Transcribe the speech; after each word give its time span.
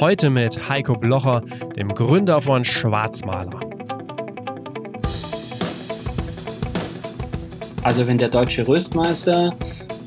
Heute 0.00 0.30
mit 0.30 0.68
Heiko 0.68 0.92
Blocher, 0.92 1.42
dem 1.74 1.88
Gründer 1.88 2.40
von 2.40 2.64
Schwarzmaler. 2.64 3.58
Also 7.82 8.06
wenn 8.06 8.16
der 8.16 8.28
deutsche 8.28 8.68
Röstmeister 8.68 9.52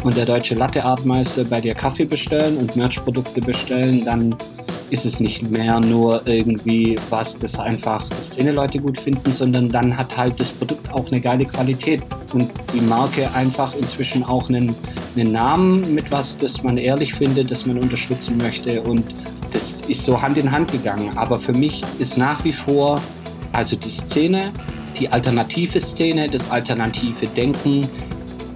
und 0.06 0.16
der 0.16 0.26
deutsche 0.26 0.56
Latteartmeister 0.56 1.44
bei 1.44 1.60
dir 1.60 1.76
Kaffee 1.76 2.06
bestellen 2.06 2.56
und 2.56 2.78
Merchprodukte 2.78 3.42
bestellen, 3.42 4.06
dann 4.06 4.34
ist 4.92 5.06
es 5.06 5.20
nicht 5.20 5.52
mehr 5.52 5.82
nur 5.82 6.26
irgendwie 6.26 6.98
was, 7.10 7.38
das 7.38 7.60
einfach 7.60 8.06
Szene-Leute 8.22 8.80
gut 8.80 8.98
finden, 8.98 9.34
sondern 9.34 9.68
dann 9.68 9.98
hat 9.98 10.16
halt 10.16 10.40
das 10.40 10.52
Produkt 10.52 10.90
auch 10.94 11.08
eine 11.08 11.20
geile 11.20 11.44
Qualität 11.44 12.02
und 12.32 12.50
die 12.74 12.80
Marke 12.80 13.30
einfach 13.34 13.76
inzwischen 13.76 14.24
auch 14.24 14.48
einen, 14.48 14.74
einen 15.18 15.34
Namen 15.34 15.94
mit 15.94 16.10
was, 16.14 16.38
das 16.38 16.64
man 16.64 16.78
ehrlich 16.78 17.14
findet, 17.14 17.52
das 17.52 17.66
man 17.66 17.78
unterstützen 17.78 18.38
möchte 18.38 18.82
und 18.84 19.04
ist 19.88 20.04
so 20.04 20.22
Hand 20.22 20.38
in 20.38 20.52
Hand 20.52 20.72
gegangen. 20.72 21.18
Aber 21.18 21.40
für 21.40 21.54
mich 21.54 21.84
ist 22.00 22.18
nach 22.18 22.44
wie 22.44 22.54
vor 22.54 23.00
also 23.54 23.76
die 23.76 23.90
Szene, 23.90 24.52
die 25.00 25.10
alternative 25.10 25.80
Szene, 25.80 26.28
das 26.28 26.50
alternative 26.50 27.28
Denken, 27.28 27.90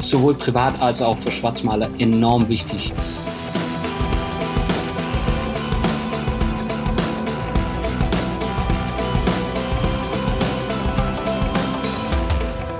sowohl 0.01 0.35
privat 0.35 0.79
als 0.81 1.01
auch 1.01 1.17
für 1.17 1.31
Schwarzmaler 1.31 1.89
enorm 1.97 2.47
wichtig. 2.47 2.93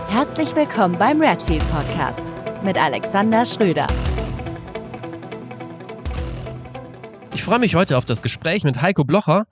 Herzlich 0.10 0.56
willkommen 0.56 0.98
beim 0.98 1.22
Redfield 1.22 1.64
Podcast 1.72 2.24
mit 2.64 2.82
Alexander 2.82 3.46
Schröder. 3.46 3.88
Freue 7.46 7.60
mich 7.60 7.76
heute 7.76 7.96
auf 7.96 8.06
das 8.06 8.24
Gespräch 8.24 8.64
mit 8.64 8.82
Heiko 8.82 9.04
Blocher 9.04 9.46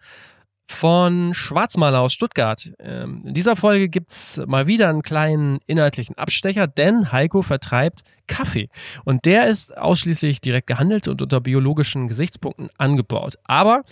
von 0.65 1.35
Schwarzmaler 1.35 1.99
aus 1.99 2.11
Stuttgart. 2.11 2.73
Ähm, 2.79 3.21
in 3.27 3.35
dieser 3.35 3.55
Folge 3.55 3.87
gibt 3.87 4.09
es 4.09 4.41
mal 4.47 4.65
wieder 4.65 4.89
einen 4.89 5.03
kleinen 5.03 5.59
inhaltlichen 5.67 6.17
Abstecher, 6.17 6.65
denn 6.65 7.11
Heiko 7.11 7.43
vertreibt 7.43 8.01
Kaffee. 8.25 8.69
Und 9.05 9.25
der 9.25 9.45
ist 9.45 9.77
ausschließlich 9.77 10.41
direkt 10.41 10.65
gehandelt 10.65 11.07
und 11.07 11.21
unter 11.21 11.39
biologischen 11.39 12.07
Gesichtspunkten 12.07 12.71
angebaut. 12.79 13.35
Aber 13.43 13.83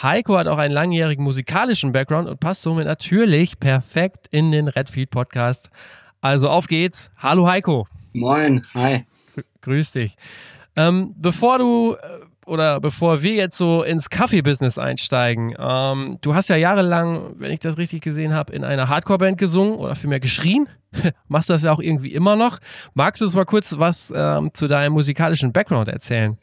Heiko 0.00 0.38
hat 0.38 0.46
auch 0.46 0.58
einen 0.58 0.72
langjährigen 0.72 1.24
musikalischen 1.24 1.90
Background 1.90 2.28
und 2.28 2.38
passt 2.38 2.62
somit 2.62 2.86
natürlich 2.86 3.58
perfekt 3.58 4.28
in 4.30 4.52
den 4.52 4.68
Redfield 4.68 5.10
Podcast 5.10 5.68
also 6.20 6.48
auf 6.48 6.68
geht's. 6.68 7.10
Hallo 7.16 7.48
Heiko. 7.48 7.88
Moin, 8.12 8.64
hi. 8.72 9.04
Grüß 9.62 9.90
dich. 9.90 10.16
Ähm, 10.76 11.12
bevor 11.16 11.58
du 11.58 11.96
äh, 11.96 12.27
oder 12.48 12.80
bevor 12.80 13.22
wir 13.22 13.34
jetzt 13.34 13.56
so 13.56 13.82
ins 13.82 14.10
Kaffee-Business 14.10 14.78
einsteigen, 14.78 15.54
ähm, 15.58 16.18
du 16.20 16.34
hast 16.34 16.48
ja 16.48 16.56
jahrelang, 16.56 17.34
wenn 17.38 17.52
ich 17.52 17.60
das 17.60 17.78
richtig 17.78 18.02
gesehen 18.02 18.34
habe, 18.34 18.52
in 18.52 18.64
einer 18.64 18.88
Hardcore-Band 18.88 19.38
gesungen 19.38 19.74
oder 19.74 19.94
vielmehr 19.94 20.20
geschrien. 20.20 20.68
Machst 21.28 21.50
das 21.50 21.62
ja 21.62 21.72
auch 21.72 21.80
irgendwie 21.80 22.12
immer 22.12 22.36
noch. 22.36 22.58
Magst 22.94 23.20
du 23.20 23.26
uns 23.26 23.34
mal 23.34 23.44
kurz 23.44 23.78
was 23.78 24.12
ähm, 24.14 24.50
zu 24.54 24.68
deinem 24.68 24.92
musikalischen 24.92 25.52
Background 25.52 25.88
erzählen? 25.88 26.38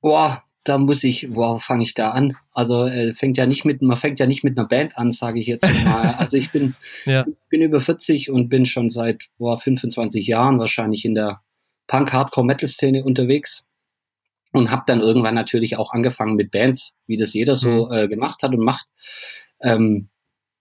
Boah, 0.00 0.42
da 0.64 0.78
muss 0.78 1.04
ich, 1.04 1.34
wo 1.34 1.58
fange 1.58 1.84
ich 1.84 1.94
da 1.94 2.10
an? 2.10 2.36
Also 2.52 2.86
äh, 2.86 3.12
fängt 3.12 3.38
ja 3.38 3.46
nicht 3.46 3.64
mit, 3.64 3.82
man 3.82 3.96
fängt 3.96 4.20
ja 4.20 4.26
nicht 4.26 4.44
mit 4.44 4.58
einer 4.58 4.66
Band 4.66 4.96
an, 4.98 5.10
sage 5.10 5.40
ich 5.40 5.46
jetzt 5.46 5.68
mal. 5.84 6.14
Also 6.18 6.36
ich 6.36 6.50
bin, 6.50 6.74
ja. 7.04 7.24
bin 7.50 7.62
über 7.62 7.80
40 7.80 8.30
und 8.30 8.48
bin 8.48 8.66
schon 8.66 8.88
seit 8.88 9.24
boah, 9.38 9.58
25 9.58 10.26
Jahren 10.26 10.58
wahrscheinlich 10.58 11.04
in 11.04 11.14
der 11.14 11.40
Punk-Hardcore-Metal-Szene 11.86 13.04
unterwegs 13.04 13.66
und 14.56 14.70
habe 14.70 14.84
dann 14.86 15.00
irgendwann 15.00 15.34
natürlich 15.34 15.76
auch 15.76 15.92
angefangen 15.92 16.34
mit 16.34 16.50
Bands, 16.50 16.94
wie 17.06 17.16
das 17.16 17.34
jeder 17.34 17.56
so 17.56 17.86
mhm. 17.86 17.92
äh, 17.92 18.08
gemacht 18.08 18.42
hat 18.42 18.52
und 18.52 18.64
macht. 18.64 18.86
Ähm, 19.60 20.08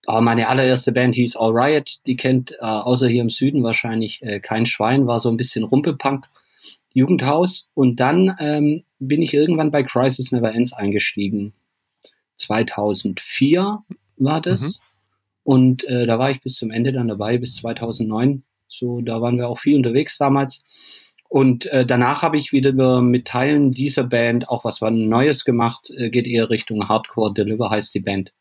aber 0.06 0.22
meine 0.22 0.48
allererste 0.50 0.92
Band 0.92 1.16
hieß 1.16 1.36
All 1.36 1.52
Riot, 1.52 2.06
die 2.06 2.16
kennt 2.16 2.52
äh, 2.52 2.66
außer 2.66 3.08
hier 3.08 3.22
im 3.22 3.30
Süden 3.30 3.64
wahrscheinlich 3.64 4.22
äh, 4.22 4.40
kein 4.40 4.66
Schwein, 4.66 5.08
war 5.08 5.20
so 5.20 5.30
ein 5.30 5.38
bisschen 5.38 5.64
Rumpelpunk. 5.64 6.28
Jugendhaus 6.94 7.70
und 7.74 8.00
dann 8.00 8.38
ähm, 8.40 8.84
bin 9.00 9.22
ich 9.22 9.34
irgendwann 9.34 9.70
bei 9.70 9.84
Crisis 9.84 10.32
Never 10.32 10.54
Ends 10.54 10.72
eingestiegen. 10.72 11.54
2004 12.38 13.80
war 14.16 14.42
das. 14.42 14.62
Mhm. 14.62 14.84
Und 15.44 15.84
äh, 15.86 16.06
da 16.06 16.18
war 16.20 16.32
ich 16.32 16.42
bis 16.42 16.56
zum 16.56 16.72
Ende 16.72 16.94
dann 16.94 17.10
dabei, 17.10 17.38
bis 17.38 17.56
2009. 17.58 18.44
So, 18.70 19.02
da 19.02 19.22
waren 19.22 19.38
wir 19.38 19.50
auch 19.50 19.60
viel 19.60 19.76
unterwegs 19.76 20.18
damals. 20.18 20.64
Und 21.28 21.66
äh, 21.68 21.86
danach 21.86 22.22
habe 22.22 22.38
ich 22.38 22.52
wieder 22.52 23.02
mit 23.02 23.28
Teilen 23.28 23.72
dieser 23.72 24.04
Band 24.04 24.48
auch 24.48 24.64
was 24.64 24.82
Neues 24.82 25.44
gemacht. 25.44 25.90
Äh, 25.98 26.10
geht 26.10 26.28
eher 26.28 26.50
Richtung 26.50 26.88
Hardcore 26.88 27.34
Deliver 27.34 27.70
heißt 27.70 27.94
die 27.94 28.00
Band. 28.00 28.32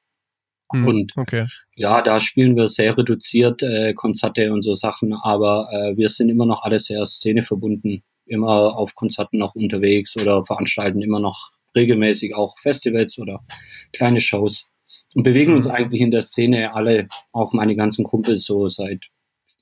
Mhm, 0.73 0.87
und 0.87 1.13
okay. 1.17 1.47
ja, 1.75 2.03
da 2.03 2.21
spielen 2.21 2.57
wir 2.57 2.69
sehr 2.69 2.97
reduziert 2.97 3.63
äh, 3.63 3.95
Konzerte 3.95 4.53
und 4.53 4.63
so 4.63 4.75
Sachen, 4.75 5.13
aber 5.13 5.69
äh, 5.73 5.97
wir 5.97 6.09
sind 6.09 6.29
immer 6.29 6.47
noch 6.47 6.63
alle 6.63 6.79
sehr 6.79 7.05
szeneverbunden 7.05 8.03
immer 8.27 8.77
auf 8.77 8.95
Konzerten 8.95 9.39
noch 9.39 9.55
unterwegs 9.55 10.17
oder 10.17 10.45
veranstalten 10.45 11.03
immer 11.03 11.21
noch 11.21 11.51
regelmäßig 11.77 12.35
auch 12.35 12.59
Festivals 12.59 13.19
oder 13.19 13.45
kleine 13.93 14.21
Shows 14.21 14.71
und 15.15 15.25
bewegen 15.25 15.55
uns 15.55 15.69
mhm. 15.69 15.75
eigentlich 15.75 16.01
in 16.01 16.11
der 16.11 16.23
Szene 16.23 16.75
alle, 16.75 17.09
auch 17.33 17.53
meine 17.53 17.77
ganzen 17.77 18.05
Kumpels 18.05 18.45
so 18.45 18.69
seit 18.69 19.05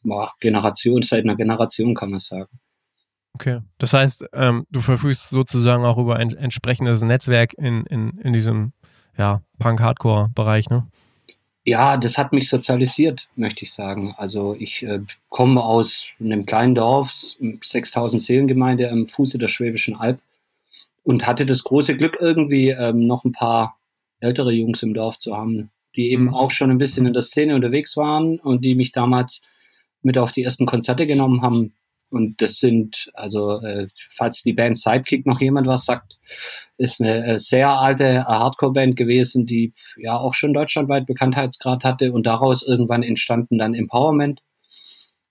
boah, 0.02 0.32
Generation, 0.40 1.02
seit 1.02 1.24
einer 1.24 1.36
Generation 1.36 1.94
kann 1.94 2.10
man 2.10 2.20
sagen. 2.20 2.60
Okay, 3.42 3.58
das 3.78 3.92
heißt, 3.92 4.26
ähm, 4.34 4.66
du 4.70 4.80
verfügst 4.80 5.30
sozusagen 5.30 5.84
auch 5.84 5.98
über 5.98 6.14
ein 6.14 6.30
entsprechendes 6.30 7.02
Netzwerk 7.02 7.54
in, 7.54 7.84
in, 7.86 8.10
in 8.22 8.32
diesem 8.32 8.72
ja, 9.18 9.42
Punk-Hardcore-Bereich, 9.58 10.70
ne? 10.70 10.86
Ja, 11.64 11.96
das 11.96 12.18
hat 12.18 12.32
mich 12.32 12.48
sozialisiert, 12.48 13.28
möchte 13.34 13.64
ich 13.64 13.72
sagen. 13.72 14.14
Also 14.16 14.54
ich 14.56 14.84
äh, 14.84 15.00
komme 15.28 15.60
aus 15.60 16.06
einem 16.20 16.46
kleinen 16.46 16.76
Dorf, 16.76 17.12
6000 17.12 18.22
Seelengemeinde 18.22 18.88
am 18.92 19.08
Fuße 19.08 19.38
der 19.38 19.48
Schwäbischen 19.48 19.96
Alb 19.96 20.20
und 21.02 21.26
hatte 21.26 21.44
das 21.44 21.64
große 21.64 21.96
Glück 21.96 22.18
irgendwie 22.20 22.68
ähm, 22.68 23.08
noch 23.08 23.24
ein 23.24 23.32
paar 23.32 23.76
ältere 24.20 24.52
Jungs 24.52 24.84
im 24.84 24.94
Dorf 24.94 25.18
zu 25.18 25.36
haben, 25.36 25.70
die 25.96 26.12
eben 26.12 26.26
mhm. 26.26 26.34
auch 26.34 26.52
schon 26.52 26.70
ein 26.70 26.78
bisschen 26.78 27.06
in 27.06 27.12
der 27.12 27.22
Szene 27.22 27.56
unterwegs 27.56 27.96
waren 27.96 28.38
und 28.38 28.64
die 28.64 28.76
mich 28.76 28.92
damals 28.92 29.42
mit 30.00 30.16
auf 30.16 30.30
die 30.30 30.44
ersten 30.44 30.66
Konzerte 30.66 31.08
genommen 31.08 31.42
haben. 31.42 31.72
Und 32.12 32.42
das 32.42 32.60
sind, 32.60 33.10
also 33.14 33.60
äh, 33.60 33.88
falls 34.10 34.42
die 34.42 34.52
Band 34.52 34.78
Sidekick 34.78 35.26
noch 35.26 35.40
jemand 35.40 35.66
was 35.66 35.86
sagt, 35.86 36.18
ist 36.76 37.00
eine 37.00 37.24
äh, 37.24 37.38
sehr 37.38 37.70
alte 37.70 38.04
äh, 38.04 38.18
Hardcore-Band 38.24 38.96
gewesen, 38.96 39.46
die 39.46 39.72
ja 39.96 40.18
auch 40.18 40.34
schon 40.34 40.52
deutschlandweit 40.52 41.06
Bekanntheitsgrad 41.06 41.84
hatte 41.84 42.12
und 42.12 42.26
daraus 42.26 42.62
irgendwann 42.62 43.02
entstanden 43.02 43.58
dann 43.58 43.74
Empowerment. 43.74 44.42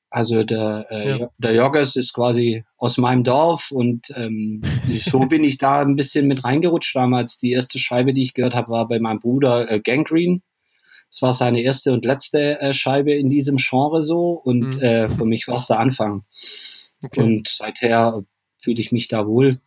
Also 0.09 0.43
der, 0.43 0.87
äh, 0.89 1.19
ja. 1.19 1.29
der 1.37 1.53
Joggers 1.53 1.95
ist 1.95 2.13
quasi 2.13 2.65
aus 2.77 2.97
meinem 2.97 3.23
Dorf 3.23 3.71
und 3.71 4.11
ähm, 4.17 4.61
so 4.99 5.19
bin 5.19 5.45
ich 5.45 5.57
da 5.57 5.81
ein 5.81 5.95
bisschen 5.95 6.27
mit 6.27 6.43
reingerutscht 6.43 6.93
damals. 6.95 7.37
Die 7.37 7.51
erste 7.51 7.79
Scheibe, 7.79 8.13
die 8.13 8.23
ich 8.23 8.33
gehört 8.33 8.53
habe, 8.53 8.71
war 8.71 8.87
bei 8.89 8.99
meinem 8.99 9.19
Bruder 9.19 9.71
äh, 9.71 9.79
Gangrene. 9.79 10.41
Es 11.11 11.21
war 11.21 11.33
seine 11.33 11.61
erste 11.61 11.91
und 11.91 12.05
letzte 12.05 12.59
äh, 12.61 12.73
Scheibe 12.73 13.13
in 13.13 13.29
diesem 13.29 13.57
Genre 13.57 14.01
so 14.01 14.31
und 14.31 14.77
mhm. 14.77 14.81
äh, 14.81 15.09
für 15.09 15.25
mich 15.25 15.47
war 15.47 15.55
es 15.55 15.67
der 15.67 15.79
Anfang. 15.79 16.23
Okay. 17.03 17.21
Und 17.21 17.47
seither 17.49 18.23
fühle 18.59 18.79
ich 18.79 18.91
mich 18.91 19.07
da 19.09 19.27
wohl 19.27 19.59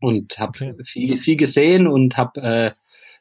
und 0.00 0.38
habe 0.38 0.50
okay. 0.50 0.74
viel, 0.84 1.16
viel 1.18 1.36
gesehen 1.36 1.86
und 1.86 2.16
habe 2.16 2.40
äh, 2.42 2.72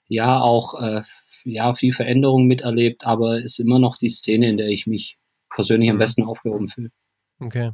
ja 0.08 0.42
auch 0.42 0.82
äh, 0.82 1.02
ja, 1.46 1.74
viel 1.74 1.94
Veränderung 1.94 2.46
miterlebt, 2.46 3.06
aber 3.06 3.38
es 3.38 3.54
ist 3.54 3.60
immer 3.60 3.80
noch 3.80 3.98
die 3.98 4.10
Szene, 4.10 4.50
in 4.50 4.58
der 4.58 4.68
ich 4.68 4.88
mich 4.88 5.18
persönlich 5.54 5.90
am 5.90 5.96
mhm. 5.96 6.00
besten 6.00 6.24
aufgehoben 6.24 6.68
fühle. 6.68 6.92
Okay. 7.40 7.72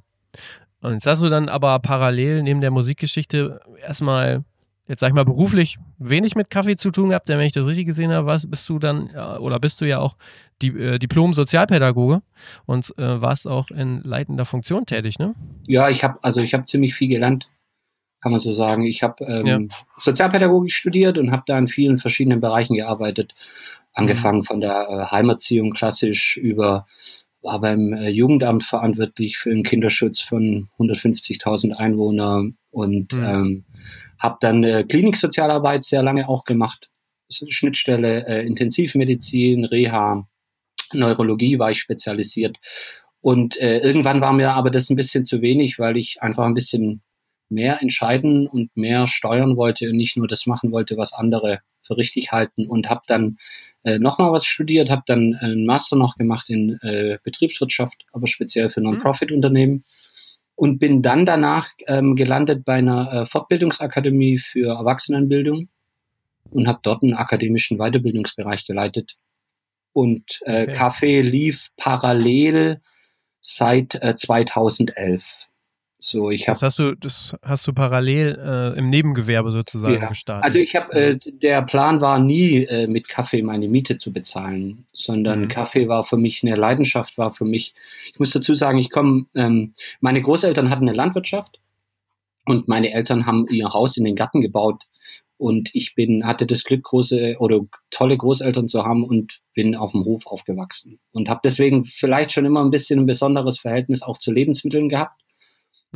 Und 0.82 0.94
jetzt 0.94 1.08
hast 1.08 1.24
du 1.24 1.30
dann 1.30 1.50
aber 1.50 1.80
parallel 1.80 2.44
neben 2.44 2.62
der 2.62 2.72
Musikgeschichte 2.72 3.62
erstmal 3.82 4.44
jetzt 4.88 5.00
sag 5.00 5.10
ich 5.10 5.14
mal 5.14 5.26
beruflich 5.26 5.78
wenig 5.98 6.36
mit 6.36 6.50
Kaffee 6.50 6.76
zu 6.76 6.92
tun 6.92 7.10
gehabt, 7.10 7.28
denn 7.30 7.40
wenn 7.40 7.48
ich 7.48 7.54
das 7.54 7.66
richtig 7.66 7.88
gesehen 7.88 8.12
habe, 8.12 8.28
was, 8.28 8.50
bist 8.50 8.68
du 8.70 8.80
dann 8.80 9.10
oder 9.40 9.60
bist 9.60 9.82
du 9.82 9.86
ja 9.86 10.00
auch 10.00 10.16
die, 10.62 10.68
äh, 10.68 11.00
Diplom-Sozialpädagoge 11.00 12.22
und 12.66 12.94
äh, 12.98 13.22
warst 13.22 13.48
auch 13.48 13.72
in 13.72 14.02
leitender 14.04 14.46
Funktion 14.46 14.86
tätig, 14.86 15.20
ne? 15.20 15.34
Ja, 15.68 15.90
ich 15.90 16.04
habe 16.04 16.20
also 16.22 16.42
ich 16.42 16.54
habe 16.54 16.66
ziemlich 16.66 16.94
viel 16.94 17.10
gelernt, 17.10 17.50
kann 18.22 18.32
man 18.32 18.42
so 18.42 18.54
sagen. 18.54 18.86
Ich 18.86 19.04
habe 19.04 19.24
ähm, 19.26 19.46
ja. 19.46 19.60
Sozialpädagogik 19.98 20.72
studiert 20.72 21.18
und 21.18 21.32
habe 21.32 21.44
da 21.48 21.58
in 21.58 21.68
vielen 21.68 21.98
verschiedenen 21.98 22.40
Bereichen 22.40 22.76
gearbeitet, 22.76 23.34
angefangen 23.94 24.40
mhm. 24.40 24.46
von 24.46 24.62
der 24.62 24.88
äh, 24.90 25.12
Heimerziehung 25.12 25.74
klassisch 25.74 26.38
über 26.38 26.86
war 27.46 27.62
beim 27.62 27.94
äh, 27.94 28.10
Jugendamt 28.10 28.64
verantwortlich 28.64 29.38
für 29.38 29.52
den 29.52 29.64
Kinderschutz 29.64 30.20
von 30.20 30.68
150.000 30.80 31.74
Einwohnern 31.74 32.58
und 32.72 33.14
mhm. 33.14 33.24
ähm, 33.24 33.64
habe 34.20 34.38
dann 34.40 34.64
äh, 34.64 34.84
Kliniksozialarbeit 34.84 35.84
sehr 35.84 36.04
lange 36.04 36.28
auch 36.28 36.44
gemacht. 36.46 36.90
Schnittstelle 37.30 38.28
äh, 38.28 38.46
Intensivmedizin, 38.46 39.66
Reha, 39.66 40.28
Neurologie 40.94 41.60
war 41.60 41.72
ich 41.72 41.80
spezialisiert. 41.80 42.58
Und 43.22 43.60
äh, 43.60 43.80
irgendwann 43.80 44.22
war 44.22 44.34
mir 44.34 44.54
aber 44.54 44.70
das 44.70 44.90
ein 44.90 44.96
bisschen 44.96 45.26
zu 45.26 45.42
wenig, 45.42 45.80
weil 45.80 45.98
ich 45.98 46.22
einfach 46.22 46.46
ein 46.46 46.54
bisschen 46.54 47.02
mehr 47.50 47.82
entscheiden 47.82 48.48
und 48.48 48.76
mehr 48.76 49.08
steuern 49.08 49.58
wollte 49.58 49.90
und 49.90 49.98
nicht 49.98 50.18
nur 50.18 50.28
das 50.28 50.46
machen 50.46 50.72
wollte, 50.72 50.98
was 50.98 51.14
andere 51.14 51.60
für 51.82 51.98
richtig 51.98 52.32
halten 52.32 52.68
und 52.68 52.90
habe 52.90 53.02
dann 53.08 53.38
äh, 53.84 54.00
nochmal 54.00 54.32
was 54.32 54.46
studiert, 54.46 54.90
habe 54.90 55.04
dann 55.06 55.36
einen 55.36 55.66
Master 55.66 55.96
noch 55.96 56.18
gemacht 56.18 56.50
in 56.50 56.80
äh, 56.82 57.20
Betriebswirtschaft, 57.24 58.06
aber 58.12 58.28
speziell 58.28 58.70
für 58.70 58.82
Non-Profit-Unternehmen 58.82 59.86
und 60.56 60.80
bin 60.80 61.02
dann 61.02 61.26
danach 61.26 61.70
ähm, 61.88 62.16
gelandet 62.16 62.66
bei 62.66 62.76
einer 62.76 63.12
äh, 63.14 63.26
Fortbildungsakademie 63.26 64.38
für 64.38 64.76
Erwachsenenbildung 64.76 65.70
und 66.52 66.68
habe 66.68 66.80
dort 66.82 67.04
einen 67.04 67.14
akademischen 67.14 67.78
Weiterbildungsbereich 67.78 68.66
geleitet. 68.66 69.18
Und 69.94 70.42
äh, 70.46 70.64
okay. 70.64 70.74
Café 70.74 71.22
lief 71.22 71.70
parallel 71.78 72.82
seit 73.42 73.96
äh, 73.96 74.16
2011. 74.16 75.38
So, 76.08 76.30
ich 76.30 76.48
hab, 76.48 76.54
das 76.54 76.62
hast 76.62 76.78
du, 76.78 76.94
das 76.94 77.36
hast 77.42 77.66
du 77.66 77.74
parallel 77.74 78.38
äh, 78.40 78.78
im 78.78 78.92
Nebengewerbe 78.92 79.50
sozusagen 79.50 79.96
ja. 79.96 80.08
gestartet. 80.08 80.46
Also 80.46 80.60
ich 80.60 80.76
habe, 80.76 80.94
äh, 80.94 81.18
der 81.18 81.64
Plan 81.64 82.00
war 82.00 82.20
nie 82.20 82.58
äh, 82.66 82.86
mit 82.86 83.10
Kaffee 83.10 83.42
meine 83.42 83.68
Miete 83.68 83.98
zu 83.98 84.14
bezahlen, 84.14 84.86
sondern 84.94 85.46
mhm. 85.46 85.48
Kaffee 85.48 85.88
war 85.88 86.04
für 86.04 86.18
mich 86.18 86.44
eine 86.44 86.58
Leidenschaft, 86.58 87.18
war 87.18 87.34
für 87.34 87.46
mich. 87.46 87.74
Ich 88.14 88.20
muss 88.20 88.30
dazu 88.30 88.54
sagen, 88.54 88.78
ich 88.78 88.92
komme, 88.92 89.26
ähm, 89.34 89.74
meine 90.00 90.22
Großeltern 90.22 90.70
hatten 90.70 90.88
eine 90.88 90.96
Landwirtschaft 90.96 91.60
und 92.46 92.68
meine 92.68 92.94
Eltern 92.94 93.26
haben 93.26 93.48
ihr 93.50 93.74
Haus 93.74 93.98
in 93.98 94.06
den 94.06 94.16
Garten 94.16 94.42
gebaut 94.42 94.84
und 95.38 95.74
ich 95.74 95.96
bin, 95.96 96.24
hatte 96.24 96.46
das 96.46 96.66
Glück, 96.66 96.84
große 96.84 97.38
oder 97.40 97.62
tolle 97.90 98.16
Großeltern 98.16 98.70
zu 98.70 98.86
haben 98.86 99.04
und 99.04 99.42
bin 99.56 99.74
auf 99.74 99.94
dem 99.94 100.06
Hof 100.06 100.28
aufgewachsen 100.28 101.00
und 101.14 101.30
habe 101.30 101.42
deswegen 101.44 101.84
vielleicht 101.84 102.32
schon 102.32 102.46
immer 102.46 102.64
ein 102.64 102.70
bisschen 102.70 103.00
ein 103.00 103.06
besonderes 103.08 103.60
Verhältnis 103.60 104.04
auch 104.04 104.20
zu 104.20 104.32
Lebensmitteln 104.32 104.88
gehabt 104.88 105.25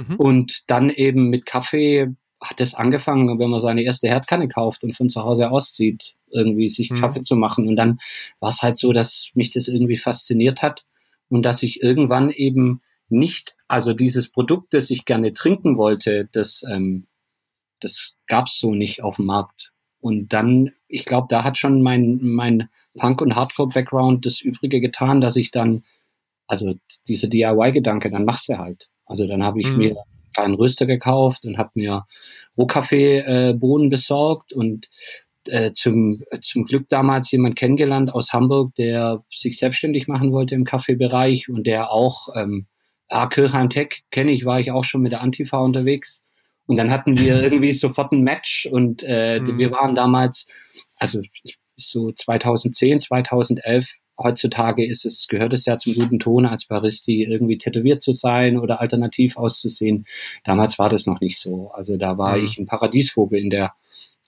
Mhm. 0.08 0.16
Und 0.16 0.70
dann 0.70 0.90
eben 0.90 1.30
mit 1.30 1.46
Kaffee 1.46 2.08
hat 2.42 2.62
es 2.62 2.74
angefangen, 2.74 3.38
wenn 3.40 3.50
man 3.50 3.60
seine 3.60 3.84
erste 3.84 4.08
Herdkanne 4.08 4.48
kauft 4.48 4.84
und 4.84 4.96
von 4.96 5.10
zu 5.10 5.24
Hause 5.24 5.52
auszieht, 5.52 6.14
irgendwie 6.32 6.70
sich 6.70 6.90
mhm. 6.90 7.02
Kaffee 7.02 7.22
zu 7.22 7.36
machen. 7.36 7.68
Und 7.68 7.76
dann 7.76 8.00
war 8.40 8.50
es 8.50 8.62
halt 8.62 8.78
so, 8.78 8.94
dass 8.94 9.30
mich 9.34 9.52
das 9.52 9.68
irgendwie 9.68 9.98
fasziniert 9.98 10.62
hat 10.62 10.86
und 11.28 11.44
dass 11.44 11.64
ich 11.64 11.84
irgendwann 11.84 12.32
eben 12.32 12.82
nicht, 13.10 13.56
also 13.68 13.94
dieses 13.94 14.30
Produkt, 14.30 14.74
das 14.74 14.90
ich 14.90 15.06
gerne 15.06 15.34
trinken 15.34 15.78
wollte, 15.78 16.30
das, 16.32 16.64
ähm, 16.70 17.08
das 17.82 18.16
gab 18.28 18.48
es 18.48 18.60
so 18.60 18.74
nicht 18.74 19.04
auf 19.04 19.18
dem 19.18 19.26
Markt. 19.26 19.72
Und 20.00 20.32
dann, 20.32 20.72
ich 20.88 21.06
glaube, 21.06 21.28
da 21.30 21.44
hat 21.44 21.58
schon 21.58 21.82
mein, 21.82 22.20
mein 22.22 22.70
Punk- 22.98 23.22
und 23.22 23.36
Hardcore-Background 23.36 24.26
das 24.26 24.40
Übrige 24.40 24.80
getan, 24.80 25.20
dass 25.20 25.36
ich 25.36 25.52
dann, 25.52 25.84
also 26.48 26.76
diese 27.08 27.28
DIY-Gedanke, 27.28 28.10
dann 28.10 28.26
machst 28.26 28.48
du 28.48 28.58
halt. 28.58 28.90
Also 29.10 29.28
dann 29.28 29.44
habe 29.44 29.60
ich 29.60 29.68
mhm. 29.68 29.78
mir 29.78 29.98
einen 30.38 30.54
Röster 30.54 30.86
gekauft 30.86 31.46
und 31.46 31.58
habe 31.58 31.72
mir 31.74 32.06
Rohkaffeebohnen 32.58 33.88
äh, 33.88 33.90
besorgt 33.90 34.54
und 34.54 34.88
äh, 35.48 35.72
zum, 35.74 36.24
zum 36.42 36.66
Glück 36.66 36.88
damals 36.90 37.32
jemand 37.32 37.56
kennengelernt 37.56 38.14
aus 38.14 38.34
Hamburg, 38.34 38.76
der 38.76 39.24
sich 39.32 39.58
selbstständig 39.58 40.08
machen 40.08 40.32
wollte 40.32 40.56
im 40.56 40.64
Kaffeebereich 40.64 41.50
und 41.50 41.66
der 41.66 41.92
auch, 41.92 42.30
ähm, 42.36 42.68
ah, 43.08 43.28
Kirchheim 43.28 43.70
Tech 43.70 44.04
kenne 44.12 44.32
ich, 44.32 44.46
war 44.46 44.60
ich 44.60 44.72
auch 44.72 44.84
schon 44.84 45.02
mit 45.02 45.12
der 45.12 45.22
Antifa 45.22 45.58
unterwegs. 45.58 46.24
Und 46.68 46.78
dann 46.78 46.92
hatten 46.92 47.18
wir 47.18 47.42
irgendwie 47.44 47.72
sofort 47.72 48.12
ein 48.12 48.22
Match 48.22 48.68
und 48.72 49.04
äh, 49.04 49.40
mhm. 49.40 49.58
wir 49.58 49.72
waren 49.72 49.96
damals, 49.96 50.48
also 50.96 51.22
so 51.78 52.12
2010, 52.12 53.00
2011 53.00 53.88
heutzutage 54.20 54.86
ist 54.86 55.06
es, 55.06 55.28
gehört 55.28 55.54
es 55.54 55.66
ja 55.66 55.78
zum 55.78 55.96
guten 55.96 56.20
Ton, 56.20 56.46
als 56.46 56.66
Baristi 56.66 57.24
irgendwie 57.24 57.58
tätowiert 57.58 58.02
zu 58.02 58.12
sein 58.12 58.58
oder 58.58 58.82
alternativ 58.82 59.38
auszusehen. 59.38 60.06
Damals 60.44 60.78
war 60.78 60.90
das 60.90 61.06
noch 61.06 61.22
nicht 61.22 61.40
so. 61.40 61.72
Also 61.72 61.98
da 61.98 62.18
war 62.18 62.38
mhm. 62.38 62.46
ich 62.46 62.58
ein 62.58 62.66
Paradiesvogel 62.66 63.40
in 63.40 63.50
der 63.50 63.74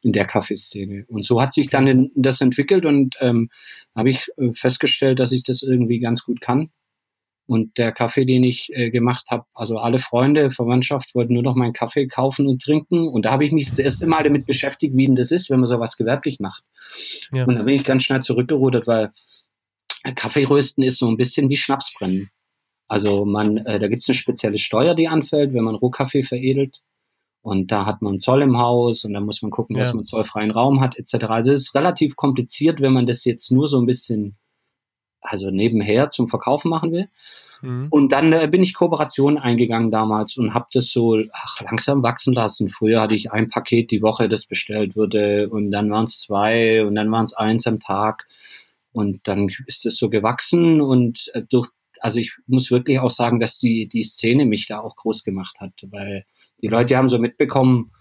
in 0.04 0.14
der 0.14 0.26
Kaffeeszene. 0.26 1.06
Und 1.08 1.26
so 1.26 1.42
hat 1.42 1.54
sich 1.54 1.70
dann 1.70 1.88
in, 1.88 2.12
das 2.16 2.42
entwickelt 2.42 2.86
und 2.86 3.18
ähm, 3.20 3.50
habe 3.96 4.10
ich 4.10 4.30
äh, 4.38 4.52
festgestellt, 4.54 5.20
dass 5.20 5.32
ich 5.32 5.44
das 5.44 5.62
irgendwie 5.62 6.00
ganz 6.00 6.24
gut 6.24 6.42
kann. 6.42 6.72
Und 7.48 7.78
der 7.78 7.92
Kaffee, 7.92 8.26
den 8.26 8.44
ich 8.44 8.70
äh, 8.74 8.92
gemacht 8.92 9.26
habe, 9.30 9.46
also 9.54 9.78
alle 9.78 10.00
Freunde, 10.00 10.52
Verwandtschaft 10.52 11.14
wollten 11.16 11.34
nur 11.34 11.44
noch 11.44 11.56
meinen 11.56 11.74
Kaffee 11.74 12.08
kaufen 12.08 12.48
und 12.48 12.62
trinken. 12.62 13.08
Und 13.08 13.26
da 13.26 13.32
habe 13.32 13.46
ich 13.46 13.52
mich 13.52 13.66
das 13.66 13.78
erste 13.78 14.08
Mal 14.08 14.24
damit 14.24 14.46
beschäftigt, 14.46 14.96
wie 14.96 15.06
denn 15.06 15.16
das 15.16 15.32
ist, 15.32 15.50
wenn 15.50 15.60
man 15.60 15.68
sowas 15.68 15.98
gewerblich 15.98 16.40
macht. 16.40 16.64
Ja. 17.32 17.46
Und 17.46 17.56
da 17.56 17.64
bin 17.64 17.76
ich 17.76 17.84
ganz 17.84 18.04
schnell 18.04 18.22
zurückgerudert, 18.22 18.88
weil 18.88 19.12
Kaffeerösten 20.16 20.84
ist 20.84 21.00
so 21.00 21.08
ein 21.08 21.18
bisschen 21.18 21.50
wie 21.50 21.56
Schnapsbrennen. 21.56 22.30
Also 22.88 23.24
man, 23.24 23.58
äh, 23.58 23.80
da 23.80 23.88
gibt 23.88 24.04
es 24.04 24.10
eine 24.10 24.16
spezielle 24.16 24.58
Steuer, 24.58 24.96
die 24.96 25.08
anfällt, 25.08 25.54
wenn 25.54 25.64
man 25.64 25.76
Rohkaffee 25.76 26.24
veredelt. 26.24 26.82
Und 27.42 27.72
da 27.72 27.86
hat 27.86 28.02
man 28.02 28.20
Zoll 28.20 28.42
im 28.42 28.58
Haus 28.58 29.04
und 29.04 29.14
dann 29.14 29.26
muss 29.26 29.42
man 29.42 29.50
gucken, 29.50 29.76
ja. 29.76 29.82
dass 29.82 29.94
man 29.94 30.06
zollfreien 30.06 30.52
Raum 30.52 30.80
hat, 30.82 30.98
etc. 30.98 31.26
Also 31.30 31.52
es 31.52 31.62
ist 31.62 31.76
relativ 31.76 32.16
kompliziert, 32.16 32.82
wenn 32.82 32.94
man 32.94 33.06
das 33.06 33.26
jetzt 33.26 33.52
nur 33.52 33.68
so 33.68 33.80
ein 33.80 33.88
bisschen, 33.88 34.36
also 35.22 35.50
nebenher 35.50 36.12
zum 36.12 36.28
Verkaufen 36.28 36.70
machen 36.70 36.92
will. 36.92 37.08
Mhm. 37.62 37.88
Und 37.90 38.12
dann 38.12 38.34
äh, 38.34 38.48
bin 38.52 38.62
ich 38.62 38.74
Kooperationen 38.74 39.38
eingegangen 39.38 39.92
damals 39.92 40.38
und 40.38 40.54
habe 40.54 40.68
das 40.74 40.92
so 40.92 41.18
ach, 41.32 41.62
langsam 41.62 42.04
wachsen 42.04 42.34
lassen. 42.34 42.70
Früher 42.70 43.02
hatte 43.02 43.16
ich 43.16 43.32
ein 43.32 43.50
Paket 43.50 43.92
die 43.92 44.02
Woche, 44.02 44.30
das 44.30 44.46
bestellt 44.46 44.96
wurde 44.96 45.50
und 45.50 45.72
dann 45.72 45.90
waren 45.90 46.06
es 46.06 46.20
zwei 46.20 46.86
und 46.86 46.96
dann 46.96 47.12
waren 47.12 47.26
es 47.26 47.34
eins 47.34 47.66
am 47.68 47.80
Tag. 47.80 48.28
Und 48.92 49.28
dann 49.28 49.50
ist 49.68 49.86
es 49.86 49.98
so 49.98 50.10
gewachsen 50.10 50.82
und 50.82 51.32
äh, 51.34 51.44
durch, 51.50 51.70
also 52.02 52.20
ich 52.20 52.34
muss 52.48 52.72
wirklich 52.72 53.00
auch 53.00 53.10
sagen, 53.10 53.40
dass 53.40 53.58
die, 53.58 53.88
die 53.88 54.04
Szene 54.04 54.46
mich 54.46 54.68
da 54.68 54.80
auch 54.80 54.96
groß 54.96 55.24
gemacht 55.24 55.60
hat, 55.60 55.74
weil 55.90 56.26
die 56.62 56.68
Leute 56.68 56.98
haben 56.98 57.10
so 57.10 57.18
mitbekommen, 57.18 57.92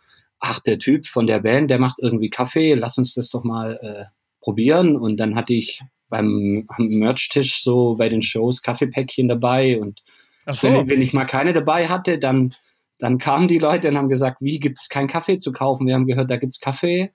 ach, 0.40 0.60
der 0.60 0.78
Typ 0.78 1.06
von 1.06 1.26
der 1.26 1.40
Band, 1.40 1.70
der 1.70 1.78
macht 1.78 1.98
irgendwie 2.00 2.30
Kaffee, 2.30 2.74
lass 2.74 2.98
uns 2.98 3.14
das 3.14 3.30
doch 3.30 3.44
mal 3.44 3.78
äh, 3.82 4.04
probieren. 4.40 4.96
Und 4.96 5.18
dann 5.18 5.36
hatte 5.36 5.54
ich 5.54 5.82
beim 6.08 6.64
am 6.68 6.88
Merch-Tisch 6.88 7.62
so 7.62 7.94
bei 7.96 8.08
den 8.08 8.22
Shows 8.22 8.62
Kaffeepäckchen 8.62 9.28
dabei 9.28 9.80
und 9.80 10.02
so. 10.50 10.62
wenn, 10.64 10.88
wenn, 10.88 11.02
ich 11.02 11.12
mal 11.12 11.26
keine 11.26 11.52
dabei 11.52 11.88
hatte, 11.88 12.18
dann, 12.18 12.54
dann 12.98 13.18
kamen 13.18 13.48
die 13.48 13.58
Leute 13.58 13.88
und 13.88 13.96
haben 13.96 14.08
gesagt, 14.08 14.38
wie 14.40 14.58
gibt 14.58 14.80
es 14.80 14.88
keinen 14.88 15.08
Kaffee 15.08 15.38
zu 15.38 15.52
kaufen? 15.52 15.86
Wir 15.86 15.94
haben 15.94 16.06
gehört, 16.06 16.30
da 16.30 16.36
gibt's 16.36 16.58
Kaffee. 16.58 17.12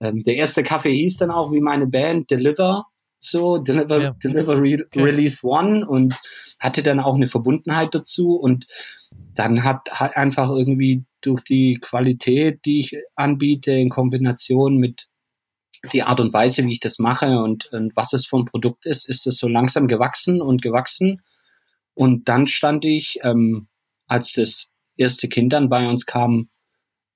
Ähm, 0.00 0.22
der 0.24 0.36
erste 0.36 0.62
Kaffee 0.62 0.94
hieß 0.94 1.16
dann 1.18 1.30
auch 1.30 1.52
wie 1.52 1.60
meine 1.60 1.86
Band 1.86 2.30
Deliver 2.30 2.84
so 3.24 3.58
Deliver, 3.58 4.00
ja. 4.00 4.10
Deliver 4.22 4.60
Re 4.60 4.84
okay. 4.84 5.02
Release 5.02 5.46
One 5.46 5.86
und 5.86 6.14
hatte 6.58 6.82
dann 6.82 7.00
auch 7.00 7.14
eine 7.14 7.26
Verbundenheit 7.26 7.94
dazu 7.94 8.36
und 8.36 8.66
dann 9.34 9.64
hat, 9.64 9.90
hat 9.90 10.16
einfach 10.16 10.50
irgendwie 10.50 11.04
durch 11.20 11.42
die 11.42 11.78
Qualität, 11.80 12.64
die 12.64 12.80
ich 12.80 12.96
anbiete, 13.16 13.72
in 13.72 13.90
Kombination 13.90 14.76
mit 14.78 15.08
die 15.92 16.02
Art 16.02 16.20
und 16.20 16.32
Weise, 16.32 16.64
wie 16.64 16.72
ich 16.72 16.80
das 16.80 16.98
mache 16.98 17.38
und, 17.38 17.66
und 17.66 17.94
was 17.94 18.12
es 18.12 18.26
für 18.26 18.38
ein 18.38 18.46
Produkt 18.46 18.86
ist, 18.86 19.08
ist 19.08 19.26
es 19.26 19.36
so 19.36 19.48
langsam 19.48 19.86
gewachsen 19.88 20.40
und 20.40 20.62
gewachsen. 20.62 21.22
Und 21.94 22.28
dann 22.28 22.46
stand 22.46 22.84
ich, 22.84 23.18
ähm, 23.22 23.68
als 24.06 24.32
das 24.32 24.70
erste 24.96 25.28
Kind 25.28 25.52
dann 25.52 25.68
bei 25.68 25.86
uns 25.88 26.06
kam, 26.06 26.48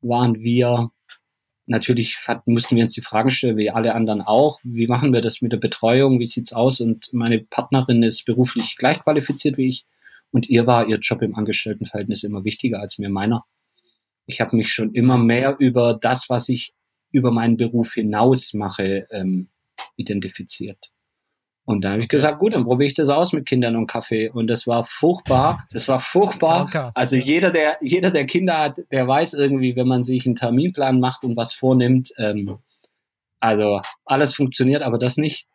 waren 0.01 0.41
wir 0.41 0.91
natürlich 1.69 2.27
hat, 2.27 2.47
mussten 2.47 2.77
wir 2.77 2.83
uns 2.83 2.95
die 2.95 3.03
Fragen 3.03 3.31
stellen, 3.31 3.57
wie 3.57 3.71
alle 3.71 3.95
anderen 3.95 4.23
auch. 4.23 4.61
Wie 4.63 4.87
machen 4.87 5.13
wir 5.13 5.21
das 5.21 5.41
mit 5.41 5.53
der 5.53 5.59
Betreuung? 5.59 6.19
Wie 6.19 6.27
sieht's 6.27 6.53
aus? 6.53 6.81
Und 6.81 7.13
meine 7.13 7.39
Partnerin 7.39 8.03
ist 8.03 8.25
beruflich 8.25 8.77
gleich 8.77 9.01
qualifiziert 9.01 9.57
wie 9.59 9.69
ich. 9.69 9.87
Und 10.31 10.49
ihr 10.49 10.67
war 10.67 10.87
ihr 10.87 10.99
Job 10.99 11.23
im 11.23 11.35
Angestelltenverhältnis 11.35 12.25
immer 12.25 12.45
wichtiger 12.45 12.81
als 12.81 12.99
mir 12.99 13.09
meiner. 13.09 13.45
Ich 14.27 14.41
habe 14.41 14.57
mich 14.57 14.73
schon 14.73 14.95
immer 14.95 15.17
mehr 15.17 15.57
über 15.59 15.95
das, 15.95 16.29
was 16.29 16.49
ich 16.49 16.75
über 17.11 17.31
meinen 17.31 17.57
Beruf 17.57 17.95
hinaus 17.95 18.53
mache, 18.53 19.07
ähm, 19.11 19.49
identifiziert. 19.97 20.91
Und 21.69 21.83
dann 21.83 21.93
habe 21.93 22.03
ich 22.03 22.09
gesagt, 22.09 22.39
gut, 22.39 22.55
dann 22.55 22.65
probiere 22.65 22.87
ich 22.87 22.95
das 22.95 23.11
aus 23.11 23.35
mit 23.35 23.45
Kindern 23.45 23.77
und 23.77 23.87
Kaffee. 23.87 24.31
Und 24.31 24.47
das 24.47 24.67
war 24.67 24.85
furchtbar. 24.85 25.67
Das 25.71 25.87
war 25.89 25.99
furchtbar. 25.99 26.93
Also 26.95 27.17
jeder, 27.17 27.51
der, 27.51 27.77
jeder, 27.83 28.11
der 28.11 28.25
Kinder 28.25 28.57
hat, 28.57 28.79
der 28.91 29.07
weiß 29.07 29.35
irgendwie, 29.35 29.77
wenn 29.77 29.87
man 29.87 30.03
sich 30.03 30.25
einen 30.25 30.35
Terminplan 30.35 30.99
macht 30.99 31.25
und 31.25 31.37
was 31.37 31.53
vornimmt, 31.53 32.09
ähm, 32.17 32.57
also 33.39 33.83
alles 34.07 34.35
funktioniert, 34.35 34.81
aber 34.81 34.97
das 34.97 35.19
nicht. 35.19 35.47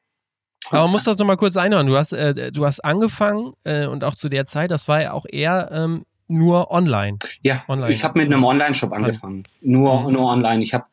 Aber 0.70 0.84
man 0.84 0.92
muss 0.92 1.04
das 1.04 1.18
nochmal 1.18 1.36
kurz 1.36 1.58
einhören. 1.58 1.88
Du 1.88 1.98
hast, 1.98 2.14
äh, 2.14 2.52
du 2.52 2.64
hast 2.64 2.82
angefangen 2.82 3.54
äh, 3.64 3.88
und 3.88 4.04
auch 4.04 4.14
zu 4.14 4.30
der 4.30 4.46
Zeit, 4.46 4.70
das 4.70 4.88
war 4.88 5.02
ja 5.02 5.14
auch 5.14 5.26
eher 5.28 5.72
ähm, 5.72 6.06
nur 6.28 6.70
online. 6.70 7.18
Ja, 7.42 7.64
online. 7.68 7.92
ich 7.92 8.04
habe 8.04 8.20
mit 8.20 8.32
einem 8.32 8.44
Online-Shop 8.44 8.94
angefangen. 8.94 9.46
Nur, 9.62 10.02
mhm. 10.04 10.14
nur 10.14 10.30
online. 10.30 10.62
Ich 10.62 10.76
habe 10.76 10.86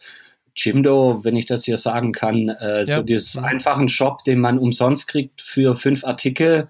Jimdo, 0.64 1.21
wenn 1.23 1.37
ich 1.37 1.47
das 1.47 1.64
hier 1.64 1.76
sagen 1.76 2.12
kann, 2.12 2.49
äh, 2.49 2.85
ja. 2.85 2.97
so 2.97 3.02
diesen 3.02 3.45
einfachen 3.45 3.88
Shop, 3.88 4.25
den 4.25 4.40
man 4.40 4.59
umsonst 4.59 5.09
kriegt 5.09 5.43
für 5.43 5.75
fünf 5.75 6.05
Artikel, 6.05 6.69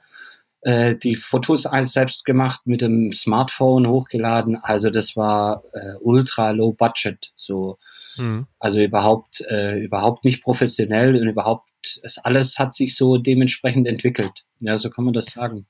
äh, 0.63 0.95
die 0.97 1.17
Fotos 1.17 1.67
selbst 1.83 2.25
gemacht 2.25 2.63
mit 2.67 2.83
dem 2.83 3.13
Smartphone 3.13 3.89
hochgeladen. 3.89 4.57
Also 4.57 4.91
das 4.91 5.17
war 5.17 5.65
äh, 5.73 5.95
ultra 6.01 6.51
low 6.51 6.73
budget, 6.73 7.33
so 7.35 7.79
mhm. 8.17 8.47
also 8.59 8.81
überhaupt 8.81 9.41
äh, 9.49 9.79
überhaupt 9.79 10.25
nicht 10.25 10.43
professionell 10.43 11.17
und 11.17 11.29
überhaupt 11.29 11.71
es 12.03 12.19
alles 12.19 12.59
hat 12.59 12.75
sich 12.75 12.95
so 12.95 13.17
dementsprechend 13.17 13.89
entwickelt. 13.89 14.45
Ja, 14.61 14.77
so 14.77 14.91
kann 14.91 15.05
man 15.05 15.15
das 15.15 15.27
sagen. 15.27 15.67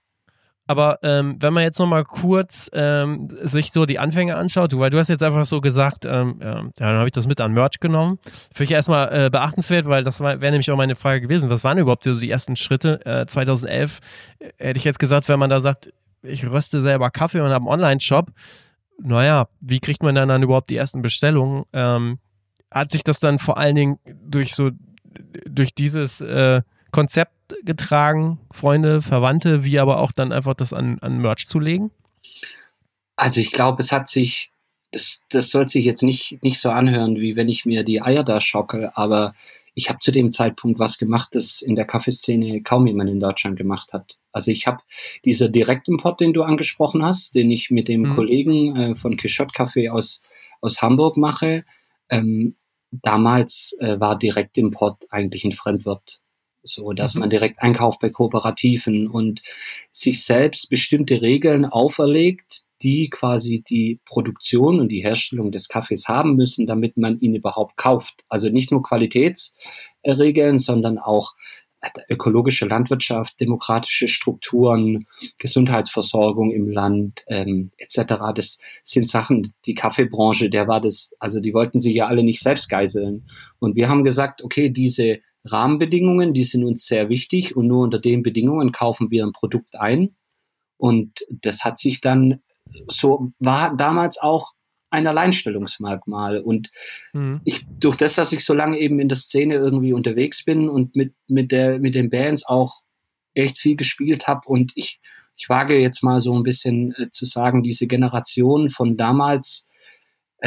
Aber 0.71 1.01
ähm, 1.03 1.35
wenn 1.41 1.53
man 1.53 1.65
jetzt 1.65 1.81
nochmal 1.81 2.05
kurz 2.05 2.71
ähm, 2.73 3.27
sich 3.43 3.73
so 3.73 3.87
die 3.87 3.99
Anfänge 3.99 4.37
anschaut, 4.37 4.73
du, 4.73 4.79
weil 4.79 4.91
du 4.91 5.01
hast 5.01 5.09
jetzt 5.09 5.25
einfach 5.25 5.45
so 5.45 5.61
gesagt, 5.61 6.05
ähm, 6.05 6.39
ja, 6.41 6.63
dann 6.77 6.97
habe 6.97 7.09
ich 7.09 7.13
das 7.13 7.27
mit 7.27 7.41
an 7.41 7.53
Merch 7.53 7.81
genommen. 7.81 8.21
Finde 8.55 8.71
ich 8.71 8.71
erstmal 8.71 9.09
äh, 9.27 9.31
beachtenswert, 9.31 9.87
weil 9.87 10.05
das 10.05 10.21
wäre 10.21 10.39
nämlich 10.39 10.71
auch 10.71 10.77
meine 10.77 10.95
Frage 10.95 11.23
gewesen. 11.23 11.51
Was 11.51 11.65
waren 11.65 11.77
überhaupt 11.77 12.05
so 12.05 12.15
die 12.15 12.31
ersten 12.31 12.55
Schritte? 12.55 13.05
Äh, 13.05 13.27
2011 13.27 13.99
äh, 14.39 14.51
hätte 14.59 14.79
ich 14.79 14.85
jetzt 14.85 15.01
gesagt, 15.01 15.29
wenn 15.29 15.41
man 15.41 15.51
da 15.51 15.59
sagt, 15.59 15.93
ich 16.23 16.49
röste 16.49 16.83
selber 16.83 17.11
Kaffee 17.11 17.41
und 17.41 17.51
habe 17.51 17.65
einen 17.65 17.67
Online-Shop, 17.67 18.31
naja, 19.03 19.49
wie 19.61 19.81
kriegt 19.81 20.05
man 20.05 20.15
dann, 20.15 20.29
dann 20.29 20.45
überhaupt 20.45 20.71
die 20.71 20.77
ersten 20.77 21.03
Bestellungen? 21.03 21.65
Ähm, 21.73 22.21
hat 22.71 22.93
sich 22.93 23.03
das 23.03 23.19
dann 23.19 23.41
vor 23.41 23.59
allen 23.59 23.75
Dingen 23.75 23.99
durch 24.25 24.55
so, 24.55 24.71
durch 25.49 25.75
dieses 25.75 26.21
äh, 26.21 26.63
Konzept 26.91 27.33
getragen, 27.65 28.39
Freunde, 28.51 29.03
Verwandte, 29.03 29.65
wie 29.65 29.79
aber 29.79 29.99
auch 29.99 30.13
dann 30.13 30.33
einfach 30.33 30.55
das 30.55 30.73
an, 30.73 30.99
an 31.01 31.19
Merch 31.19 31.47
zu 31.47 31.59
legen? 31.59 31.91
Also 33.17 33.41
ich 33.41 33.53
glaube, 33.53 33.83
es 33.83 33.93
hat 33.93 34.09
sich, 34.09 34.51
das, 34.93 35.23
das 35.31 35.51
soll 35.51 35.69
sich 35.69 35.85
jetzt 35.85 36.03
nicht, 36.03 36.43
nicht 36.43 36.61
so 36.61 36.71
anhören, 36.71 37.17
wie 37.17 37.37
wenn 37.37 37.49
ich 37.49 37.67
mir 37.67 37.85
die 37.85 38.01
Eier 38.01 38.25
da 38.25 38.41
schocke, 38.41 38.97
aber 38.97 39.35
ich 39.75 39.89
habe 39.89 39.99
zu 40.01 40.13
dem 40.13 40.31
Zeitpunkt 40.31 40.79
was 40.79 40.99
gemacht, 40.99 41.31
das 41.33 41.63
in 41.63 41.75
der 41.75 41.85
Kaffeeszene 41.85 42.63
kaum 42.63 42.87
jemand 42.87 43.11
in 43.11 43.21
Deutschland 43.21 43.57
gemacht 43.57 43.93
hat. 43.93 44.19
Also 44.33 44.51
ich 44.51 44.67
habe 44.67 44.79
dieser 45.25 45.49
Direktimport, 45.49 46.21
den 46.21 46.33
du 46.33 46.43
angesprochen 46.43 47.05
hast, 47.05 47.35
den 47.35 47.51
ich 47.51 47.71
mit 47.71 47.89
dem 47.89 48.03
mhm. 48.03 48.15
Kollegen 48.15 48.77
äh, 48.77 48.95
von 48.95 49.17
Quichotte 49.17 49.53
Café 49.53 49.91
aus, 49.91 50.23
aus 50.61 50.83
Hamburg 50.83 51.17
mache, 51.17 51.65
ähm, 52.09 52.57
damals 52.91 53.77
äh, 53.81 54.01
war 54.01 54.19
Direktimport 54.19 55.07
eigentlich 55.11 55.45
ein 55.45 55.53
Fremdwort. 55.53 56.21
So, 56.63 56.93
dass 56.93 57.15
mhm. 57.15 57.21
man 57.21 57.31
direkt 57.31 57.61
einkauft 57.61 58.01
bei 58.01 58.11
Kooperativen 58.11 59.09
und 59.09 59.43
sich 59.93 60.25
selbst 60.25 60.69
bestimmte 60.69 61.23
Regeln 61.23 61.65
auferlegt, 61.65 62.65
die 62.83 63.11
quasi 63.11 63.63
die 63.69 64.01
Produktion 64.07 64.81
und 64.81 64.89
die 64.89 65.03
Herstellung 65.03 65.53
des 65.53 65.69
Kaffees 65.69 66.09
haben 66.09 66.35
müssen, 66.37 66.67
damit 66.67 66.97
man 66.97 67.21
ihn 67.21 67.35
überhaupt 67.35 67.77
kauft. 67.77 68.25
Also 68.29 68.49
nicht 68.49 68.71
nur 68.71 68.83
Qualitätsregeln, 68.83 70.59
sondern 70.59 70.99
auch 70.99 71.35
ökologische 72.09 72.67
Landwirtschaft, 72.67 73.41
demokratische 73.41 74.09
Strukturen, 74.09 75.07
Gesundheitsversorgung 75.39 76.51
im 76.51 76.69
Land 76.69 77.25
ähm, 77.29 77.71
etc. 77.79 78.15
Das 78.35 78.59
sind 78.85 79.09
Sachen, 79.09 79.55
die 79.65 79.75
Kaffeebranche, 79.75 80.51
der 80.51 80.69
war 80.69 80.81
das, 80.81 81.13
also 81.19 81.41
die 81.41 81.55
wollten 81.55 81.81
sich 81.81 81.95
ja 81.95 82.07
alle 82.07 82.23
nicht 82.23 82.43
selbst 82.43 82.69
geiseln. 82.69 83.27
Und 83.59 83.77
wir 83.77 83.89
haben 83.89 84.05
gesagt, 84.05 84.43
okay, 84.43 84.69
diese 84.69 85.21
Rahmenbedingungen, 85.45 86.35
die 86.35 86.45
sind 86.45 86.65
uns 86.65 86.87
sehr 86.87 87.09
wichtig 87.09 87.57
und 87.57 87.67
nur 87.67 87.83
unter 87.83 87.99
den 87.99 88.23
Bedingungen 88.23 88.73
kaufen 88.73 89.11
wir 89.11 89.25
ein 89.25 89.33
Produkt 89.33 89.77
ein. 89.77 90.17
Und 90.77 91.25
das 91.31 91.65
hat 91.65 91.79
sich 91.79 92.01
dann 92.01 92.41
so, 92.89 93.33
war 93.39 93.77
damals 93.77 94.19
auch 94.19 94.53
ein 94.91 95.07
Alleinstellungsmerkmal. 95.07 96.41
Und 96.41 96.71
mhm. 97.13 97.41
ich, 97.45 97.65
durch 97.79 97.97
das, 97.97 98.17
dass 98.17 98.33
ich 98.33 98.45
so 98.45 98.55
lange 98.55 98.79
eben 98.79 98.99
in 98.99 99.09
der 99.09 99.19
Szene 99.19 99.55
irgendwie 99.55 99.93
unterwegs 99.93 100.45
bin 100.45 100.69
und 100.69 100.97
mit, 100.97 101.15
mit, 101.29 101.53
der, 101.53 101.79
mit 101.79 101.95
den 101.95 102.11
Bands 102.11 102.47
auch 102.47 102.83
echt 103.35 103.59
viel 103.59 103.77
gespielt 103.77 104.27
habe 104.27 104.49
und 104.49 104.73
ich, 104.75 105.01
ich 105.37 105.49
wage 105.49 105.79
jetzt 105.79 106.03
mal 106.03 106.21
so 106.21 106.33
ein 106.33 106.43
bisschen 106.43 106.95
äh, 106.97 107.11
zu 107.11 107.25
sagen, 107.25 107.63
diese 107.63 107.87
Generation 107.87 108.71
von 108.71 108.97
damals, 108.97 109.69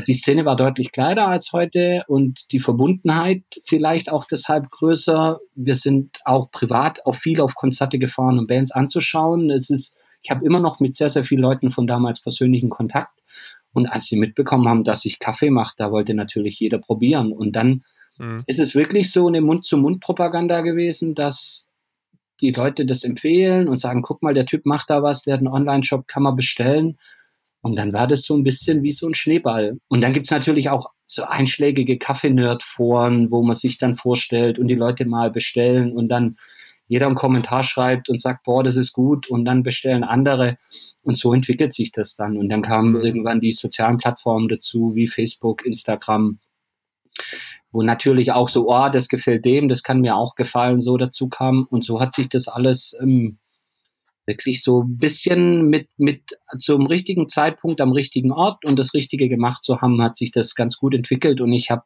die 0.01 0.13
Szene 0.13 0.45
war 0.45 0.55
deutlich 0.55 0.91
kleiner 0.91 1.27
als 1.27 1.53
heute 1.53 2.03
und 2.07 2.51
die 2.51 2.59
Verbundenheit 2.59 3.43
vielleicht 3.65 4.11
auch 4.11 4.25
deshalb 4.25 4.69
größer. 4.69 5.39
Wir 5.55 5.75
sind 5.75 6.19
auch 6.25 6.49
privat 6.51 7.05
auch 7.05 7.15
viel 7.15 7.39
auf 7.41 7.53
Konzerte 7.55 7.99
gefahren, 7.99 8.39
um 8.39 8.47
Bands 8.47 8.71
anzuschauen. 8.71 9.51
Es 9.51 9.69
ist, 9.69 9.95
ich 10.23 10.31
habe 10.31 10.45
immer 10.45 10.59
noch 10.59 10.79
mit 10.79 10.95
sehr, 10.95 11.09
sehr 11.09 11.23
vielen 11.23 11.41
Leuten 11.41 11.69
von 11.69 11.85
damals 11.85 12.21
persönlichen 12.21 12.69
Kontakt. 12.69 13.19
Und 13.71 13.87
als 13.87 14.05
sie 14.05 14.17
mitbekommen 14.17 14.67
haben, 14.67 14.83
dass 14.83 15.05
ich 15.05 15.19
Kaffee 15.19 15.49
mache, 15.49 15.75
da 15.77 15.91
wollte 15.91 16.13
natürlich 16.13 16.59
jeder 16.59 16.79
probieren. 16.79 17.31
Und 17.31 17.53
dann 17.53 17.83
mhm. 18.17 18.43
ist 18.47 18.59
es 18.59 18.75
wirklich 18.75 19.11
so 19.11 19.27
eine 19.27 19.41
Mund-zu-Mund-Propaganda 19.41 20.61
gewesen, 20.61 21.15
dass 21.15 21.67
die 22.41 22.51
Leute 22.51 22.85
das 22.85 23.03
empfehlen 23.03 23.67
und 23.67 23.77
sagen, 23.77 24.01
guck 24.01 24.21
mal, 24.21 24.33
der 24.33 24.45
Typ 24.45 24.65
macht 24.65 24.89
da 24.89 25.03
was, 25.03 25.23
der 25.23 25.35
hat 25.35 25.39
einen 25.39 25.47
Online-Shop, 25.47 26.07
kann 26.07 26.23
man 26.23 26.35
bestellen. 26.35 26.97
Und 27.63 27.77
dann 27.77 27.93
war 27.93 28.07
das 28.07 28.23
so 28.23 28.35
ein 28.35 28.43
bisschen 28.43 28.83
wie 28.83 28.91
so 28.91 29.07
ein 29.07 29.13
Schneeball. 29.13 29.77
Und 29.87 30.01
dann 30.01 30.11
gibt's 30.11 30.31
natürlich 30.31 30.69
auch 30.69 30.91
so 31.07 31.23
einschlägige 31.23 31.97
Kaffee-Nerd-Foren, 31.97 33.31
wo 33.31 33.41
man 33.41 33.55
sich 33.55 33.77
dann 33.77 33.95
vorstellt 33.95 34.59
und 34.59 34.67
die 34.67 34.75
Leute 34.75 35.05
mal 35.05 35.31
bestellen 35.31 35.93
und 35.93 36.09
dann 36.09 36.35
jeder 36.87 37.05
einen 37.05 37.15
Kommentar 37.15 37.63
schreibt 37.63 38.09
und 38.09 38.19
sagt, 38.19 38.43
boah, 38.43 38.65
das 38.65 38.75
ist 38.75 38.91
gut 38.91 39.27
und 39.27 39.45
dann 39.45 39.63
bestellen 39.63 40.03
andere. 40.03 40.57
Und 41.03 41.17
so 41.17 41.33
entwickelt 41.33 41.73
sich 41.73 41.93
das 41.93 42.17
dann. 42.17 42.35
Und 42.35 42.49
dann 42.49 42.63
kamen 42.63 42.95
mhm. 42.95 42.99
irgendwann 42.99 43.39
die 43.39 43.53
sozialen 43.53 43.95
Plattformen 43.95 44.49
dazu, 44.49 44.93
wie 44.93 45.07
Facebook, 45.07 45.65
Instagram, 45.65 46.39
wo 47.71 47.81
natürlich 47.81 48.33
auch 48.33 48.49
so, 48.49 48.69
oh, 48.69 48.89
das 48.89 49.07
gefällt 49.07 49.45
dem, 49.45 49.69
das 49.69 49.83
kann 49.83 50.01
mir 50.01 50.17
auch 50.17 50.35
gefallen, 50.35 50.81
so 50.81 50.97
dazu 50.97 51.29
kam. 51.29 51.65
Und 51.69 51.85
so 51.85 52.01
hat 52.01 52.11
sich 52.11 52.27
das 52.27 52.49
alles 52.49 52.93
ähm, 53.01 53.37
wirklich 54.25 54.63
so 54.63 54.83
ein 54.83 54.97
bisschen 54.97 55.67
mit, 55.67 55.89
mit 55.97 56.37
zum 56.59 56.85
richtigen 56.85 57.27
Zeitpunkt 57.27 57.81
am 57.81 57.91
richtigen 57.91 58.31
Ort 58.31 58.63
und 58.65 58.79
das 58.79 58.93
Richtige 58.93 59.27
gemacht 59.27 59.63
zu 59.63 59.81
haben, 59.81 60.01
hat 60.01 60.15
sich 60.15 60.31
das 60.31 60.55
ganz 60.55 60.77
gut 60.77 60.93
entwickelt 60.93 61.41
und 61.41 61.51
ich 61.51 61.69
habe 61.69 61.83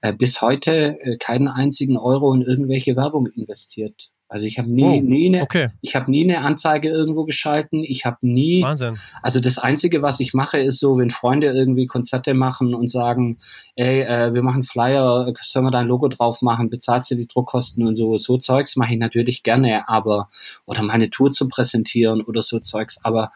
äh, 0.00 0.12
bis 0.12 0.40
heute 0.40 0.98
äh, 1.00 1.16
keinen 1.18 1.48
einzigen 1.48 1.96
Euro 1.96 2.32
in 2.34 2.42
irgendwelche 2.42 2.96
Werbung 2.96 3.26
investiert. 3.26 4.11
Also 4.32 4.46
ich 4.46 4.58
habe 4.58 4.70
nie, 4.70 4.82
oh, 4.82 5.00
nie 5.02 5.26
eine, 5.26 5.42
okay. 5.42 5.68
ich 5.82 5.94
habe 5.94 6.10
nie 6.10 6.24
eine 6.24 6.40
Anzeige 6.40 6.88
irgendwo 6.88 7.26
geschalten. 7.26 7.84
Ich 7.84 8.06
habe 8.06 8.16
nie. 8.22 8.62
Wahnsinn. 8.62 8.98
Also 9.20 9.40
das 9.40 9.58
Einzige, 9.58 10.00
was 10.00 10.20
ich 10.20 10.32
mache, 10.32 10.58
ist 10.58 10.80
so, 10.80 10.96
wenn 10.96 11.10
Freunde 11.10 11.48
irgendwie 11.48 11.86
Konzerte 11.86 12.32
machen 12.32 12.74
und 12.74 12.88
sagen, 12.88 13.36
ey, 13.76 14.00
äh, 14.00 14.32
wir 14.32 14.42
machen 14.42 14.62
Flyer, 14.62 15.30
sollen 15.42 15.66
wir 15.66 15.70
dein 15.70 15.86
Logo 15.86 16.08
drauf 16.08 16.40
machen, 16.40 16.70
bezahlst 16.70 17.10
du 17.10 17.16
die 17.16 17.26
Druckkosten 17.26 17.86
und 17.86 17.94
so. 17.94 18.16
So 18.16 18.38
Zeugs 18.38 18.74
mache 18.76 18.94
ich 18.94 18.98
natürlich 18.98 19.42
gerne, 19.42 19.86
aber 19.86 20.30
oder 20.64 20.82
meine 20.82 21.10
Tour 21.10 21.30
zu 21.30 21.46
präsentieren 21.46 22.22
oder 22.22 22.40
so 22.40 22.58
Zeugs. 22.58 23.04
Aber 23.04 23.32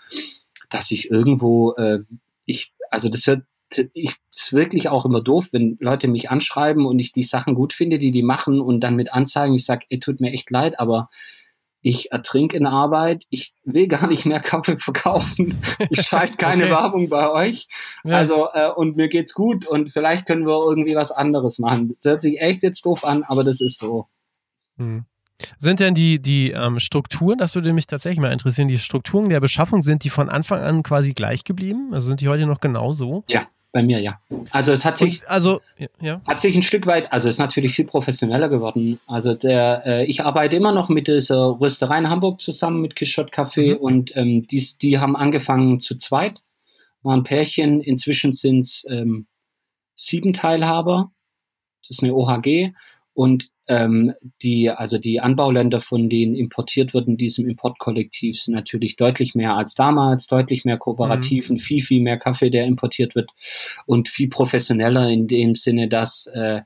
dass 0.71 0.91
ich 0.91 1.11
irgendwo, 1.11 1.75
äh, 1.75 1.99
ich, 2.47 2.73
also 2.91 3.11
das 3.11 3.27
hört 3.27 3.43
ich 3.93 4.17
ist 4.33 4.53
wirklich 4.53 4.89
auch 4.89 5.05
immer 5.05 5.21
doof, 5.21 5.49
wenn 5.53 5.77
Leute 5.81 6.09
mich 6.09 6.31
anschreiben 6.31 6.87
und 6.87 6.99
ich 6.99 7.13
die 7.13 7.23
Sachen 7.23 7.55
gut 7.55 7.73
finde, 7.73 7.99
die 7.99 8.13
die 8.13 8.23
machen 8.23 8.61
und 8.61 8.81
dann 8.81 8.97
mit 8.97 9.13
Anzeigen, 9.13 9.55
ich 9.55 9.65
sage, 9.65 9.87
ey, 9.89 9.99
tut 9.99 10.21
mir 10.21 10.33
echt 10.33 10.51
leid, 10.51 10.79
aber 10.79 11.09
ich 11.81 12.11
ertrinke 12.11 12.57
in 12.57 12.67
Arbeit, 12.67 13.27
ich 13.31 13.55
will 13.65 13.87
gar 13.87 14.09
nicht 14.09 14.27
mehr 14.27 14.41
Kaffee 14.41 14.77
verkaufen, 14.79 15.63
ich 15.91 16.03
schalte 16.03 16.37
keine 16.39 16.65
okay. 16.65 16.73
Werbung 16.73 17.09
bei 17.09 17.31
euch. 17.31 17.69
Ja. 18.05 18.17
Also, 18.17 18.49
äh, 18.53 18.71
und 18.71 18.97
mir 18.97 19.09
geht's 19.09 19.35
gut 19.35 19.67
und 19.67 19.91
vielleicht 19.91 20.27
können 20.27 20.47
wir 20.47 20.59
irgendwie 20.69 20.97
was 20.97 21.13
anderes 21.13 21.59
machen. 21.59 21.89
Das 21.95 22.05
hört 22.05 22.23
sich 22.23 22.41
echt 22.41 22.63
jetzt 22.63 22.85
doof 22.85 23.05
an, 23.05 23.23
aber 23.25 23.45
das 23.45 23.61
ist 23.61 23.79
so. 23.79 24.07
Hm. 24.79 25.05
Sind 25.59 25.81
denn 25.81 25.95
die, 25.95 26.19
die 26.19 26.51
ähm, 26.51 26.81
Strukturen, 26.81 27.39
das 27.39 27.55
würde 27.55 27.73
mich 27.73 27.87
tatsächlich 27.87 28.21
mal 28.21 28.33
interessieren, 28.33 28.69
die 28.69 28.79
Strukturen 28.79 29.29
der 29.29 29.41
Beschaffung, 29.41 29.83
sind 29.83 30.03
die 30.03 30.11
von 30.11 30.31
Anfang 30.31 30.61
an 30.61 30.83
quasi 30.83 31.13
gleich 31.13 31.45
geblieben? 31.45 31.91
Also 31.93 32.09
sind 32.09 32.21
die 32.21 32.29
heute 32.29 32.47
noch 32.47 32.61
genauso? 32.61 33.23
Ja, 33.29 33.47
bei 33.77 33.83
mir, 33.83 34.01
ja. 34.01 34.19
Also 34.53 34.73
es 34.73 34.87
hat 34.87 34.97
sich, 34.97 35.21
Und 35.21 35.29
also, 35.29 35.61
ja. 36.01 36.23
hat 36.27 36.41
sich 36.41 36.57
ein 36.57 36.63
Stück 36.63 36.87
weit, 36.87 37.13
also 37.13 37.29
es 37.29 37.35
ist 37.35 37.39
natürlich 37.39 37.75
viel 37.75 37.85
professioneller 37.85 38.49
geworden. 38.49 38.99
Also 39.07 39.35
der, 39.35 39.83
äh, 39.85 40.07
ich 40.07 40.25
arbeite 40.25 40.57
immer 40.57 40.73
noch 40.73 40.89
mit 40.89 41.09
dieser 41.09 41.61
Rösterei 41.61 41.99
in 41.99 42.09
Hamburg 42.09 42.41
zusammen 42.41 42.81
mit 42.81 42.97
Kishot 42.97 43.35
Café 43.35 43.75
mhm. 43.75 43.77
und 43.77 44.17
ähm, 44.17 44.47
die, 44.47 44.67
die 44.81 44.99
haben 44.99 45.15
angefangen 45.15 45.81
zu 45.81 45.99
zweit, 45.99 46.43
waren 47.03 47.23
Pärchen, 47.23 47.83
inzwischen 47.83 48.33
sind 48.33 48.61
es 48.61 48.87
ähm, 48.89 49.27
sieben 49.95 50.33
Teilhaber. 50.33 51.13
Das 51.83 51.99
ist 51.99 52.03
eine 52.03 52.15
OHG 52.15 52.73
und 53.13 53.51
ähm, 53.69 54.13
die, 54.43 54.71
also 54.71 54.99
die 54.99 55.21
Anbauländer, 55.21 55.81
von 55.81 56.09
denen 56.09 56.35
importiert 56.35 56.95
wird 56.95 57.09
in 57.09 57.17
diesem 57.17 57.49
Importkollektiv, 57.49 58.41
sind 58.41 58.55
natürlich 58.55 58.97
deutlich 58.97 59.35
mehr 59.35 59.57
als 59.57 59.75
damals, 59.75 60.27
deutlich 60.27 60.65
mehr 60.65 60.79
kooperativ 60.79 61.49
mhm. 61.49 61.57
und 61.57 61.61
viel, 61.61 61.83
viel 61.83 62.03
mehr 62.03 62.19
Kaffee, 62.19 62.51
der 62.51 62.67
importiert 62.67 63.15
wird 63.15 63.31
und 63.87 64.09
viel 64.09 64.29
professioneller 64.29 65.09
in 65.11 65.27
dem 65.27 65.55
Sinne, 65.55 65.89
dass 65.89 66.27
äh, 66.29 66.61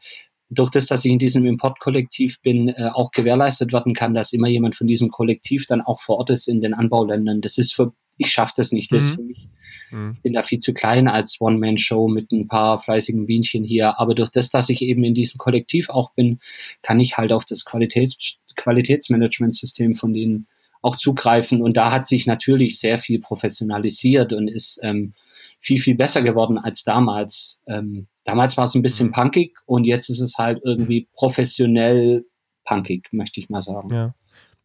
durch 0.51 0.71
das, 0.71 0.87
dass 0.87 1.05
ich 1.05 1.13
in 1.13 1.19
diesem 1.19 1.47
Importkollektiv 1.47 2.41
bin, 2.43 2.69
äh, 2.69 2.91
auch 2.93 3.13
gewährleistet 3.13 3.73
werden 3.73 3.95
kann, 3.95 4.15
dass 4.15 4.33
immer 4.33 4.49
jemand 4.49 4.75
von 4.75 4.87
diesem 4.87 5.11
Kollektiv 5.11 5.67
dann 5.67 5.81
auch 5.81 6.01
vor 6.01 6.19
Ort 6.19 6.31
ist 6.31 6.49
in 6.49 6.61
den 6.61 6.75
Anbauländern. 6.75 7.41
Das 7.41 7.57
ist 7.57 7.73
für, 7.73 7.93
ich 8.19 8.31
schaffe 8.31 8.55
das 8.57 8.73
nicht, 8.73 8.93
das 8.93 9.05
mhm. 9.05 9.09
ist 9.09 9.15
für 9.15 9.23
mich 9.23 9.49
Mhm. 9.91 10.15
Ich 10.17 10.23
bin 10.23 10.33
da 10.33 10.43
viel 10.43 10.59
zu 10.59 10.75
klein 10.75 11.09
als 11.09 11.41
One-Man-Show 11.41 12.09
mit 12.09 12.33
ein 12.33 12.49
paar 12.49 12.79
fleißigen 12.79 13.27
Bienchen 13.27 13.65
hier. 13.65 13.99
Aber 13.99 14.15
durch 14.15 14.31
das, 14.31 14.51
dass 14.51 14.69
ich 14.69 14.83
eben 14.83 15.05
in 15.05 15.15
diesem 15.15 15.39
Kollektiv 15.39 15.91
auch 15.91 16.13
bin, 16.13 16.41
kann 16.83 17.01
ich 17.01 17.17
halt 17.17 17.33
auf 17.33 17.45
das 17.45 17.65
Qualitäts 17.65 18.37
Qualitätsmanagementsystem 18.57 19.95
von 19.95 20.13
denen 20.13 20.47
auch 20.83 20.97
zugreifen. 20.97 21.63
Und 21.63 21.77
da 21.77 21.93
hat 21.93 22.07
sich 22.07 22.27
natürlich 22.27 22.79
sehr 22.79 22.99
viel 22.99 23.21
professionalisiert 23.21 24.33
und 24.33 24.49
ist 24.49 24.81
ähm, 24.83 25.15
viel, 25.61 25.79
viel 25.79 25.95
besser 25.95 26.23
geworden 26.23 26.59
als 26.59 26.85
damals. 26.85 27.61
Ähm, 27.67 28.07
damals 28.25 28.57
war 28.57 28.65
es 28.65 28.75
ein 28.75 28.83
bisschen 28.83 29.09
mhm. 29.09 29.13
punkig 29.13 29.55
und 29.67 29.85
jetzt 29.85 30.09
ist 30.09 30.21
es 30.21 30.39
halt 30.39 30.61
irgendwie 30.65 31.09
professionell 31.13 32.25
punkig, 32.65 33.09
möchte 33.13 33.41
ich 33.41 33.49
mal 33.51 33.61
sagen. 33.61 33.93
Ja. 33.93 34.15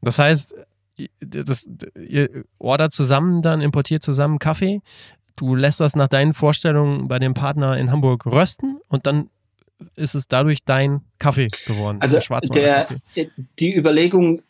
Das 0.02 0.20
heißt, 0.20 0.56
das, 1.20 1.68
ihr 1.96 2.46
ordert 2.58 2.92
zusammen 2.92 3.42
dann, 3.42 3.62
importiert 3.62 4.04
zusammen 4.04 4.40
Kaffee. 4.40 4.82
Du 5.36 5.56
lässt 5.56 5.80
das 5.80 5.96
nach 5.96 6.08
deinen 6.08 6.34
Vorstellungen 6.34 7.08
bei 7.08 7.20
dem 7.20 7.34
Partner 7.34 7.78
in 7.78 7.92
Hamburg 7.92 8.26
rösten 8.26 8.80
und 8.88 9.06
dann 9.06 9.30
ist 9.96 10.16
es 10.16 10.28
dadurch 10.28 10.64
dein 10.64 11.02
Kaffee 11.20 11.50
geworden. 11.66 11.98
Also 12.02 12.20
der, 12.54 12.88
der 13.16 13.28
die 13.60 13.76
Überlegung 13.76 14.42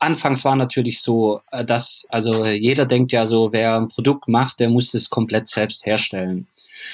anfangs 0.00 0.44
war 0.44 0.56
natürlich 0.56 1.00
so, 1.00 1.40
äh, 1.50 1.64
dass 1.64 2.06
also 2.08 2.46
jeder 2.46 2.86
denkt 2.86 3.12
ja 3.12 3.26
so, 3.26 3.52
wer 3.52 3.76
ein 3.76 3.88
Produkt 3.88 4.28
macht, 4.28 4.60
der 4.60 4.68
muss 4.68 4.94
es 4.94 5.10
komplett 5.10 5.48
selbst 5.48 5.86
herstellen. 5.86 6.46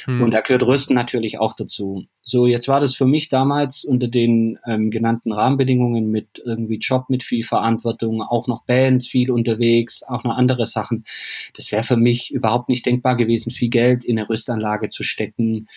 Hm. 0.04 0.22
Und 0.22 0.30
da 0.32 0.40
gehört 0.40 0.62
Rüsten 0.62 0.94
natürlich 0.94 1.38
auch 1.38 1.54
dazu. 1.54 2.06
So, 2.22 2.46
jetzt 2.46 2.68
war 2.68 2.80
das 2.80 2.94
für 2.94 3.04
mich 3.04 3.28
damals 3.28 3.84
unter 3.84 4.08
den 4.08 4.58
ähm, 4.66 4.90
genannten 4.90 5.32
Rahmenbedingungen 5.32 6.10
mit 6.10 6.42
irgendwie 6.44 6.78
Job 6.78 7.10
mit 7.10 7.22
viel 7.22 7.44
Verantwortung, 7.44 8.22
auch 8.22 8.46
noch 8.46 8.64
Bands 8.64 9.08
viel 9.08 9.30
unterwegs, 9.30 10.02
auch 10.02 10.24
noch 10.24 10.36
andere 10.36 10.64
Sachen. 10.64 11.04
Das 11.54 11.70
wäre 11.70 11.82
für 11.82 11.98
mich 11.98 12.32
überhaupt 12.32 12.70
nicht 12.70 12.86
denkbar 12.86 13.16
gewesen, 13.16 13.50
viel 13.50 13.68
Geld 13.68 14.04
in 14.04 14.18
eine 14.18 14.28
Rüstanlage 14.28 14.88
zu 14.88 15.02
stecken, 15.02 15.68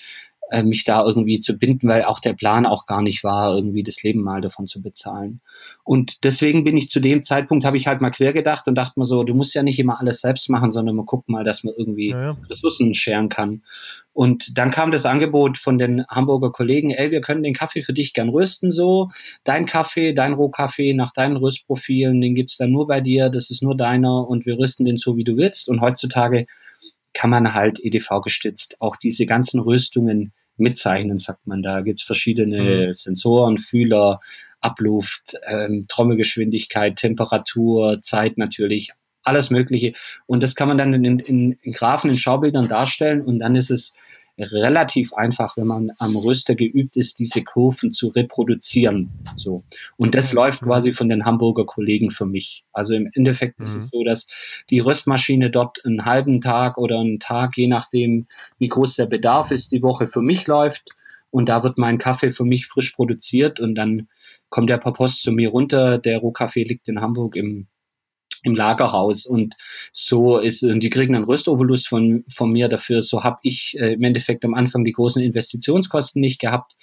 äh, 0.49 0.63
mich 0.63 0.83
da 0.85 1.03
irgendwie 1.05 1.39
zu 1.39 1.57
binden, 1.57 1.87
weil 1.87 2.03
auch 2.03 2.19
der 2.19 2.33
Plan 2.33 2.65
auch 2.65 2.85
gar 2.85 3.01
nicht 3.01 3.23
war, 3.23 3.55
irgendwie 3.55 3.83
das 3.83 4.03
Leben 4.03 4.21
mal 4.21 4.41
davon 4.41 4.67
zu 4.67 4.81
bezahlen. 4.81 5.41
Und 5.83 6.23
deswegen 6.23 6.63
bin 6.63 6.77
ich 6.77 6.89
zu 6.89 6.99
dem 6.99 7.23
Zeitpunkt, 7.23 7.65
habe 7.65 7.77
ich 7.77 7.87
halt 7.87 8.01
mal 8.01 8.11
quer 8.11 8.33
gedacht 8.33 8.67
und 8.67 8.75
dachte 8.75 8.99
mir 8.99 9.05
so, 9.05 9.23
du 9.23 9.33
musst 9.33 9.53
ja 9.55 9.63
nicht 9.63 9.79
immer 9.79 9.99
alles 9.99 10.21
selbst 10.21 10.49
machen, 10.49 10.71
sondern 10.71 10.95
man 10.95 11.05
guckt 11.05 11.29
mal, 11.29 11.43
dass 11.43 11.63
man 11.63 11.73
irgendwie 11.77 12.09
ja, 12.09 12.21
ja. 12.21 12.37
Ressourcen 12.49 12.93
scheren 12.93 13.29
kann. 13.29 13.61
Und 14.13 14.57
dann 14.57 14.71
kam 14.71 14.89
das 14.89 15.05
Angebot 15.05 15.59
von 15.59 15.77
den 15.77 16.03
Hamburger 16.07 16.51
Kollegen, 16.51 16.89
ey, 16.89 17.11
wir 17.11 17.21
können 17.21 17.43
den 17.43 17.53
Kaffee 17.53 17.83
für 17.83 17.93
dich 17.93 18.13
gern 18.13 18.29
rösten 18.29 18.71
so. 18.71 19.11
Dein 19.43 19.67
Kaffee, 19.67 20.13
dein 20.13 20.33
Rohkaffee 20.33 20.93
nach 20.95 21.13
deinen 21.13 21.37
Röstprofilen, 21.37 22.19
den 22.19 22.33
gibt's 22.33 22.57
dann 22.57 22.71
nur 22.71 22.87
bei 22.87 22.99
dir, 22.99 23.29
das 23.29 23.51
ist 23.51 23.61
nur 23.61 23.77
deiner 23.77 24.27
und 24.27 24.47
wir 24.47 24.57
rösten 24.57 24.85
den 24.85 24.97
so, 24.97 25.17
wie 25.17 25.23
du 25.23 25.37
willst. 25.37 25.69
Und 25.69 25.81
heutzutage 25.81 26.47
kann 27.17 27.31
man 27.31 27.55
halt 27.55 27.83
EDV 27.83 28.21
gestützt 28.23 28.75
auch 28.79 28.95
diese 28.95 29.25
ganzen 29.25 29.59
Rüstungen 29.59 30.33
mitzeichnen, 30.55 31.17
sagt 31.17 31.47
man 31.47 31.63
da. 31.63 31.81
Gibt's 31.81 32.03
verschiedene 32.03 32.89
mhm. 32.89 32.93
Sensoren, 32.93 33.57
Fühler, 33.57 34.19
Abluft, 34.61 35.33
ähm, 35.47 35.87
Trommelgeschwindigkeit, 35.87 36.95
Temperatur, 36.95 38.03
Zeit 38.03 38.37
natürlich, 38.37 38.91
alles 39.23 39.49
Mögliche. 39.49 39.93
Und 40.27 40.43
das 40.43 40.53
kann 40.53 40.67
man 40.67 40.77
dann 40.77 40.93
in, 40.93 41.19
in, 41.19 41.53
in 41.53 41.71
Graphen, 41.71 42.11
in 42.11 42.19
Schaubildern 42.19 42.67
darstellen 42.67 43.23
und 43.23 43.39
dann 43.39 43.55
ist 43.55 43.71
es 43.71 43.95
relativ 44.37 45.13
einfach, 45.13 45.57
wenn 45.57 45.67
man 45.67 45.91
am 45.97 46.15
Röster 46.15 46.55
geübt 46.55 46.95
ist, 46.95 47.19
diese 47.19 47.43
Kurven 47.43 47.91
zu 47.91 48.09
reproduzieren. 48.09 49.09
So. 49.35 49.63
Und 49.97 50.13
das 50.13 50.33
läuft 50.33 50.61
quasi 50.61 50.93
von 50.93 51.09
den 51.09 51.25
Hamburger 51.25 51.65
Kollegen 51.65 52.11
für 52.11 52.25
mich. 52.25 52.63
Also 52.71 52.93
im 52.93 53.09
Endeffekt 53.13 53.59
mhm. 53.59 53.63
ist 53.63 53.75
es 53.75 53.83
mhm. 53.83 53.89
so, 53.91 54.03
dass 54.03 54.27
die 54.69 54.79
Röstmaschine 54.79 55.49
dort 55.49 55.83
einen 55.85 56.05
halben 56.05 56.41
Tag 56.41 56.77
oder 56.77 56.99
einen 56.99 57.19
Tag, 57.19 57.57
je 57.57 57.67
nachdem, 57.67 58.27
wie 58.59 58.67
groß 58.67 58.95
der 58.95 59.07
Bedarf 59.07 59.51
ist, 59.51 59.71
die 59.71 59.81
Woche 59.81 60.07
für 60.07 60.21
mich 60.21 60.47
läuft. 60.47 60.85
Und 61.29 61.49
da 61.49 61.63
wird 61.63 61.77
mein 61.77 61.97
Kaffee 61.97 62.31
für 62.31 62.45
mich 62.45 62.67
frisch 62.67 62.91
produziert 62.91 63.59
und 63.59 63.75
dann 63.75 64.07
kommt 64.49 64.69
der 64.69 64.77
per 64.77 64.93
Post 64.93 65.23
zu 65.23 65.31
mir 65.31 65.49
runter. 65.49 65.97
Der 65.97 66.19
Rohkaffee 66.19 66.63
liegt 66.63 66.87
in 66.87 67.01
Hamburg 67.01 67.35
im 67.35 67.67
im 68.43 68.55
Lagerhaus. 68.55 69.25
Und 69.25 69.55
so 69.91 70.37
ist 70.37 70.63
und 70.63 70.81
die 70.81 70.89
kriegen 70.89 71.15
einen 71.15 71.25
Röstobolus 71.25 71.87
von 71.87 72.23
von 72.29 72.51
mir 72.51 72.67
dafür. 72.67 73.01
So 73.01 73.23
habe 73.23 73.39
ich 73.43 73.75
äh, 73.79 73.93
im 73.93 74.03
Endeffekt 74.03 74.45
am 74.45 74.53
Anfang 74.53 74.85
die 74.85 74.91
großen 74.91 75.21
Investitionskosten 75.21 76.21
nicht 76.21 76.39
gehabt. 76.39 76.75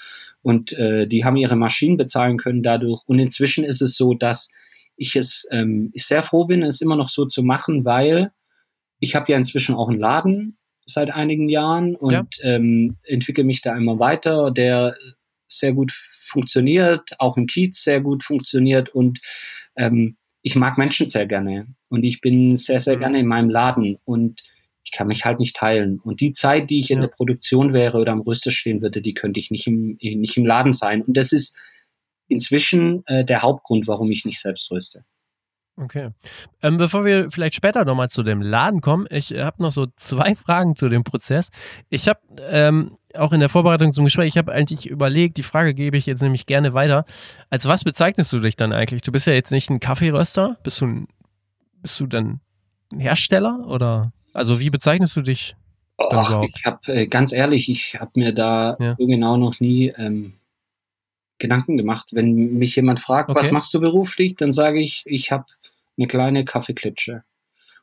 Und 0.43 0.73
äh, 0.75 1.07
die 1.07 1.25
haben 1.25 1.37
ihre 1.37 1.57
Maschinen 1.57 1.97
bezahlen 1.97 2.37
können 2.37 2.63
dadurch. 2.63 3.03
Und 3.07 3.19
inzwischen 3.19 3.65
ist 3.65 3.83
es 3.83 3.97
so 3.97 4.15
dass 4.15 4.51
ich 4.97 5.17
es 5.17 5.47
ähm, 5.51 5.91
ich 5.95 6.07
sehr 6.07 6.23
froh 6.23 6.45
bin 6.45 6.63
es 6.63 6.81
immer 6.81 6.97
noch 6.97 7.09
so 7.09 7.25
zu 7.25 7.43
machen 7.43 7.85
weil 7.85 8.31
ich 9.01 9.17
habe 9.17 9.33
ja 9.33 9.37
inzwischen 9.37 9.75
auch 9.75 9.89
einen 9.89 9.99
Laden 9.99 10.57
seit 10.87 11.11
einigen 11.11 11.49
Jahren 11.49 11.97
und 11.97 12.13
ja. 12.13 12.25
ähm, 12.43 12.97
entwickle 13.03 13.43
mich 13.43 13.61
da 13.61 13.77
immer 13.77 13.99
weiter 13.99 14.53
der 14.53 14.95
sehr 15.49 15.73
gut 15.73 15.93
funktioniert 16.25 17.13
auch 17.19 17.37
im 17.37 17.47
Kiez 17.47 17.83
sehr 17.83 18.00
gut 18.00 18.25
funktioniert. 18.25 18.89
Und 18.89 19.21
ähm, 19.76 20.17
ich 20.45 20.57
mag 20.57 20.76
Menschen 20.76 21.07
sehr 21.07 21.26
gerne 21.26 21.67
und 21.89 22.04
ich 22.04 22.21
bin 22.21 22.57
sehr, 22.57 22.78
sehr 22.78 22.97
mhm. 22.97 23.00
gerne 23.00 23.19
in 23.21 23.26
meinem 23.26 23.49
Laden 23.49 23.99
und 24.04 24.43
ich 24.85 24.93
kann 24.93 25.07
mich 25.07 25.25
halt 25.25 25.41
nicht 25.41 25.57
teilen. 25.57 25.99
Und 25.99 26.21
die 26.21 26.35
Zeit, 26.35 26.69
die 26.69 26.80
ich 26.80 26.91
in 26.91 27.00
der 27.00 27.09
Produktion 27.09 27.73
wäre 27.73 27.99
oder 27.99 28.13
am 28.13 28.21
Röster 28.21 28.50
stehen 28.50 28.83
würde, 28.83 29.00
die 29.00 29.15
könnte 29.15 29.41
ich 29.41 29.50
nicht 29.50 29.67
im, 29.67 29.97
nicht 29.99 30.37
im 30.37 30.45
Laden 30.45 30.73
sein. 30.73 31.00
Und 31.00 31.17
das 31.17 31.33
ist 31.33 31.57
inzwischen 32.28 33.02
äh, 33.07 33.25
der 33.25 33.41
Hauptgrund, 33.41 33.87
warum 33.87 34.11
ich 34.11 34.26
nicht 34.26 34.39
selbst 34.39 34.71
röste. 34.71 35.07
Okay. 35.76 36.10
Ähm, 36.63 36.76
bevor 36.76 37.04
wir 37.04 37.30
vielleicht 37.30 37.56
später 37.56 37.84
nochmal 37.84 38.08
zu 38.08 38.23
dem 38.23 38.41
Laden 38.41 38.80
kommen, 38.80 39.06
ich 39.10 39.32
habe 39.32 39.63
noch 39.63 39.73
so 39.73 39.87
zwei 39.97 40.34
Fragen 40.34 40.76
zu 40.76 40.89
dem 40.89 41.02
Prozess. 41.02 41.50
Ich 41.91 42.08
habe 42.08 42.21
ähm, 42.49 42.97
auch 43.15 43.32
in 43.32 43.41
der 43.41 43.49
Vorbereitung 43.49 43.93
zum 43.93 44.04
Gespräch, 44.04 44.28
ich 44.28 44.39
habe 44.39 44.52
eigentlich 44.52 44.87
überlegt, 44.87 45.37
die 45.37 45.43
Frage 45.43 45.75
gebe 45.75 45.97
ich 45.97 46.06
jetzt 46.06 46.23
nämlich 46.23 46.47
gerne 46.47 46.75
weiter. 46.75 47.04
Als 47.50 47.67
was 47.67 47.82
bezeichnest 47.82 48.32
du 48.32 48.41
dich 48.41 48.54
dann 48.56 48.73
eigentlich? 48.73 49.02
Du 49.02 49.10
bist 49.10 49.26
ja 49.26 49.32
jetzt 49.32 49.50
nicht 49.50 49.69
ein 49.69 49.80
Kaffeeröster, 49.80 50.58
bist 50.63 50.80
du, 50.80 50.87
ein, 50.87 51.08
bist 51.82 51.99
du 51.99 52.06
dann 52.06 52.41
ein 52.93 53.00
Hersteller 53.00 53.67
oder? 53.67 54.13
Also 54.32 54.60
wie 54.60 54.71
bezeichnest 54.71 55.17
du 55.17 55.23
dich? 55.23 55.56
Ach, 55.97 56.43
ich 56.43 56.65
habe 56.65 56.93
äh, 56.93 57.06
ganz 57.06 57.32
ehrlich, 57.32 57.69
ich 57.69 57.95
habe 58.00 58.10
mir 58.15 58.32
da 58.32 58.76
ja. 58.80 58.97
so 58.99 59.06
genau 59.06 59.37
noch 59.37 59.60
nie 59.60 59.93
ähm, 59.97 60.34
Gedanken 61.39 61.76
gemacht. 61.76 62.10
Wenn 62.13 62.58
mich 62.58 62.76
jemand 62.76 63.00
fragt, 63.00 63.30
okay. 63.30 63.41
was 63.41 63.50
machst 63.52 63.73
du 63.75 63.80
beruflich, 63.80 64.34
dann 64.37 64.52
sage 64.52 64.80
ich, 64.80 65.02
ich 65.06 65.30
habe 65.30 65.45
eine 65.99 66.07
kleine 66.07 66.45
Kaffeeklitsche. 66.45 67.25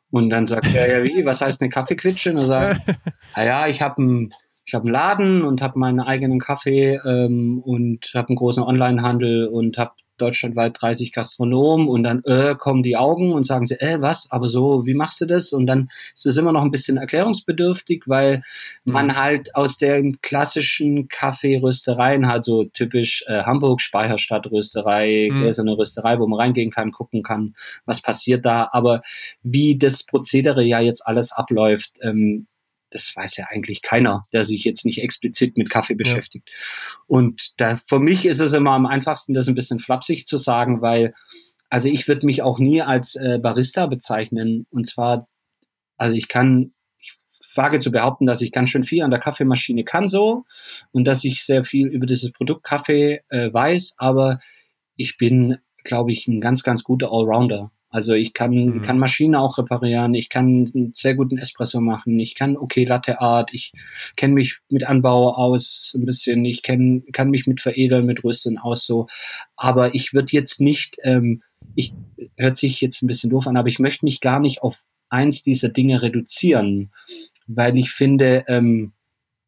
Und 0.10 0.30
dann 0.30 0.45
sagt 0.45 0.74
er, 0.74 0.91
ja, 0.91 1.04
wie, 1.04 1.26
was 1.26 1.41
heißt 1.41 1.62
eine 1.62 1.69
Kaffeeklitsche? 1.69 2.32
Und 2.32 2.38
dann 2.38 2.47
sagt, 2.47 2.82
naja, 3.36 3.67
ich 3.67 3.82
habe 3.82 4.02
einen 4.02 4.34
ich 4.65 4.76
hab 4.76 4.84
einen 4.84 4.93
Laden 4.93 5.41
und 5.41 5.62
habe 5.62 5.80
meinen 5.80 6.00
eigenen 6.00 6.39
Kaffee 6.39 7.00
ähm, 7.06 7.60
und 7.60 8.12
habe 8.13 8.30
einen 8.30 8.36
großen 8.36 8.63
Onlinehandel 8.63 9.47
und 9.47 9.78
habe 9.78 9.91
deutschlandweit 10.17 10.82
30 10.82 11.12
Gastronomen 11.12 11.88
und 11.88 12.04
dann 12.04 12.24
äh, 12.26 12.56
kommen 12.56 12.84
die 12.84 12.97
Augen 12.97 13.34
und 13.34 13.45
sagen 13.45 13.65
sie, 13.65 13.80
äh, 13.80 14.02
was, 14.02 14.28
aber 14.30 14.50
so, 14.50 14.86
wie 14.86 14.93
machst 14.93 15.21
du 15.21 15.26
das? 15.26 15.54
Und 15.54 15.65
dann 15.65 15.89
ist 16.13 16.26
es 16.26 16.38
immer 16.38 16.52
noch 16.52 16.62
ein 16.62 16.71
bisschen 16.71 16.97
erklärungsbedürftig, 16.97 18.04
weil 18.06 18.43
mhm. 18.84 18.93
man 18.93 19.15
halt 19.15 19.56
aus 19.56 19.78
den 19.78 20.21
klassischen 20.21 21.08
Kaffeeröstereien 21.08 22.28
halt 22.28 22.43
so 22.43 22.65
typisch 22.65 23.24
äh, 23.28 23.43
Hamburg, 23.43 23.82
Speicherstadtrösterei, 23.82 25.30
mhm. 25.32 25.41
gläserne 25.41 25.78
Rösterei, 25.78 26.19
wo 26.19 26.28
man 26.28 26.39
reingehen 26.39 26.71
kann, 26.71 26.91
gucken 26.91 27.24
kann, 27.24 27.56
was 27.86 28.02
passiert 28.02 28.45
da. 28.45 28.69
Aber 28.71 29.02
wie 29.43 29.78
das 29.78 30.06
Prozedere 30.06 30.63
ja 30.63 30.80
jetzt 30.80 31.06
alles 31.06 31.32
abläuft, 31.32 31.91
ähm, 32.02 32.47
das 32.91 33.15
weiß 33.15 33.38
ja 33.38 33.47
eigentlich 33.49 33.82
keiner, 33.82 34.23
der 34.32 34.43
sich 34.43 34.63
jetzt 34.63 34.86
nicht 34.86 35.01
explizit 35.01 35.58
mit 35.58 35.69
Kaffee 35.69 35.95
beschäftigt. 35.95 36.49
Ja. 36.49 36.99
Und 37.08 37.60
da, 37.60 37.75
für 37.75 37.99
mich 37.99 38.25
ist 38.25 38.39
es 38.39 38.54
immer 38.54 38.71
am 38.71 38.86
einfachsten, 38.86 39.34
das 39.34 39.47
ein 39.47 39.56
bisschen 39.56 39.80
flapsig 39.80 40.27
zu 40.27 40.38
sagen, 40.38 40.82
weil, 40.82 41.13
also 41.69 41.88
ich 41.88 42.08
würde 42.08 42.25
mich 42.25 42.41
auch 42.41 42.60
nie 42.60 42.82
als 42.82 43.15
äh, 43.15 43.39
Barista 43.41 43.88
bezeichnen. 43.88 44.67
Und 44.69 44.88
zwar, 44.88 45.27
also 45.97 46.15
ich 46.15 46.27
kann, 46.27 46.73
ich 46.99 47.13
wage 47.56 47.80
zu 47.80 47.91
behaupten, 47.91 48.25
dass 48.25 48.41
ich 48.41 48.51
ganz 48.51 48.69
schön 48.69 48.84
viel 48.84 49.04
an 49.04 49.12
der 49.12 49.19
Kaffeemaschine 49.19 49.86
kann 49.86 50.08
so 50.08 50.45
und 50.91 51.06
dass 51.06 51.23
ich 51.23 51.45
sehr 51.45 51.63
viel 51.63 51.88
über 51.88 52.06
dieses 52.06 52.32
Produkt 52.32 52.63
Kaffee 52.63 53.21
äh, 53.30 53.51
weiß, 53.51 53.95
aber 53.97 54.39
ich 54.95 55.17
bin, 55.17 55.58
glaube 55.84 56.12
ich, 56.12 56.27
ein 56.27 56.41
ganz, 56.41 56.62
ganz 56.63 56.84
guter 56.84 57.12
Allrounder. 57.12 57.71
Also 57.91 58.13
ich 58.13 58.34
kann, 58.34 58.54
mhm. 58.54 58.82
kann 58.82 58.97
Maschinen 58.97 59.36
auch 59.36 59.58
reparieren, 59.58 60.13
ich 60.13 60.30
kann 60.30 60.71
einen 60.73 60.93
sehr 60.95 61.13
guten 61.13 61.38
Espresso 61.38 61.82
machen, 61.82 62.17
ich 62.19 62.36
kann 62.36 62.56
okay 62.56 62.86
Latte 62.86 63.19
Art, 63.19 63.54
ich 63.54 63.73
kenne 64.15 64.34
mich 64.34 64.60
mit 64.69 64.86
Anbau 64.86 65.36
aus 65.36 65.93
ein 65.93 66.06
bisschen, 66.06 66.45
ich 66.45 66.63
kenn, 66.63 67.04
kann 67.12 67.30
mich 67.30 67.47
mit 67.47 67.60
Veredeln, 67.60 68.06
mit 68.06 68.23
Rüsten 68.23 68.58
aus 68.58 68.86
so. 68.86 69.08
Aber 69.58 69.93
ich 69.93 70.13
würde 70.13 70.30
jetzt 70.32 70.62
nicht, 70.62 70.97
ähm, 71.04 71.43
ich 71.75 71.93
hört 72.38 72.58
sich 72.58 72.80
jetzt 72.80 73.04
ein 73.04 73.08
bisschen 73.08 73.30
doof 73.30 73.45
an, 73.45 73.58
aber 73.58 73.67
ich 73.67 73.80
möchte 73.80 74.06
mich 74.06 74.21
gar 74.21 74.39
nicht 74.39 74.62
auf 74.62 74.82
eins 75.10 75.43
dieser 75.43 75.67
Dinge 75.67 76.01
reduzieren, 76.01 76.91
weil 77.45 77.77
ich 77.77 77.91
finde, 77.91 78.45
ähm, 78.47 78.93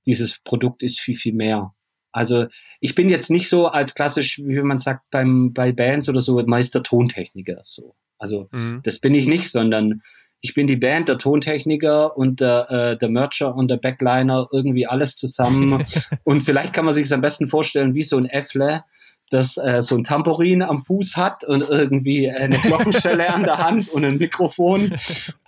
dieses 0.05 0.39
Produkt 0.39 0.83
ist 0.83 0.99
viel, 0.99 1.15
viel 1.15 1.33
mehr. 1.33 1.73
Also 2.11 2.47
ich 2.81 2.93
bin 2.93 3.07
jetzt 3.07 3.31
nicht 3.31 3.47
so 3.47 3.67
als 3.67 3.95
klassisch, 3.95 4.37
wie 4.39 4.61
man 4.61 4.79
sagt, 4.79 5.09
beim, 5.09 5.53
bei 5.53 5.71
Bands 5.71 6.09
oder 6.09 6.19
so, 6.19 6.43
Meister 6.45 6.83
Tontechniker. 6.83 7.61
So. 7.63 7.95
Also 8.23 8.47
mhm. 8.53 8.79
das 8.83 8.99
bin 8.99 9.13
ich 9.13 9.27
nicht, 9.27 9.51
sondern 9.51 10.01
ich 10.39 10.53
bin 10.53 10.65
die 10.65 10.77
Band, 10.77 11.09
der 11.09 11.17
Tontechniker 11.17 12.17
und 12.17 12.39
der, 12.39 12.71
äh, 12.71 12.97
der 12.97 13.09
Mercher 13.09 13.53
und 13.53 13.67
der 13.67 13.75
Backliner, 13.75 14.47
irgendwie 14.51 14.87
alles 14.87 15.17
zusammen. 15.17 15.85
und 16.23 16.41
vielleicht 16.41 16.71
kann 16.71 16.85
man 16.85 16.93
sich 16.93 17.03
es 17.03 17.11
am 17.11 17.19
besten 17.19 17.47
vorstellen 17.47 17.93
wie 17.95 18.01
so 18.01 18.17
ein 18.17 18.25
Äffle, 18.25 18.85
das 19.29 19.57
äh, 19.57 19.81
so 19.81 19.97
ein 19.97 20.05
Tambourin 20.05 20.61
am 20.61 20.81
Fuß 20.81 21.17
hat 21.17 21.43
und 21.43 21.63
irgendwie 21.63 22.29
eine 22.31 22.59
Glockenstelle 22.59 23.33
an 23.33 23.43
der 23.43 23.57
Hand 23.57 23.89
und 23.89 24.05
ein 24.05 24.17
Mikrofon 24.17 24.95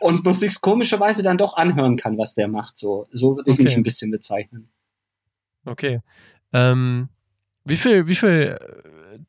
und 0.02 0.26
man 0.26 0.34
sich 0.34 0.60
komischerweise 0.60 1.24
dann 1.24 1.38
doch 1.38 1.56
anhören 1.56 1.96
kann, 1.96 2.18
was 2.18 2.36
der 2.36 2.50
macht. 2.50 2.78
So, 2.78 3.08
so 3.14 3.38
würde 3.38 3.52
ich 3.52 3.54
okay. 3.54 3.64
mich 3.64 3.78
ein 3.78 3.84
bisschen 3.84 4.12
bezeichnen. 4.12 4.70
Okay. 5.66 6.02
Ähm, 6.52 7.08
wie 7.64 7.78
viel, 7.78 8.08
wie 8.08 8.16
viel 8.16 8.58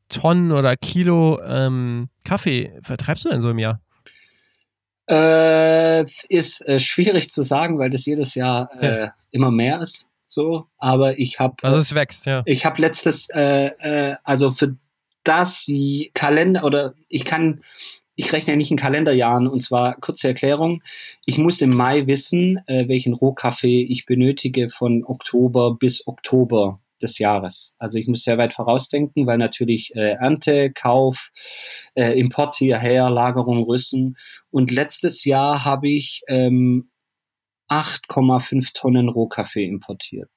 Tonnen 0.09 0.51
oder 0.51 0.75
Kilo 0.77 1.39
ähm, 1.43 2.09
Kaffee 2.23 2.71
vertreibst 2.81 3.25
du 3.25 3.29
denn 3.29 3.41
so 3.41 3.49
im 3.49 3.59
Jahr? 3.59 3.81
Äh, 5.09 6.03
ist 6.27 6.67
äh, 6.67 6.79
schwierig 6.79 7.31
zu 7.31 7.41
sagen, 7.41 7.79
weil 7.79 7.89
das 7.89 8.05
jedes 8.05 8.35
Jahr 8.35 8.69
äh, 8.81 8.99
Ja. 9.03 9.13
immer 9.31 9.51
mehr 9.51 9.81
ist. 9.81 10.05
So, 10.29 10.67
aber 10.77 11.17
ich 11.17 11.39
habe 11.39 11.55
Also 11.61 11.77
es 11.77 11.95
wächst, 11.95 12.25
ja. 12.25 12.41
ich 12.45 12.65
habe 12.65 12.81
letztes, 12.81 13.29
äh, 13.29 13.67
äh, 13.79 14.15
also 14.25 14.51
für 14.51 14.75
das 15.23 15.63
die 15.63 16.11
Kalender 16.13 16.65
oder 16.65 16.93
ich 17.07 17.23
kann, 17.23 17.61
ich 18.15 18.33
rechne 18.33 18.57
nicht 18.57 18.69
in 18.71 18.75
Kalenderjahren 18.77 19.47
und 19.47 19.61
zwar 19.61 19.95
kurze 19.95 20.27
Erklärung. 20.27 20.83
Ich 21.25 21.37
muss 21.37 21.61
im 21.61 21.69
Mai 21.69 22.07
wissen, 22.07 22.59
äh, 22.67 22.89
welchen 22.89 23.13
Rohkaffee 23.13 23.83
ich 23.83 24.05
benötige 24.05 24.67
von 24.67 25.05
Oktober 25.05 25.75
bis 25.75 26.05
Oktober 26.07 26.81
des 27.01 27.19
Jahres. 27.19 27.75
Also 27.79 27.97
ich 27.97 28.07
muss 28.07 28.23
sehr 28.23 28.37
weit 28.37 28.53
vorausdenken, 28.53 29.27
weil 29.27 29.37
natürlich 29.37 29.95
äh, 29.95 30.13
Ernte, 30.13 30.71
Kauf, 30.71 31.31
äh, 31.95 32.19
Import 32.19 32.55
hierher, 32.55 33.09
Lagerung, 33.09 33.63
Rüsten. 33.63 34.17
Und 34.51 34.71
letztes 34.71 35.25
Jahr 35.25 35.65
habe 35.65 35.89
ich 35.89 36.21
ähm, 36.27 36.89
8,5 37.69 38.73
Tonnen 38.73 39.09
Rohkaffee 39.09 39.65
importiert 39.65 40.31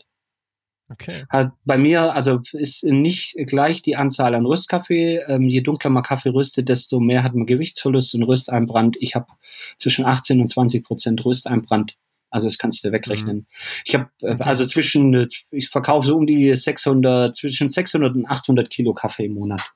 Okay. 0.93 1.25
hat 1.29 1.53
bei 1.65 1.79
mir, 1.79 2.15
also 2.15 2.41
ist 2.53 2.83
nicht 2.83 3.37
gleich 3.47 3.81
die 3.81 3.95
Anzahl 3.95 4.35
an 4.35 4.45
Röstkaffee. 4.45 5.21
Ähm, 5.29 5.43
je 5.43 5.61
dunkler 5.61 5.91
man 5.91 6.03
Kaffee 6.03 6.31
röstet, 6.31 6.69
desto 6.69 6.99
mehr 6.99 7.23
hat 7.23 7.35
man 7.35 7.47
Gewichtsverlust 7.47 8.17
und 8.17 8.25
Rösteinbrand. 8.25 8.97
Ich 8.99 9.15
habe 9.15 9.27
zwischen 9.79 10.05
18 10.05 10.41
und 10.41 10.49
20 10.49 10.85
Prozent 10.85 11.25
Rösteinbrand. 11.25 11.97
Also 12.31 12.47
das 12.47 12.59
kannst 12.59 12.85
du 12.85 12.93
wegrechnen. 12.93 13.47
Ich 13.85 13.95
habe 13.95 14.11
äh, 14.23 14.37
also 14.41 14.65
zwischen, 14.67 15.15
äh, 15.15 15.27
ich 15.51 15.69
verkaufe 15.69 16.07
so 16.07 16.17
um 16.17 16.27
die 16.27 16.55
600, 16.55 17.35
zwischen 17.35 17.69
600 17.69 18.15
und 18.15 18.27
800 18.27 18.71
Kilo 18.71 18.95
Kaffee 18.95 19.27
im 19.27 19.35
Monat. 19.35 19.73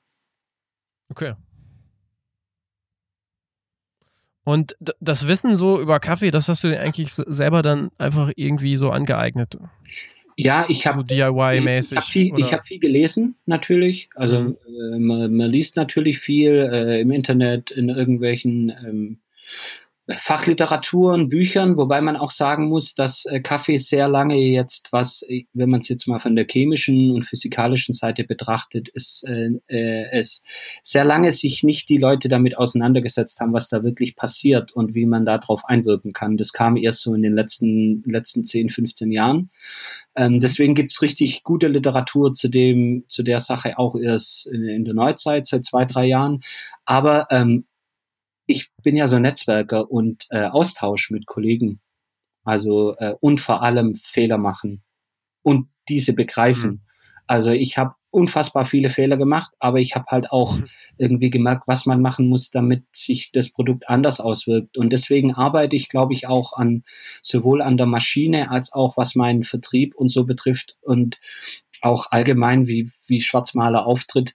Okay. 1.09 1.33
Und 4.43 4.77
das 4.99 5.27
Wissen 5.27 5.55
so 5.55 5.81
über 5.81 5.99
Kaffee, 5.99 6.29
das 6.31 6.47
hast 6.47 6.63
du 6.63 6.69
dir 6.69 6.79
eigentlich 6.79 7.13
so 7.13 7.23
selber 7.27 7.63
dann 7.63 7.89
einfach 7.97 8.31
irgendwie 8.35 8.77
so 8.77 8.91
angeeignet. 8.91 9.57
Ja, 10.37 10.65
ich 10.67 10.83
So 10.83 10.89
habe 10.89 11.03
DIY-mäßig. 11.03 11.93
Ich 11.93 11.97
habe 11.97 12.07
viel, 12.11 12.51
hab 12.51 12.67
viel 12.67 12.79
gelesen, 12.79 13.35
natürlich. 13.45 14.09
Also 14.15 14.39
Mhm. 14.39 14.57
äh, 14.67 14.99
man, 14.99 15.35
man 15.35 15.49
liest 15.49 15.77
natürlich 15.77 16.19
viel 16.19 16.51
äh, 16.51 17.01
im 17.01 17.11
Internet, 17.11 17.71
in 17.71 17.89
irgendwelchen 17.89 18.69
ähm, 18.69 19.19
Fachliteraturen, 20.07 21.29
Büchern, 21.29 21.77
wobei 21.77 21.99
man 21.99 22.15
auch 22.15 22.29
sagen 22.29 22.67
muss, 22.67 22.93
dass 22.93 23.25
äh, 23.25 23.39
Kaffee 23.39 23.77
sehr 23.77 24.07
lange 24.07 24.37
jetzt, 24.37 24.89
was, 24.91 25.23
äh, 25.27 25.45
wenn 25.53 25.71
man 25.71 25.79
es 25.79 25.89
jetzt 25.89 26.07
mal 26.07 26.19
von 26.19 26.35
der 26.35 26.45
chemischen 26.49 27.09
und 27.09 27.23
physikalischen 27.23 27.93
Seite 27.93 28.23
betrachtet, 28.23 28.87
ist 28.89 29.23
äh, 29.27 29.53
äh, 29.67 30.05
es 30.11 30.43
sehr 30.83 31.05
lange 31.05 31.31
sich 31.31 31.63
nicht 31.63 31.89
die 31.89 31.97
Leute 31.97 32.29
damit 32.29 32.55
auseinandergesetzt 32.55 33.39
haben, 33.39 33.53
was 33.53 33.67
da 33.67 33.83
wirklich 33.83 34.15
passiert 34.15 34.73
und 34.73 34.93
wie 34.93 35.07
man 35.07 35.25
darauf 35.25 35.65
einwirken 35.65 36.13
kann. 36.13 36.37
Das 36.37 36.53
kam 36.53 36.77
erst 36.77 37.01
so 37.01 37.15
in 37.15 37.23
den 37.23 37.33
letzten, 37.33 38.03
letzten 38.05 38.45
10, 38.45 38.69
15 38.69 39.11
Jahren. 39.11 39.49
Ähm, 40.15 40.39
deswegen 40.39 40.75
gibt's 40.75 41.01
richtig 41.01 41.43
gute 41.43 41.67
Literatur 41.67 42.33
zu 42.35 42.47
dem, 42.47 43.05
zu 43.09 43.23
der 43.23 43.39
Sache 43.39 43.79
auch 43.79 43.95
erst 43.95 44.45
in, 44.47 44.65
in 44.65 44.85
der 44.85 44.93
Neuzeit, 44.93 45.47
seit 45.47 45.65
zwei, 45.65 45.85
drei 45.85 46.05
Jahren. 46.05 46.43
Aber 46.85 47.25
ähm, 47.31 47.65
ich 48.45 48.69
bin 48.83 48.95
ja 48.95 49.07
so 49.07 49.19
Netzwerker 49.19 49.89
und 49.89 50.25
äh, 50.29 50.45
Austausch 50.45 51.11
mit 51.11 51.25
Kollegen. 51.25 51.81
Also 52.43 52.95
äh, 52.97 53.15
und 53.19 53.41
vor 53.41 53.63
allem 53.63 53.95
Fehler 53.95 54.37
machen 54.37 54.83
und 55.41 55.69
diese 55.89 56.13
begreifen. 56.13 56.69
Mhm. 56.69 56.81
Also 57.27 57.51
ich 57.51 57.77
habe 57.77 57.95
unfassbar 58.11 58.65
viele 58.65 58.89
Fehler 58.89 59.17
gemacht, 59.17 59.51
aber 59.59 59.79
ich 59.79 59.95
habe 59.95 60.05
halt 60.09 60.31
auch 60.31 60.57
Mhm. 60.57 60.69
irgendwie 60.97 61.29
gemerkt, 61.29 61.63
was 61.67 61.85
man 61.85 62.01
machen 62.01 62.29
muss, 62.29 62.49
damit 62.51 62.85
sich 62.95 63.31
das 63.31 63.49
Produkt 63.49 63.89
anders 63.89 64.21
auswirkt. 64.21 64.77
Und 64.77 64.93
deswegen 64.93 65.33
arbeite 65.33 65.75
ich, 65.75 65.89
glaube 65.89 66.13
ich, 66.13 66.27
auch 66.27 66.53
an 66.53 66.83
sowohl 67.21 67.61
an 67.61 67.77
der 67.77 67.87
Maschine 67.87 68.51
als 68.51 68.71
auch 68.71 68.95
was 68.95 69.15
meinen 69.15 69.43
Vertrieb 69.43 69.95
und 69.95 70.09
so 70.09 70.23
betrifft 70.23 70.77
und 70.81 71.19
auch 71.81 72.11
allgemein, 72.11 72.67
wie, 72.67 72.91
wie 73.07 73.21
Schwarzmaler 73.21 73.85
auftritt. 73.85 74.33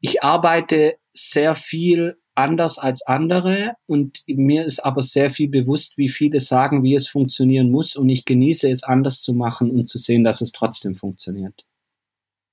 Ich 0.00 0.24
arbeite 0.24 0.96
sehr 1.12 1.54
viel 1.54 2.16
anders 2.34 2.78
als 2.78 3.06
andere 3.06 3.74
und 3.86 4.22
mir 4.26 4.64
ist 4.64 4.80
aber 4.84 5.02
sehr 5.02 5.30
viel 5.30 5.48
bewusst, 5.48 5.98
wie 5.98 6.08
viele 6.08 6.40
sagen, 6.40 6.82
wie 6.82 6.94
es 6.94 7.08
funktionieren 7.08 7.70
muss 7.70 7.94
und 7.96 8.08
ich 8.08 8.24
genieße 8.24 8.70
es 8.70 8.82
anders 8.84 9.20
zu 9.20 9.34
machen 9.34 9.70
und 9.70 9.86
zu 9.86 9.98
sehen, 9.98 10.24
dass 10.24 10.40
es 10.40 10.52
trotzdem 10.52 10.94
funktioniert. 10.94 11.64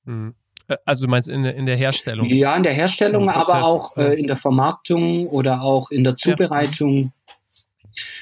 Äh, 0.07 0.31
Also 0.85 1.05
du 1.05 1.11
meinst 1.11 1.29
in, 1.29 1.43
der- 1.43 1.55
in 1.55 1.65
der 1.65 1.77
Herstellung. 1.77 2.27
Ja, 2.29 2.55
in 2.55 2.63
der 2.63 2.73
Herstellung, 2.73 3.29
aber 3.29 3.63
auch 3.65 3.95
ja. 3.97 4.09
äh, 4.09 4.19
in 4.19 4.27
der 4.27 4.35
Vermarktung 4.35 5.27
oder 5.27 5.61
auch 5.61 5.91
in 5.91 6.03
der 6.03 6.15
Zubereitung. 6.15 7.11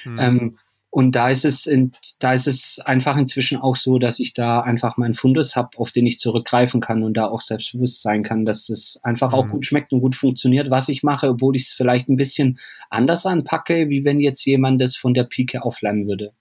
Mhm. 0.06 0.20
Ähm, 0.20 0.58
und 0.89 1.12
da 1.12 1.30
ist 1.30 1.45
es, 1.45 1.65
in, 1.65 1.91
da 2.19 2.34
ist 2.34 2.47
es 2.47 2.80
einfach 2.80 3.17
inzwischen 3.17 3.60
auch 3.60 3.76
so, 3.76 4.00
dass 4.00 4.19
ich 4.19 4.34
da 4.34 4.62
einfach 4.62 4.97
meinen 4.97 5.13
Fundus 5.13 5.56
habe, 5.56 5.78
auf 5.78 5.91
den 5.91 6.06
ich 6.08 6.17
zurückgreifen 6.17 6.80
kann 6.82 7.04
und 7.04 7.15
da 7.15 7.28
auch 7.28 7.41
selbstbewusst 7.41 8.02
sein 8.02 8.23
kann, 8.23 8.45
dass 8.45 8.69
es 8.69 9.00
einfach 9.04 9.34
auch 9.34 9.45
Mhm. 9.45 9.52
gut 9.52 9.65
schmeckt 9.65 9.91
und 9.93 10.02
gut 10.02 10.15
funktioniert, 10.15 10.69
was 10.71 10.89
ich 10.89 11.04
mache, 11.04 11.30
obwohl 11.30 11.56
ich 11.56 11.63
es 11.63 11.73
vielleicht 11.73 12.10
ein 12.10 12.15
bisschen 12.15 12.58
anders 12.89 13.26
anpacke, 13.26 13.89
wie 13.89 14.06
wenn 14.06 14.19
jetzt 14.19 14.45
jemand 14.45 14.82
das 14.82 14.95
von 14.95 15.13
der 15.13 15.26
Pike 15.26 15.62
auf 15.63 15.82
lernen 15.82 16.08
würde. 16.08 16.32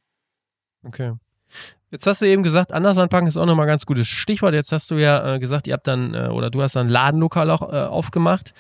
Okay. 0.85 1.13
Jetzt 1.91 2.07
hast 2.07 2.23
du 2.23 2.27
eben 2.27 2.43
gesagt, 2.43 2.73
anders 2.73 2.99
anpacken 2.99 3.29
ist 3.29 3.37
auch 3.37 3.47
nochmal 3.47 3.67
ein 3.67 3.71
ganz 3.71 3.87
gutes 3.87 4.07
Stichwort. 4.09 4.55
Jetzt 4.55 4.73
hast 4.73 4.91
du 4.91 4.97
ja 4.97 5.35
äh, 5.35 5.39
gesagt, 5.39 5.67
ihr 5.67 5.75
habt 5.75 5.87
dann, 5.87 6.15
äh, 6.15 6.29
oder 6.29 6.51
du 6.51 6.63
hast 6.63 6.77
dann 6.77 6.89
Ladenlokal 6.89 7.51
auch 7.51 7.63
äh, 7.73 7.77
aufgemacht. 7.77 8.55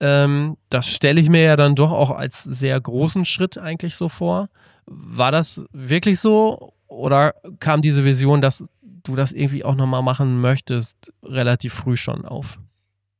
Ähm, 0.00 0.56
das 0.68 0.88
stelle 0.88 1.20
ich 1.20 1.28
mir 1.28 1.42
ja 1.42 1.56
dann 1.56 1.74
doch 1.74 1.92
auch 1.92 2.10
als 2.10 2.42
sehr 2.42 2.80
großen 2.80 3.24
Schritt 3.24 3.56
eigentlich 3.56 3.94
so 3.94 4.08
vor. 4.08 4.48
War 4.86 5.30
das 5.30 5.64
wirklich 5.72 6.18
so? 6.20 6.72
Oder 6.86 7.34
kam 7.60 7.82
diese 7.82 8.04
Vision, 8.04 8.40
dass 8.40 8.64
du 8.82 9.14
das 9.14 9.32
irgendwie 9.32 9.64
auch 9.64 9.74
nochmal 9.74 10.02
machen 10.02 10.40
möchtest, 10.40 11.12
relativ 11.22 11.72
früh 11.72 11.96
schon 11.96 12.24
auf? 12.24 12.58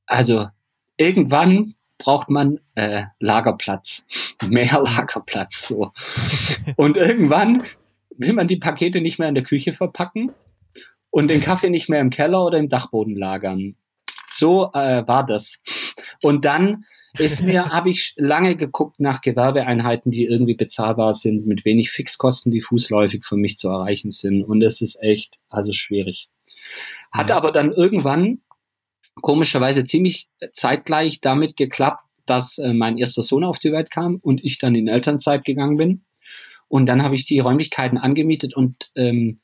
Also 0.07 0.49
irgendwann 0.97 1.75
braucht 1.99 2.29
man 2.29 2.59
äh, 2.75 3.05
Lagerplatz, 3.21 4.05
mehr 4.43 4.81
Lagerplatz 4.81 5.69
so. 5.69 5.93
Und 6.77 6.97
irgendwann 6.97 7.65
will 8.19 8.33
man 8.33 8.49
die 8.49 8.57
Pakete 8.57 9.01
nicht 9.01 9.19
mehr 9.19 9.29
in 9.29 9.35
der 9.35 9.45
Küche 9.45 9.73
verpacken 9.73 10.33
und 11.11 11.29
den 11.29 11.41
Kaffee 11.41 11.71
nicht 11.71 11.89
mehr 11.89 12.01
im 12.01 12.11
Keller 12.11 12.45
oder 12.45 12.59
im 12.59 12.69
Dachboden 12.69 13.17
lagern. 13.17 13.75
So 14.31 14.71
äh, 14.75 15.07
war 15.07 15.25
das. 15.25 15.61
Und 16.23 16.45
dann 16.45 16.85
ist 17.19 17.43
mir, 17.43 17.71
habe 17.71 17.91
ich 17.91 18.15
lange 18.17 18.57
geguckt 18.57 19.01
nach 19.01 19.21
Gewerbeeinheiten, 19.21 20.11
die 20.11 20.25
irgendwie 20.25 20.55
bezahlbar 20.55 21.15
sind, 21.15 21.47
mit 21.47 21.65
wenig 21.65 21.91
Fixkosten, 21.91 22.53
die 22.53 22.61
fußläufig 22.61 23.25
für 23.25 23.37
mich 23.37 23.59
zu 23.59 23.69
erreichen 23.69 24.11
sind. 24.11 24.43
Und 24.43 24.63
es 24.63 24.81
ist 24.81 25.01
echt, 25.03 25.39
also 25.49 25.73
schwierig. 25.73 26.29
Hat 27.11 27.29
Mhm. 27.29 27.33
aber 27.33 27.53
dann 27.53 27.73
irgendwann 27.73 28.41
komischerweise 29.21 29.85
ziemlich 29.85 30.29
zeitgleich 30.53 31.21
damit 31.21 31.57
geklappt, 31.57 32.03
dass 32.27 32.59
äh, 32.59 32.73
mein 32.73 32.99
erster 32.99 33.23
Sohn 33.23 33.45
auf 33.45 33.59
die 33.59 33.73
Welt 33.73 33.91
kam 33.91 34.17
und 34.17 34.43
ich 34.43 34.59
dann 34.59 34.75
in 34.75 34.89
Elternzeit 34.89 35.45
gegangen 35.45 35.77
bin. 35.77 36.05
Und 36.69 36.87
dann 36.87 37.03
habe 37.03 37.15
ich 37.15 37.27
die 37.27 37.41
Räumlichkeiten 37.41 37.99
angemietet 37.99 38.57
und 38.57 38.91
ähm, 38.97 39.41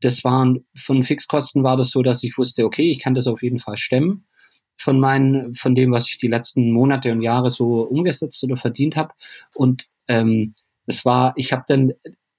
das 0.00 0.24
waren 0.24 0.64
von 0.76 1.04
Fixkosten 1.04 1.62
war 1.62 1.76
das 1.76 1.90
so, 1.90 2.02
dass 2.02 2.24
ich 2.24 2.36
wusste, 2.36 2.64
okay, 2.64 2.90
ich 2.90 2.98
kann 2.98 3.14
das 3.14 3.28
auf 3.28 3.42
jeden 3.42 3.60
Fall 3.60 3.76
stemmen 3.76 4.24
von 4.76 4.98
meinen, 4.98 5.54
von 5.54 5.74
dem, 5.74 5.92
was 5.92 6.08
ich 6.08 6.18
die 6.18 6.28
letzten 6.28 6.72
Monate 6.72 7.12
und 7.12 7.20
Jahre 7.22 7.50
so 7.50 7.82
umgesetzt 7.82 8.42
oder 8.44 8.56
verdient 8.56 8.96
habe. 8.96 9.12
Und 9.54 9.86
ähm, 10.08 10.54
es 10.86 11.04
war, 11.04 11.34
ich 11.36 11.52
habe 11.52 11.64
dann, 11.68 11.92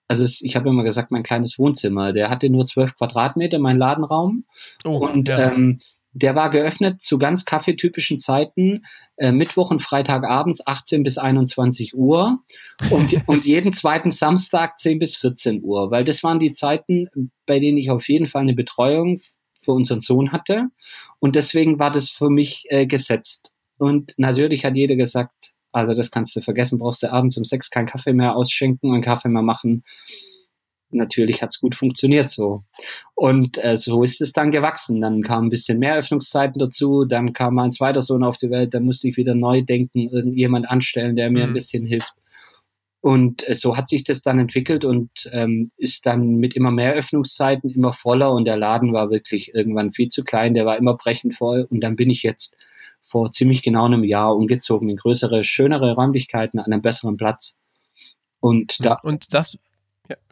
also 0.08 0.24
es, 0.24 0.42
ich 0.42 0.56
habe 0.56 0.70
immer 0.70 0.84
gesagt, 0.84 1.12
mein 1.12 1.24
kleines 1.24 1.58
Wohnzimmer, 1.58 2.14
der 2.14 2.30
hatte 2.30 2.50
nur 2.50 2.66
zwölf 2.66 2.96
Quadratmeter, 2.96 3.60
mein 3.60 3.78
Ladenraum. 3.78 4.46
Oh, 4.86 4.98
Und 4.98 5.30
ja. 5.30 5.52
ähm, 5.52 5.80
der 6.14 6.36
war 6.36 6.52
geöffnet 6.52 7.02
zu 7.02 7.18
ganz 7.18 7.44
kaffeetypischen 7.44 8.20
Zeiten, 8.20 8.86
äh, 9.18 9.32
Mittwoch 9.32 9.72
und 9.72 9.82
Freitagabends 9.82 10.66
18 10.66 11.04
bis 11.04 11.18
21 11.18 11.96
Uhr 11.96 12.40
und, 12.92 13.16
und 13.28 13.46
jeden 13.46 13.74
zweiten 13.74 14.12
Samstag 14.12 14.78
10 14.78 15.00
bis 15.00 15.16
14 15.16 15.64
Uhr, 15.64 15.90
weil 15.90 16.06
das 16.06 16.24
waren 16.24 16.40
die 16.40 16.52
Zeiten, 16.52 17.10
bei 17.48 17.60
denen 17.60 17.80
ich 17.80 17.90
auf 17.90 18.08
jeden 18.08 18.28
Fall 18.28 18.44
eine 18.44 18.54
Betreuung 18.54 19.20
für 19.64 19.72
unseren 19.72 20.02
Sohn 20.02 20.32
hatte. 20.32 20.68
Und 21.20 21.36
deswegen 21.36 21.80
war 21.80 21.92
das 21.92 22.10
für 22.10 22.30
mich 22.30 22.66
äh, 22.70 22.86
gesetzt. 22.86 23.52
Und 23.78 24.14
natürlich 24.18 24.66
hat 24.66 24.76
jeder 24.76 24.96
gesagt, 24.96 25.54
also 25.72 25.94
das 25.96 26.12
kannst 26.12 26.36
du 26.36 26.42
vergessen, 26.42 26.80
brauchst 26.80 27.04
du 27.04 27.12
abends 27.12 27.38
um 27.38 27.46
sechs 27.46 27.70
keinen 27.70 27.88
Kaffee 27.88 28.14
mehr 28.14 28.36
ausschenken 28.36 28.92
und 28.92 29.02
Kaffee 29.02 29.30
mehr 29.30 29.42
machen. 29.42 29.84
Natürlich 30.92 31.42
hat's 31.42 31.60
gut 31.60 31.74
funktioniert 31.74 32.30
so. 32.30 32.64
Und 33.16 33.64
äh, 33.64 33.76
so 33.76 34.04
ist 34.04 34.22
es 34.22 34.32
dann 34.32 34.52
gewachsen. 34.52 35.02
Dann 35.02 35.24
kamen 35.24 35.48
ein 35.48 35.50
bisschen 35.50 35.80
mehr 35.80 35.96
Öffnungszeiten 35.96 36.60
dazu, 36.60 37.06
dann 37.06 37.34
kam 37.34 37.56
mein 37.56 37.72
zweiter 37.72 38.02
Sohn 38.04 38.24
auf 38.24 38.38
die 38.38 38.52
Welt, 38.52 38.76
dann 38.76 38.86
musste 38.86 39.10
ich 39.10 39.18
wieder 39.18 39.34
neu 39.34 39.64
denken, 39.64 40.10
irgendjemand 40.10 40.70
anstellen, 40.70 41.16
der 41.16 41.32
mir 41.32 41.46
Mhm. 41.46 41.50
ein 41.50 41.54
bisschen 41.54 41.86
hilft. 41.88 42.14
Und 43.04 43.46
äh, 43.50 43.54
so 43.54 43.76
hat 43.76 43.90
sich 43.90 44.06
das 44.06 44.24
dann 44.24 44.40
entwickelt 44.40 44.86
und 44.86 45.30
ähm, 45.34 45.72
ist 45.76 46.06
dann 46.06 46.36
mit 46.38 46.56
immer 46.56 46.72
mehr 46.72 46.94
Öffnungszeiten 46.94 47.70
immer 47.70 47.92
voller 47.92 48.32
und 48.32 48.46
der 48.46 48.56
Laden 48.56 48.94
war 48.94 49.10
wirklich 49.10 49.54
irgendwann 49.54 49.92
viel 49.92 50.08
zu 50.08 50.24
klein, 50.24 50.54
der 50.54 50.66
war 50.66 50.78
immer 50.78 50.96
brechend 50.96 51.36
voll 51.36 51.68
und 51.70 51.82
dann 51.82 51.98
bin 51.98 52.10
ich 52.10 52.24
jetzt 52.24 52.56
vor 53.02 53.30
ziemlich 53.30 53.62
genau 53.62 53.88
einem 53.88 54.06
Jahr 54.06 54.34
umgezogen 54.34 54.88
in 54.88 54.96
größere, 54.96 55.44
schönere 55.44 55.96
Räumlichkeiten 55.96 56.60
an 56.60 56.72
einem 56.72 56.82
besseren 56.82 57.18
Platz. 57.18 57.58
Und 58.40 58.86
da. 58.86 58.96
Und 59.04 59.34
das, 59.34 59.58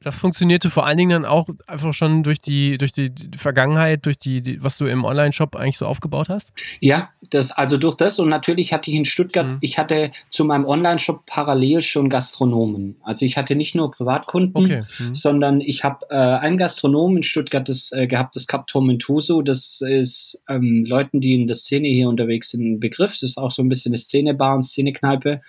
das 0.03 0.15
funktionierte 0.15 0.69
vor 0.69 0.85
allen 0.85 0.97
Dingen 0.97 1.09
dann 1.11 1.25
auch 1.25 1.47
einfach 1.67 1.93
schon 1.93 2.23
durch 2.23 2.41
die, 2.41 2.77
durch 2.77 2.91
die, 2.91 3.11
Vergangenheit, 3.37 4.05
durch 4.05 4.17
die, 4.17 4.41
die, 4.41 4.63
was 4.63 4.77
du 4.77 4.85
im 4.85 5.05
Online-Shop 5.05 5.55
eigentlich 5.55 5.77
so 5.77 5.85
aufgebaut 5.85 6.29
hast? 6.29 6.53
Ja, 6.79 7.09
das, 7.29 7.51
also 7.51 7.77
durch 7.77 7.95
das 7.95 8.17
und 8.19 8.29
natürlich 8.29 8.73
hatte 8.73 8.89
ich 8.89 8.97
in 8.97 9.05
Stuttgart, 9.05 9.47
mhm. 9.47 9.57
ich 9.61 9.77
hatte 9.77 10.11
zu 10.29 10.43
meinem 10.43 10.65
Online-Shop 10.65 11.25
parallel 11.27 11.81
schon 11.81 12.09
Gastronomen. 12.09 12.97
Also 13.03 13.25
ich 13.25 13.37
hatte 13.37 13.55
nicht 13.55 13.75
nur 13.75 13.91
Privatkunden, 13.91 14.55
okay. 14.55 14.83
mhm. 14.99 15.13
sondern 15.13 15.61
ich 15.61 15.83
habe 15.83 16.05
äh, 16.09 16.15
einen 16.15 16.57
Gastronomen 16.57 17.17
in 17.17 17.23
Stuttgart 17.23 17.67
das, 17.69 17.91
äh, 17.91 18.07
gehabt, 18.07 18.35
das 18.35 18.47
Captor 18.47 18.83
Mentoso. 18.83 19.43
Das 19.43 19.81
ist 19.81 20.41
ähm, 20.49 20.83
Leuten, 20.85 21.21
die 21.21 21.35
in 21.35 21.47
der 21.47 21.55
Szene 21.55 21.87
hier 21.87 22.09
unterwegs 22.09 22.51
sind, 22.51 22.65
ein 22.65 22.79
Begriff. 22.79 23.11
Das 23.11 23.23
ist 23.23 23.37
auch 23.37 23.51
so 23.51 23.61
ein 23.61 23.69
bisschen 23.69 23.91
eine 23.91 23.97
Szenebar 23.97 24.55
und 24.55 24.63
Szenekneipe. 24.63 25.41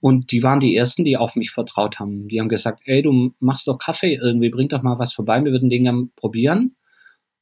Und 0.00 0.32
die 0.32 0.42
waren 0.42 0.60
die 0.60 0.74
ersten, 0.74 1.04
die 1.04 1.16
auf 1.16 1.36
mich 1.36 1.50
vertraut 1.50 1.98
haben. 1.98 2.28
Die 2.28 2.40
haben 2.40 2.48
gesagt, 2.48 2.82
ey, 2.86 3.02
du 3.02 3.34
machst 3.38 3.68
doch 3.68 3.78
Kaffee 3.78 4.14
irgendwie, 4.14 4.48
bring 4.48 4.68
doch 4.68 4.82
mal 4.82 4.98
was 4.98 5.12
vorbei, 5.12 5.44
wir 5.44 5.52
würden 5.52 5.68
den 5.68 5.84
gerne 5.84 6.08
probieren. 6.16 6.76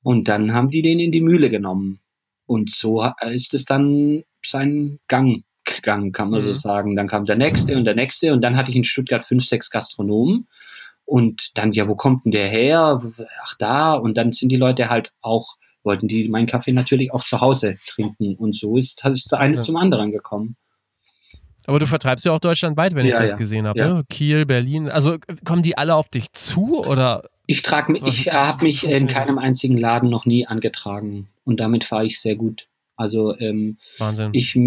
Und 0.02 0.28
dann 0.28 0.52
haben 0.52 0.70
die 0.70 0.82
den 0.82 1.00
in 1.00 1.12
die 1.12 1.20
Mühle 1.20 1.50
genommen. 1.50 2.00
Und 2.46 2.70
so 2.70 3.04
ist 3.30 3.54
es 3.54 3.64
dann 3.64 4.24
sein 4.44 4.98
Gang 5.08 5.44
gegangen, 5.64 6.12
kann 6.12 6.30
man 6.30 6.40
mhm. 6.40 6.44
so 6.44 6.54
sagen. 6.54 6.96
Dann 6.96 7.08
kam 7.08 7.26
der 7.26 7.36
nächste 7.36 7.76
und 7.76 7.84
der 7.84 7.94
nächste 7.94 8.32
und 8.32 8.40
dann 8.42 8.56
hatte 8.56 8.70
ich 8.70 8.76
in 8.76 8.84
Stuttgart 8.84 9.24
fünf, 9.24 9.44
sechs 9.44 9.70
Gastronomen. 9.70 10.48
Und 11.04 11.56
dann, 11.56 11.72
ja, 11.72 11.88
wo 11.88 11.94
kommt 11.94 12.24
denn 12.24 12.32
der 12.32 12.48
her? 12.48 13.00
Ach, 13.42 13.54
da. 13.58 13.94
Und 13.94 14.16
dann 14.16 14.32
sind 14.32 14.50
die 14.50 14.56
Leute 14.56 14.90
halt 14.90 15.12
auch, 15.20 15.56
wollten 15.82 16.08
die 16.08 16.28
meinen 16.28 16.46
Kaffee 16.46 16.72
natürlich 16.72 17.12
auch 17.12 17.24
zu 17.24 17.40
Hause 17.40 17.78
trinken. 17.86 18.34
Und 18.34 18.54
so 18.54 18.76
ist, 18.76 19.04
ist 19.04 19.32
der 19.32 19.40
eine 19.40 19.56
also. 19.56 19.66
zum 19.72 19.76
anderen 19.76 20.10
gekommen. 20.10 20.56
Aber 21.68 21.78
du 21.78 21.86
vertreibst 21.86 22.24
ja 22.24 22.32
auch 22.32 22.38
deutschlandweit, 22.38 22.94
wenn 22.94 23.04
ja, 23.04 23.16
ich 23.16 23.20
das 23.20 23.30
ja. 23.32 23.36
gesehen 23.36 23.66
habe. 23.66 23.78
Ja. 23.78 23.94
Ne? 23.94 24.04
Kiel, 24.08 24.46
Berlin. 24.46 24.88
Also 24.88 25.18
kommen 25.44 25.62
die 25.62 25.76
alle 25.76 25.96
auf 25.96 26.08
dich 26.08 26.32
zu 26.32 26.82
oder? 26.82 27.28
Ich 27.46 27.60
trage 27.60 27.92
mich, 27.92 28.04
ich 28.04 28.32
habe 28.32 28.64
mich 28.64 28.88
in 28.88 29.06
keinem 29.06 29.36
einzigen 29.36 29.76
Laden 29.76 30.08
noch 30.08 30.24
nie 30.24 30.46
angetragen 30.46 31.28
und 31.44 31.60
damit 31.60 31.84
fahre 31.84 32.06
ich 32.06 32.20
sehr 32.20 32.36
gut. 32.36 32.68
Also 32.96 33.38
ähm, 33.38 33.76
Wahnsinn. 33.98 34.30
ich 34.32 34.58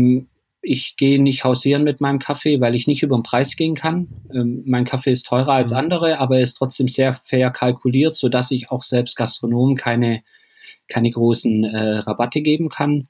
ich 0.61 0.95
gehe 0.95 1.19
nicht 1.19 1.43
hausieren 1.43 1.83
mit 1.83 2.01
meinem 2.01 2.19
Kaffee, 2.19 2.61
weil 2.61 2.75
ich 2.75 2.85
nicht 2.85 3.01
über 3.01 3.17
den 3.17 3.23
Preis 3.23 3.55
gehen 3.55 3.73
kann. 3.73 4.07
Ähm, 4.31 4.61
mein 4.67 4.85
Kaffee 4.85 5.11
ist 5.11 5.25
teurer 5.25 5.53
als 5.53 5.71
mhm. 5.71 5.79
andere, 5.79 6.19
aber 6.19 6.37
er 6.37 6.43
ist 6.43 6.53
trotzdem 6.53 6.87
sehr 6.87 7.15
fair 7.15 7.49
kalkuliert, 7.49 8.15
sodass 8.15 8.51
ich 8.51 8.69
auch 8.69 8.83
selbst 8.83 9.15
Gastronomen 9.15 9.75
keine, 9.75 10.21
keine 10.87 11.09
großen 11.09 11.63
äh, 11.63 11.97
Rabatte 11.97 12.41
geben 12.41 12.69
kann. 12.69 13.07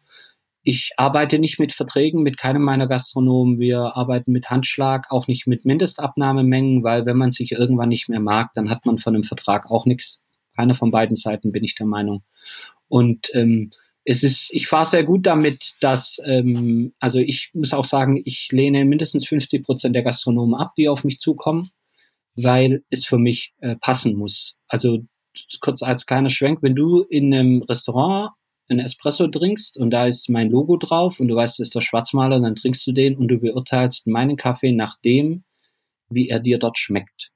Ich 0.64 0.92
arbeite 0.98 1.40
nicht 1.40 1.60
mit 1.60 1.72
Verträgen 1.72 2.22
mit 2.22 2.38
keinem 2.38 2.62
meiner 2.62 2.88
Gastronomen. 2.88 3.60
Wir 3.60 3.96
arbeiten 3.96 4.32
mit 4.32 4.50
Handschlag, 4.50 5.08
auch 5.10 5.28
nicht 5.28 5.48
mit 5.48 5.66
Mindestabnahmemengen, 5.66 6.84
weil 6.84 7.06
wenn 7.06 7.18
man 7.18 7.32
sich 7.32 7.52
irgendwann 7.52 7.90
nicht 7.90 8.10
mehr 8.10 8.20
mag, 8.20 8.52
dann 8.54 8.70
hat 8.70 8.86
man 8.86 9.00
von 9.00 9.16
einem 9.16 9.24
Vertrag 9.24 9.72
auch 9.72 9.86
nichts. 9.86 10.22
Keiner 10.56 10.76
von 10.76 10.92
beiden 10.92 11.16
Seiten 11.16 11.52
bin 11.52 11.64
ich 11.64 11.76
der 11.76 11.88
Meinung. 11.88 12.24
Und 12.88 13.34
ähm, 13.34 13.72
es 14.04 14.24
ist, 14.24 14.52
ich 14.54 14.68
fahre 14.68 14.86
sehr 14.86 15.04
gut 15.04 15.26
damit, 15.26 15.76
dass, 15.80 16.22
ähm, 16.26 16.94
also 17.00 17.20
ich 17.20 17.50
muss 17.54 17.74
auch 17.74 17.86
sagen, 17.86 18.22
ich 18.26 18.50
lehne 18.52 18.86
mindestens 18.86 19.28
50 19.28 19.64
Prozent 19.64 19.96
der 19.96 20.04
Gastronomen 20.04 20.56
ab, 20.56 20.74
die 20.78 20.90
auf 20.90 21.04
mich 21.04 21.20
zukommen, 21.20 21.72
weil 22.36 22.84
es 22.90 23.06
für 23.06 23.18
mich 23.18 23.54
äh, 23.62 23.76
passen 23.76 24.16
muss. 24.16 24.58
Also 24.68 25.06
kurz 25.60 25.82
als 25.82 26.06
kleiner 26.06 26.30
Schwenk, 26.30 26.62
wenn 26.62 26.76
du 26.76 27.02
in 27.04 27.34
einem 27.34 27.62
Restaurant 27.64 28.32
einen 28.72 28.80
Espresso 28.80 29.28
trinkst 29.28 29.78
und 29.78 29.92
da 29.92 30.06
ist 30.06 30.30
mein 30.30 30.50
Logo 30.50 30.78
drauf 30.78 31.20
und 31.20 31.28
du 31.28 31.36
weißt, 31.36 31.60
das 31.60 31.68
ist 31.68 31.76
der 31.76 31.82
Schwarzmaler, 31.82 32.40
dann 32.40 32.56
trinkst 32.56 32.86
du 32.88 32.92
den 32.92 33.18
und 33.18 33.28
du 33.28 33.38
beurteilst 33.38 34.08
meinen 34.08 34.38
Kaffee 34.38 34.72
nach 34.72 34.98
dem, 35.02 35.44
wie 36.10 36.30
er 36.30 36.40
dir 36.40 36.58
dort 36.58 36.78
schmeckt. 36.78 37.32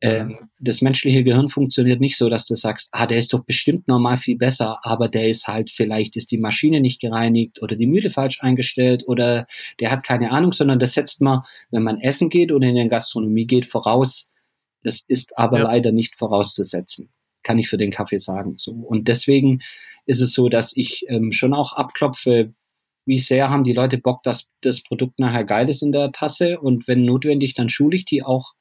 Ähm, 0.00 0.50
das 0.58 0.82
menschliche 0.82 1.24
Gehirn 1.24 1.48
funktioniert 1.48 1.98
nicht 1.98 2.18
so, 2.18 2.28
dass 2.28 2.46
du 2.46 2.54
sagst, 2.54 2.90
ah, 2.92 3.06
der 3.06 3.16
ist 3.16 3.32
doch 3.32 3.42
bestimmt 3.44 3.88
normal 3.88 4.18
viel 4.18 4.36
besser, 4.36 4.78
aber 4.82 5.08
der 5.08 5.28
ist 5.28 5.48
halt, 5.48 5.70
vielleicht 5.70 6.16
ist 6.16 6.30
die 6.30 6.36
Maschine 6.36 6.80
nicht 6.80 7.00
gereinigt 7.00 7.62
oder 7.62 7.74
die 7.74 7.86
Mühle 7.86 8.10
falsch 8.10 8.42
eingestellt 8.42 9.04
oder 9.06 9.46
der 9.80 9.90
hat 9.90 10.04
keine 10.04 10.30
Ahnung, 10.30 10.52
sondern 10.52 10.78
das 10.78 10.92
setzt 10.92 11.22
man, 11.22 11.42
wenn 11.70 11.82
man 11.82 12.00
essen 12.00 12.28
geht 12.28 12.52
oder 12.52 12.68
in 12.68 12.74
der 12.74 12.88
Gastronomie 12.88 13.46
geht, 13.46 13.64
voraus. 13.64 14.30
Das 14.82 15.04
ist 15.08 15.38
aber 15.38 15.60
ja. 15.60 15.64
leider 15.64 15.90
nicht 15.90 16.16
vorauszusetzen, 16.16 17.08
kann 17.44 17.58
ich 17.58 17.68
für 17.68 17.78
den 17.78 17.92
Kaffee 17.92 18.18
sagen. 18.18 18.54
So. 18.56 18.72
Und 18.72 19.06
deswegen 19.06 19.60
ist 20.06 20.20
es 20.20 20.32
so, 20.32 20.48
dass 20.48 20.76
ich 20.76 21.04
ähm, 21.08 21.32
schon 21.32 21.54
auch 21.54 21.72
abklopfe, 21.72 22.52
wie 23.06 23.18
sehr 23.18 23.50
haben 23.50 23.64
die 23.64 23.72
Leute 23.72 23.98
Bock, 23.98 24.22
dass 24.22 24.50
das 24.60 24.82
Produkt 24.82 25.18
nachher 25.18 25.44
geil 25.44 25.68
ist 25.68 25.82
in 25.82 25.92
der 25.92 26.10
Tasse 26.10 26.58
und 26.58 26.88
wenn 26.88 27.04
notwendig, 27.04 27.54
dann 27.54 27.68
schule 27.68 27.96
ich 27.96 28.04
die 28.04 28.22
auch 28.22 28.54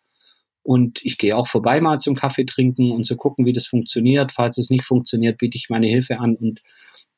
und 0.64 1.04
ich 1.04 1.18
gehe 1.18 1.36
auch 1.36 1.48
vorbei 1.48 1.82
mal 1.82 2.00
zum 2.00 2.16
Kaffee 2.16 2.46
trinken 2.46 2.92
und 2.92 3.06
zu 3.06 3.18
gucken, 3.18 3.46
wie 3.46 3.54
das 3.54 3.68
funktioniert. 3.68 4.32
Falls 4.32 4.58
es 4.58 4.70
nicht 4.70 4.86
funktioniert, 4.86 5.38
biete 5.38 5.58
ich 5.58 5.70
meine 5.70 5.88
Hilfe 5.88 6.20
an 6.20 6.36
und 6.36 6.62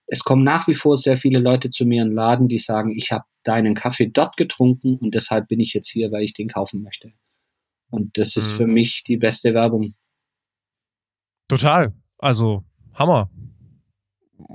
es 0.07 0.23
kommen 0.23 0.43
nach 0.43 0.67
wie 0.67 0.75
vor 0.75 0.97
sehr 0.97 1.17
viele 1.17 1.39
Leute 1.39 1.71
zu 1.71 1.85
mir 1.85 2.03
in 2.03 2.09
den 2.09 2.15
Laden, 2.15 2.47
die 2.47 2.59
sagen, 2.59 2.91
ich 2.95 3.11
habe 3.11 3.25
deinen 3.43 3.75
Kaffee 3.75 4.07
dort 4.07 4.37
getrunken 4.37 4.97
und 4.97 5.15
deshalb 5.15 5.47
bin 5.47 5.59
ich 5.59 5.73
jetzt 5.73 5.89
hier, 5.89 6.11
weil 6.11 6.23
ich 6.23 6.33
den 6.33 6.49
kaufen 6.49 6.81
möchte. 6.83 7.11
Und 7.89 8.17
das 8.17 8.35
ist 8.35 8.53
mhm. 8.53 8.57
für 8.57 8.67
mich 8.67 9.03
die 9.03 9.17
beste 9.17 9.53
Werbung. 9.53 9.95
Total. 11.47 11.93
Also 12.17 12.63
Hammer 12.93 13.29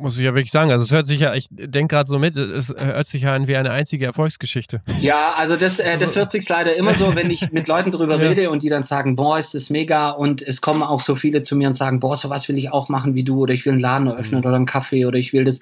muss 0.00 0.18
ich 0.18 0.24
ja 0.24 0.34
wirklich 0.34 0.50
sagen. 0.50 0.70
Also 0.70 0.84
es 0.84 0.90
hört 0.90 1.06
sich 1.06 1.20
ja, 1.20 1.34
ich 1.34 1.46
denke 1.50 1.94
gerade 1.94 2.08
so 2.08 2.18
mit, 2.18 2.36
es 2.36 2.74
hört 2.76 3.06
sich 3.06 3.22
ja 3.22 3.34
an 3.34 3.46
wie 3.46 3.56
eine 3.56 3.70
einzige 3.70 4.06
Erfolgsgeschichte. 4.06 4.82
Ja, 5.00 5.34
also 5.36 5.56
das, 5.56 5.78
äh, 5.78 5.98
das 5.98 6.16
hört 6.16 6.30
sich 6.32 6.48
leider 6.48 6.74
immer 6.76 6.94
so, 6.94 7.14
wenn 7.14 7.30
ich 7.30 7.52
mit 7.52 7.68
Leuten 7.68 7.90
drüber 7.90 8.16
ja. 8.22 8.28
rede 8.28 8.50
und 8.50 8.62
die 8.62 8.68
dann 8.68 8.82
sagen, 8.82 9.16
boah, 9.16 9.38
ist 9.38 9.54
das 9.54 9.70
mega 9.70 10.10
und 10.10 10.42
es 10.42 10.60
kommen 10.60 10.82
auch 10.82 11.00
so 11.00 11.16
viele 11.16 11.42
zu 11.42 11.56
mir 11.56 11.68
und 11.68 11.74
sagen, 11.74 12.00
boah, 12.00 12.16
so 12.16 12.30
was 12.30 12.48
will 12.48 12.58
ich 12.58 12.72
auch 12.72 12.88
machen 12.88 13.14
wie 13.14 13.24
du 13.24 13.40
oder 13.40 13.54
ich 13.54 13.64
will 13.66 13.72
einen 13.72 13.80
Laden 13.80 14.06
eröffnen 14.06 14.40
mhm. 14.40 14.46
oder 14.46 14.56
einen 14.56 14.66
Kaffee 14.66 15.06
oder 15.06 15.18
ich 15.18 15.32
will 15.32 15.44
das. 15.44 15.60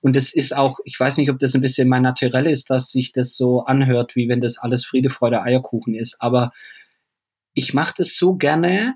Und 0.00 0.14
das 0.14 0.34
ist 0.34 0.56
auch, 0.56 0.78
ich 0.84 0.98
weiß 0.98 1.16
nicht, 1.16 1.30
ob 1.30 1.38
das 1.38 1.54
ein 1.54 1.60
bisschen 1.60 1.88
mein 1.88 2.02
Naturell 2.02 2.46
ist, 2.46 2.70
dass 2.70 2.90
sich 2.90 3.12
das 3.12 3.36
so 3.36 3.64
anhört, 3.64 4.14
wie 4.14 4.28
wenn 4.28 4.40
das 4.40 4.58
alles 4.58 4.84
Friede, 4.84 5.10
Freude, 5.10 5.42
Eierkuchen 5.42 5.94
ist. 5.94 6.16
Aber 6.20 6.52
ich 7.54 7.74
mache 7.74 7.94
das 7.96 8.16
so 8.16 8.34
gerne 8.34 8.94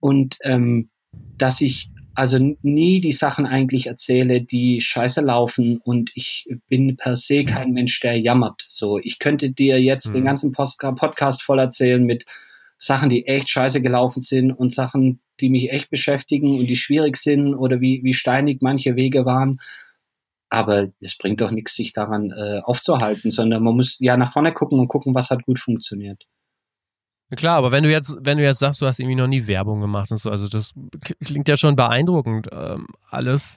und 0.00 0.36
ähm, 0.42 0.90
dass 1.38 1.60
ich 1.60 1.90
also 2.14 2.38
nie 2.62 3.00
die 3.00 3.12
Sachen 3.12 3.44
eigentlich 3.44 3.88
erzähle, 3.88 4.40
die 4.40 4.80
scheiße 4.80 5.20
laufen 5.20 5.78
und 5.78 6.12
ich 6.14 6.46
bin 6.68 6.96
per 6.96 7.16
se 7.16 7.44
kein 7.44 7.72
Mensch, 7.72 7.98
der 8.00 8.18
jammert. 8.18 8.64
So, 8.68 8.98
ich 8.98 9.18
könnte 9.18 9.50
dir 9.50 9.82
jetzt 9.82 10.08
mhm. 10.08 10.14
den 10.14 10.24
ganzen 10.24 10.52
Podcast 10.52 11.42
voll 11.42 11.58
erzählen 11.58 12.04
mit 12.04 12.24
Sachen, 12.78 13.08
die 13.08 13.26
echt 13.26 13.50
scheiße 13.50 13.82
gelaufen 13.82 14.20
sind 14.20 14.52
und 14.52 14.72
Sachen, 14.72 15.20
die 15.40 15.48
mich 15.48 15.72
echt 15.72 15.90
beschäftigen 15.90 16.58
und 16.58 16.68
die 16.68 16.76
schwierig 16.76 17.16
sind 17.16 17.54
oder 17.54 17.80
wie, 17.80 18.02
wie 18.04 18.14
steinig 18.14 18.58
manche 18.60 18.94
Wege 18.94 19.24
waren. 19.24 19.60
Aber 20.50 20.88
es 21.00 21.18
bringt 21.18 21.40
doch 21.40 21.50
nichts, 21.50 21.74
sich 21.74 21.92
daran 21.92 22.30
äh, 22.30 22.60
aufzuhalten, 22.62 23.32
sondern 23.32 23.64
man 23.64 23.74
muss 23.74 23.98
ja 23.98 24.16
nach 24.16 24.32
vorne 24.32 24.52
gucken 24.52 24.78
und 24.78 24.86
gucken, 24.86 25.14
was 25.14 25.30
hat 25.30 25.44
gut 25.44 25.58
funktioniert. 25.58 26.26
Klar, 27.36 27.56
aber 27.56 27.72
wenn 27.72 27.84
du 27.84 27.90
jetzt, 27.90 28.16
wenn 28.20 28.38
du 28.38 28.44
jetzt 28.44 28.58
sagst, 28.58 28.80
du 28.80 28.86
hast 28.86 28.98
irgendwie 29.00 29.16
noch 29.16 29.26
nie 29.26 29.46
Werbung 29.46 29.80
gemacht 29.80 30.10
und 30.10 30.18
so, 30.18 30.30
also 30.30 30.48
das 30.48 30.72
klingt 31.24 31.48
ja 31.48 31.56
schon 31.56 31.76
beeindruckend 31.76 32.48
ähm, 32.52 32.86
alles. 33.10 33.56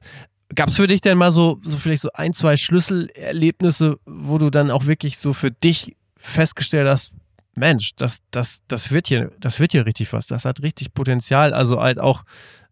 Gab 0.56 0.70
es 0.70 0.78
für 0.78 0.88
dich 0.88 1.02
denn 1.02 1.18
mal 1.18 1.32
so, 1.32 1.60
so 1.62 1.78
vielleicht 1.78 2.02
so 2.02 2.10
ein, 2.14 2.34
zwei 2.34 2.56
Schlüsselerlebnisse, 2.56 4.00
wo 4.06 4.38
du 4.38 4.50
dann 4.50 4.72
auch 4.72 4.86
wirklich 4.86 5.18
so 5.18 5.34
für 5.34 5.52
dich 5.52 5.96
festgestellt 6.16 6.88
hast, 6.88 7.12
Mensch, 7.56 7.96
das, 7.96 8.20
das, 8.32 8.62
das 8.68 8.92
wird 8.92 9.08
hier, 9.08 9.32
das 9.40 9.60
wird 9.60 9.72
hier 9.72 9.86
richtig 9.86 10.14
was, 10.14 10.28
das 10.28 10.46
hat 10.46 10.62
richtig 10.62 10.94
Potenzial, 10.94 11.54
also 11.54 11.82
halt 11.82 12.00
auch 12.00 12.24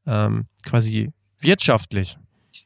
ähm, 0.05 0.45
quasi 0.63 1.11
wirtschaftlich. 1.39 2.17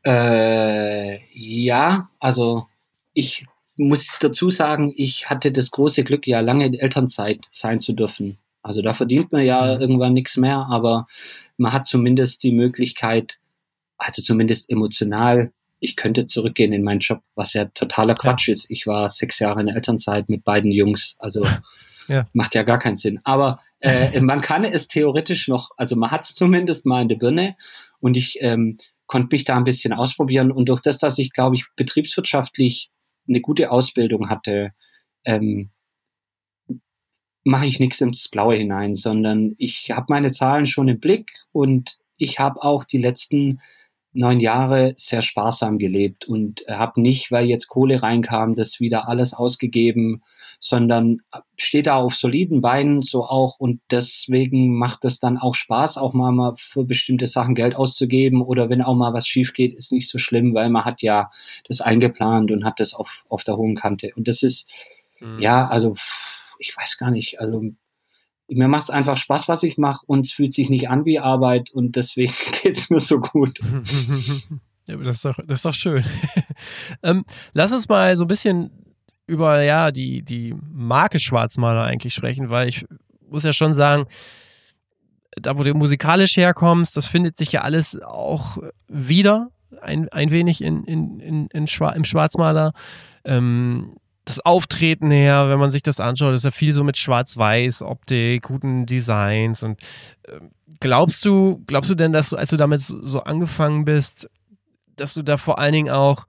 Äh, 0.06 1.20
ja, 1.34 2.10
also 2.20 2.68
ich 3.14 3.46
muss 3.80 4.12
dazu 4.20 4.50
sagen, 4.50 4.94
ich 4.96 5.30
hatte 5.30 5.52
das 5.52 5.72
große 5.72 6.04
Glück, 6.04 6.28
ja 6.28 6.42
lange 6.42 6.66
in 6.66 6.74
Elternzeit 6.74 7.48
sein 7.52 7.80
zu 7.80 7.94
dürfen. 7.94 8.38
Also 8.62 8.82
da 8.82 8.94
verdient 8.94 9.32
man 9.32 9.46
ja 9.46 9.76
mhm. 9.76 9.82
irgendwann 9.82 10.14
nichts 10.14 10.38
mehr, 10.38 10.68
aber 10.70 11.08
man 11.58 11.74
hat 11.74 11.88
zumindest 11.88 12.44
die 12.44 12.52
Möglichkeit, 12.52 13.40
also 13.98 14.22
zumindest 14.22 14.70
emotional, 14.70 15.52
ich 15.80 15.96
könnte 15.96 16.26
zurückgehen 16.26 16.74
in 16.74 16.84
meinen 16.84 17.00
Job, 17.00 17.22
was 17.36 17.54
ja 17.54 17.66
totaler 17.66 18.16
Quatsch 18.16 18.50
ja. 18.50 18.52
ist. 18.52 18.70
Ich 18.70 18.86
war 18.86 19.08
sechs 19.08 19.40
Jahre 19.40 19.62
in 19.62 19.68
der 19.68 19.76
Elternzeit 19.76 20.28
mit 20.28 20.44
beiden 20.44 20.72
Jungs, 20.72 21.16
also 21.20 21.46
ja. 22.10 22.28
macht 22.34 22.56
ja 22.56 22.64
gar 22.64 22.80
keinen 22.80 22.98
Sinn. 22.98 23.22
Aber 23.24 23.62
äh, 23.80 24.20
man 24.20 24.42
kann 24.42 24.66
es 24.66 24.90
theoretisch 24.90 25.48
noch, 25.48 25.72
also 25.78 25.96
man 25.96 26.12
hat 26.12 26.26
es 26.26 26.36
zumindest 26.36 26.86
mal 26.86 27.02
in 27.02 27.08
der 27.08 27.16
Birne 27.16 27.56
und 28.02 28.18
ich 28.18 28.40
ähm, 28.42 28.78
konnte 29.08 29.30
mich 29.32 29.46
da 29.46 29.56
ein 29.56 29.64
bisschen 29.64 29.94
ausprobieren 29.94 30.52
und 30.52 30.68
durch 30.68 30.82
das, 30.82 30.98
dass 30.98 31.18
ich, 31.18 31.32
glaube 31.32 31.56
ich, 31.56 31.66
betriebswirtschaftlich 31.78 32.92
eine 33.30 33.42
gute 33.42 33.72
Ausbildung 33.72 34.30
hatte, 34.30 34.74
ähm, 35.24 35.70
mache 37.44 37.66
ich 37.68 37.80
nichts 37.80 38.02
ins 38.02 38.28
Blaue 38.28 38.56
hinein, 38.56 38.96
sondern 38.96 39.56
ich 39.58 39.92
habe 39.92 40.08
meine 40.10 40.32
Zahlen 40.32 40.68
schon 40.68 40.88
im 40.88 41.00
Blick 41.00 41.32
und 41.52 42.00
ich 42.18 42.40
habe 42.40 42.62
auch 42.62 42.84
die 42.84 42.98
letzten 42.98 43.62
neun 44.12 44.40
Jahre 44.40 44.94
sehr 44.98 45.22
sparsam 45.22 45.78
gelebt 45.78 46.28
und 46.28 46.64
habe 46.68 47.00
nicht, 47.02 47.32
weil 47.32 47.46
jetzt 47.46 47.68
Kohle 47.68 48.02
reinkam, 48.02 48.56
das 48.56 48.80
wieder 48.80 49.08
alles 49.08 49.34
ausgegeben, 49.34 50.24
sondern 50.60 51.20
steht 51.58 51.88
da 51.88 51.96
auf 51.98 52.16
soliden 52.16 52.62
Beinen 52.62 53.02
so 53.02 53.24
auch 53.24 53.60
und 53.60 53.82
deswegen 53.92 54.76
macht 54.78 55.06
es 55.06 55.20
dann 55.20 55.38
auch 55.38 55.56
Spaß, 55.56 55.98
auch 55.98 56.14
mal, 56.14 56.32
mal 56.32 56.56
für 56.58 56.86
bestimmte 56.86 57.28
Sachen 57.28 57.56
Geld 57.56 57.76
auszugeben 57.76 58.42
oder 58.42 58.70
wenn 58.70 58.82
auch 58.82 58.96
mal 58.96 59.14
was 59.14 59.28
schief 59.28 59.54
geht, 59.54 59.76
ist 59.76 59.92
nicht 59.92 60.10
so 60.10 60.18
schlimm, 60.18 60.54
weil 60.54 60.70
man 60.70 60.86
hat 60.86 61.02
ja 61.02 61.30
das 61.68 61.80
eingeplant 61.80 62.52
und 62.52 62.66
hat 62.66 62.80
das 62.80 62.94
auf, 62.94 63.24
auf 63.30 63.44
der 63.44 63.58
hohen 63.58 63.76
Kante 63.76 64.12
und 64.16 64.28
das 64.28 64.44
ist, 64.44 64.70
mhm. 65.20 65.40
ja, 65.40 65.68
also 65.68 65.96
ich 66.58 66.76
weiß 66.76 66.98
gar 66.98 67.12
nicht, 67.12 67.40
also 67.40 67.64
mir 68.50 68.68
macht 68.68 68.86
es 68.86 68.90
einfach 68.90 69.18
Spaß, 69.18 69.48
was 69.48 69.64
ich 69.64 69.78
mache 69.78 70.04
und 70.08 70.26
es 70.26 70.34
fühlt 70.34 70.54
sich 70.54 70.70
nicht 70.70 70.90
an 70.90 71.06
wie 71.06 71.20
Arbeit 71.20 71.72
und 71.72 71.96
deswegen 71.96 72.34
geht 72.64 72.78
es 72.78 72.90
mir 72.90 73.00
so 73.00 73.20
gut. 73.20 73.60
Ja, 74.90 74.98
das, 74.98 75.18
ist 75.18 75.26
doch, 75.26 75.38
das 75.46 75.60
ist 75.60 75.66
doch 75.66 75.74
schön. 75.74 76.04
ähm, 77.04 77.24
lass 77.54 77.72
uns 77.72 77.88
mal 77.88 78.16
so 78.16 78.24
ein 78.24 78.28
bisschen 78.28 78.72
über 79.28 79.62
ja, 79.62 79.92
die, 79.92 80.24
die 80.24 80.56
Marke 80.72 81.20
Schwarzmaler 81.20 81.84
eigentlich 81.84 82.16
sprechen, 82.16 82.50
weil 82.50 82.68
ich 82.68 82.88
muss 83.30 83.44
ja 83.44 83.54
schon 83.54 83.76
sagen, 83.76 84.08
da 85.36 85.60
wo 85.60 85.62
du 85.62 85.76
musikalisch 85.76 86.38
herkommst, 86.38 86.98
das 86.98 87.06
findet 87.06 87.38
sich 87.38 87.52
ja 87.52 87.62
alles 87.62 88.02
auch 88.02 88.58
wieder 88.88 89.52
ein, 89.80 90.10
ein 90.10 90.32
wenig 90.32 90.64
in, 90.64 90.84
in, 90.86 91.20
in, 91.20 91.48
in 91.48 91.68
Schwar 91.68 91.96
im 91.96 92.04
Schwarzmaler. 92.04 92.74
Ähm, 93.24 93.96
das 94.30 94.40
Auftreten 94.40 95.12
her, 95.12 95.50
wenn 95.50 95.60
man 95.60 95.72
sich 95.72 95.84
das 95.84 96.00
anschaut, 96.00 96.34
ist 96.34 96.46
ja 96.46 96.52
viel 96.52 96.74
so 96.74 96.84
mit 96.84 96.98
Schwarz-Weiß, 96.98 97.82
Optik, 97.82 98.44
guten 98.44 98.86
Designs 98.86 99.64
und 99.64 99.82
äh, 100.24 100.40
glaubst 100.80 101.26
du, 101.26 101.64
glaubst 101.68 101.90
du 101.90 101.96
denn, 101.96 102.14
dass 102.14 102.30
du, 102.30 102.38
als 102.38 102.50
du 102.50 102.58
damit 102.58 102.82
so, 102.82 103.04
so 103.06 103.24
angefangen 103.24 103.86
bist, 103.86 104.30
dass 104.96 105.14
du 105.14 105.24
da 105.24 105.38
vor 105.38 105.60
allen 105.60 105.74
Dingen 105.74 105.90
auch, 105.90 106.26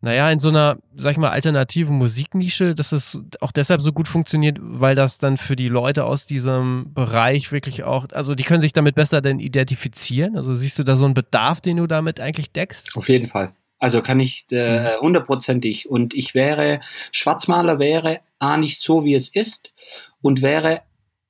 naja, 0.00 0.30
in 0.30 0.38
so 0.38 0.50
einer, 0.50 0.76
sag 0.94 1.12
ich 1.12 1.18
mal, 1.18 1.30
alternativen 1.30 1.96
Musiknische, 1.96 2.74
dass 2.74 2.92
es 2.92 3.18
auch 3.40 3.52
deshalb 3.52 3.80
so 3.80 3.92
gut 3.92 4.06
funktioniert, 4.06 4.58
weil 4.60 4.94
das 4.94 5.18
dann 5.18 5.38
für 5.38 5.56
die 5.56 5.68
Leute 5.68 6.04
aus 6.04 6.26
diesem 6.26 6.92
Bereich 6.92 7.52
wirklich 7.52 7.84
auch, 7.84 8.06
also 8.12 8.34
die 8.34 8.42
können 8.42 8.60
sich 8.60 8.74
damit 8.74 8.94
besser 8.94 9.22
denn 9.22 9.40
identifizieren? 9.40 10.36
Also 10.36 10.52
siehst 10.52 10.78
du 10.78 10.84
da 10.84 10.96
so 10.96 11.06
einen 11.06 11.14
Bedarf, 11.14 11.62
den 11.62 11.78
du 11.78 11.86
damit 11.86 12.20
eigentlich 12.20 12.52
deckst? 12.52 12.94
Auf 12.94 13.08
jeden 13.08 13.28
Fall. 13.28 13.54
Also 13.84 14.00
kann 14.00 14.18
ich 14.18 14.46
äh, 14.50 14.96
mhm. 14.96 15.00
hundertprozentig. 15.02 15.90
und 15.90 16.14
ich 16.14 16.34
wäre, 16.34 16.80
Schwarzmaler 17.12 17.78
wäre 17.78 18.20
A 18.38 18.56
nicht 18.56 18.80
so, 18.80 19.04
wie 19.04 19.12
es 19.12 19.28
ist 19.28 19.74
und 20.22 20.40
wäre 20.40 20.80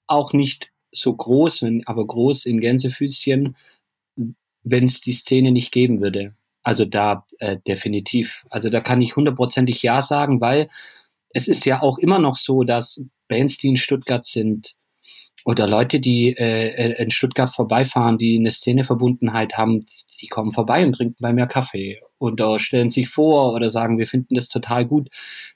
auch 0.07 0.33
nicht 0.33 0.71
so 0.93 1.13
groß, 1.17 1.65
aber 1.85 2.07
groß 2.07 2.47
in 2.47 2.61
Gänsefüßchen, 2.61 3.57
wenn 4.63 4.85
es 4.85 5.01
die 5.01 5.15
Szene 5.15 5.51
nicht 5.51 5.73
geben 5.73 6.01
würde. 6.01 6.37
Also 6.63 6.85
da 6.85 7.27
äh, 7.41 7.57
definitiv. 7.67 8.45
Also 8.51 8.71
da 8.71 8.79
kann 8.79 9.03
ich 9.03 9.17
hundertprozentig 9.17 9.83
Ja 9.83 10.01
sagen, 10.01 10.41
weil 10.41 10.69
es 11.31 11.49
ist 11.49 11.67
ja 11.67 11.83
auch 11.83 11.99
immer 11.99 12.21
noch 12.21 12.37
so, 12.37 12.63
dass 12.63 13.05
Bands, 13.27 13.59
die 13.59 13.71
in 13.71 13.77
Stuttgart 13.77 14.25
sind, 14.25 14.77
oder 15.45 15.69
Leute, 15.69 16.01
die 16.01 16.35
äh, 16.37 17.03
in 17.03 17.11
Stuttgart 17.11 17.55
vorbeifahren, 17.55 18.17
die 18.17 18.39
eine 18.39 18.51
Szeneverbundenheit 18.51 19.59
haben, 19.59 19.85
die 20.21 20.29
kommen 20.29 20.53
vorbei 20.53 20.85
und 20.85 20.95
trinken 20.95 21.17
bei 21.21 21.35
mir 21.35 21.47
Kaffee 21.47 22.01
oder 22.19 22.59
stellen 22.59 22.89
sich 22.89 23.11
vor 23.11 23.53
oder 23.53 23.69
sagen, 23.69 23.99
wir 23.99 24.07
finden 24.07 24.35
das 24.35 24.49
total 24.49 24.87
gut. 24.87 25.11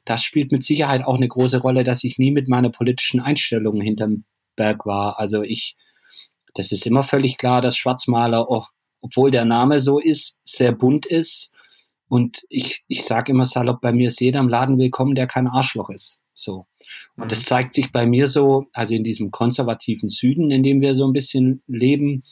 Das 0.05 0.23
spielt 0.23 0.53
mit 0.53 0.63
Sicherheit 0.63 1.05
auch 1.05 1.15
eine 1.15 1.29
große 1.29 1.61
Rolle, 1.61 1.85
dass 1.85 2.05
ich 2.05 2.19
nie 2.19 2.31
mit 2.31 2.49
meiner 2.49 2.69
politischen 2.69 3.21
Einstellung 3.21 3.81
hinterm 3.81 4.25
Berg 4.57 4.85
war. 4.85 5.19
Also 5.19 5.43
ich, 5.43 5.75
das 6.55 6.71
ist 6.71 6.87
immer 6.87 7.03
völlig 7.03 7.39
klar, 7.39 7.63
dass 7.63 7.77
Schwarzmaler, 7.77 8.51
auch, 8.51 8.69
obwohl 9.01 9.31
der 9.31 9.47
Name 9.47 9.81
so 9.81 9.99
ist, 9.99 10.37
sehr 10.45 10.73
bunt 10.73 11.07
ist. 11.07 11.51
Und 12.09 12.45
ich, 12.49 12.85
ich 12.89 13.05
sage 13.05 13.33
immer 13.33 13.45
salopp, 13.45 13.81
bei 13.81 13.93
mir 13.93 14.09
ist 14.09 14.21
jeder 14.21 14.41
im 14.41 14.49
Laden 14.49 14.79
willkommen, 14.79 15.15
der 15.15 15.27
kein 15.27 15.47
Arschloch 15.47 15.91
ist. 15.91 16.23
So. 16.35 16.67
Und 17.17 17.25
mhm. 17.25 17.29
das 17.29 17.45
zeigt 17.45 17.75
sich 17.75 17.93
bei 17.93 18.07
mir 18.07 18.27
so, 18.27 18.67
also 18.73 18.95
in 18.95 19.05
diesem 19.05 19.31
konservativen 19.31 20.09
Süden, 20.09 20.51
in 20.51 20.63
dem 20.63 20.81
wir 20.81 20.95
so 20.95 21.07
ein 21.07 21.13
bisschen 21.13 21.63
leben, 21.67 22.25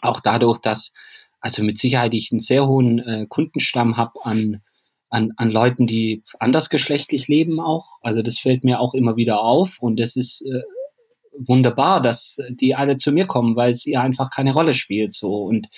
auch 0.00 0.20
dadurch, 0.20 0.58
dass 0.58 0.92
also 1.40 1.62
mit 1.62 1.78
Sicherheit 1.78 2.14
ich 2.14 2.32
einen 2.32 2.40
sehr 2.40 2.66
hohen 2.66 3.00
äh, 3.00 3.26
Kundenstamm 3.28 3.98
habe 3.98 4.24
an, 4.24 4.62
an, 5.10 5.32
an 5.36 5.50
Leuten, 5.50 5.86
die 5.86 6.24
andersgeschlechtlich 6.40 7.28
leben 7.28 7.60
auch. 7.60 7.98
Also 8.00 8.22
das 8.22 8.38
fällt 8.38 8.64
mir 8.64 8.80
auch 8.80 8.94
immer 8.94 9.16
wieder 9.16 9.42
auf 9.42 9.78
und 9.78 10.00
das 10.00 10.16
ist 10.16 10.40
äh, 10.40 10.62
wunderbar, 11.36 12.00
dass 12.00 12.38
die 12.48 12.74
alle 12.74 12.96
zu 12.96 13.12
mir 13.12 13.26
kommen, 13.26 13.56
weil 13.56 13.70
es 13.70 13.84
ihr 13.84 14.00
einfach 14.00 14.30
keine 14.30 14.54
Rolle 14.54 14.72
spielt 14.72 15.12
so 15.12 15.44
und 15.44 15.68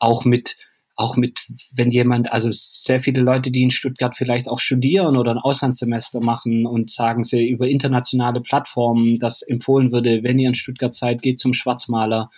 auch 0.00 0.24
mit 0.24 0.56
auch 0.96 1.16
mit, 1.16 1.46
wenn 1.72 1.90
jemand, 1.90 2.32
also 2.32 2.50
sehr 2.52 3.02
viele 3.02 3.20
Leute, 3.22 3.50
die 3.50 3.62
in 3.62 3.70
Stuttgart 3.70 4.16
vielleicht 4.16 4.48
auch 4.48 4.60
studieren 4.60 5.16
oder 5.16 5.32
ein 5.32 5.38
Auslandssemester 5.38 6.20
machen 6.20 6.66
und 6.66 6.90
sagen 6.90 7.24
sie 7.24 7.48
über 7.48 7.66
internationale 7.68 8.40
Plattformen, 8.40 9.18
das 9.18 9.42
empfohlen 9.42 9.90
würde, 9.90 10.22
wenn 10.22 10.38
ihr 10.38 10.48
in 10.48 10.54
Stuttgart 10.54 10.94
seid, 10.94 11.22
geht 11.22 11.40
zum 11.40 11.52
Schwarzmaler. 11.52 12.30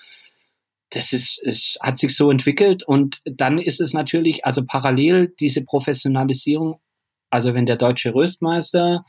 Das 0.90 1.12
ist, 1.12 1.42
es 1.44 1.76
hat 1.80 1.98
sich 1.98 2.16
so 2.16 2.30
entwickelt 2.30 2.82
und 2.82 3.20
dann 3.24 3.58
ist 3.58 3.80
es 3.80 3.92
natürlich, 3.92 4.46
also 4.46 4.64
parallel 4.64 5.34
diese 5.38 5.62
Professionalisierung, 5.62 6.80
also 7.28 7.52
wenn 7.52 7.66
der 7.66 7.76
deutsche 7.76 8.14
Röstmeister 8.14 9.04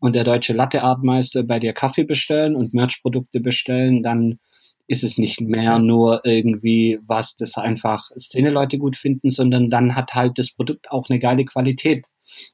und 0.00 0.14
der 0.14 0.24
deutsche 0.24 0.52
Latteartmeister 0.52 1.42
bei 1.44 1.58
dir 1.58 1.72
Kaffee 1.72 2.04
bestellen 2.04 2.56
und 2.56 2.74
Merchprodukte 2.74 3.40
bestellen, 3.40 4.02
dann 4.02 4.40
ist 4.90 5.04
es 5.04 5.18
nicht 5.18 5.40
mehr 5.40 5.78
nur 5.78 6.22
irgendwie 6.24 6.98
was, 7.06 7.36
das 7.36 7.56
einfach 7.56 8.10
Szene-Leute 8.18 8.76
gut 8.76 8.96
finden, 8.96 9.30
sondern 9.30 9.70
dann 9.70 9.94
hat 9.94 10.14
halt 10.14 10.36
das 10.36 10.50
Produkt 10.50 10.90
auch 10.90 11.08
eine 11.08 11.20
geile 11.20 11.44
Qualität. 11.44 12.08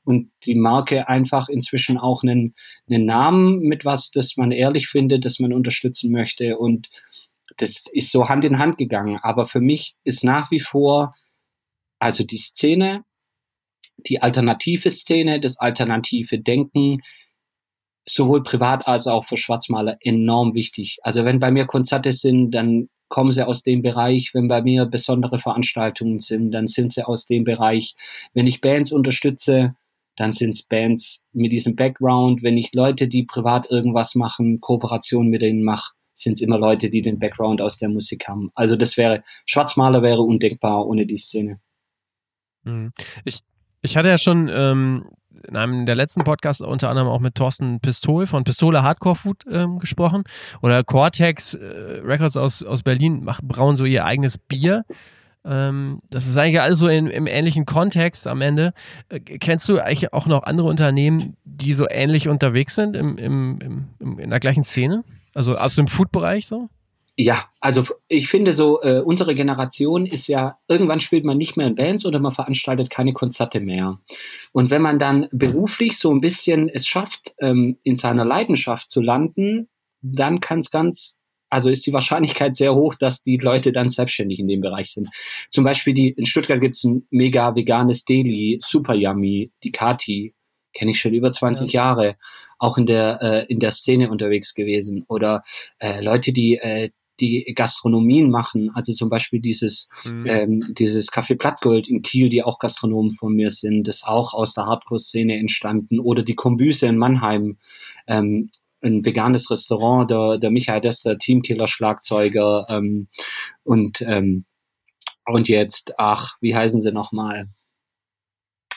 Und 0.04 0.30
die 0.44 0.54
Marke 0.54 1.08
einfach 1.08 1.48
inzwischen 1.48 1.96
auch 1.96 2.22
einen, 2.22 2.54
einen 2.90 3.06
Namen 3.06 3.60
mit 3.60 3.86
was, 3.86 4.10
das 4.10 4.36
man 4.36 4.52
ehrlich 4.52 4.88
findet, 4.88 5.24
das 5.24 5.38
man 5.38 5.54
unterstützen 5.54 6.12
möchte. 6.12 6.58
Und 6.58 6.90
das 7.56 7.86
ist 7.90 8.12
so 8.12 8.28
Hand 8.28 8.44
in 8.44 8.58
Hand 8.58 8.76
gegangen. 8.76 9.18
Aber 9.22 9.46
für 9.46 9.60
mich 9.60 9.96
ist 10.04 10.22
nach 10.22 10.50
wie 10.50 10.60
vor 10.60 11.14
also 11.98 12.22
die 12.22 12.36
Szene, 12.36 13.06
die 13.96 14.20
alternative 14.20 14.90
Szene, 14.90 15.40
das 15.40 15.58
alternative 15.58 16.38
Denken, 16.38 17.00
sowohl 18.08 18.42
privat 18.42 18.86
als 18.86 19.06
auch 19.06 19.24
für 19.24 19.36
Schwarzmaler 19.36 19.98
enorm 20.00 20.54
wichtig. 20.54 20.98
Also 21.02 21.24
wenn 21.24 21.40
bei 21.40 21.50
mir 21.50 21.66
Konzerte 21.66 22.12
sind, 22.12 22.52
dann 22.52 22.88
kommen 23.08 23.32
sie 23.32 23.46
aus 23.46 23.62
dem 23.62 23.82
Bereich. 23.82 24.32
Wenn 24.32 24.48
bei 24.48 24.62
mir 24.62 24.86
besondere 24.86 25.38
Veranstaltungen 25.38 26.20
sind, 26.20 26.52
dann 26.52 26.66
sind 26.66 26.92
sie 26.92 27.06
aus 27.06 27.26
dem 27.26 27.44
Bereich. 27.44 27.94
Wenn 28.34 28.46
ich 28.46 28.60
Bands 28.60 28.92
unterstütze, 28.92 29.74
dann 30.16 30.32
sind 30.32 30.50
es 30.50 30.62
Bands 30.62 31.20
mit 31.32 31.52
diesem 31.52 31.76
Background. 31.76 32.42
Wenn 32.42 32.56
ich 32.56 32.72
Leute, 32.72 33.08
die 33.08 33.24
privat 33.24 33.70
irgendwas 33.70 34.14
machen, 34.14 34.60
Kooperation 34.60 35.28
mit 35.28 35.42
denen 35.42 35.62
mache, 35.62 35.92
sind 36.14 36.34
es 36.34 36.40
immer 36.40 36.58
Leute, 36.58 36.88
die 36.88 37.02
den 37.02 37.18
Background 37.18 37.60
aus 37.60 37.76
der 37.76 37.90
Musik 37.90 38.26
haben. 38.26 38.50
Also 38.54 38.76
das 38.76 38.96
wäre, 38.96 39.22
Schwarzmaler 39.44 40.02
wäre 40.02 40.22
undenkbar 40.22 40.86
ohne 40.86 41.06
die 41.06 41.18
Szene. 41.18 41.60
Mhm. 42.64 42.92
Ich, 43.24 43.40
ich 43.82 43.96
hatte 43.96 44.08
ja 44.08 44.18
schon 44.18 44.50
ähm, 44.52 45.06
in 45.48 45.56
einem 45.56 45.86
der 45.86 45.94
letzten 45.94 46.24
Podcasts 46.24 46.60
unter 46.60 46.90
anderem 46.90 47.08
auch 47.08 47.20
mit 47.20 47.34
Thorsten 47.34 47.80
Pistol 47.80 48.26
von 48.26 48.44
Pistole 48.44 48.82
Hardcore 48.82 49.16
Food 49.16 49.44
ähm, 49.50 49.78
gesprochen. 49.78 50.24
Oder 50.62 50.84
Cortex 50.84 51.54
äh, 51.54 52.00
Records 52.04 52.36
aus, 52.36 52.62
aus 52.62 52.82
Berlin 52.82 53.24
machen, 53.24 53.48
brauen 53.48 53.76
so 53.76 53.84
ihr 53.84 54.04
eigenes 54.04 54.38
Bier. 54.38 54.84
Ähm, 55.44 56.00
das 56.10 56.26
ist 56.26 56.36
eigentlich 56.36 56.60
alles 56.60 56.78
so 56.78 56.88
in, 56.88 57.06
im 57.06 57.26
ähnlichen 57.26 57.66
Kontext 57.66 58.26
am 58.26 58.40
Ende. 58.40 58.72
Äh, 59.08 59.20
kennst 59.20 59.68
du 59.68 59.78
eigentlich 59.78 60.12
auch 60.12 60.26
noch 60.26 60.42
andere 60.42 60.68
Unternehmen, 60.68 61.36
die 61.44 61.72
so 61.72 61.88
ähnlich 61.88 62.28
unterwegs 62.28 62.74
sind 62.74 62.96
im, 62.96 63.16
im, 63.16 63.88
im, 64.00 64.18
in 64.18 64.30
der 64.30 64.40
gleichen 64.40 64.64
Szene? 64.64 65.04
Also 65.34 65.56
aus 65.56 65.76
dem 65.76 65.86
Food-Bereich 65.86 66.46
so? 66.46 66.68
Ja, 67.18 67.48
also 67.60 67.84
ich 68.08 68.28
finde 68.28 68.52
so, 68.52 68.82
äh, 68.82 69.00
unsere 69.00 69.34
Generation 69.34 70.04
ist 70.04 70.28
ja, 70.28 70.58
irgendwann 70.68 71.00
spielt 71.00 71.24
man 71.24 71.38
nicht 71.38 71.56
mehr 71.56 71.66
in 71.66 71.74
Bands 71.74 72.04
oder 72.04 72.20
man 72.20 72.32
veranstaltet 72.32 72.90
keine 72.90 73.14
Konzerte 73.14 73.58
mehr. 73.60 73.98
Und 74.52 74.70
wenn 74.70 74.82
man 74.82 74.98
dann 74.98 75.26
beruflich 75.32 75.98
so 75.98 76.12
ein 76.12 76.20
bisschen 76.20 76.68
es 76.68 76.86
schafft, 76.86 77.34
ähm, 77.40 77.78
in 77.84 77.96
seiner 77.96 78.26
Leidenschaft 78.26 78.90
zu 78.90 79.00
landen, 79.00 79.68
dann 80.02 80.40
kann 80.40 80.58
es 80.58 80.70
ganz, 80.70 81.16
also 81.48 81.70
ist 81.70 81.86
die 81.86 81.94
Wahrscheinlichkeit 81.94 82.54
sehr 82.54 82.74
hoch, 82.74 82.94
dass 82.94 83.22
die 83.22 83.38
Leute 83.38 83.72
dann 83.72 83.88
selbstständig 83.88 84.38
in 84.38 84.48
dem 84.48 84.60
Bereich 84.60 84.92
sind. 84.92 85.08
Zum 85.50 85.64
Beispiel 85.64 85.94
die, 85.94 86.10
in 86.10 86.26
Stuttgart 86.26 86.60
gibt 86.60 86.76
es 86.76 86.84
ein 86.84 87.06
mega 87.10 87.54
veganes 87.54 88.04
Deli, 88.04 88.58
super 88.62 88.94
yummy, 88.94 89.52
die 89.64 89.72
Kati, 89.72 90.34
kenne 90.74 90.90
ich 90.90 90.98
schon 90.98 91.14
über 91.14 91.32
20 91.32 91.72
ja. 91.72 91.82
Jahre, 91.82 92.16
auch 92.58 92.76
in 92.76 92.84
der, 92.84 93.22
äh, 93.22 93.46
in 93.50 93.58
der 93.58 93.70
Szene 93.70 94.10
unterwegs 94.10 94.54
gewesen. 94.54 95.04
Oder 95.08 95.42
äh, 95.78 96.02
Leute, 96.02 96.34
die 96.34 96.56
äh, 96.58 96.90
die 97.20 97.52
Gastronomien 97.54 98.30
machen, 98.30 98.70
also 98.74 98.92
zum 98.92 99.08
Beispiel 99.08 99.40
dieses, 99.40 99.88
mhm. 100.04 100.26
ähm, 100.26 100.74
dieses 100.78 101.10
Café 101.12 101.36
Blattgold 101.36 101.88
in 101.88 102.02
Kiel, 102.02 102.28
die 102.28 102.42
auch 102.42 102.58
Gastronomen 102.58 103.12
von 103.12 103.34
mir 103.34 103.50
sind, 103.50 103.88
das 103.88 104.04
auch 104.04 104.34
aus 104.34 104.54
der 104.54 104.66
Hardcore-Szene 104.66 105.36
entstanden, 105.36 106.00
oder 106.00 106.22
die 106.22 106.34
Kombüse 106.34 106.86
in 106.86 106.98
Mannheim, 106.98 107.58
ähm, 108.06 108.50
ein 108.82 109.04
veganes 109.04 109.50
Restaurant, 109.50 110.10
der, 110.10 110.38
der 110.38 110.50
Michael 110.50 110.80
Dester, 110.80 111.18
Teamkiller-Schlagzeuger 111.18 112.66
ähm, 112.68 113.08
und 113.64 114.02
ähm, 114.02 114.44
Und 115.28 115.48
jetzt, 115.48 115.94
ach, 115.98 116.36
wie 116.40 116.54
heißen 116.54 116.82
sie 116.82 116.92
nochmal? 116.92 117.48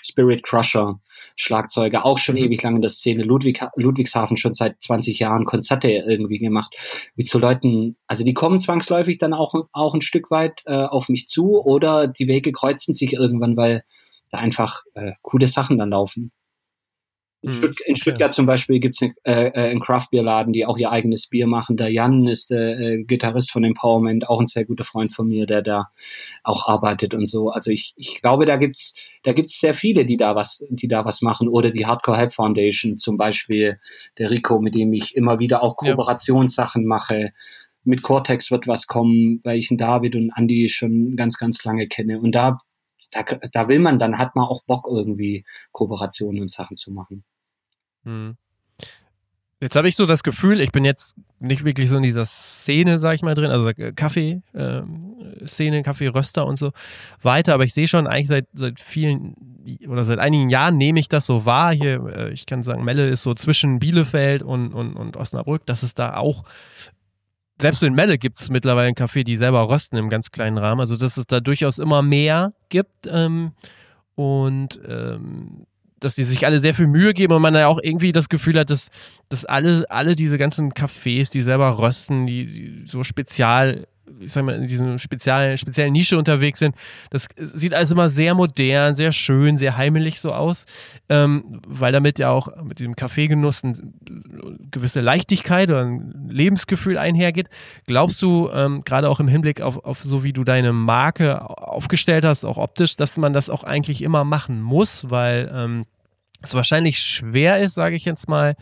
Spirit 0.02 0.44
Crusher, 0.44 1.00
Schlagzeuger, 1.36 2.06
auch 2.06 2.18
schon 2.18 2.36
mhm. 2.36 2.44
ewig 2.46 2.64
lang 2.64 2.76
in 2.76 2.82
der 2.82 2.90
Szene, 2.90 3.24
Ludwig, 3.24 3.62
Ludwigshafen 3.76 4.38
schon 4.38 4.54
seit 4.54 4.82
20 4.82 5.20
Jahren 5.20 5.46
Konzerte 5.46 5.90
irgendwie 5.90 6.40
gemacht. 6.40 6.76
Mit 7.16 7.28
so 7.28 7.40
Leuten, 7.40 7.98
also 8.08 8.24
die 8.24 8.34
kommen 8.34 8.60
zwangsläufig 8.60 9.18
dann 9.18 9.34
auch, 9.34 9.56
auch 9.72 9.94
ein 9.94 10.02
Stück 10.02 10.32
weit 10.32 10.62
äh, 10.66 10.84
auf 10.84 11.10
mich 11.10 11.28
zu 11.28 11.62
oder 11.62 12.08
die 12.08 12.28
Wege 12.28 12.52
kreuzen 12.52 12.94
sich 12.94 13.14
irgendwann, 13.14 13.58
weil 13.58 13.84
da 14.32 14.38
einfach 14.38 14.84
äh, 14.94 15.14
coole 15.22 15.48
Sachen 15.48 15.78
dann 15.78 15.90
laufen. 15.90 16.32
In, 17.42 17.54
hm, 17.54 17.58
Stutt 17.58 17.82
in. 17.86 17.96
Stuttgart 17.96 18.34
zum 18.34 18.46
Beispiel 18.46 18.80
gibt 18.80 18.96
es 18.96 19.10
äh, 19.24 19.48
äh, 19.48 19.70
einen 19.70 19.80
Craft-Bier-Laden, 19.80 20.52
die 20.52 20.66
auch 20.66 20.78
ihr 20.78 20.92
eigenes 20.92 21.28
Bier 21.28 21.48
machen. 21.48 21.78
Der 21.78 21.90
Jan 21.90 22.28
ist 22.28 22.50
der 22.50 22.78
äh, 22.80 23.04
Gitarrist 23.04 23.52
von 23.52 23.64
Empowerment, 23.64 24.28
auch 24.28 24.42
ein 24.42 24.46
sehr 24.46 24.66
guter 24.66 24.84
Freund 24.84 25.14
von 25.14 25.28
mir, 25.28 25.46
der 25.46 25.62
da 25.62 25.90
auch 26.44 26.68
arbeitet 26.68 27.14
und 27.14 27.28
so. 27.28 27.50
Also 27.50 27.72
ich, 27.72 27.94
ich 27.96 28.22
glaube, 28.22 28.46
da 28.46 28.58
gibt's 28.58 28.94
da 29.24 29.32
gibt's 29.32 29.60
sehr 29.60 29.74
viele, 29.74 30.06
die 30.06 30.18
da 30.18 30.36
was, 30.36 30.66
die 30.70 30.88
da 30.88 31.06
was 31.06 31.22
machen. 31.22 31.48
Oder 31.48 31.72
die 31.72 31.86
Hardcore 31.86 32.18
Help 32.18 32.34
Foundation 32.34 32.98
zum 32.98 33.18
Beispiel, 33.18 33.80
der 34.18 34.32
Rico, 34.32 34.60
mit 34.60 34.76
dem 34.76 34.92
ich 34.94 35.16
immer 35.16 35.40
wieder 35.40 35.64
auch 35.64 35.78
Kooperationssachen 35.78 36.84
ja. 36.84 36.88
mache. 36.88 37.32
Mit 37.86 38.02
Cortex 38.02 38.52
wird 38.52 38.68
was 38.68 38.88
kommen, 38.88 39.40
weil 39.44 39.58
ich 39.58 39.72
einen 39.72 39.78
David 39.78 40.16
und 40.16 40.32
Andy 40.36 40.68
schon 40.68 41.16
ganz, 41.16 41.38
ganz 41.38 41.64
lange 41.64 41.88
kenne. 41.88 42.20
Und 42.20 42.34
da 42.34 42.58
da, 43.12 43.24
da 43.24 43.68
will 43.68 43.80
man, 43.80 44.00
dann 44.00 44.18
hat 44.18 44.36
man 44.36 44.46
auch 44.46 44.64
Bock 44.66 44.88
irgendwie 44.90 45.46
Kooperationen 45.72 46.42
und 46.42 46.52
Sachen 46.52 46.78
zu 46.78 46.92
machen. 46.92 47.24
Hm. 48.10 48.36
Jetzt 49.62 49.76
habe 49.76 49.90
ich 49.90 49.98
so 49.98 50.06
das 50.06 50.24
Gefühl, 50.24 50.62
ich 50.62 50.72
bin 50.72 50.86
jetzt 50.86 51.18
nicht 51.40 51.66
wirklich 51.66 51.90
so 51.90 51.98
in 51.98 52.04
dieser 52.04 52.26
Szene, 52.26 52.98
sag 52.98 53.16
ich 53.16 53.24
mal, 53.24 53.36
drin, 53.36 53.52
also 53.52 53.68
äh, 53.68 53.92
Kaffee-Szene, 53.92 55.78
ähm, 55.78 55.84
Kaffee-Röster 55.84 56.46
und 56.46 56.58
so 56.58 56.72
weiter, 57.22 57.56
aber 57.56 57.66
ich 57.66 57.74
sehe 57.74 57.88
schon 57.88 58.08
eigentlich 58.08 58.30
seit, 58.30 58.48
seit 58.54 58.80
vielen 58.80 59.36
oder 59.86 60.06
seit 60.06 60.20
einigen 60.20 60.50
Jahren 60.50 60.78
nehme 60.78 61.02
ich 61.02 61.10
das 61.10 61.26
so 61.26 61.46
wahr. 61.46 61.74
Hier, 61.74 62.06
äh, 62.08 62.32
ich 62.32 62.46
kann 62.46 62.64
sagen, 62.64 62.86
Melle 62.86 63.10
ist 63.10 63.24
so 63.24 63.34
zwischen 63.34 63.80
Bielefeld 63.80 64.44
und, 64.44 64.74
und, 64.74 64.96
und 64.96 65.18
Osnabrück, 65.18 65.66
dass 65.66 65.84
es 65.84 65.94
da 65.94 66.16
auch 66.16 66.46
selbst 67.62 67.84
in 67.84 67.94
Melle 67.94 68.18
gibt 68.18 68.40
es 68.40 68.50
mittlerweile 68.50 68.88
einen 68.88 68.96
Kaffee, 68.96 69.26
die 69.26 69.36
selber 69.36 69.70
rösten 69.70 69.98
im 69.98 70.10
ganz 70.10 70.32
kleinen 70.32 70.58
Rahmen. 70.58 70.80
Also 70.80 70.96
dass 70.96 71.18
es 71.18 71.28
da 71.28 71.42
durchaus 71.42 71.78
immer 71.78 72.02
mehr 72.02 72.54
gibt 72.70 73.08
ähm, 73.12 73.52
und 74.16 74.80
ähm, 74.88 75.66
dass 76.00 76.16
die 76.16 76.24
sich 76.24 76.46
alle 76.46 76.60
sehr 76.60 76.74
viel 76.74 76.88
Mühe 76.88 77.14
geben 77.14 77.34
und 77.34 77.42
man 77.42 77.56
ja 77.56 77.68
auch 77.68 77.80
irgendwie 77.82 78.12
das 78.12 78.30
Gefühl 78.30 78.60
hat, 78.60 78.70
dass, 78.70 78.90
dass 79.30 79.46
alle, 79.46 79.86
alle 79.90 80.16
diese 80.16 80.38
ganzen 80.38 80.74
Cafés, 80.74 81.32
die 81.32 81.42
selber 81.42 81.78
rösten, 81.78 82.26
die, 82.26 82.46
die 82.46 82.84
so 82.88 83.04
spezial 83.04 83.88
ich 84.20 84.32
sag 84.32 84.44
mal, 84.44 84.56
in 84.56 84.68
diesem 84.68 84.98
speziellen, 85.00 85.58
speziellen 85.58 85.94
Nische 85.94 86.18
unterwegs 86.18 86.60
sind. 86.60 86.76
Das 87.10 87.28
sieht 87.38 87.74
also 87.74 87.96
immer 87.96 88.10
sehr 88.10 88.36
modern, 88.36 88.96
sehr 88.96 89.12
schön, 89.12 89.58
sehr 89.58 89.78
heimelig 89.78 90.20
so 90.20 90.34
aus, 90.34 90.66
ähm, 91.10 91.62
weil 91.68 91.92
damit 91.92 92.20
ja 92.20 92.30
auch 92.30 92.64
mit 92.64 92.80
dem 92.80 92.96
Kaffeegenuss 92.96 93.64
eine 93.64 93.76
gewisse 94.72 95.02
Leichtigkeit 95.02 95.70
oder 95.70 95.86
ein 95.86 96.28
Lebensgefühl 96.30 96.98
einhergeht. 96.98 97.50
Glaubst 97.86 98.22
du, 98.22 98.50
ähm, 98.52 98.84
gerade 98.84 99.10
auch 99.10 99.20
im 99.20 99.28
Hinblick 99.28 99.62
auf, 99.62 99.84
auf 99.86 100.02
so 100.02 100.24
wie 100.24 100.34
du 100.34 100.44
deine 100.44 100.74
Marke 100.74 101.50
aufgestellt 101.50 102.26
hast, 102.26 102.46
auch 102.46 102.58
optisch, 102.58 102.96
dass 102.96 103.18
man 103.18 103.34
das 103.34 103.50
auch 103.50 103.64
eigentlich 103.64 104.02
immer 104.02 104.24
machen 104.24 104.62
muss, 104.62 105.10
weil 105.10 105.52
ähm, 105.54 105.86
es 106.42 106.54
wahrscheinlich 106.54 107.00
schwer 107.00 107.60
ist, 107.60 107.76
sage 107.76 107.96
ich 107.96 108.06
jetzt 108.06 108.30
mal, 108.30 108.56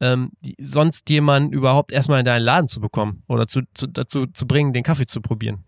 ähm, 0.00 0.30
die, 0.40 0.54
sonst 0.60 1.08
jemanden 1.10 1.52
überhaupt 1.52 1.92
erstmal 1.92 2.20
in 2.20 2.24
deinen 2.24 2.42
Laden 2.42 2.68
zu 2.68 2.80
bekommen 2.80 3.22
oder 3.28 3.46
zu, 3.46 3.62
zu, 3.74 3.86
dazu 3.86 4.26
zu 4.26 4.46
bringen, 4.46 4.72
den 4.72 4.82
Kaffee 4.82 5.06
zu 5.06 5.20
probieren? 5.20 5.64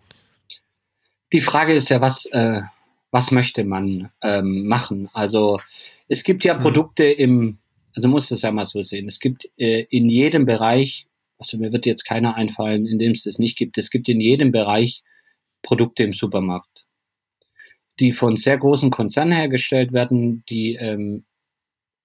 Die 1.32 1.40
Frage 1.40 1.74
ist 1.74 1.88
ja, 1.88 2.00
was, 2.00 2.26
äh, 2.26 2.62
was 3.10 3.30
möchte 3.30 3.64
man 3.64 4.10
ähm, 4.22 4.66
machen? 4.66 5.08
Also 5.12 5.60
es 6.08 6.24
gibt 6.24 6.44
ja 6.44 6.54
mhm. 6.54 6.60
Produkte 6.60 7.04
im, 7.04 7.58
also 7.94 8.08
muss 8.08 8.30
es 8.30 8.42
ja 8.42 8.50
mal 8.50 8.64
so 8.64 8.82
sehen, 8.82 9.08
es 9.08 9.20
gibt 9.20 9.48
äh, 9.56 9.86
in 9.90 10.08
jedem 10.08 10.46
Bereich, 10.46 11.06
also 11.38 11.58
mir 11.58 11.72
wird 11.72 11.86
jetzt 11.86 12.04
keiner 12.04 12.34
einfallen, 12.34 12.86
in 12.86 12.98
dem 12.98 13.12
es 13.12 13.24
das 13.24 13.38
nicht 13.38 13.56
gibt, 13.56 13.78
es 13.78 13.90
gibt 13.90 14.08
in 14.08 14.20
jedem 14.20 14.52
Bereich 14.52 15.02
Produkte 15.62 16.02
im 16.04 16.12
Supermarkt, 16.12 16.86
die 18.00 18.12
von 18.12 18.36
sehr 18.36 18.58
großen 18.58 18.90
Konzernen 18.90 19.32
hergestellt 19.32 19.92
werden, 19.92 20.44
die 20.48 20.74
ähm, 20.74 21.24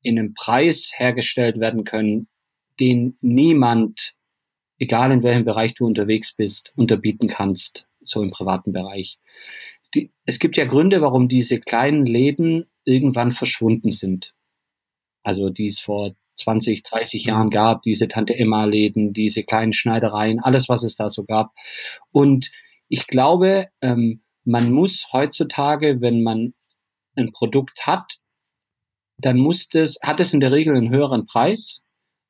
in 0.03 0.19
einem 0.19 0.33
Preis 0.33 0.91
hergestellt 0.95 1.59
werden 1.59 1.83
können, 1.83 2.27
den 2.79 3.17
niemand, 3.21 4.13
egal 4.77 5.11
in 5.11 5.23
welchem 5.23 5.45
Bereich 5.45 5.73
du 5.73 5.85
unterwegs 5.85 6.33
bist, 6.33 6.73
unterbieten 6.75 7.27
kannst, 7.27 7.87
so 8.03 8.21
im 8.21 8.31
privaten 8.31 8.73
Bereich. 8.73 9.17
Die, 9.95 10.11
es 10.25 10.39
gibt 10.39 10.57
ja 10.57 10.65
Gründe, 10.65 11.01
warum 11.01 11.27
diese 11.27 11.59
kleinen 11.59 12.05
Läden 12.05 12.65
irgendwann 12.83 13.31
verschwunden 13.31 13.91
sind. 13.91 14.33
Also 15.23 15.49
die 15.49 15.67
es 15.67 15.79
vor 15.79 16.15
20, 16.37 16.83
30 16.83 17.25
Jahren 17.25 17.49
gab, 17.49 17.83
diese 17.83 18.07
Tante 18.07 18.35
Emma 18.37 18.65
Läden, 18.65 19.13
diese 19.13 19.43
kleinen 19.43 19.73
Schneidereien, 19.73 20.39
alles, 20.39 20.67
was 20.67 20.83
es 20.83 20.95
da 20.95 21.09
so 21.09 21.23
gab. 21.23 21.53
Und 22.11 22.51
ich 22.89 23.07
glaube, 23.07 23.69
ähm, 23.81 24.23
man 24.43 24.71
muss 24.71 25.07
heutzutage, 25.13 26.01
wenn 26.01 26.21
man 26.21 26.53
ein 27.15 27.31
Produkt 27.31 27.85
hat, 27.85 28.19
dann 29.17 29.37
muss 29.37 29.69
das, 29.69 29.97
hat 30.01 30.19
es 30.19 30.33
in 30.33 30.39
der 30.39 30.51
Regel 30.51 30.75
einen 30.75 30.89
höheren 30.89 31.25
Preis 31.25 31.83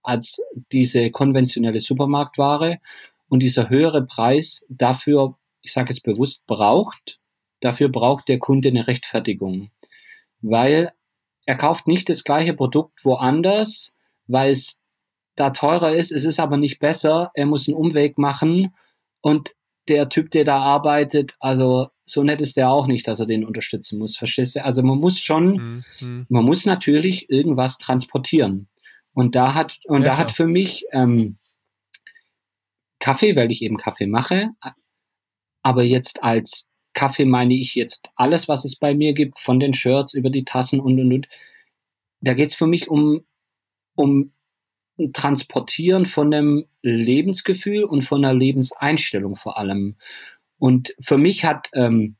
als 0.03 0.41
diese 0.71 1.11
konventionelle 1.11 1.79
Supermarktware. 1.79 2.79
Und 3.29 3.41
dieser 3.41 3.69
höhere 3.69 4.05
Preis 4.05 4.65
dafür, 4.69 5.38
ich 5.61 5.73
sage 5.73 5.89
jetzt 5.89 6.03
bewusst, 6.03 6.45
braucht, 6.45 7.19
dafür 7.61 7.89
braucht 7.89 8.27
der 8.27 8.38
Kunde 8.38 8.69
eine 8.69 8.88
Rechtfertigung. 8.88 9.71
Weil 10.41 10.91
er 11.45 11.55
kauft 11.55 11.88
nicht 11.88 12.09
das 12.09 12.23
gleiche 12.23 12.53
Produkt 12.53 13.03
woanders, 13.05 13.93
weil 14.27 14.51
es 14.51 14.79
da 15.36 15.49
teurer 15.49 15.91
ist, 15.91 16.11
es 16.11 16.25
ist 16.25 16.39
aber 16.39 16.57
nicht 16.57 16.79
besser, 16.79 17.31
er 17.34 17.45
muss 17.45 17.67
einen 17.67 17.77
Umweg 17.77 18.17
machen 18.17 18.75
und 19.21 19.53
der 19.88 20.09
Typ, 20.09 20.31
der 20.31 20.45
da 20.45 20.59
arbeitet, 20.59 21.36
also 21.39 21.89
so 22.05 22.23
nett 22.23 22.41
ist 22.41 22.57
der 22.57 22.69
auch 22.69 22.88
nicht, 22.88 23.07
dass 23.07 23.19
er 23.19 23.25
den 23.25 23.45
unterstützen 23.45 23.99
muss. 23.99 24.15
Verstehst 24.17 24.55
du? 24.55 24.63
Also 24.63 24.84
man 24.84 24.99
muss 24.99 25.19
schon, 25.19 25.84
mhm. 25.99 26.25
man 26.29 26.43
muss 26.43 26.65
natürlich 26.65 27.29
irgendwas 27.29 27.77
transportieren. 27.77 28.67
Und 29.13 29.36
da 29.36 29.53
hat, 29.53 29.79
und 29.86 30.01
ja, 30.01 30.07
da 30.07 30.13
klar. 30.15 30.17
hat 30.17 30.31
für 30.31 30.47
mich 30.47 30.86
ähm, 30.91 31.38
Kaffee, 32.99 33.36
weil 33.36 33.51
ich 33.51 33.61
eben 33.61 33.77
Kaffee 33.77 34.07
mache, 34.07 34.49
aber 35.61 35.84
jetzt 35.84 36.23
als 36.23 36.69
Kaffee 36.93 37.25
meine 37.25 37.53
ich 37.53 37.75
jetzt 37.75 38.09
alles, 38.15 38.47
was 38.47 38.65
es 38.65 38.75
bei 38.75 38.93
mir 38.93 39.13
gibt, 39.13 39.39
von 39.39 39.59
den 39.59 39.73
Shirts 39.73 40.13
über 40.13 40.29
die 40.29 40.45
Tassen 40.45 40.79
und 40.79 40.99
und 40.99 41.13
und. 41.13 41.27
Da 42.21 42.34
geht 42.34 42.51
es 42.51 42.55
für 42.55 42.67
mich 42.67 42.89
um, 42.89 43.25
um 43.95 44.31
Transportieren 45.13 46.05
von 46.05 46.33
einem 46.33 46.65
Lebensgefühl 46.81 47.83
und 47.83 48.03
von 48.03 48.23
einer 48.23 48.33
Lebenseinstellung 48.33 49.35
vor 49.35 49.57
allem. 49.57 49.95
Und 50.59 50.95
für 50.99 51.17
mich 51.17 51.45
hat, 51.45 51.69
ähm, 51.73 52.15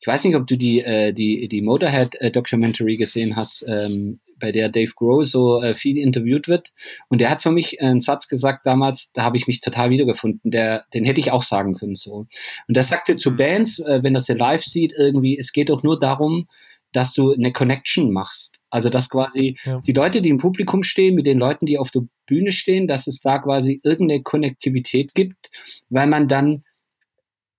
ich 0.00 0.06
weiß 0.06 0.24
nicht, 0.24 0.36
ob 0.36 0.46
du 0.46 0.56
die, 0.56 0.80
äh, 0.80 1.12
die, 1.12 1.48
die 1.48 1.62
Motorhead-Documentary 1.62 2.96
gesehen 2.96 3.34
hast, 3.34 3.64
ähm, 3.66 4.20
bei 4.38 4.52
der 4.52 4.68
Dave 4.68 4.92
Grohl 4.94 5.24
so 5.24 5.60
äh, 5.62 5.74
viel 5.74 5.98
interviewt 5.98 6.48
wird. 6.48 6.72
Und 7.08 7.20
der 7.20 7.30
hat 7.30 7.42
für 7.42 7.50
mich 7.50 7.80
einen 7.80 8.00
Satz 8.00 8.28
gesagt 8.28 8.66
damals, 8.66 9.10
da 9.12 9.22
habe 9.22 9.36
ich 9.36 9.46
mich 9.46 9.60
total 9.60 9.90
wiedergefunden. 9.90 10.50
Der, 10.50 10.84
den 10.94 11.04
hätte 11.04 11.20
ich 11.20 11.32
auch 11.32 11.42
sagen 11.42 11.74
können 11.74 11.94
so. 11.94 12.26
Und 12.68 12.76
der 12.76 12.84
sagte 12.84 13.16
zu 13.16 13.32
mhm. 13.32 13.36
Bands, 13.36 13.78
äh, 13.80 14.02
wenn 14.02 14.14
das 14.14 14.26
sie 14.26 14.34
live 14.34 14.64
sieht, 14.64 14.94
irgendwie, 14.96 15.38
es 15.38 15.52
geht 15.52 15.70
doch 15.70 15.82
nur 15.82 15.98
darum, 15.98 16.48
dass 16.92 17.12
du 17.14 17.32
eine 17.32 17.52
Connection 17.52 18.12
machst. 18.12 18.57
Also 18.70 18.90
dass 18.90 19.08
quasi 19.08 19.56
ja. 19.64 19.80
die 19.80 19.92
Leute, 19.92 20.20
die 20.20 20.28
im 20.28 20.38
Publikum 20.38 20.82
stehen, 20.82 21.14
mit 21.14 21.26
den 21.26 21.38
Leuten, 21.38 21.66
die 21.66 21.78
auf 21.78 21.90
der 21.90 22.02
Bühne 22.26 22.52
stehen, 22.52 22.86
dass 22.86 23.06
es 23.06 23.20
da 23.20 23.38
quasi 23.38 23.80
irgendeine 23.82 24.22
Konnektivität 24.22 25.14
gibt, 25.14 25.50
weil 25.88 26.06
man 26.06 26.28
dann 26.28 26.64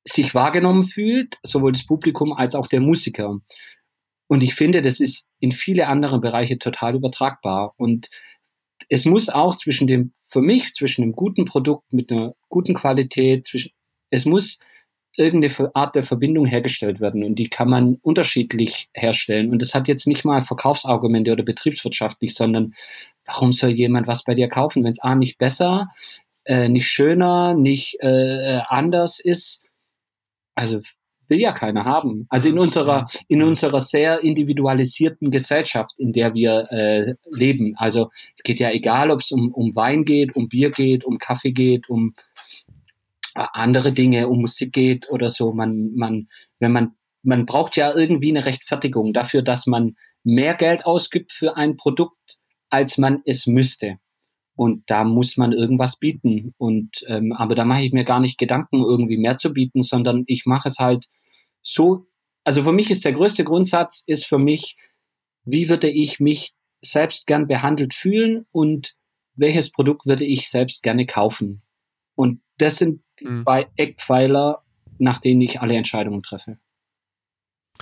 sich 0.08 0.34
wahrgenommen 0.36 0.84
fühlt, 0.84 1.40
sowohl 1.44 1.72
das 1.72 1.86
Publikum 1.86 2.34
als 2.34 2.56
auch 2.56 2.68
der 2.68 2.80
Musiker. 2.80 3.40
Und 4.28 4.44
ich 4.44 4.54
finde, 4.54 4.82
das 4.82 5.00
ist 5.00 5.28
in 5.40 5.52
viele 5.52 5.88
andere 5.88 6.20
Bereiche 6.20 6.60
total 6.60 6.96
übertragbar. 6.96 7.74
Und 7.78 8.10
es 8.88 9.06
muss 9.06 9.30
auch 9.30 9.58
zwischen 9.58 9.88
dem, 9.88 10.14
für 10.30 10.42
mich, 10.42 10.74
zwischen 10.74 11.04
einem 11.04 11.14
guten 11.14 11.46
Produkt 11.46 11.92
mit 11.92 12.12
einer 12.12 12.36
guten 12.48 12.76
Qualität, 12.76 13.48
zwischen, 13.48 13.72
es 14.12 14.26
muss 14.26 14.60
irgendeine 15.20 15.76
Art 15.76 15.96
der 15.96 16.04
Verbindung 16.04 16.46
hergestellt 16.46 17.00
werden 17.00 17.24
und 17.24 17.36
die 17.36 17.50
kann 17.50 17.70
man 17.70 17.98
unterschiedlich 18.02 18.90
herstellen. 18.94 19.52
Und 19.52 19.62
das 19.62 19.76
hat 19.76 19.88
jetzt 19.88 20.08
nicht 20.08 20.26
mal 20.26 20.42
Verkaufsargumente 20.42 21.32
oder 21.32 21.44
betriebswirtschaftlich, 21.44 22.34
sondern 22.34 22.74
warum 23.26 23.54
soll 23.54 23.72
jemand 23.72 24.08
was 24.08 24.24
bei 24.24 24.34
dir 24.34 24.48
kaufen, 24.48 24.84
wenn 24.84 24.92
es 24.92 25.02
A 25.02 25.16
nicht 25.16 25.38
besser, 25.38 25.90
äh, 26.46 26.70
nicht 26.70 26.88
schöner, 26.88 27.54
nicht 27.54 27.98
äh, 28.02 28.62
anders 28.68 29.20
ist? 29.20 29.66
also 30.60 30.82
will 31.28 31.40
ja 31.40 31.52
keiner 31.52 31.86
haben. 31.86 32.26
Also 32.30 32.50
in 32.50 32.58
unserer, 32.58 33.08
in 33.28 33.44
unserer 33.44 33.80
sehr 33.80 34.22
individualisierten 34.22 35.30
Gesellschaft, 35.30 35.94
in 35.98 36.12
der 36.12 36.34
wir 36.34 36.72
äh, 36.72 37.16
leben. 37.32 37.76
Also 37.78 38.10
es 38.36 38.44
geht 38.44 38.60
ja 38.60 38.72
egal, 38.72 39.12
ob 39.12 39.22
es 39.22 39.32
um, 39.32 39.54
um 39.54 39.76
Wein 39.76 40.06
geht, 40.06 40.36
um 40.36 40.50
Bier 40.50 40.72
geht, 40.72 41.06
um 41.06 41.20
Kaffee 41.20 41.52
geht, 41.52 41.88
um 41.88 42.16
äh, 42.18 42.22
andere 43.40 43.92
Dinge, 43.92 44.28
um 44.28 44.42
Musik 44.42 44.74
geht 44.74 45.10
oder 45.10 45.30
so. 45.30 45.54
Man, 45.54 45.94
man, 45.96 46.28
wenn 46.60 46.72
man 46.72 46.96
man 47.24 47.46
braucht 47.46 47.76
ja 47.76 47.94
irgendwie 47.96 48.30
eine 48.30 48.46
Rechtfertigung 48.46 49.14
dafür, 49.14 49.42
dass 49.42 49.68
man 49.68 49.96
mehr 50.24 50.56
Geld 50.56 50.86
ausgibt 50.86 51.34
für 51.34 51.58
ein 51.58 51.78
Produkt, 51.78 52.40
als 52.70 52.98
man 52.98 53.22
es 53.26 53.48
müsste. 53.48 53.98
Und 54.56 54.84
da 54.90 55.04
muss 55.04 55.38
man 55.38 55.54
irgendwas 55.54 55.98
bieten. 56.00 56.54
Und 56.58 57.04
ähm, 57.08 57.32
aber 57.34 57.56
da 57.56 57.66
mache 57.66 57.84
ich 57.84 57.94
mir 57.94 58.04
gar 58.04 58.20
nicht 58.20 58.38
Gedanken, 58.38 58.84
irgendwie 58.84 59.18
mehr 59.18 59.38
zu 59.38 59.54
bieten, 59.54 59.84
sondern 59.84 60.24
ich 60.28 60.46
mache 60.46 60.68
es 60.68 60.80
halt 60.80 61.06
so. 61.62 62.08
Also 62.44 62.64
für 62.64 62.74
mich 62.74 62.92
ist 62.92 63.06
der 63.06 63.14
größte 63.14 63.44
Grundsatz 63.44 64.04
ist 64.06 64.26
für 64.26 64.38
mich, 64.38 64.78
wie 65.44 65.70
würde 65.70 65.90
ich 65.90 66.20
mich 66.20 66.54
selbst 66.82 67.28
gern 67.28 67.48
behandelt 67.48 67.94
fühlen 67.94 68.46
und 68.52 68.96
welches 69.36 69.72
Produkt 69.72 70.06
würde 70.06 70.26
ich 70.26 70.50
selbst 70.50 70.84
gerne 70.84 71.06
kaufen. 71.06 71.62
Und 72.16 72.42
das 72.58 72.78
sind 72.78 73.02
mhm. 73.22 73.44
zwei 73.44 73.68
Eckpfeiler, 73.76 74.62
nach 74.98 75.20
denen 75.20 75.42
ich 75.42 75.62
alle 75.62 75.76
Entscheidungen 75.76 76.24
treffe. 76.24 76.58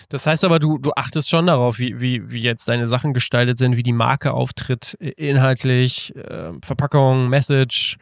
Das 0.10 0.28
heißt 0.28 0.44
aber, 0.44 0.60
du, 0.60 0.78
du 0.78 0.92
achtest 0.96 1.30
schon 1.30 1.48
darauf, 1.48 1.80
wie, 1.80 2.00
wie, 2.00 2.30
wie 2.30 2.40
jetzt 2.40 2.70
deine 2.70 2.88
Sachen 2.88 3.14
gestaltet 3.14 3.58
sind, 3.58 3.78
wie 3.78 3.84
die 3.84 3.94
Marke 3.94 4.34
auftritt, 4.34 4.94
inhaltlich, 5.00 6.16
äh, 6.16 6.54
Verpackung, 6.64 7.30
Message, 7.30 7.98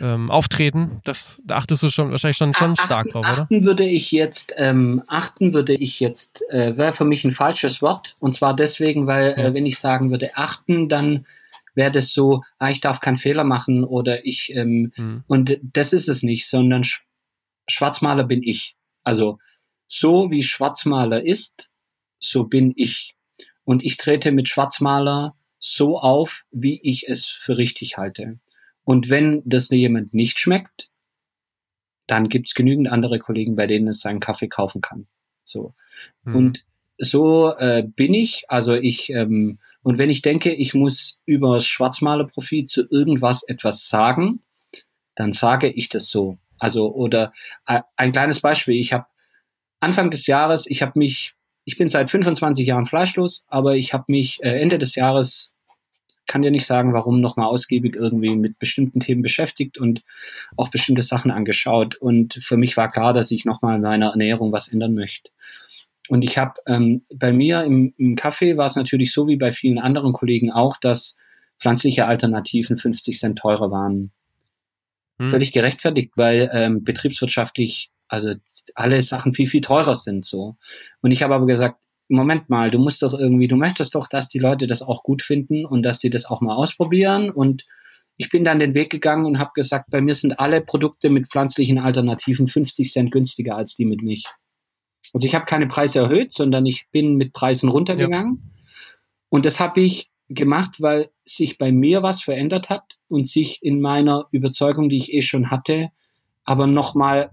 ähm, 0.00 0.30
Auftreten. 0.30 1.00
Das, 1.04 1.40
da 1.44 1.56
achtest 1.56 1.82
du 1.82 1.88
schon 1.88 2.10
wahrscheinlich 2.10 2.36
schon, 2.36 2.52
schon 2.54 2.72
achten, 2.72 2.86
stark 2.86 3.08
drauf, 3.08 3.24
oder? 3.24 3.42
Achten 3.42 3.64
würde 3.64 3.84
ich 3.84 4.12
jetzt, 4.12 4.52
ähm, 4.56 5.02
achten 5.06 5.52
würde 5.52 5.74
ich 5.74 6.00
jetzt, 6.00 6.42
äh, 6.50 6.76
wäre 6.76 6.94
für 6.94 7.04
mich 7.04 7.24
ein 7.24 7.32
falsches 7.32 7.80
Wort. 7.80 8.16
Und 8.18 8.34
zwar 8.34 8.54
deswegen, 8.54 9.06
weil 9.06 9.34
ja. 9.36 9.44
äh, 9.44 9.54
wenn 9.54 9.66
ich 9.66 9.78
sagen 9.78 10.10
würde 10.10 10.36
achten, 10.36 10.88
dann 10.88 11.26
wäre 11.74 11.90
das 11.90 12.12
so, 12.12 12.42
ah, 12.58 12.70
ich 12.70 12.80
darf 12.80 13.00
keinen 13.00 13.16
Fehler 13.16 13.44
machen 13.44 13.84
oder 13.84 14.24
ich, 14.26 14.52
ähm, 14.54 14.92
mhm. 14.96 15.24
und 15.26 15.58
das 15.62 15.92
ist 15.92 16.08
es 16.08 16.22
nicht, 16.22 16.48
sondern 16.48 16.84
Sch 16.84 17.02
Schwarzmaler 17.66 18.24
bin 18.24 18.42
ich. 18.42 18.76
Also 19.04 19.38
so 19.88 20.30
wie 20.30 20.42
Schwarzmaler 20.42 21.22
ist, 21.22 21.70
so 22.18 22.44
bin 22.44 22.72
ich. 22.76 23.14
Und 23.64 23.82
ich 23.82 23.96
trete 23.96 24.32
mit 24.32 24.48
Schwarzmaler 24.48 25.34
so 25.58 25.98
auf, 25.98 26.44
wie 26.50 26.78
ich 26.82 27.08
es 27.08 27.26
für 27.26 27.56
richtig 27.56 27.96
halte. 27.96 28.38
Und 28.84 29.08
wenn 29.08 29.42
das 29.46 29.70
jemand 29.70 30.12
nicht 30.12 30.38
schmeckt, 30.38 30.90
dann 32.06 32.28
gibt's 32.28 32.54
genügend 32.54 32.88
andere 32.88 33.18
Kollegen, 33.18 33.56
bei 33.56 33.66
denen 33.66 33.88
es 33.88 34.00
seinen 34.00 34.20
Kaffee 34.20 34.48
kaufen 34.48 34.82
kann. 34.82 35.06
So. 35.42 35.74
Mhm. 36.24 36.36
Und 36.36 36.66
so 36.98 37.54
äh, 37.56 37.82
bin 37.84 38.12
ich. 38.12 38.44
Also 38.48 38.74
ich 38.74 39.10
ähm, 39.10 39.58
und 39.84 39.98
wenn 39.98 40.08
ich 40.08 40.22
denke, 40.22 40.50
ich 40.50 40.72
muss 40.72 41.20
über 41.26 41.54
das 41.54 41.66
Schwarzmalerprofil 41.66 42.64
zu 42.64 42.88
irgendwas 42.90 43.46
etwas 43.46 43.86
sagen, 43.86 44.40
dann 45.14 45.34
sage 45.34 45.68
ich 45.68 45.90
das 45.90 46.08
so. 46.08 46.38
Also, 46.58 46.92
oder 46.92 47.34
äh, 47.66 47.82
ein 47.96 48.12
kleines 48.12 48.40
Beispiel. 48.40 48.76
Ich 48.76 48.94
habe 48.94 49.04
Anfang 49.80 50.10
des 50.10 50.26
Jahres, 50.26 50.66
ich 50.66 50.80
habe 50.80 50.98
mich, 50.98 51.34
ich 51.66 51.76
bin 51.76 51.90
seit 51.90 52.10
25 52.10 52.66
Jahren 52.66 52.86
fleischlos, 52.86 53.44
aber 53.46 53.76
ich 53.76 53.92
habe 53.92 54.04
mich 54.08 54.42
äh, 54.42 54.58
Ende 54.58 54.78
des 54.78 54.94
Jahres, 54.94 55.52
kann 56.26 56.40
dir 56.40 56.50
nicht 56.50 56.64
sagen, 56.64 56.94
warum, 56.94 57.20
nochmal 57.20 57.48
ausgiebig 57.48 57.94
irgendwie 57.94 58.34
mit 58.36 58.58
bestimmten 58.58 59.00
Themen 59.00 59.20
beschäftigt 59.20 59.76
und 59.76 60.02
auch 60.56 60.70
bestimmte 60.70 61.02
Sachen 61.02 61.30
angeschaut. 61.30 61.96
Und 61.96 62.38
für 62.42 62.56
mich 62.56 62.78
war 62.78 62.90
klar, 62.90 63.12
dass 63.12 63.30
ich 63.30 63.44
nochmal 63.44 63.76
in 63.76 63.82
meiner 63.82 64.12
Ernährung 64.12 64.50
was 64.50 64.68
ändern 64.68 64.94
möchte. 64.94 65.28
Und 66.08 66.22
ich 66.22 66.36
habe 66.36 66.54
ähm, 66.66 67.04
bei 67.14 67.32
mir 67.32 67.64
im, 67.64 67.94
im 67.96 68.16
Kaffee 68.16 68.56
war 68.56 68.66
es 68.66 68.76
natürlich 68.76 69.12
so 69.12 69.26
wie 69.26 69.36
bei 69.36 69.52
vielen 69.52 69.78
anderen 69.78 70.12
Kollegen 70.12 70.50
auch, 70.50 70.76
dass 70.78 71.16
pflanzliche 71.60 72.06
Alternativen 72.06 72.76
50 72.76 73.18
Cent 73.18 73.38
teurer 73.38 73.70
waren. 73.70 74.12
Hm. 75.18 75.30
Völlig 75.30 75.52
gerechtfertigt, 75.52 76.12
weil 76.16 76.50
ähm, 76.52 76.84
betriebswirtschaftlich, 76.84 77.90
also 78.08 78.34
alle 78.74 79.00
Sachen 79.00 79.34
viel, 79.34 79.48
viel 79.48 79.60
teurer 79.60 79.94
sind 79.94 80.26
so. 80.26 80.56
Und 81.00 81.10
ich 81.10 81.22
habe 81.22 81.34
aber 81.34 81.46
gesagt, 81.46 81.82
Moment 82.08 82.50
mal, 82.50 82.70
du 82.70 82.78
musst 82.78 83.02
doch 83.02 83.14
irgendwie, 83.14 83.48
du 83.48 83.56
möchtest 83.56 83.94
doch, 83.94 84.08
dass 84.08 84.28
die 84.28 84.38
Leute 84.38 84.66
das 84.66 84.82
auch 84.82 85.02
gut 85.02 85.22
finden 85.22 85.64
und 85.64 85.82
dass 85.82 86.00
sie 86.00 86.10
das 86.10 86.26
auch 86.26 86.42
mal 86.42 86.54
ausprobieren. 86.54 87.30
Und 87.30 87.64
ich 88.18 88.28
bin 88.28 88.44
dann 88.44 88.58
den 88.58 88.74
Weg 88.74 88.90
gegangen 88.90 89.24
und 89.24 89.38
habe 89.38 89.52
gesagt, 89.54 89.90
bei 89.90 90.02
mir 90.02 90.14
sind 90.14 90.38
alle 90.38 90.60
Produkte 90.60 91.08
mit 91.08 91.28
pflanzlichen 91.28 91.78
Alternativen 91.78 92.46
50 92.46 92.92
Cent 92.92 93.10
günstiger 93.10 93.56
als 93.56 93.74
die 93.74 93.86
mit 93.86 94.02
Milch. 94.02 94.24
Also 95.14 95.26
ich 95.26 95.34
habe 95.34 95.46
keine 95.46 95.68
Preise 95.68 96.00
erhöht, 96.00 96.32
sondern 96.32 96.66
ich 96.66 96.88
bin 96.90 97.14
mit 97.14 97.32
Preisen 97.32 97.70
runtergegangen. 97.70 98.42
Ja. 98.42 98.50
Und 99.30 99.46
das 99.46 99.60
habe 99.60 99.80
ich 99.80 100.10
gemacht, 100.28 100.80
weil 100.80 101.10
sich 101.24 101.56
bei 101.56 101.70
mir 101.70 102.02
was 102.02 102.22
verändert 102.22 102.68
hat 102.68 102.98
und 103.08 103.28
sich 103.28 103.62
in 103.62 103.80
meiner 103.80 104.26
Überzeugung, 104.32 104.88
die 104.88 104.96
ich 104.96 105.14
eh 105.14 105.22
schon 105.22 105.50
hatte, 105.50 105.90
aber 106.44 106.66
nochmal 106.66 107.30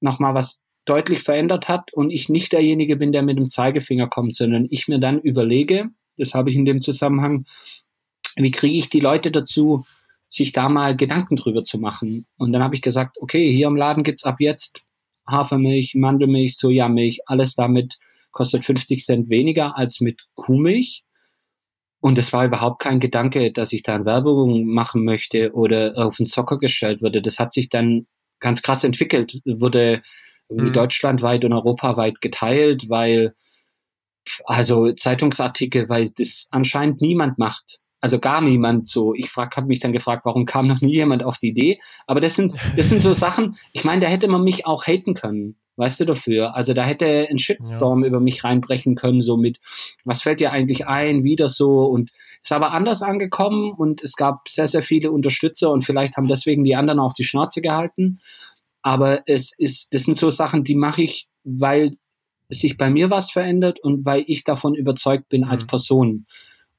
noch 0.00 0.18
mal 0.18 0.34
was 0.34 0.62
deutlich 0.84 1.22
verändert 1.22 1.68
hat 1.68 1.92
und 1.92 2.10
ich 2.10 2.28
nicht 2.28 2.52
derjenige 2.52 2.96
bin, 2.96 3.12
der 3.12 3.22
mit 3.22 3.38
dem 3.38 3.50
Zeigefinger 3.50 4.08
kommt, 4.08 4.34
sondern 4.34 4.66
ich 4.70 4.88
mir 4.88 4.98
dann 4.98 5.20
überlege, 5.20 5.90
das 6.16 6.34
habe 6.34 6.50
ich 6.50 6.56
in 6.56 6.64
dem 6.64 6.82
Zusammenhang, 6.82 7.44
wie 8.36 8.50
kriege 8.50 8.76
ich 8.76 8.90
die 8.90 9.00
Leute 9.00 9.30
dazu, 9.30 9.84
sich 10.28 10.52
da 10.52 10.68
mal 10.68 10.96
Gedanken 10.96 11.36
drüber 11.36 11.62
zu 11.62 11.78
machen. 11.78 12.26
Und 12.36 12.52
dann 12.52 12.62
habe 12.62 12.74
ich 12.74 12.82
gesagt, 12.82 13.18
okay, 13.20 13.52
hier 13.52 13.66
im 13.68 13.76
Laden 13.76 14.02
gibt's 14.02 14.24
ab 14.24 14.36
jetzt 14.40 14.80
Hafermilch, 15.26 15.94
Mandelmilch, 15.94 16.56
Sojamilch, 16.56 17.20
alles 17.26 17.54
damit 17.54 17.98
kostet 18.30 18.64
50 18.64 19.04
Cent 19.04 19.28
weniger 19.28 19.76
als 19.76 20.00
mit 20.00 20.22
Kuhmilch. 20.34 21.04
Und 22.00 22.18
es 22.18 22.32
war 22.32 22.44
überhaupt 22.44 22.82
kein 22.82 22.98
Gedanke, 22.98 23.52
dass 23.52 23.72
ich 23.72 23.84
da 23.84 23.94
eine 23.94 24.04
Werbung 24.04 24.64
machen 24.66 25.04
möchte 25.04 25.52
oder 25.52 25.94
auf 25.96 26.16
den 26.16 26.26
Zocker 26.26 26.58
gestellt 26.58 27.00
würde. 27.00 27.22
Das 27.22 27.38
hat 27.38 27.52
sich 27.52 27.68
dann 27.68 28.06
ganz 28.40 28.62
krass 28.62 28.82
entwickelt, 28.82 29.40
wurde 29.44 30.02
mhm. 30.48 30.72
deutschlandweit 30.72 31.44
und 31.44 31.52
europaweit 31.52 32.20
geteilt, 32.20 32.88
weil 32.88 33.34
also 34.44 34.92
Zeitungsartikel, 34.92 35.88
weil 35.88 36.08
das 36.16 36.48
anscheinend 36.50 37.00
niemand 37.00 37.38
macht 37.38 37.78
also 38.02 38.18
gar 38.18 38.40
niemand 38.40 38.88
so. 38.88 39.14
Ich 39.14 39.30
frag, 39.30 39.56
habe 39.56 39.68
mich 39.68 39.80
dann 39.80 39.92
gefragt, 39.92 40.24
warum 40.24 40.44
kam 40.44 40.66
noch 40.66 40.80
nie 40.80 40.94
jemand 40.94 41.22
auf 41.22 41.38
die 41.38 41.48
Idee? 41.48 41.80
Aber 42.06 42.20
das 42.20 42.34
sind, 42.34 42.52
das 42.76 42.90
sind 42.90 43.00
so 43.00 43.12
Sachen. 43.14 43.56
Ich 43.72 43.84
meine, 43.84 44.02
da 44.02 44.08
hätte 44.08 44.28
man 44.28 44.42
mich 44.42 44.66
auch 44.66 44.86
haten 44.86 45.14
können, 45.14 45.54
weißt 45.76 46.00
du 46.00 46.04
dafür. 46.06 46.56
Also 46.56 46.74
da 46.74 46.84
hätte 46.84 47.28
ein 47.30 47.38
Shitstorm 47.38 48.02
ja. 48.02 48.08
über 48.08 48.18
mich 48.18 48.42
reinbrechen 48.42 48.96
können, 48.96 49.20
so 49.20 49.36
mit, 49.36 49.60
was 50.04 50.20
fällt 50.20 50.40
dir 50.40 50.50
eigentlich 50.50 50.86
ein, 50.88 51.22
wieder 51.22 51.46
so 51.46 51.84
und 51.84 52.10
ist 52.42 52.52
aber 52.52 52.72
anders 52.72 53.02
angekommen 53.02 53.70
und 53.70 54.02
es 54.02 54.16
gab 54.16 54.48
sehr, 54.48 54.66
sehr 54.66 54.82
viele 54.82 55.12
Unterstützer 55.12 55.70
und 55.70 55.84
vielleicht 55.84 56.16
haben 56.16 56.26
deswegen 56.26 56.64
die 56.64 56.74
anderen 56.74 56.98
auch 56.98 57.14
die 57.14 57.24
Schnauze 57.24 57.62
gehalten. 57.62 58.20
Aber 58.82 59.22
es 59.26 59.56
ist, 59.56 59.94
das 59.94 60.02
sind 60.02 60.16
so 60.16 60.28
Sachen, 60.28 60.64
die 60.64 60.74
mache 60.74 61.02
ich, 61.02 61.28
weil 61.44 61.92
sich 62.48 62.76
bei 62.76 62.90
mir 62.90 63.10
was 63.10 63.30
verändert 63.30 63.78
und 63.78 64.04
weil 64.04 64.24
ich 64.26 64.42
davon 64.42 64.74
überzeugt 64.74 65.28
bin 65.28 65.44
als 65.44 65.62
mhm. 65.62 65.66
Person. 65.68 66.26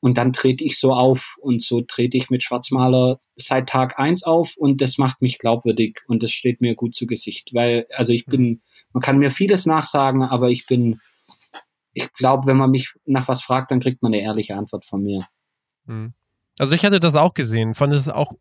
Und 0.03 0.17
dann 0.17 0.33
trete 0.33 0.65
ich 0.65 0.77
so 0.77 0.91
auf 0.93 1.37
und 1.39 1.63
so 1.63 1.79
trete 1.79 2.17
ich 2.17 2.29
mit 2.29 2.43
Schwarzmaler 2.43 3.21
seit 3.37 3.69
Tag 3.69 3.97
eins 3.97 4.23
auf 4.23 4.57
und 4.57 4.81
das 4.81 4.97
macht 4.97 5.21
mich 5.21 5.39
glaubwürdig 5.39 6.01
und 6.07 6.23
das 6.23 6.31
steht 6.33 6.59
mir 6.59 6.75
gut 6.75 6.93
zu 6.93 7.05
Gesicht. 7.05 7.51
Weil, 7.53 7.87
also 7.95 8.11
ich 8.11 8.25
bin, 8.25 8.61
man 8.91 9.01
kann 9.01 9.17
mir 9.17 9.31
vieles 9.31 9.65
nachsagen, 9.65 10.21
aber 10.21 10.49
ich 10.49 10.67
bin, 10.67 10.99
ich 11.93 12.11
glaube, 12.15 12.47
wenn 12.47 12.57
man 12.57 12.71
mich 12.71 12.91
nach 13.05 13.29
was 13.29 13.43
fragt, 13.43 13.71
dann 13.71 13.79
kriegt 13.79 14.01
man 14.01 14.13
eine 14.13 14.21
ehrliche 14.21 14.57
Antwort 14.57 14.83
von 14.83 15.03
mir. 15.03 15.25
Hm. 15.87 16.13
Also 16.59 16.75
ich 16.75 16.83
hatte 16.83 16.99
das 16.99 17.15
auch 17.15 17.33
gesehen, 17.33 17.73
fand 17.73 17.93
es 17.93 18.09
auch 18.09 18.33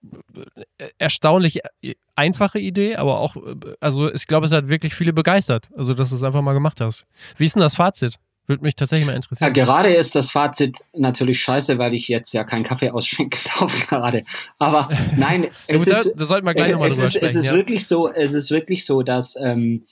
äh, 0.78 0.88
erstaunlich 0.98 1.60
äh, 1.82 1.94
einfache 2.16 2.58
Idee, 2.58 2.96
aber 2.96 3.20
auch, 3.20 3.36
äh, 3.36 3.76
also 3.78 4.12
ich 4.12 4.26
glaube, 4.26 4.46
es 4.46 4.52
hat 4.52 4.68
wirklich 4.68 4.96
viele 4.96 5.12
begeistert, 5.12 5.70
also 5.76 5.94
dass 5.94 6.10
du 6.10 6.16
es 6.16 6.24
einfach 6.24 6.42
mal 6.42 6.54
gemacht 6.54 6.80
hast. 6.80 7.06
Wie 7.36 7.44
ist 7.44 7.54
denn 7.54 7.62
das 7.62 7.76
Fazit? 7.76 8.18
Würde 8.52 8.64
mich 8.64 8.76
tatsächlich 8.76 9.06
mal 9.06 9.16
interessieren. 9.16 9.54
Ja, 9.54 9.64
gerade 9.64 9.88
ist 9.94 10.14
das 10.14 10.30
Fazit 10.30 10.80
natürlich 10.92 11.40
scheiße, 11.40 11.78
weil 11.78 11.94
ich 11.94 12.08
jetzt 12.08 12.34
ja 12.34 12.44
keinen 12.44 12.64
Kaffee 12.64 12.90
ausschenken 12.90 13.40
darf 13.58 13.88
gerade. 13.88 14.24
Aber 14.58 14.90
nein, 15.16 15.48
es 15.68 15.86
ja, 15.86 16.00
ist, 16.00 16.12
da 16.14 16.26
sollten 16.26 16.46
wir 16.46 16.52
gleich 16.52 16.72
nochmal 16.72 16.90
drüber 16.90 17.04
ist, 17.04 17.14
sprechen. 17.14 17.26
Es 17.30 17.34
ist 17.34 17.46
ja. 17.46 17.54
wirklich 17.54 17.86
so, 17.86 18.12
es 18.12 18.34
ist 18.34 18.50
wirklich 18.50 18.84
so, 18.84 19.02
dass 19.02 19.36
ähm, 19.42 19.86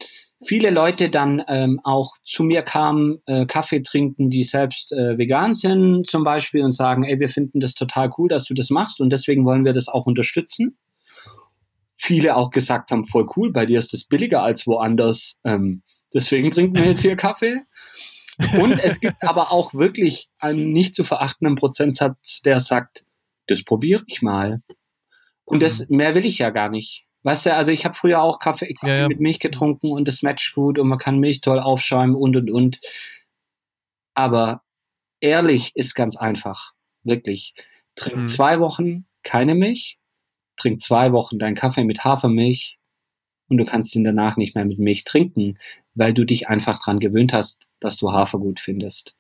viele 0.44 0.68
Leute 0.68 1.08
dann 1.08 1.42
ähm, 1.48 1.80
auch 1.84 2.16
zu 2.22 2.44
mir 2.44 2.61
kamen, 2.61 3.22
äh, 3.24 3.46
Kaffee 3.46 3.80
trinken, 3.80 4.28
die 4.28 4.44
selbst 4.44 4.92
äh, 4.92 5.16
vegan 5.16 5.54
sind 5.54 6.06
zum 6.06 6.22
Beispiel 6.22 6.62
und 6.62 6.72
sagen, 6.72 7.04
ey, 7.04 7.18
wir 7.18 7.30
finden 7.30 7.61
das 7.61 7.72
total 7.72 8.11
cool, 8.18 8.28
dass 8.28 8.44
du 8.44 8.52
das 8.52 8.68
machst 8.68 9.00
und 9.00 9.08
deswegen 9.08 9.46
wollen 9.46 9.64
wir 9.64 9.72
das 9.72 9.88
auch 9.88 10.04
unterstützen. 10.04 10.76
Viele 11.96 12.36
auch 12.36 12.50
gesagt 12.50 12.90
haben, 12.90 13.06
voll 13.06 13.26
cool, 13.36 13.52
bei 13.52 13.64
dir 13.64 13.78
ist 13.78 13.94
das 13.94 14.04
billiger 14.04 14.42
als 14.42 14.66
woanders. 14.66 15.38
Ähm, 15.44 15.80
deswegen 16.12 16.50
trinken 16.50 16.76
wir 16.76 16.84
jetzt 16.84 17.00
hier 17.00 17.16
Kaffee. 17.16 17.61
Und 18.61 18.82
es 18.82 19.01
gibt 19.01 19.22
aber 19.22 19.53
auch 19.53 19.74
wirklich 19.74 20.28
einen 20.38 20.72
nicht 20.72 20.95
zu 20.95 21.05
verachtenden 21.05 21.57
Prozentsatz, 21.57 22.41
der 22.43 22.61
sagt, 22.61 23.05
das 23.47 23.64
probiere 23.64 24.03
ich 24.07 24.22
mal. 24.22 24.62
Und 25.45 25.62
das 25.62 25.88
mhm. 25.88 25.97
mehr 25.97 26.14
will 26.14 26.24
ich 26.24 26.38
ja 26.38 26.51
gar 26.51 26.68
nicht. 26.68 27.05
Weißt 27.22 27.47
du, 27.47 27.55
also 27.55 27.70
ich 27.70 27.84
habe 27.84 27.95
früher 27.95 28.22
auch 28.22 28.38
Kaffee, 28.38 28.72
Kaffee 28.72 28.88
ja, 28.88 29.01
ja. 29.03 29.09
mit 29.09 29.20
Milch 29.20 29.41
getrunken 29.41 29.93
und 29.93 30.09
das 30.09 30.22
matcht 30.22 30.55
gut 30.55 30.78
und 30.78 30.88
man 30.88 30.99
kann 30.99 31.18
Milch 31.18 31.41
toll 31.43 31.59
aufschäumen 31.59 32.16
und 32.16 32.36
und 32.36 32.51
und. 32.51 32.80
Aber 34.14 34.62
ehrlich 35.20 35.72
ist 35.74 35.95
ganz 35.95 36.16
einfach. 36.16 36.72
Wirklich. 37.03 37.55
Trink 37.97 38.16
mhm. 38.16 38.26
zwei 38.26 38.61
Wochen 38.61 39.07
keine 39.22 39.55
Milch, 39.55 39.99
trink 40.57 40.80
zwei 40.80 41.12
Wochen 41.12 41.38
deinen 41.38 41.57
Kaffee 41.57 41.84
mit 41.84 42.05
Hafermilch 42.05 42.78
und 43.49 43.59
du 43.59 43.64
kannst 43.64 43.95
ihn 43.97 44.05
danach 44.05 44.36
nicht 44.36 44.55
mehr 44.55 44.64
mit 44.64 44.78
Milch 44.78 45.05
trinken, 45.05 45.59
weil 45.95 46.14
du 46.14 46.24
dich 46.24 46.49
einfach 46.49 46.82
dran 46.82 47.01
gewöhnt 47.01 47.32
hast, 47.32 47.66
dass 47.81 47.97
du 47.97 48.12
Hafer 48.12 48.39
gut 48.39 48.61
findest. 48.61 49.14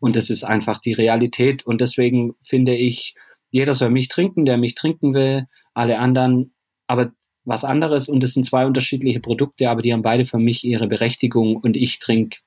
Und 0.00 0.16
das 0.16 0.30
ist 0.30 0.44
einfach 0.44 0.80
die 0.80 0.92
Realität. 0.92 1.66
Und 1.66 1.80
deswegen 1.80 2.34
finde 2.42 2.74
ich, 2.74 3.14
jeder 3.50 3.74
soll 3.74 3.90
Milch 3.90 4.08
trinken, 4.08 4.44
der 4.44 4.58
Milch 4.58 4.74
trinken 4.74 5.14
will, 5.14 5.46
alle 5.74 5.98
anderen, 5.98 6.52
aber 6.86 7.12
was 7.44 7.64
anderes. 7.64 8.08
Und 8.08 8.24
es 8.24 8.34
sind 8.34 8.44
zwei 8.44 8.66
unterschiedliche 8.66 9.20
Produkte, 9.20 9.70
aber 9.70 9.82
die 9.82 9.92
haben 9.92 10.02
beide 10.02 10.24
für 10.24 10.38
mich 10.38 10.64
ihre 10.64 10.88
Berechtigung. 10.88 11.56
Und 11.56 11.76
ich 11.76 11.98
trinke, 12.00 12.38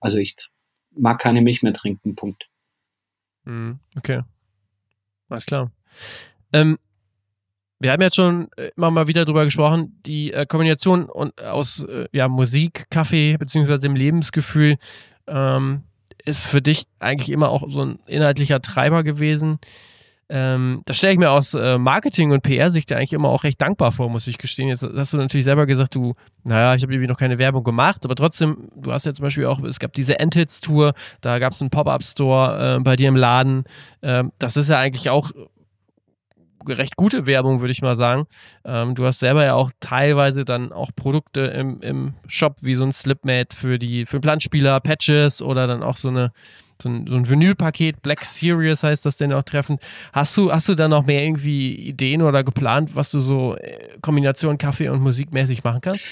also 0.00 0.18
ich 0.18 0.36
mag 0.96 1.20
keine 1.20 1.42
Milch 1.42 1.62
mehr 1.62 1.74
trinken, 1.74 2.14
Punkt. 2.14 2.48
Mhm, 3.44 3.78
okay. 3.96 4.22
Alles 5.28 5.46
klar. 5.46 5.70
Ähm, 6.52 6.78
wir 7.78 7.92
haben 7.92 8.00
jetzt 8.00 8.16
schon 8.16 8.48
äh, 8.56 8.70
immer 8.76 8.90
mal 8.90 9.06
wieder 9.06 9.24
drüber 9.24 9.44
gesprochen, 9.44 10.00
die 10.06 10.32
äh, 10.32 10.46
Kombination 10.46 11.04
und, 11.04 11.40
aus 11.42 11.82
äh, 11.82 12.08
ja, 12.12 12.28
Musik, 12.28 12.86
Kaffee 12.90 13.36
beziehungsweise 13.36 13.80
dem 13.80 13.96
Lebensgefühl 13.96 14.76
ähm, 15.26 15.82
ist 16.24 16.42
für 16.42 16.62
dich 16.62 16.86
eigentlich 16.98 17.30
immer 17.30 17.50
auch 17.50 17.64
so 17.68 17.84
ein 17.84 17.98
inhaltlicher 18.06 18.60
Treiber 18.60 19.04
gewesen. 19.04 19.58
Ähm, 20.28 20.82
das 20.86 20.96
stelle 20.96 21.12
ich 21.12 21.18
mir 21.20 21.30
aus 21.30 21.54
äh, 21.54 21.78
Marketing- 21.78 22.32
und 22.32 22.42
PR-Sicht 22.42 22.90
ja 22.90 22.96
eigentlich 22.96 23.12
immer 23.12 23.28
auch 23.28 23.44
recht 23.44 23.62
dankbar 23.62 23.92
vor, 23.92 24.10
muss 24.10 24.26
ich 24.26 24.38
gestehen. 24.38 24.68
Jetzt 24.68 24.82
hast 24.82 25.12
du 25.12 25.18
natürlich 25.18 25.44
selber 25.44 25.66
gesagt, 25.66 25.94
du, 25.94 26.14
naja, 26.42 26.74
ich 26.74 26.82
habe 26.82 26.92
irgendwie 26.92 27.06
noch 27.06 27.18
keine 27.18 27.38
Werbung 27.38 27.62
gemacht, 27.62 28.04
aber 28.04 28.16
trotzdem, 28.16 28.68
du 28.74 28.92
hast 28.92 29.06
ja 29.06 29.14
zum 29.14 29.22
Beispiel 29.22 29.46
auch, 29.46 29.60
es 29.62 29.78
gab 29.78 29.92
diese 29.92 30.18
Endhits-Tour, 30.18 30.94
da 31.20 31.38
gab 31.38 31.52
es 31.52 31.60
einen 31.60 31.70
Pop-Up-Store 31.70 32.76
äh, 32.76 32.80
bei 32.80 32.96
dir 32.96 33.08
im 33.08 33.16
Laden. 33.16 33.64
Ähm, 34.02 34.32
das 34.40 34.56
ist 34.56 34.68
ja 34.68 34.80
eigentlich 34.80 35.10
auch 35.10 35.30
recht 36.68 36.96
gute 36.96 37.26
Werbung, 37.26 37.60
würde 37.60 37.72
ich 37.72 37.82
mal 37.82 37.96
sagen. 37.96 38.26
Ähm, 38.64 38.94
du 38.94 39.04
hast 39.04 39.20
selber 39.20 39.44
ja 39.44 39.54
auch 39.54 39.70
teilweise 39.80 40.44
dann 40.44 40.72
auch 40.72 40.90
Produkte 40.94 41.42
im, 41.42 41.80
im 41.80 42.14
Shop, 42.26 42.56
wie 42.62 42.74
so 42.74 42.84
ein 42.84 42.92
Slipmate 42.92 43.54
für 43.56 43.78
die 43.78 44.06
für 44.06 44.20
Planspieler, 44.20 44.80
Patches 44.80 45.42
oder 45.42 45.66
dann 45.66 45.82
auch 45.82 45.96
so 45.96 46.08
eine 46.08 46.32
so 46.82 46.90
ein, 46.90 47.06
so 47.06 47.14
ein 47.14 47.28
Vinylpaket, 47.28 48.02
Black 48.02 48.24
Series 48.24 48.82
heißt 48.82 49.06
das 49.06 49.16
denn 49.16 49.32
auch 49.32 49.42
treffend. 49.42 49.80
Hast 50.12 50.36
du, 50.36 50.52
hast 50.52 50.68
du 50.68 50.74
da 50.74 50.88
noch 50.88 51.06
mehr 51.06 51.24
irgendwie 51.24 51.74
Ideen 51.74 52.20
oder 52.20 52.44
geplant, 52.44 52.90
was 52.94 53.10
du 53.10 53.20
so 53.20 53.56
äh, 53.56 53.96
Kombination 54.02 54.58
Kaffee 54.58 54.88
und 54.90 55.00
Musik 55.00 55.32
mäßig 55.32 55.64
machen 55.64 55.80
kannst? 55.80 56.04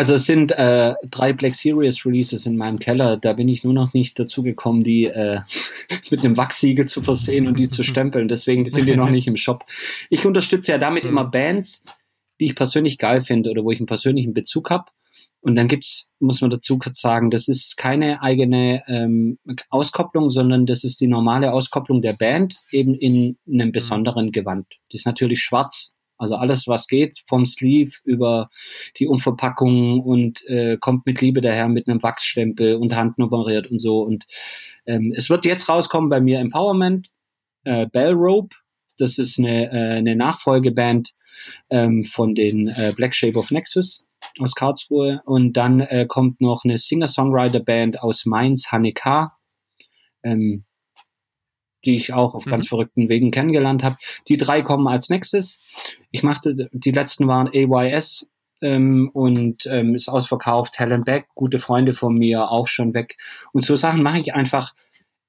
Also 0.00 0.14
es 0.14 0.24
sind 0.24 0.50
äh, 0.52 0.94
drei 1.10 1.34
Black 1.34 1.54
Series 1.54 2.06
Releases 2.06 2.46
in 2.46 2.56
meinem 2.56 2.78
Keller. 2.78 3.18
Da 3.18 3.34
bin 3.34 3.50
ich 3.50 3.64
nur 3.64 3.74
noch 3.74 3.92
nicht 3.92 4.18
dazu 4.18 4.42
gekommen, 4.42 4.82
die 4.82 5.04
äh, 5.04 5.40
mit 6.10 6.20
einem 6.20 6.38
Wachsiegel 6.38 6.86
zu 6.86 7.02
versehen 7.02 7.46
und 7.46 7.58
die 7.58 7.68
zu 7.68 7.82
stempeln. 7.84 8.26
Deswegen 8.26 8.64
sind 8.64 8.86
die 8.86 8.96
noch 8.96 9.10
nicht 9.10 9.26
im 9.26 9.36
Shop. 9.36 9.66
Ich 10.08 10.24
unterstütze 10.24 10.72
ja 10.72 10.78
damit 10.78 11.04
immer 11.04 11.24
mhm. 11.24 11.30
Bands, 11.32 11.84
die 12.40 12.46
ich 12.46 12.54
persönlich 12.54 12.96
geil 12.96 13.20
finde 13.20 13.50
oder 13.50 13.62
wo 13.62 13.72
ich 13.72 13.78
einen 13.78 13.88
persönlichen 13.88 14.32
Bezug 14.32 14.70
habe. 14.70 14.86
Und 15.42 15.54
dann 15.54 15.68
gibt's, 15.68 16.10
muss 16.18 16.40
man 16.40 16.48
dazu 16.48 16.78
kurz 16.78 16.98
sagen, 16.98 17.30
das 17.30 17.46
ist 17.48 17.76
keine 17.76 18.22
eigene 18.22 18.82
ähm, 18.88 19.38
Auskopplung, 19.68 20.30
sondern 20.30 20.64
das 20.64 20.82
ist 20.82 21.02
die 21.02 21.08
normale 21.08 21.52
Auskopplung 21.52 22.00
der 22.00 22.14
Band 22.14 22.62
eben 22.70 22.94
in 22.94 23.36
einem 23.46 23.68
mhm. 23.68 23.72
besonderen 23.72 24.32
Gewand. 24.32 24.66
Die 24.92 24.96
ist 24.96 25.04
natürlich 25.04 25.42
schwarz, 25.42 25.92
also 26.20 26.36
alles, 26.36 26.68
was 26.68 26.86
geht, 26.86 27.22
vom 27.26 27.44
Sleeve 27.46 27.92
über 28.04 28.50
die 28.98 29.06
Umverpackung 29.06 30.00
und 30.00 30.46
äh, 30.48 30.76
kommt 30.78 31.06
mit 31.06 31.20
Liebe 31.20 31.40
daher 31.40 31.68
mit 31.68 31.88
einem 31.88 32.02
Wachsstempel 32.02 32.76
und 32.76 32.94
handnummeriert 32.94 33.70
und 33.70 33.78
so. 33.78 34.02
Und 34.02 34.26
ähm, 34.86 35.12
es 35.16 35.30
wird 35.30 35.44
jetzt 35.44 35.68
rauskommen 35.68 36.10
bei 36.10 36.20
mir 36.20 36.38
Empowerment, 36.38 37.08
äh, 37.64 37.86
Bell 37.86 38.12
Rope. 38.12 38.54
Das 38.98 39.18
ist 39.18 39.38
eine, 39.38 39.72
äh, 39.72 39.96
eine 39.98 40.14
Nachfolgeband 40.14 41.14
ähm, 41.70 42.04
von 42.04 42.34
den 42.34 42.68
äh, 42.68 42.92
Black 42.94 43.14
Shape 43.14 43.38
of 43.38 43.50
Nexus 43.50 44.04
aus 44.38 44.54
Karlsruhe. 44.54 45.22
Und 45.24 45.54
dann 45.54 45.80
äh, 45.80 46.06
kommt 46.06 46.40
noch 46.40 46.64
eine 46.64 46.76
Singer-Songwriter-Band 46.76 48.02
aus 48.02 48.26
Mainz, 48.26 48.70
Haneka. 48.70 49.38
Ähm, 50.22 50.64
die 51.84 51.96
ich 51.96 52.12
auch 52.12 52.34
auf 52.34 52.46
mhm. 52.46 52.50
ganz 52.50 52.68
verrückten 52.68 53.08
Wegen 53.08 53.30
kennengelernt 53.30 53.82
habe. 53.82 53.96
Die 54.28 54.36
drei 54.36 54.62
kommen 54.62 54.86
als 54.86 55.08
nächstes. 55.08 55.60
Ich 56.10 56.22
machte, 56.22 56.68
die 56.72 56.92
letzten 56.92 57.26
waren 57.26 57.48
AYS 57.52 58.28
ähm, 58.62 59.10
und 59.12 59.66
ähm, 59.66 59.94
ist 59.94 60.08
ausverkauft. 60.08 60.78
Helen 60.78 61.04
Beck, 61.04 61.26
gute 61.34 61.58
Freunde 61.58 61.94
von 61.94 62.14
mir, 62.14 62.50
auch 62.50 62.68
schon 62.68 62.94
weg. 62.94 63.16
Und 63.52 63.64
so 63.64 63.76
Sachen 63.76 64.02
mache 64.02 64.20
ich 64.20 64.34
einfach 64.34 64.74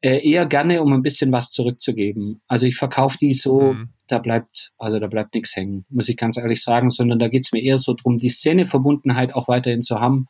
äh, 0.02 0.28
eher 0.28 0.46
gerne, 0.46 0.82
um 0.82 0.94
ein 0.94 1.04
bisschen 1.04 1.32
was 1.32 1.52
zurückzugeben. 1.52 2.42
Also 2.48 2.66
ich 2.66 2.76
verkaufe 2.76 3.18
die 3.20 3.34
so, 3.34 3.74
mhm. 3.74 3.90
da 4.08 4.18
bleibt, 4.18 4.72
also 4.78 5.00
da 5.00 5.08
bleibt 5.08 5.36
nichts 5.36 5.56
hängen, 5.56 5.86
muss 5.90 6.10
ich 6.10 6.18
ganz 6.18 6.38
ehrlich 6.38 6.64
sagen, 6.64 6.90
sondern 6.90 7.20
da 7.20 7.28
geht's 7.28 7.52
mir 7.52 7.62
eher 7.62 7.80
so 7.80 7.94
drum, 7.94 8.18
die 8.18 8.30
Szeneverbundenheit 8.30 9.34
auch 9.36 9.48
weiterhin 9.48 9.82
zu 9.82 10.00
haben 10.00 10.28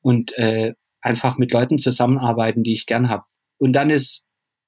und 0.00 0.36
äh, 0.38 0.74
einfach 1.00 1.38
mit 1.38 1.52
Leuten 1.52 1.78
zusammenarbeiten, 1.78 2.62
die 2.62 2.72
ich 2.72 2.86
gern 2.86 3.08
habe. 3.08 3.24
Und 3.58 3.72
dann 3.72 3.90
ist 3.90 4.22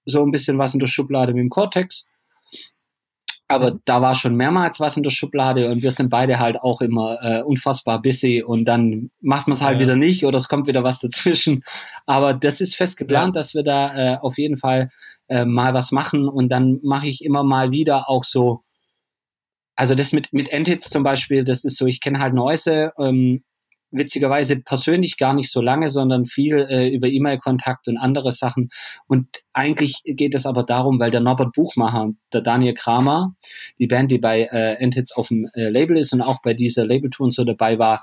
so 0.05 0.23
ein 0.23 0.31
bisschen 0.31 0.59
was 0.59 0.75
in 0.75 0.81
der 0.81 0.87
Schublade 0.87 1.33
mit 1.33 1.43
dem 1.43 1.51
Cortex. 1.51 2.07
Aber 3.49 3.79
da 3.85 4.01
war 4.01 4.15
schon 4.15 4.35
mehrmals 4.35 4.81
was 4.81 4.97
in 4.97 5.03
der 5.03 5.11
Schublade 5.11 5.71
und 5.71 5.83
wir 5.83 5.91
sind 5.91 6.09
beide 6.09 6.39
halt 6.39 6.59
auch 6.63 6.81
immer 6.81 7.19
äh, 7.23 7.43
unfassbar 7.43 8.01
busy 8.01 8.43
und 8.43 8.65
dann 8.65 9.11
macht 9.21 9.47
man 9.47 9.55
es 9.55 9.61
halt 9.61 9.75
ja. 9.75 9.81
wieder 9.81 9.97
nicht 9.97 10.25
oder 10.25 10.39
es 10.39 10.49
kommt 10.49 10.67
wieder 10.67 10.85
was 10.85 11.01
dazwischen. 11.01 11.63
Aber 12.07 12.33
das 12.33 12.63
ist 12.63 12.75
fest 12.75 12.97
geplant, 12.97 13.35
ja. 13.35 13.41
dass 13.41 13.55
wir 13.55 13.63
da 13.63 14.15
äh, 14.15 14.17
auf 14.19 14.39
jeden 14.39 14.57
Fall 14.57 14.89
äh, 15.29 15.45
mal 15.45 15.75
was 15.75 15.93
machen 15.93 16.29
und 16.29 16.49
dann 16.49 16.81
mache 16.83 17.09
ich 17.09 17.23
immer 17.25 17.45
mal 17.45 17.71
wieder 17.73 18.09
auch 18.09 18.25
so, 18.25 18.63
also 19.77 19.95
das 19.95 20.13
mit, 20.13 20.33
mit 20.33 20.49
Endhits 20.49 20.89
zum 20.89 21.03
Beispiel, 21.03 21.45
das 21.45 21.65
ist 21.65 21.77
so, 21.77 21.87
ich 21.87 22.01
kenne 22.01 22.21
halt 22.21 22.33
Neuse, 22.33 22.93
ähm, 22.99 23.45
witzigerweise 23.93 24.57
persönlich 24.61 25.19
gar 25.19 25.35
nicht 25.35 25.53
so 25.53 25.61
lange, 25.61 25.89
sondern 25.89 26.25
viel 26.25 26.67
äh, 26.69 26.89
über 26.89 27.09
E-Mail-Kontakt 27.09 27.89
und 27.89 27.99
andere 27.99 28.33
Sachen. 28.33 28.71
Und 29.07 29.29
eigentlich 29.53 30.03
geht 30.05 30.35
es 30.35 30.47
aber 30.47 30.65
darum, 30.65 30.99
weil 30.99 31.11
der 31.11 31.21
Norbert 31.21 31.53
Buchmacher, 31.53 32.11
der 32.33 32.41
Daniel 32.41 32.75
Kramer, 32.75 33.35
die 33.79 33.87
Band, 33.87 34.11
die 34.11 34.19
bei 34.19 34.49
äh, 34.51 35.03
auf 35.15 35.29
dem 35.29 35.49
äh, 35.55 35.69
Label 35.69 35.97
ist 35.97 36.13
und 36.13 36.23
auch 36.23 36.41
bei 36.43 36.55
dieser 36.55 36.87
Labeltour 36.87 37.27
und 37.27 37.35
so 37.35 37.45
dabei 37.45 37.79
war, 37.79 38.03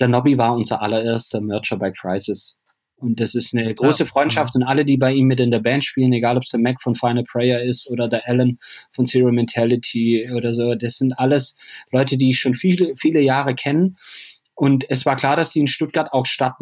der 0.00 0.08
Nobby 0.08 0.36
war 0.36 0.54
unser 0.54 0.82
allererster 0.82 1.40
Mercher 1.40 1.76
bei 1.76 1.90
Crisis. 1.90 2.58
Und 2.98 3.20
das 3.20 3.34
ist 3.34 3.54
eine 3.54 3.74
große 3.74 4.04
ja. 4.04 4.08
Freundschaft 4.08 4.54
und 4.54 4.62
alle, 4.62 4.86
die 4.86 4.96
bei 4.96 5.12
ihm 5.12 5.26
mit 5.26 5.38
in 5.38 5.50
der 5.50 5.60
Band 5.60 5.84
spielen, 5.84 6.14
egal 6.14 6.38
ob 6.38 6.44
es 6.44 6.50
der 6.50 6.60
Mac 6.60 6.80
von 6.80 6.94
Final 6.94 7.24
Prayer 7.24 7.60
ist 7.60 7.90
oder 7.90 8.08
der 8.08 8.26
Alan 8.26 8.58
von 8.92 9.04
Zero 9.04 9.30
Mentality 9.30 10.30
oder 10.34 10.54
so, 10.54 10.74
das 10.74 10.96
sind 10.96 11.12
alles 11.12 11.56
Leute, 11.90 12.16
die 12.16 12.30
ich 12.30 12.38
schon 12.38 12.54
viele, 12.54 12.94
viele 12.96 13.20
Jahre 13.20 13.54
kenne 13.54 13.94
und 14.56 14.88
es 14.88 15.04
war 15.04 15.16
klar, 15.16 15.36
dass 15.36 15.52
sie 15.52 15.60
in 15.60 15.66
Stuttgart 15.66 16.12
auch 16.12 16.26
Stadt 16.26 16.54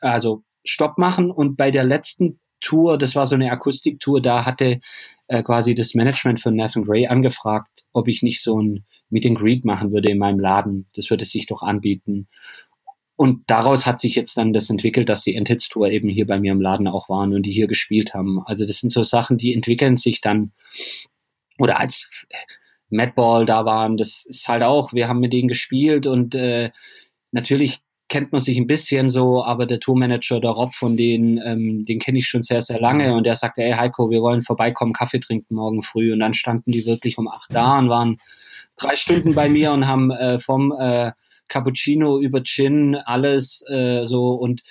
also 0.00 0.44
Stopp 0.64 0.96
machen. 0.96 1.30
Und 1.30 1.56
bei 1.56 1.72
der 1.72 1.84
letzten 1.84 2.40
Tour, 2.60 2.96
das 2.96 3.16
war 3.16 3.26
so 3.26 3.34
eine 3.34 3.50
Akustiktour, 3.50 4.22
da 4.22 4.46
hatte 4.46 4.80
äh, 5.26 5.42
quasi 5.42 5.74
das 5.74 5.94
Management 5.94 6.40
von 6.40 6.54
Nathan 6.54 6.84
Gray 6.84 7.08
angefragt, 7.08 7.84
ob 7.92 8.06
ich 8.06 8.22
nicht 8.22 8.42
so 8.42 8.62
ein 8.62 8.84
Meet 9.10 9.26
and 9.26 9.38
Greet 9.38 9.64
machen 9.64 9.92
würde 9.92 10.12
in 10.12 10.18
meinem 10.18 10.38
Laden. 10.38 10.86
Das 10.94 11.10
würde 11.10 11.24
sich 11.24 11.46
doch 11.46 11.62
anbieten. 11.62 12.28
Und 13.16 13.42
daraus 13.48 13.86
hat 13.86 13.98
sich 13.98 14.14
jetzt 14.14 14.36
dann 14.36 14.52
das 14.52 14.70
entwickelt, 14.70 15.08
dass 15.08 15.24
die 15.24 15.34
Endhits 15.34 15.68
Tour 15.68 15.90
eben 15.90 16.08
hier 16.08 16.26
bei 16.28 16.38
mir 16.38 16.52
im 16.52 16.60
Laden 16.60 16.86
auch 16.86 17.08
waren 17.08 17.34
und 17.34 17.42
die 17.42 17.52
hier 17.52 17.66
gespielt 17.66 18.14
haben. 18.14 18.40
Also 18.46 18.64
das 18.64 18.78
sind 18.78 18.90
so 18.90 19.02
Sachen, 19.02 19.36
die 19.36 19.52
entwickeln 19.52 19.96
sich 19.96 20.20
dann. 20.20 20.52
Oder 21.58 21.80
als 21.80 22.08
Madball 22.88 23.46
da 23.46 23.64
waren, 23.64 23.96
das 23.96 24.24
ist 24.26 24.46
halt 24.46 24.62
auch, 24.62 24.92
wir 24.92 25.08
haben 25.08 25.20
mit 25.20 25.32
denen 25.32 25.48
gespielt 25.48 26.06
und 26.06 26.36
äh, 26.36 26.70
natürlich 27.32 27.80
kennt 28.08 28.30
man 28.30 28.40
sich 28.42 28.58
ein 28.58 28.66
bisschen 28.66 29.08
so, 29.08 29.42
aber 29.42 29.64
der 29.64 29.80
Tourmanager, 29.80 30.38
der 30.38 30.50
Rob 30.50 30.74
von 30.74 30.98
denen, 30.98 31.38
ähm, 31.38 31.86
den 31.86 31.98
kenne 31.98 32.18
ich 32.18 32.28
schon 32.28 32.42
sehr, 32.42 32.60
sehr 32.60 32.78
lange. 32.78 33.14
Und 33.14 33.24
der 33.24 33.36
sagte, 33.36 33.62
ey 33.62 33.72
Heiko, 33.72 34.10
wir 34.10 34.20
wollen 34.20 34.42
vorbeikommen, 34.42 34.92
Kaffee 34.92 35.18
trinken 35.18 35.54
morgen 35.54 35.82
früh. 35.82 36.12
Und 36.12 36.20
dann 36.20 36.34
standen 36.34 36.72
die 36.72 36.84
wirklich 36.84 37.16
um 37.16 37.26
acht 37.26 37.54
da 37.54 37.78
und 37.78 37.88
waren 37.88 38.20
drei 38.76 38.96
Stunden 38.96 39.34
bei 39.34 39.48
mir 39.48 39.72
und 39.72 39.86
haben 39.86 40.10
äh, 40.10 40.38
vom 40.38 40.74
äh, 40.78 41.12
Cappuccino 41.48 42.18
über 42.18 42.42
Gin 42.42 42.96
alles 42.96 43.64
äh, 43.68 44.04
so 44.04 44.32
und 44.34 44.62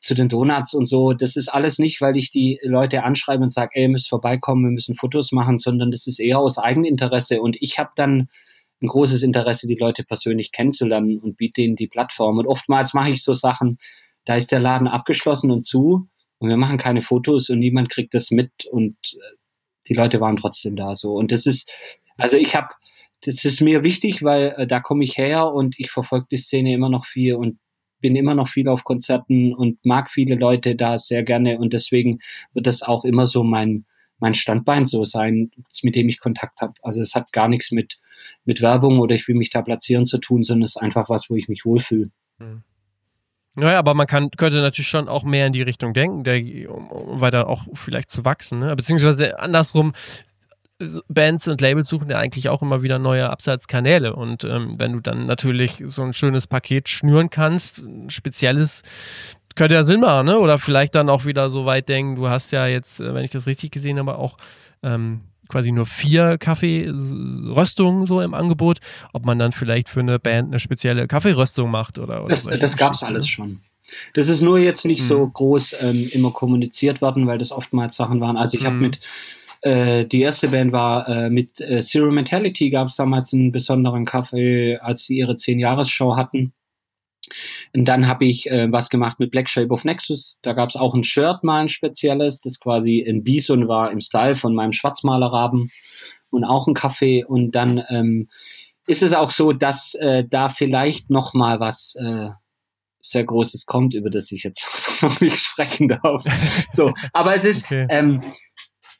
zu 0.00 0.14
den 0.14 0.28
Donuts 0.28 0.72
und 0.72 0.86
so. 0.86 1.12
Das 1.12 1.36
ist 1.36 1.48
alles 1.48 1.78
nicht, 1.78 2.00
weil 2.00 2.16
ich 2.16 2.30
die 2.30 2.60
Leute 2.62 3.02
anschreibe 3.02 3.42
und 3.42 3.52
sage, 3.52 3.72
ey, 3.74 3.82
ihr 3.82 3.88
müsst 3.90 4.08
vorbeikommen, 4.08 4.64
wir 4.64 4.70
müssen 4.70 4.94
Fotos 4.94 5.32
machen, 5.32 5.58
sondern 5.58 5.90
das 5.90 6.06
ist 6.06 6.18
eher 6.18 6.38
aus 6.38 6.58
Eigeninteresse. 6.58 7.42
Und 7.42 7.56
ich 7.60 7.78
habe 7.78 7.90
dann 7.94 8.28
ein 8.82 8.88
großes 8.88 9.22
Interesse, 9.22 9.66
die 9.66 9.76
Leute 9.76 10.04
persönlich 10.04 10.52
kennenzulernen 10.52 11.18
und 11.18 11.36
biete 11.36 11.62
ihnen 11.62 11.76
die 11.76 11.88
Plattform. 11.88 12.38
Und 12.38 12.46
oftmals 12.46 12.94
mache 12.94 13.10
ich 13.10 13.22
so 13.22 13.32
Sachen, 13.32 13.78
da 14.24 14.36
ist 14.36 14.52
der 14.52 14.60
Laden 14.60 14.88
abgeschlossen 14.88 15.50
und 15.50 15.62
zu 15.62 16.08
und 16.38 16.48
wir 16.48 16.56
machen 16.56 16.78
keine 16.78 17.02
Fotos 17.02 17.50
und 17.50 17.58
niemand 17.58 17.90
kriegt 17.90 18.14
das 18.14 18.30
mit 18.30 18.50
und 18.70 18.96
äh, 19.14 19.36
die 19.88 19.94
Leute 19.94 20.20
waren 20.20 20.36
trotzdem 20.36 20.76
da 20.76 20.94
so. 20.94 21.14
Und 21.14 21.32
das 21.32 21.46
ist, 21.46 21.68
also 22.16 22.36
ich 22.36 22.54
habe, 22.54 22.68
das 23.24 23.44
ist 23.44 23.60
mir 23.60 23.82
wichtig, 23.82 24.22
weil 24.22 24.54
äh, 24.56 24.66
da 24.66 24.80
komme 24.80 25.04
ich 25.04 25.18
her 25.18 25.52
und 25.52 25.78
ich 25.78 25.90
verfolge 25.90 26.26
die 26.30 26.36
Szene 26.36 26.72
immer 26.72 26.88
noch 26.88 27.04
viel 27.04 27.34
und 27.34 27.58
bin 28.00 28.16
immer 28.16 28.34
noch 28.34 28.48
viel 28.48 28.68
auf 28.68 28.84
Konzerten 28.84 29.54
und 29.54 29.84
mag 29.84 30.10
viele 30.10 30.34
Leute 30.34 30.74
da 30.74 30.96
sehr 30.96 31.22
gerne 31.22 31.58
und 31.58 31.74
deswegen 31.74 32.20
wird 32.54 32.66
das 32.66 32.82
auch 32.82 33.04
immer 33.04 33.26
so 33.26 33.44
mein, 33.44 33.84
mein 34.18 34.34
Standbein 34.34 34.86
so 34.86 35.04
sein, 35.04 35.50
mit 35.82 35.96
dem 35.96 36.08
ich 36.08 36.20
Kontakt 36.20 36.62
habe. 36.62 36.74
Also 36.82 37.02
es 37.02 37.14
hat 37.14 37.32
gar 37.32 37.48
nichts 37.48 37.70
mit 37.70 37.98
mit 38.44 38.62
Werbung 38.62 38.98
oder 38.98 39.14
ich 39.14 39.26
will 39.28 39.34
mich 39.34 39.50
da 39.50 39.62
platzieren 39.62 40.06
zu 40.06 40.18
tun, 40.18 40.42
sondern 40.42 40.64
es 40.64 40.76
ist 40.76 40.82
einfach 40.82 41.08
was, 41.08 41.30
wo 41.30 41.34
ich 41.34 41.48
mich 41.48 41.64
wohlfühle. 41.64 42.10
Hm. 42.38 42.62
Naja, 43.54 43.78
aber 43.78 43.94
man 43.94 44.06
kann, 44.06 44.30
könnte 44.30 44.60
natürlich 44.60 44.88
schon 44.88 45.08
auch 45.08 45.24
mehr 45.24 45.46
in 45.46 45.52
die 45.52 45.62
Richtung 45.62 45.92
denken, 45.92 46.22
der, 46.22 46.40
um, 46.70 46.88
um 46.88 47.20
weiter 47.20 47.48
auch 47.48 47.64
vielleicht 47.74 48.08
zu 48.10 48.24
wachsen. 48.24 48.60
Ne? 48.60 48.74
Beziehungsweise 48.76 49.38
andersrum, 49.40 49.92
Bands 51.08 51.46
und 51.48 51.60
Labels 51.60 51.88
suchen 51.88 52.10
ja 52.10 52.18
eigentlich 52.18 52.48
auch 52.48 52.62
immer 52.62 52.82
wieder 52.82 52.98
neue 52.98 53.28
Absatzkanäle. 53.28 54.14
Und 54.14 54.44
ähm, 54.44 54.76
wenn 54.78 54.92
du 54.92 55.00
dann 55.00 55.26
natürlich 55.26 55.82
so 55.86 56.02
ein 56.02 56.12
schönes 56.12 56.46
Paket 56.46 56.88
schnüren 56.88 57.28
kannst, 57.28 57.78
ein 57.78 58.08
spezielles, 58.08 58.82
könnte 59.56 59.74
ja 59.74 59.84
Sinn 59.84 60.00
machen, 60.00 60.26
ne? 60.26 60.38
Oder 60.38 60.58
vielleicht 60.58 60.94
dann 60.94 61.10
auch 61.10 61.24
wieder 61.24 61.50
so 61.50 61.66
weit 61.66 61.88
denken, 61.88 62.16
du 62.16 62.28
hast 62.28 62.52
ja 62.52 62.66
jetzt, 62.66 63.00
äh, 63.00 63.14
wenn 63.14 63.24
ich 63.24 63.30
das 63.30 63.46
richtig 63.46 63.72
gesehen 63.72 63.98
habe, 63.98 64.16
auch 64.16 64.38
ähm, 64.82 65.20
quasi 65.50 65.72
nur 65.72 65.86
vier 65.86 66.38
Kaffeeröstungen 66.38 68.06
so 68.06 68.20
im 68.20 68.34
Angebot, 68.34 68.78
ob 69.12 69.24
man 69.24 69.38
dann 69.38 69.52
vielleicht 69.52 69.88
für 69.88 70.00
eine 70.00 70.18
Band 70.18 70.48
eine 70.48 70.60
spezielle 70.60 71.06
Kaffeeröstung 71.06 71.70
macht 71.70 71.98
oder, 71.98 72.24
oder 72.24 72.30
Das, 72.30 72.44
das 72.44 72.76
gab 72.76 72.94
es 72.94 73.02
alles 73.02 73.28
schon. 73.28 73.60
Das 74.14 74.28
ist 74.28 74.40
nur 74.40 74.58
jetzt 74.58 74.84
nicht 74.86 75.02
mhm. 75.02 75.08
so 75.08 75.28
groß 75.28 75.76
ähm, 75.80 76.08
immer 76.12 76.30
kommuniziert 76.30 77.02
worden, 77.02 77.26
weil 77.26 77.38
das 77.38 77.52
oftmals 77.52 77.96
Sachen 77.96 78.20
waren. 78.20 78.36
Also 78.36 78.56
ich 78.56 78.62
mhm. 78.62 78.66
habe 78.66 78.76
mit 78.76 79.00
äh, 79.62 80.06
die 80.06 80.22
erste 80.22 80.48
Band 80.48 80.72
war 80.72 81.08
äh, 81.08 81.30
mit 81.30 81.60
äh, 81.60 81.80
Zero 81.80 82.10
Mentality, 82.10 82.70
gab 82.70 82.88
es 82.88 82.96
damals 82.96 83.32
einen 83.32 83.52
besonderen 83.52 84.04
Kaffee, 84.04 84.78
als 84.78 85.04
sie 85.04 85.18
ihre 85.18 85.32
10-Jahres-Show 85.32 86.16
hatten. 86.16 86.52
Und 87.74 87.84
dann 87.86 88.08
habe 88.08 88.24
ich 88.24 88.50
äh, 88.50 88.70
was 88.70 88.90
gemacht 88.90 89.20
mit 89.20 89.30
Black 89.30 89.48
Shape 89.48 89.70
of 89.70 89.84
Nexus. 89.84 90.38
Da 90.42 90.52
gab 90.52 90.70
es 90.70 90.76
auch 90.76 90.94
ein 90.94 91.04
Shirt 91.04 91.44
mal 91.44 91.62
ein 91.62 91.68
spezielles, 91.68 92.40
das 92.40 92.60
quasi 92.60 93.04
ein 93.06 93.22
Bison 93.22 93.68
war 93.68 93.90
im 93.90 94.00
Style 94.00 94.36
von 94.36 94.54
meinem 94.54 94.72
Schwarzmalerraben 94.72 95.70
und 96.30 96.44
auch 96.44 96.66
ein 96.66 96.74
Kaffee. 96.74 97.24
Und 97.24 97.52
dann 97.52 97.84
ähm, 97.88 98.28
ist 98.86 99.02
es 99.02 99.12
auch 99.12 99.30
so, 99.30 99.52
dass 99.52 99.94
äh, 99.94 100.24
da 100.28 100.48
vielleicht 100.48 101.10
noch 101.10 101.34
mal 101.34 101.60
was 101.60 101.94
äh, 101.96 102.30
sehr 103.00 103.24
Großes 103.24 103.66
kommt, 103.66 103.94
über 103.94 104.10
das 104.10 104.32
ich 104.32 104.42
jetzt 104.42 104.68
noch 105.02 105.20
nicht 105.20 105.38
sprechen 105.38 105.88
darf. 105.88 106.24
So, 106.70 106.92
aber 107.12 107.34
es 107.34 107.44
ist, 107.44 107.66
okay. 107.66 107.86
ähm, 107.90 108.22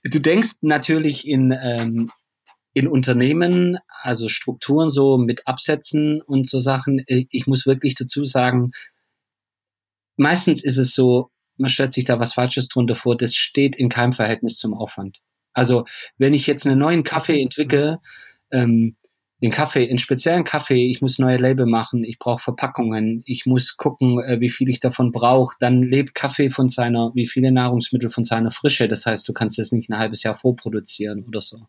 du 0.05 0.21
denkst 0.21 0.57
natürlich 0.62 1.27
in 1.27 1.53
ähm, 1.61 2.11
in 2.73 2.87
Unternehmen, 2.87 3.79
also 4.03 4.28
Strukturen 4.28 4.90
so 4.90 5.18
mit 5.18 5.46
Absätzen 5.46 6.22
und 6.22 6.48
so 6.48 6.59
Sachen, 6.59 7.03
ich 7.07 7.46
muss 7.46 7.66
wirklich 7.66 7.94
dazu 7.94 8.24
sagen, 8.24 8.72
meistens 10.16 10.64
ist 10.64 10.78
es 10.78 10.94
so, 10.94 11.30
man 11.57 11.68
stellt 11.68 11.92
sich 11.92 12.05
da 12.05 12.18
was 12.18 12.32
Falsches 12.32 12.68
drunter 12.68 12.94
vor, 12.94 13.16
das 13.16 13.34
steht 13.34 13.76
in 13.76 13.88
keinem 13.88 14.12
Verhältnis 14.12 14.57
zum 14.57 14.74
Aufwand. 14.74 15.18
Also 15.53 15.84
wenn 16.16 16.34
ich 16.34 16.46
jetzt 16.46 16.66
einen 16.66 16.78
neuen 16.78 17.05
Kaffee 17.05 17.40
entwickle, 17.40 18.01
ähm, 18.51 18.96
den 19.43 19.51
Kaffee, 19.51 19.88
einen 19.88 19.99
speziellen 19.99 20.45
Kaffee, 20.45 20.91
ich 20.91 21.01
muss 21.01 21.18
neue 21.18 21.38
Label 21.38 21.64
machen, 21.64 22.05
ich 22.05 22.18
brauche 22.18 22.43
Verpackungen, 22.43 23.22
ich 23.24 23.47
muss 23.47 23.76
gucken, 23.76 24.20
äh, 24.20 24.38
wie 24.41 24.51
viel 24.51 24.68
ich 24.68 24.80
davon 24.80 25.12
brauche. 25.12 25.57
Dann 25.61 25.82
lebt 25.82 26.14
Kaffee 26.14 26.51
von 26.51 26.68
seiner, 26.68 27.12
wie 27.14 27.26
viele 27.26 27.51
Nahrungsmittel 27.51 28.11
von 28.11 28.24
seiner 28.24 28.51
Frische. 28.51 28.86
Das 28.86 29.07
heißt, 29.07 29.26
du 29.26 29.32
kannst 29.32 29.59
das 29.59 29.72
nicht 29.72 29.88
ein 29.88 29.99
halbes 29.99 30.22
Jahr 30.22 30.36
vorproduzieren 30.36 31.24
oder 31.26 31.41
so. 31.41 31.66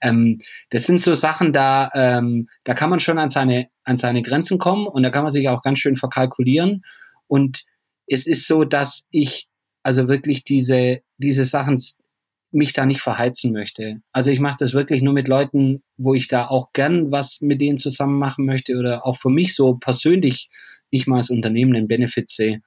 Ähm, 0.00 0.40
das 0.70 0.86
sind 0.86 1.00
so 1.00 1.14
Sachen, 1.14 1.52
da, 1.52 1.90
ähm, 1.94 2.48
da 2.64 2.74
kann 2.74 2.90
man 2.90 2.98
schon 2.98 3.18
an 3.18 3.30
seine, 3.30 3.68
an 3.84 3.96
seine 3.96 4.22
Grenzen 4.22 4.58
kommen 4.58 4.86
und 4.88 5.04
da 5.04 5.10
kann 5.10 5.22
man 5.22 5.32
sich 5.32 5.48
auch 5.48 5.62
ganz 5.62 5.78
schön 5.78 5.96
verkalkulieren. 5.96 6.84
Und 7.28 7.64
es 8.06 8.26
ist 8.26 8.48
so, 8.48 8.64
dass 8.64 9.06
ich 9.10 9.48
also 9.84 10.08
wirklich 10.08 10.44
diese, 10.44 11.02
diese 11.18 11.44
Sachen 11.44 11.78
mich 12.54 12.72
da 12.72 12.86
nicht 12.86 13.00
verheizen 13.00 13.52
möchte. 13.52 14.00
Also 14.12 14.30
ich 14.30 14.40
mache 14.40 14.56
das 14.58 14.72
wirklich 14.72 15.02
nur 15.02 15.12
mit 15.12 15.28
Leuten, 15.28 15.82
wo 15.96 16.14
ich 16.14 16.28
da 16.28 16.46
auch 16.46 16.72
gern 16.72 17.10
was 17.10 17.40
mit 17.40 17.60
denen 17.60 17.78
zusammen 17.78 18.18
machen 18.18 18.46
möchte 18.46 18.76
oder 18.76 19.04
auch 19.06 19.16
für 19.16 19.30
mich 19.30 19.54
so 19.54 19.74
persönlich 19.74 20.48
nicht 20.90 21.06
mal 21.06 21.16
als 21.16 21.30
Unternehmen 21.30 21.74
einen 21.74 21.88
Benefit 21.88 22.30
sehe. 22.30 22.62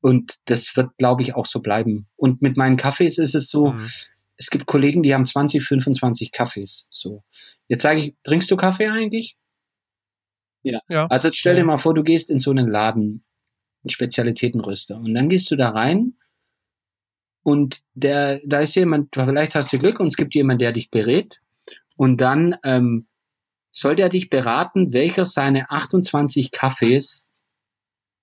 Und 0.00 0.38
das 0.46 0.76
wird, 0.76 0.96
glaube 0.98 1.22
ich, 1.22 1.34
auch 1.34 1.46
so 1.46 1.60
bleiben. 1.60 2.08
Und 2.16 2.42
mit 2.42 2.56
meinen 2.56 2.76
Kaffees 2.76 3.18
ist 3.18 3.36
es 3.36 3.48
so, 3.48 3.72
mhm. 3.72 3.88
es 4.36 4.50
gibt 4.50 4.66
Kollegen, 4.66 5.02
die 5.02 5.14
haben 5.14 5.24
20, 5.24 5.62
25 5.64 6.32
Kaffees. 6.32 6.88
So. 6.90 7.22
Jetzt 7.68 7.82
sage 7.82 8.00
ich, 8.00 8.16
trinkst 8.24 8.50
du 8.50 8.56
Kaffee 8.56 8.88
eigentlich? 8.88 9.36
Ja. 10.64 10.80
ja. 10.88 11.06
Also 11.06 11.28
jetzt 11.28 11.38
stell 11.38 11.56
dir 11.56 11.64
mal 11.64 11.76
vor, 11.76 11.94
du 11.94 12.02
gehst 12.02 12.30
in 12.30 12.40
so 12.40 12.50
einen 12.50 12.68
Laden, 12.68 13.24
einen 13.84 13.90
Spezialitätenröster, 13.90 14.96
und 14.96 15.14
dann 15.14 15.28
gehst 15.28 15.50
du 15.50 15.56
da 15.56 15.70
rein 15.70 16.14
und 17.42 17.82
der, 17.94 18.40
da 18.44 18.60
ist 18.60 18.74
jemand, 18.74 19.14
vielleicht 19.14 19.54
hast 19.54 19.72
du 19.72 19.78
Glück 19.78 20.00
und 20.00 20.08
es 20.08 20.16
gibt 20.16 20.34
jemand, 20.34 20.60
der 20.60 20.72
dich 20.72 20.90
berät. 20.90 21.40
Und 21.96 22.20
dann 22.20 22.56
ähm, 22.64 23.06
soll 23.70 23.96
der 23.96 24.08
dich 24.08 24.30
beraten, 24.30 24.92
welcher 24.92 25.24
seine 25.24 25.70
28 25.70 26.50
Kaffees 26.50 27.26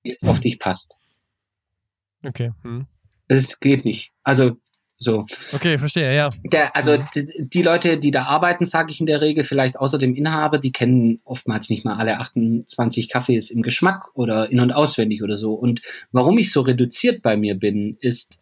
jetzt 0.03 0.25
auf 0.25 0.39
dich 0.39 0.59
passt. 0.59 0.95
Okay. 2.25 2.51
Hm. 2.63 2.87
Das 3.27 3.59
geht 3.59 3.85
nicht. 3.85 4.11
Also 4.23 4.57
so. 5.01 5.25
Okay, 5.53 5.77
verstehe, 5.77 6.13
ja. 6.13 6.27
Der, 6.43 6.75
also 6.75 6.97
die, 7.15 7.31
die, 7.37 7.61
Leute, 7.61 7.97
die 7.97 8.11
da 8.11 8.23
arbeiten, 8.23 8.65
sage 8.65 8.91
ich 8.91 8.99
in 8.99 9.05
der 9.05 9.21
Regel, 9.21 9.45
vielleicht 9.45 9.79
außer 9.79 9.97
dem 9.97 10.13
Inhaber, 10.13 10.57
die 10.57 10.73
kennen 10.73 11.21
oftmals 11.23 11.69
nicht 11.69 11.85
mal 11.85 11.95
alle 11.95 12.19
28 12.19 13.07
Kaffees 13.07 13.49
im 13.49 13.61
Geschmack 13.61 14.09
oder 14.13 14.51
in- 14.51 14.59
und 14.59 14.73
auswendig 14.73 15.23
oder 15.23 15.37
so. 15.37 15.53
Und 15.53 15.81
warum 16.11 16.37
ich 16.37 16.51
so 16.51 16.61
reduziert 16.61 17.21
bei 17.21 17.37
mir 17.37 17.55
bin, 17.55 17.97
ist, 18.01 18.37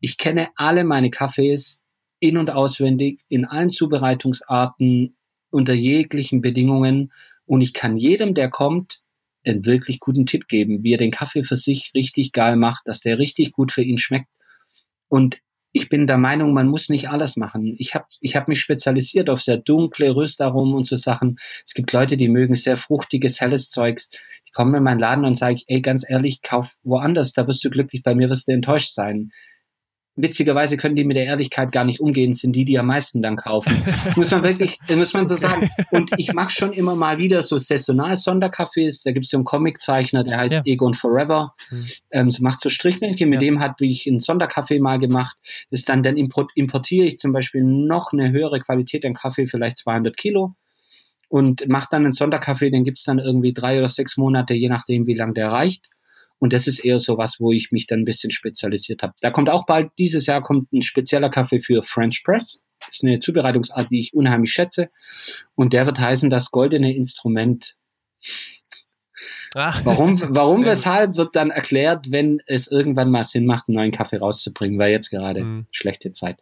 ich 0.00 0.18
kenne 0.18 0.48
alle 0.56 0.84
meine 0.84 1.10
Kaffees 1.10 1.80
in- 2.20 2.36
und 2.36 2.50
auswendig, 2.50 3.20
in 3.28 3.44
allen 3.44 3.70
Zubereitungsarten, 3.70 5.16
unter 5.50 5.74
jeglichen 5.74 6.40
Bedingungen. 6.40 7.12
Und 7.44 7.60
ich 7.60 7.72
kann 7.72 7.96
jedem, 7.96 8.34
der 8.34 8.50
kommt, 8.50 9.00
einen 9.44 9.64
wirklich 9.64 10.00
guten 10.00 10.26
Tipp 10.26 10.48
geben, 10.48 10.82
wie 10.82 10.94
er 10.94 10.98
den 10.98 11.12
Kaffee 11.12 11.44
für 11.44 11.56
sich 11.56 11.92
richtig 11.94 12.32
geil 12.32 12.56
macht, 12.56 12.88
dass 12.88 13.00
der 13.00 13.18
richtig 13.18 13.52
gut 13.52 13.70
für 13.70 13.82
ihn 13.82 13.98
schmeckt. 13.98 14.28
Und 15.08 15.38
ich 15.72 15.88
bin 15.88 16.06
der 16.06 16.18
Meinung, 16.18 16.52
man 16.52 16.68
muss 16.68 16.88
nicht 16.88 17.10
alles 17.10 17.36
machen. 17.36 17.76
Ich 17.78 17.94
habe 17.94 18.06
ich 18.20 18.34
hab 18.34 18.48
mich 18.48 18.60
spezialisiert 18.60 19.28
auf 19.30 19.42
sehr 19.42 19.58
dunkle 19.58 20.16
Röstaromen 20.16 20.74
und 20.74 20.84
so 20.84 20.96
Sachen. 20.96 21.38
Es 21.64 21.74
gibt 21.74 21.92
Leute, 21.92 22.16
die 22.16 22.28
mögen 22.28 22.54
sehr 22.54 22.76
fruchtiges, 22.76 23.40
helles 23.40 23.70
Zeugs. 23.70 24.10
Ich 24.46 24.52
komme 24.52 24.78
in 24.78 24.82
meinen 24.82 24.98
Laden 24.98 25.24
und 25.24 25.36
sage, 25.36 25.60
ey, 25.68 25.80
ganz 25.80 26.08
ehrlich, 26.08 26.42
kauf 26.42 26.74
woanders, 26.82 27.34
da 27.34 27.46
wirst 27.46 27.62
du 27.64 27.70
glücklich, 27.70 28.02
bei 28.02 28.14
mir 28.14 28.30
wirst 28.30 28.48
du 28.48 28.52
enttäuscht 28.52 28.92
sein 28.92 29.30
witzigerweise 30.16 30.76
können 30.76 30.96
die 30.96 31.04
mit 31.04 31.16
der 31.16 31.26
Ehrlichkeit 31.26 31.70
gar 31.70 31.84
nicht 31.84 32.00
umgehen, 32.00 32.32
sind 32.32 32.56
die, 32.56 32.64
die 32.64 32.78
am 32.78 32.86
meisten 32.86 33.22
dann 33.22 33.36
kaufen. 33.36 33.82
muss 34.16 34.30
man 34.30 34.42
wirklich, 34.42 34.78
muss 34.96 35.12
man 35.12 35.26
so 35.26 35.36
sagen. 35.36 35.70
Und 35.90 36.10
ich 36.16 36.32
mache 36.32 36.50
schon 36.50 36.72
immer 36.72 36.96
mal 36.96 37.18
wieder 37.18 37.42
so 37.42 37.58
saisonal 37.58 38.14
Sondercafés. 38.14 39.02
Da 39.04 39.12
gibt 39.12 39.26
es 39.26 39.30
so 39.30 39.36
einen 39.36 39.44
Comiczeichner, 39.44 40.24
der 40.24 40.38
heißt 40.38 40.54
ja. 40.54 40.62
Egon 40.64 40.94
Forever. 40.94 41.54
Mhm. 41.70 41.88
Ähm, 42.10 42.30
so 42.30 42.42
macht 42.42 42.60
so 42.60 42.70
Strichmännchen. 42.70 43.28
Mit 43.28 43.42
ja. 43.42 43.48
dem 43.48 43.60
habe 43.60 43.86
ich 43.86 44.06
einen 44.06 44.20
Sonderkaffee 44.20 44.80
mal 44.80 44.98
gemacht. 44.98 45.36
Das 45.70 45.84
dann, 45.84 46.02
dann 46.02 46.16
importiere 46.16 47.06
ich 47.06 47.18
zum 47.18 47.32
Beispiel 47.32 47.62
noch 47.62 48.12
eine 48.12 48.32
höhere 48.32 48.60
Qualität 48.60 49.04
an 49.04 49.14
Kaffee, 49.14 49.46
vielleicht 49.46 49.78
200 49.78 50.16
Kilo. 50.16 50.54
Und 51.28 51.68
mache 51.68 51.88
dann 51.90 52.04
einen 52.04 52.12
Sonderkaffee, 52.12 52.70
den 52.70 52.84
gibt's 52.84 53.02
dann 53.02 53.18
irgendwie 53.18 53.52
drei 53.52 53.78
oder 53.78 53.88
sechs 53.88 54.16
Monate, 54.16 54.54
je 54.54 54.68
nachdem, 54.68 55.06
wie 55.06 55.14
lang 55.14 55.34
der 55.34 55.50
reicht. 55.50 55.84
Und 56.38 56.52
das 56.52 56.66
ist 56.66 56.80
eher 56.80 56.98
so 56.98 57.16
was, 57.16 57.40
wo 57.40 57.52
ich 57.52 57.72
mich 57.72 57.86
dann 57.86 58.00
ein 58.00 58.04
bisschen 58.04 58.30
spezialisiert 58.30 59.02
habe. 59.02 59.14
Da 59.20 59.30
kommt 59.30 59.48
auch 59.48 59.66
bald, 59.66 59.90
dieses 59.98 60.26
Jahr 60.26 60.42
kommt 60.42 60.72
ein 60.72 60.82
spezieller 60.82 61.30
Kaffee 61.30 61.60
für 61.60 61.82
French 61.82 62.22
Press. 62.24 62.62
Das 62.80 62.90
ist 62.92 63.04
eine 63.04 63.20
Zubereitungsart, 63.20 63.90
die 63.90 64.00
ich 64.00 64.14
unheimlich 64.14 64.52
schätze. 64.52 64.90
Und 65.54 65.72
der 65.72 65.86
wird 65.86 65.98
heißen, 65.98 66.28
das 66.28 66.50
goldene 66.50 66.94
Instrument. 66.94 67.76
Ach. 69.54 69.82
Warum, 69.84 70.20
warum 70.34 70.64
weshalb 70.66 71.16
wird 71.16 71.34
dann 71.34 71.50
erklärt, 71.50 72.10
wenn 72.10 72.42
es 72.46 72.70
irgendwann 72.70 73.10
mal 73.10 73.24
Sinn 73.24 73.46
macht, 73.46 73.68
einen 73.68 73.76
neuen 73.76 73.92
Kaffee 73.92 74.18
rauszubringen, 74.18 74.78
weil 74.78 74.92
jetzt 74.92 75.08
gerade 75.08 75.42
mhm. 75.42 75.66
schlechte 75.70 76.12
Zeit. 76.12 76.38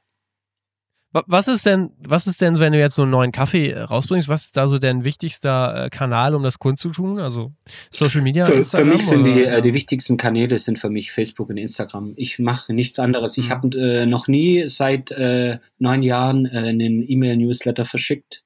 Was 1.14 1.46
ist 1.46 1.64
denn, 1.64 1.90
was 1.98 2.26
ist 2.26 2.40
denn, 2.40 2.58
wenn 2.58 2.72
du 2.72 2.78
jetzt 2.80 2.96
so 2.96 3.02
einen 3.02 3.12
neuen 3.12 3.30
Kaffee 3.30 3.70
äh, 3.70 3.82
rausbringst, 3.82 4.28
was 4.28 4.46
ist 4.46 4.56
da 4.56 4.66
so 4.66 4.80
dein 4.80 5.04
wichtigster 5.04 5.84
äh, 5.84 5.88
Kanal, 5.88 6.34
um 6.34 6.42
das 6.42 6.58
kundzutun? 6.58 7.20
Also 7.20 7.52
Social 7.90 8.20
Media? 8.20 8.46
Für, 8.46 8.64
für 8.64 8.84
mich 8.84 9.06
sind 9.06 9.24
die, 9.24 9.44
äh, 9.44 9.62
die 9.62 9.74
wichtigsten 9.74 10.16
Kanäle 10.16 10.58
sind 10.58 10.80
für 10.80 10.90
mich 10.90 11.12
Facebook 11.12 11.50
und 11.50 11.56
Instagram. 11.56 12.14
Ich 12.16 12.40
mache 12.40 12.74
nichts 12.74 12.98
anderes. 12.98 13.38
Ich 13.38 13.46
mhm. 13.46 13.50
habe 13.50 13.78
äh, 13.78 14.06
noch 14.06 14.26
nie 14.26 14.68
seit 14.68 15.12
äh, 15.12 15.58
neun 15.78 16.02
Jahren 16.02 16.46
äh, 16.46 16.58
einen 16.58 17.08
E-Mail-Newsletter 17.08 17.84
verschickt. 17.84 18.42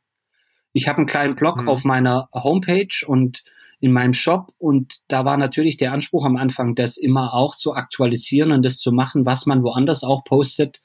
Ich 0.75 0.89
habe 0.89 0.99
einen 0.99 1.07
kleinen 1.07 1.37
Blog 1.37 1.63
mhm. 1.63 1.69
auf 1.71 1.85
meiner 1.85 2.29
Homepage 2.35 3.07
und 3.07 3.45
in 3.81 3.93
meinem 3.93 4.13
Shop 4.13 4.53
und 4.59 4.99
da 5.09 5.25
war 5.25 5.39
natürlich 5.39 5.79
der 5.79 5.93
Anspruch 5.93 6.27
am 6.27 6.37
Anfang, 6.37 6.75
das 6.75 6.99
immer 6.99 7.33
auch 7.33 7.57
zu 7.57 7.75
aktualisieren 7.75 8.53
und 8.53 8.63
das 8.63 8.79
zu 8.79 8.93
machen, 8.93 9.25
was 9.25 9.47
man 9.47 9.63
woanders 9.63 10.05
auch 10.05 10.25
postet 10.25 10.81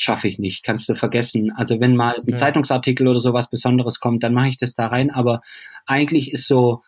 schaffe 0.00 0.28
ich 0.28 0.38
nicht, 0.38 0.64
kannst 0.64 0.88
du 0.88 0.94
vergessen. 0.94 1.52
Also 1.56 1.80
wenn 1.80 1.96
mal 1.96 2.14
ein 2.14 2.22
ja. 2.26 2.34
Zeitungsartikel 2.34 3.06
oder 3.06 3.20
sowas 3.20 3.50
Besonderes 3.50 4.00
kommt, 4.00 4.22
dann 4.22 4.34
mache 4.34 4.48
ich 4.48 4.58
das 4.58 4.74
da 4.74 4.86
rein. 4.86 5.10
Aber 5.10 5.40
eigentlich 5.86 6.32
ist 6.32 6.46
so 6.46 6.82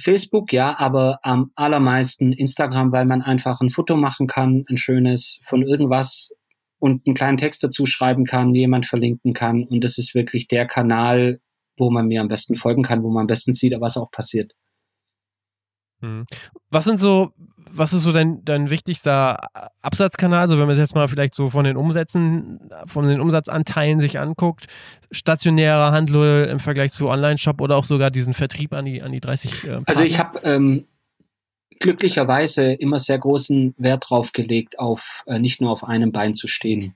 Facebook, 0.00 0.52
ja, 0.52 0.78
aber 0.78 1.20
am 1.22 1.52
allermeisten 1.54 2.32
Instagram, 2.32 2.92
weil 2.92 3.06
man 3.06 3.22
einfach 3.22 3.60
ein 3.60 3.70
Foto 3.70 3.96
machen 3.96 4.26
kann, 4.26 4.64
ein 4.68 4.76
schönes 4.76 5.38
von 5.42 5.62
irgendwas 5.62 6.34
und 6.78 7.06
einen 7.06 7.14
kleinen 7.14 7.38
Text 7.38 7.62
dazu 7.62 7.86
schreiben 7.86 8.24
kann, 8.24 8.54
jemand 8.54 8.86
verlinken 8.86 9.32
kann. 9.32 9.64
Und 9.64 9.82
das 9.84 9.98
ist 9.98 10.14
wirklich 10.14 10.48
der 10.48 10.66
Kanal, 10.66 11.40
wo 11.76 11.90
man 11.90 12.06
mir 12.06 12.20
am 12.20 12.28
besten 12.28 12.56
folgen 12.56 12.82
kann, 12.82 13.02
wo 13.02 13.10
man 13.10 13.22
am 13.22 13.26
besten 13.26 13.52
sieht, 13.52 13.74
was 13.80 13.96
auch 13.96 14.10
passiert. 14.10 14.52
Mhm. 16.04 16.26
Was 16.70 16.84
sind 16.84 16.98
so, 16.98 17.32
was 17.70 17.92
ist 17.92 18.02
so 18.02 18.12
dein, 18.12 18.44
dein 18.44 18.70
wichtigster 18.70 19.48
Absatzkanal? 19.80 20.40
Also 20.40 20.58
wenn 20.58 20.66
man 20.66 20.74
es 20.74 20.78
jetzt 20.78 20.94
mal 20.94 21.08
vielleicht 21.08 21.34
so 21.34 21.50
von 21.50 21.64
den 21.64 21.76
Umsätzen, 21.76 22.70
von 22.86 23.08
den 23.08 23.20
Umsatzanteilen 23.20 24.00
sich 24.00 24.18
anguckt, 24.18 24.66
stationärer 25.10 25.92
Handel 25.92 26.46
im 26.46 26.60
Vergleich 26.60 26.92
zu 26.92 27.08
Online-Shop 27.08 27.60
oder 27.60 27.76
auch 27.76 27.84
sogar 27.84 28.10
diesen 28.10 28.34
Vertrieb 28.34 28.72
an 28.72 28.84
die, 28.84 29.02
an 29.02 29.12
die 29.12 29.20
30 29.20 29.64
äh, 29.64 29.80
Also 29.86 30.04
ich 30.04 30.18
habe 30.18 30.40
ähm, 30.44 30.86
glücklicherweise 31.80 32.72
immer 32.72 32.98
sehr 32.98 33.18
großen 33.18 33.74
Wert 33.78 34.06
drauf 34.08 34.32
gelegt, 34.32 34.78
auf 34.78 35.22
äh, 35.26 35.38
nicht 35.38 35.60
nur 35.60 35.70
auf 35.70 35.84
einem 35.84 36.12
Bein 36.12 36.34
zu 36.34 36.48
stehen. 36.48 36.94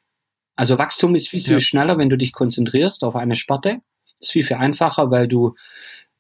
Also 0.57 0.79
Wachstum 0.79 1.15
ist 1.15 1.29
viel, 1.29 1.41
viel 1.41 1.53
ja. 1.53 1.61
schneller, 1.61 1.99
wenn 1.99 2.09
du 2.09 2.17
dich 2.17 2.33
konzentrierst 2.33 3.05
auf 3.05 3.15
eine 3.15 3.37
Sparte. 3.37 3.81
Ist 4.21 4.33
viel, 4.33 4.43
viel 4.43 4.57
einfacher, 4.57 5.11
weil 5.11 5.29
du 5.29 5.55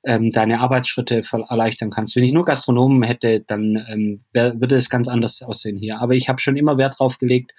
ähm, 0.04 0.30
deine 0.30 0.60
Arbeitsschritte 0.60 1.22
erleichtern 1.48 1.90
kannst. 1.90 2.14
Wenn 2.16 2.24
ich 2.24 2.32
nur 2.32 2.44
Gastronomen 2.44 3.02
hätte, 3.02 3.40
dann 3.40 3.84
ähm, 3.88 4.24
wär, 4.32 4.60
würde 4.60 4.76
es 4.76 4.90
ganz 4.90 5.08
anders 5.08 5.42
aussehen 5.42 5.76
hier. 5.76 6.00
Aber 6.00 6.14
ich 6.14 6.28
habe 6.28 6.40
schon 6.40 6.56
immer 6.56 6.78
Wert 6.78 6.98
drauf 6.98 7.18
gelegt, 7.18 7.52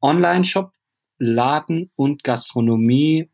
Online-Shop, 0.00 0.72
Laden 1.18 1.90
und 1.96 2.24
Gastronomie 2.24 3.30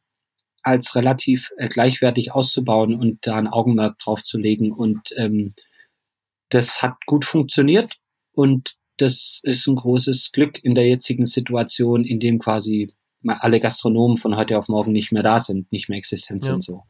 als 0.63 0.95
relativ 0.95 1.51
äh, 1.57 1.69
gleichwertig 1.69 2.33
auszubauen 2.33 2.95
und 2.95 3.27
da 3.27 3.37
ein 3.37 3.49
Augenmerk 3.49 3.99
drauf 3.99 4.23
zu 4.23 4.39
legen. 4.39 4.73
Und 4.73 5.11
ähm, 5.17 5.55
das 6.51 6.83
hat 6.83 6.97
gut 7.07 7.25
funktioniert 7.25 7.99
und 8.33 8.77
das 8.99 9.41
ist 9.43 9.67
ein 9.67 9.77
großes 9.77 10.31
Glück 10.33 10.63
in 10.63 10.75
der 10.75 10.87
jetzigen 10.87 11.27
Situation, 11.27 12.05
in 12.05 12.21
dem 12.21 12.39
quasi 12.39 12.93
alle 13.27 13.61
Gastronomen 13.61 14.17
von 14.17 14.37
heute 14.37 14.59
auf 14.59 14.69
morgen 14.69 14.93
nicht 14.93 15.13
mehr 15.13 15.23
da 15.23 15.41
sind, 15.41 15.71
nicht 15.73 15.89
mehr 15.89 15.99
existent 15.99 16.45
ja. 16.45 16.53
sind 16.53 16.63
so. 16.63 16.83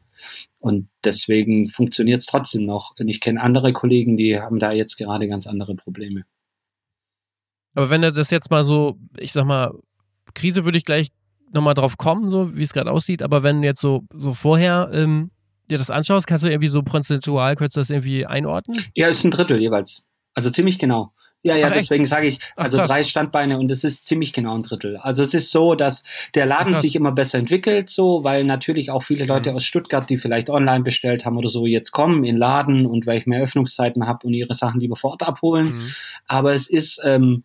Und 0.59 0.89
deswegen 1.03 1.69
funktioniert 1.69 2.21
es 2.21 2.25
trotzdem 2.25 2.65
noch. 2.65 2.93
Und 2.97 3.07
ich 3.07 3.19
kenne 3.19 3.41
andere 3.41 3.73
Kollegen, 3.73 4.17
die 4.17 4.39
haben 4.39 4.59
da 4.59 4.71
jetzt 4.71 4.97
gerade 4.97 5.27
ganz 5.27 5.47
andere 5.47 5.75
Probleme. 5.75 6.23
Aber 7.75 7.89
wenn 7.89 8.01
du 8.01 8.11
das 8.11 8.29
jetzt 8.29 8.51
mal 8.51 8.63
so, 8.63 8.97
ich 9.17 9.31
sag 9.31 9.45
mal, 9.45 9.73
Krise 10.33 10.65
würde 10.65 10.77
ich 10.77 10.85
gleich 10.85 11.09
nochmal 11.51 11.73
drauf 11.73 11.97
kommen, 11.97 12.29
so 12.29 12.55
wie 12.55 12.63
es 12.63 12.73
gerade 12.73 12.91
aussieht, 12.91 13.21
aber 13.21 13.43
wenn 13.43 13.63
jetzt 13.63 13.81
so, 13.81 14.03
so 14.13 14.33
vorher 14.33 14.89
ähm, 14.91 15.31
dir 15.69 15.77
das 15.77 15.89
anschaust, 15.89 16.27
kannst 16.27 16.43
du 16.43 16.49
irgendwie 16.49 16.67
so 16.67 16.81
prozentual, 16.81 17.55
könntest 17.55 17.77
du 17.77 17.81
das 17.81 17.89
irgendwie 17.89 18.25
einordnen? 18.25 18.85
Ja, 18.95 19.07
ist 19.07 19.23
ein 19.23 19.31
Drittel 19.31 19.59
jeweils. 19.59 20.03
Also 20.33 20.49
ziemlich 20.49 20.79
genau. 20.79 21.13
Ja, 21.43 21.57
ja, 21.57 21.67
Ach, 21.67 21.73
deswegen 21.73 22.05
sage 22.05 22.27
ich, 22.27 22.39
also 22.55 22.79
Ach, 22.79 22.87
drei 22.87 23.03
Standbeine 23.03 23.59
und 23.59 23.69
es 23.69 23.83
ist 23.83 24.05
ziemlich 24.05 24.31
genau 24.31 24.55
ein 24.55 24.63
Drittel. 24.63 24.95
Also 24.97 25.23
es 25.23 25.33
ist 25.33 25.51
so, 25.51 25.75
dass 25.75 26.05
der 26.35 26.45
Laden 26.45 26.73
Ach, 26.73 26.81
sich 26.81 26.95
immer 26.95 27.11
besser 27.11 27.37
entwickelt, 27.37 27.89
so, 27.89 28.23
weil 28.23 28.45
natürlich 28.45 28.89
auch 28.89 29.03
viele 29.03 29.25
Leute 29.25 29.51
mhm. 29.51 29.57
aus 29.57 29.65
Stuttgart, 29.65 30.09
die 30.09 30.17
vielleicht 30.17 30.49
online 30.49 30.83
bestellt 30.83 31.25
haben 31.25 31.37
oder 31.37 31.49
so, 31.49 31.65
jetzt 31.65 31.91
kommen 31.91 32.23
in 32.23 32.37
Laden 32.37 32.85
und 32.85 33.05
weil 33.05 33.19
ich 33.19 33.25
mehr 33.25 33.43
Öffnungszeiten 33.43 34.07
habe 34.07 34.25
und 34.25 34.33
ihre 34.33 34.53
Sachen 34.53 34.79
lieber 34.79 34.95
vor 34.95 35.11
Ort 35.11 35.23
abholen. 35.23 35.65
Mhm. 35.65 35.95
Aber 36.27 36.53
es 36.53 36.69
ist, 36.69 37.01
ähm, 37.03 37.43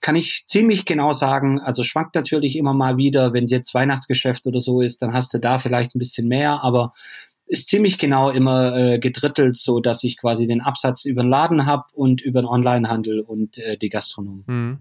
kann 0.00 0.16
ich 0.16 0.44
ziemlich 0.46 0.84
genau 0.84 1.12
sagen, 1.12 1.60
also 1.60 1.82
schwankt 1.82 2.14
natürlich 2.14 2.56
immer 2.56 2.72
mal 2.72 2.96
wieder, 2.96 3.32
wenn 3.32 3.44
es 3.44 3.50
jetzt 3.50 3.74
Weihnachtsgeschäft 3.74 4.46
oder 4.46 4.60
so 4.60 4.80
ist, 4.80 5.02
dann 5.02 5.12
hast 5.12 5.34
du 5.34 5.38
da 5.38 5.58
vielleicht 5.58 5.94
ein 5.94 5.98
bisschen 5.98 6.28
mehr, 6.28 6.62
aber 6.62 6.94
ist 7.46 7.68
ziemlich 7.68 7.98
genau 7.98 8.30
immer 8.30 8.76
äh, 8.76 8.98
gedrittelt, 8.98 9.56
so 9.56 9.80
dass 9.80 10.04
ich 10.04 10.16
quasi 10.16 10.46
den 10.46 10.60
Absatz 10.60 11.04
über 11.04 11.22
den 11.22 11.30
Laden 11.30 11.66
habe 11.66 11.84
und 11.92 12.20
über 12.20 12.42
den 12.42 12.48
Onlinehandel 12.48 13.20
und 13.20 13.58
äh, 13.58 13.76
die 13.76 13.88
Gastronomie. 13.88 14.44
Mhm. 14.46 14.78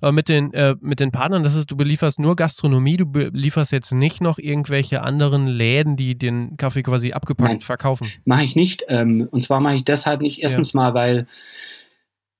Aber 0.00 0.12
mit 0.12 0.28
den, 0.28 0.52
äh, 0.54 0.74
mit 0.80 1.00
den 1.00 1.12
Partnern, 1.12 1.42
das 1.42 1.54
ist, 1.54 1.70
du 1.70 1.76
belieferst 1.76 2.18
nur 2.18 2.34
Gastronomie, 2.34 2.96
du 2.96 3.06
belieferst 3.06 3.72
jetzt 3.72 3.92
nicht 3.92 4.20
noch 4.20 4.38
irgendwelche 4.38 5.02
anderen 5.02 5.46
Läden, 5.46 5.96
die 5.96 6.16
den 6.16 6.56
Kaffee 6.56 6.82
quasi 6.82 7.12
abgepackt 7.12 7.50
Nein, 7.50 7.60
verkaufen. 7.60 8.10
Mache 8.24 8.44
ich 8.44 8.56
nicht. 8.56 8.84
Ähm, 8.88 9.28
und 9.30 9.42
zwar 9.42 9.60
mache 9.60 9.76
ich 9.76 9.84
deshalb 9.84 10.22
nicht. 10.22 10.42
Erstens 10.42 10.72
ja. 10.72 10.80
mal, 10.80 10.94
weil 10.94 11.26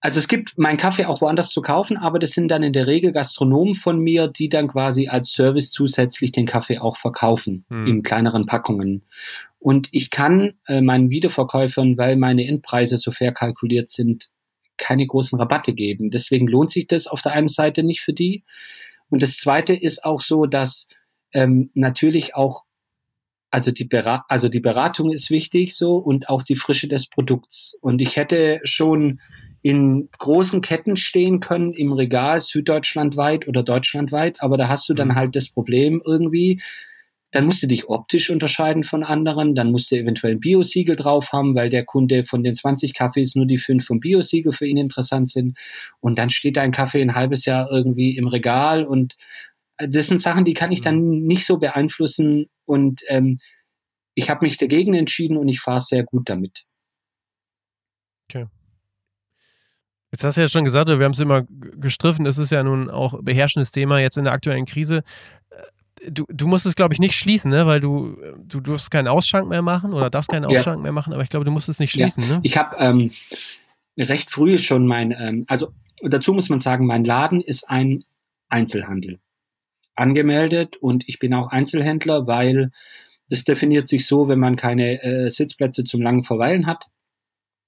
also 0.05 0.19
es 0.19 0.27
gibt 0.27 0.59
meinen 0.59 0.79
Kaffee 0.79 1.07
auch 1.07 1.21
woanders 1.21 1.51
zu 1.51 1.63
kaufen, 1.63 1.97
aber 1.97 2.19
das 2.19 2.33
sind 2.33 2.49
dann 2.49 2.65
in 2.65 2.73
der 2.73 2.89
Regel 2.89 3.13
Gastronomen 3.13 3.77
von 3.77 4.01
mir, 4.01 4.27
die 4.27 4.49
dann 4.49 4.67
quasi 4.67 5.07
als 5.07 5.31
Service 5.31 5.71
zusätzlich 5.71 6.33
den 6.33 6.45
Kaffee 6.45 6.79
auch 6.79 6.97
verkaufen 6.97 7.65
hm. 7.69 7.87
in 7.87 8.03
kleineren 8.03 8.45
Packungen. 8.45 9.05
Und 9.61 9.89
ich 9.93 10.11
kann 10.11 10.55
äh, 10.67 10.81
meinen 10.81 11.11
Wiederverkäufern, 11.11 11.97
weil 11.99 12.17
meine 12.17 12.45
Endpreise 12.49 12.97
so 12.97 13.13
fair 13.13 13.31
kalkuliert 13.31 13.91
sind, 13.91 14.31
keine 14.77 15.07
großen 15.07 15.39
Rabatte 15.39 15.73
geben. 15.73 16.11
Deswegen 16.11 16.49
lohnt 16.49 16.73
sich 16.73 16.89
das 16.89 17.07
auf 17.07 17.23
der 17.23 17.33
einen 17.33 17.47
Seite 17.47 17.85
nicht 17.85 18.01
für 18.01 18.13
die. 18.13 18.43
Und 19.09 19.23
das 19.23 19.37
Zweite 19.37 19.73
ist 19.73 20.05
auch 20.05 20.21
so, 20.21 20.47
dass 20.47 20.89
ähm, 21.33 21.71
natürlich 21.75 22.35
auch 22.35 22.65
also 23.53 23.71
die, 23.71 23.89
also 24.29 24.49
die 24.49 24.61
Beratung 24.61 25.13
ist 25.13 25.31
wichtig 25.31 25.77
so 25.77 25.97
und 25.97 26.29
auch 26.29 26.43
die 26.43 26.57
Frische 26.57 26.89
des 26.89 27.09
Produkts. 27.09 27.77
Und 27.83 28.01
ich 28.01 28.17
hätte 28.17 28.61
schon 28.65 29.21
in 29.63 30.09
großen 30.19 30.61
Ketten 30.61 30.97
stehen 30.97 31.41
können 31.41 31.73
im 31.73 31.93
Regal 31.93 32.41
süddeutschlandweit 32.41 33.47
oder 33.47 33.63
deutschlandweit, 33.63 34.43
aber 34.43 34.57
da 34.57 34.69
hast 34.69 34.89
du 34.89 34.95
dann 34.95 35.09
mhm. 35.09 35.15
halt 35.15 35.37
das 35.37 35.49
Problem 35.49 36.03
irgendwie, 36.05 36.61
dann 37.31 37.47
musst 37.47 37.63
du 37.63 37.67
dich 37.67 37.89
optisch 37.89 38.29
unterscheiden 38.29 38.85
von 38.85 39.05
anderen, 39.05 39.55
dann 39.55 39.71
musst 39.71 39.91
du 39.91 39.97
eventuell 39.97 40.35
ein 40.35 40.41
Biosiegel 40.41 40.97
drauf 40.97 41.33
haben, 41.33 41.55
weil 41.55 41.71
der 41.71 41.85
Kunde 41.85 42.25
von 42.25 42.43
den 42.43 42.55
20 42.55 42.93
Kaffees 42.93 43.37
nur 43.37 43.47
die 43.47 43.59
fünf 43.59 43.87
vom 43.87 44.01
Biosiegel 44.01 44.53
für 44.53 44.67
ihn 44.67 44.77
interessant 44.77 45.31
sind 45.31 45.57
und 46.01 46.19
dann 46.19 46.31
steht 46.31 46.57
dein 46.57 46.73
Kaffee 46.73 47.01
ein 47.01 47.15
halbes 47.15 47.45
Jahr 47.45 47.71
irgendwie 47.71 48.17
im 48.17 48.27
Regal 48.27 48.85
und 48.85 49.17
äh, 49.79 49.89
das 49.89 50.09
sind 50.09 50.21
Sachen, 50.21 50.45
die 50.45 50.55
kann 50.55 50.73
ich 50.73 50.83
dann 50.83 50.97
mhm. 50.97 51.27
nicht 51.27 51.47
so 51.47 51.59
beeinflussen 51.59 52.49
und 52.67 53.03
ähm, 53.09 53.39
ich 54.15 54.29
habe 54.29 54.45
mich 54.45 54.59
dagegen 54.59 54.95
entschieden 54.95 55.37
und 55.37 55.49
ich 55.49 55.61
fahre 55.61 55.81
sehr 55.81 56.05
gut 56.05 56.29
damit. 56.29 56.65
Okay. 58.29 58.47
Jetzt 60.13 60.25
hast 60.25 60.37
du 60.37 60.43
ja 60.43 60.49
schon 60.49 60.65
gesagt, 60.65 60.89
wir 60.89 61.05
haben 61.05 61.13
es 61.13 61.21
immer 61.21 61.43
gestriffen, 61.49 62.27
es 62.27 62.37
ist 62.37 62.53
ja 62.53 62.63
nun 62.63 62.91
auch 62.91 63.19
beherrschendes 63.23 63.73
Thema 63.73 63.99
jetzt 63.99 64.19
in 64.19 64.25
der 64.25 64.35
aktuellen 64.35 64.67
Krise. 64.67 65.03
Äh, 65.49 66.11
du, 66.11 66.27
du 66.29 66.47
musst 66.47 66.67
es, 66.67 66.77
glaube 66.77 66.93
ich, 66.93 67.01
nicht 67.01 67.15
schließen, 67.15 67.51
ne? 67.51 67.67
weil 67.67 67.81
du, 67.81 68.19
du 68.45 68.61
durfst 68.61 68.91
keinen 68.91 69.09
Ausschank 69.09 69.49
mehr 69.49 69.63
machen 69.63 69.95
oder 69.95 70.11
darfst 70.11 70.31
keinen 70.31 70.45
Ausschank 70.45 70.77
ja. 70.77 70.83
mehr 70.83 70.93
machen, 70.93 71.15
aber 71.15 71.23
ich 71.23 71.31
glaube, 71.31 71.47
du 71.47 71.51
musst 71.51 71.71
es 71.71 71.79
nicht 71.79 71.93
schließen. 71.93 72.23
Ja. 72.25 72.29
Ne? 72.35 72.41
Ich 72.43 72.59
habe 72.59 72.77
ähm, 72.79 73.11
recht 73.99 74.31
früh 74.31 74.59
schon 74.59 74.87
mein, 74.87 75.13
ähm, 75.19 75.45
also 75.49 75.73
dazu 76.03 76.35
muss 76.35 76.51
man 76.51 76.59
sagen, 76.59 76.87
mein 76.87 77.05
Laden 77.05 77.41
ist 77.41 77.71
ein 77.71 78.05
Einzelhandel 78.51 79.19
angemeldet 79.95 80.77
und 80.77 81.09
ich 81.09 81.19
bin 81.19 81.33
auch 81.33 81.49
Einzelhändler, 81.49 82.27
weil 82.27 82.71
das 83.31 83.45
definiert 83.45 83.89
sich 83.89 84.07
so, 84.07 84.29
wenn 84.29 84.39
man 84.39 84.57
keine 84.57 85.03
äh, 85.03 85.31
Sitzplätze 85.31 85.85
zum 85.85 86.03
langen 86.03 86.23
Verweilen 86.23 86.67
hat 86.67 86.85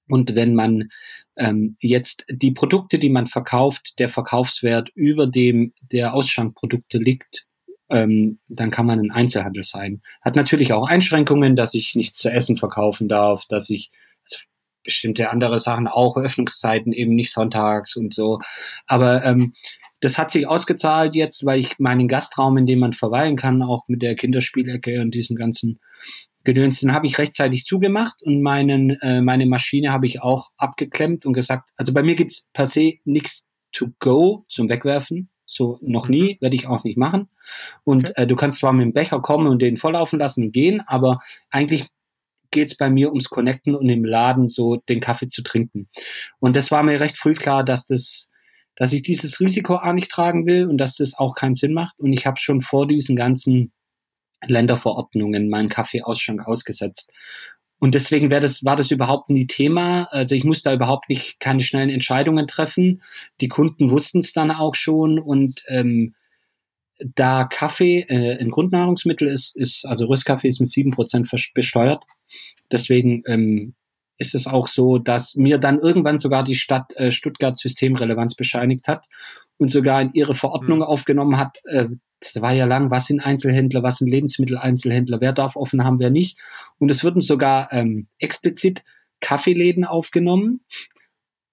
und 0.07 0.35
wenn 0.35 0.53
man 0.53 0.89
ähm, 1.37 1.77
jetzt 1.79 2.25
die 2.29 2.51
Produkte, 2.51 2.99
die 2.99 3.09
man 3.09 3.27
verkauft, 3.27 3.99
der 3.99 4.09
Verkaufswert 4.09 4.89
über 4.95 5.27
dem 5.27 5.73
der 5.81 6.13
Ausschankprodukte 6.13 6.97
liegt, 6.97 7.45
ähm, 7.89 8.39
dann 8.47 8.71
kann 8.71 8.85
man 8.85 8.99
ein 8.99 9.11
Einzelhandel 9.11 9.63
sein. 9.63 10.01
Hat 10.21 10.35
natürlich 10.35 10.73
auch 10.73 10.87
Einschränkungen, 10.87 11.55
dass 11.55 11.73
ich 11.73 11.95
nichts 11.95 12.17
zu 12.17 12.29
essen 12.29 12.57
verkaufen 12.57 13.07
darf, 13.07 13.45
dass 13.47 13.69
ich 13.69 13.91
also 14.23 14.37
bestimmte 14.83 15.29
andere 15.29 15.59
Sachen 15.59 15.87
auch, 15.87 16.17
Öffnungszeiten 16.17 16.93
eben 16.93 17.15
nicht 17.15 17.31
sonntags 17.31 17.95
und 17.95 18.13
so. 18.13 18.39
Aber 18.87 19.23
ähm, 19.23 19.53
das 19.99 20.17
hat 20.17 20.31
sich 20.31 20.47
ausgezahlt 20.47 21.15
jetzt, 21.15 21.45
weil 21.45 21.59
ich 21.59 21.79
meinen 21.79 22.07
Gastraum, 22.07 22.57
in 22.57 22.65
dem 22.65 22.79
man 22.79 22.93
verweilen 22.93 23.35
kann, 23.35 23.61
auch 23.61 23.83
mit 23.87 24.01
der 24.01 24.15
Kinderspielecke 24.15 25.01
und 25.01 25.13
diesem 25.15 25.35
ganzen 25.35 25.79
Gedöns, 26.45 26.79
den 26.79 26.93
habe 26.93 27.07
ich 27.07 27.17
rechtzeitig 27.17 27.65
zugemacht 27.65 28.23
und 28.23 28.41
meinen, 28.41 28.91
äh, 29.01 29.21
meine 29.21 29.45
Maschine 29.45 29.91
habe 29.91 30.07
ich 30.07 30.21
auch 30.21 30.51
abgeklemmt 30.57 31.25
und 31.25 31.33
gesagt, 31.33 31.69
also 31.75 31.93
bei 31.93 32.03
mir 32.03 32.15
gibt's 32.15 32.47
per 32.53 32.67
se 32.67 32.93
nichts 33.03 33.45
to 33.71 33.87
go 33.99 34.45
zum 34.47 34.69
Wegwerfen. 34.69 35.29
So 35.45 35.77
noch 35.81 36.07
nie, 36.07 36.33
mhm. 36.33 36.37
werde 36.41 36.55
ich 36.55 36.67
auch 36.67 36.83
nicht 36.83 36.97
machen. 36.97 37.29
Und 37.83 38.11
okay. 38.11 38.23
äh, 38.23 38.27
du 38.27 38.35
kannst 38.35 38.59
zwar 38.59 38.73
mit 38.73 38.83
dem 38.83 38.93
Becher 38.93 39.21
kommen 39.21 39.47
und 39.47 39.61
den 39.61 39.77
volllaufen 39.77 40.19
lassen 40.19 40.45
und 40.45 40.51
gehen, 40.53 40.81
aber 40.87 41.19
eigentlich 41.49 41.85
geht's 42.51 42.75
bei 42.75 42.89
mir 42.89 43.09
ums 43.09 43.29
Connecten 43.29 43.75
und 43.75 43.89
im 43.89 44.05
Laden 44.05 44.47
so 44.47 44.77
den 44.77 45.01
Kaffee 45.01 45.27
zu 45.27 45.43
trinken. 45.43 45.89
Und 46.39 46.55
das 46.55 46.71
war 46.71 46.83
mir 46.83 46.99
recht 46.99 47.17
früh 47.17 47.33
klar, 47.33 47.63
dass 47.63 47.85
das, 47.85 48.29
dass 48.75 48.93
ich 48.93 49.03
dieses 49.03 49.39
Risiko 49.39 49.75
auch 49.75 49.93
nicht 49.93 50.09
tragen 50.09 50.45
will 50.45 50.67
und 50.67 50.77
dass 50.77 50.95
das 50.97 51.15
auch 51.15 51.35
keinen 51.35 51.53
Sinn 51.53 51.73
macht. 51.73 51.99
Und 51.99 52.13
ich 52.13 52.25
habe 52.25 52.39
schon 52.39 52.61
vor 52.61 52.87
diesen 52.87 53.15
ganzen 53.15 53.71
Länderverordnungen 54.47 55.49
meinen 55.49 55.69
Kaffeeausschank 55.69 56.45
ausgesetzt. 56.47 57.11
Und 57.79 57.93
deswegen 57.93 58.29
das, 58.29 58.63
war 58.63 58.75
das 58.75 58.91
überhaupt 58.91 59.29
nie 59.29 59.47
Thema. 59.47 60.05
Also 60.05 60.35
ich 60.35 60.43
musste 60.43 60.69
da 60.69 60.75
überhaupt 60.75 61.09
nicht 61.09 61.39
keine 61.39 61.61
schnellen 61.61 61.89
Entscheidungen 61.89 62.47
treffen. 62.47 63.01
Die 63.41 63.49
Kunden 63.49 63.91
wussten 63.91 64.19
es 64.19 64.33
dann 64.33 64.51
auch 64.51 64.75
schon 64.75 65.19
und 65.19 65.63
ähm, 65.67 66.15
da 66.99 67.43
Kaffee 67.43 68.05
äh, 68.07 68.39
ein 68.39 68.49
Grundnahrungsmittel 68.49 69.27
ist, 69.27 69.55
ist 69.57 69.85
also 69.85 70.07
Rüstkaffee 70.07 70.47
ist 70.47 70.61
mit 70.61 70.69
sieben 70.69 70.91
Prozent 70.91 71.29
besteuert. 71.53 72.03
Deswegen 72.71 73.23
ähm, 73.27 73.75
ist 74.17 74.35
es 74.35 74.47
auch 74.47 74.67
so, 74.67 74.97
dass 74.97 75.35
mir 75.35 75.57
dann 75.57 75.79
irgendwann 75.79 76.19
sogar 76.19 76.43
die 76.43 76.55
Stadt 76.55 76.95
äh, 76.95 77.11
Stuttgart 77.11 77.57
Systemrelevanz 77.57 78.35
bescheinigt 78.35 78.87
hat 78.87 79.05
und 79.57 79.69
sogar 79.69 80.01
in 80.01 80.13
ihre 80.13 80.35
Verordnung 80.35 80.79
mhm. 80.79 80.85
aufgenommen 80.85 81.37
hat, 81.37 81.59
äh, 81.65 81.87
das 82.19 82.41
war 82.41 82.53
ja 82.53 82.65
lang, 82.65 82.91
was 82.91 83.07
sind 83.07 83.19
Einzelhändler, 83.19 83.83
was 83.83 83.97
sind 83.97 84.07
Lebensmitteleinzelhändler, 84.07 85.21
wer 85.21 85.33
darf 85.33 85.55
offen 85.55 85.83
haben, 85.83 85.99
wer 85.99 86.09
nicht. 86.09 86.37
Und 86.79 86.89
es 86.89 87.03
wurden 87.03 87.21
sogar 87.21 87.71
ähm, 87.71 88.07
explizit 88.19 88.83
Kaffeeläden 89.19 89.85
aufgenommen. 89.85 90.61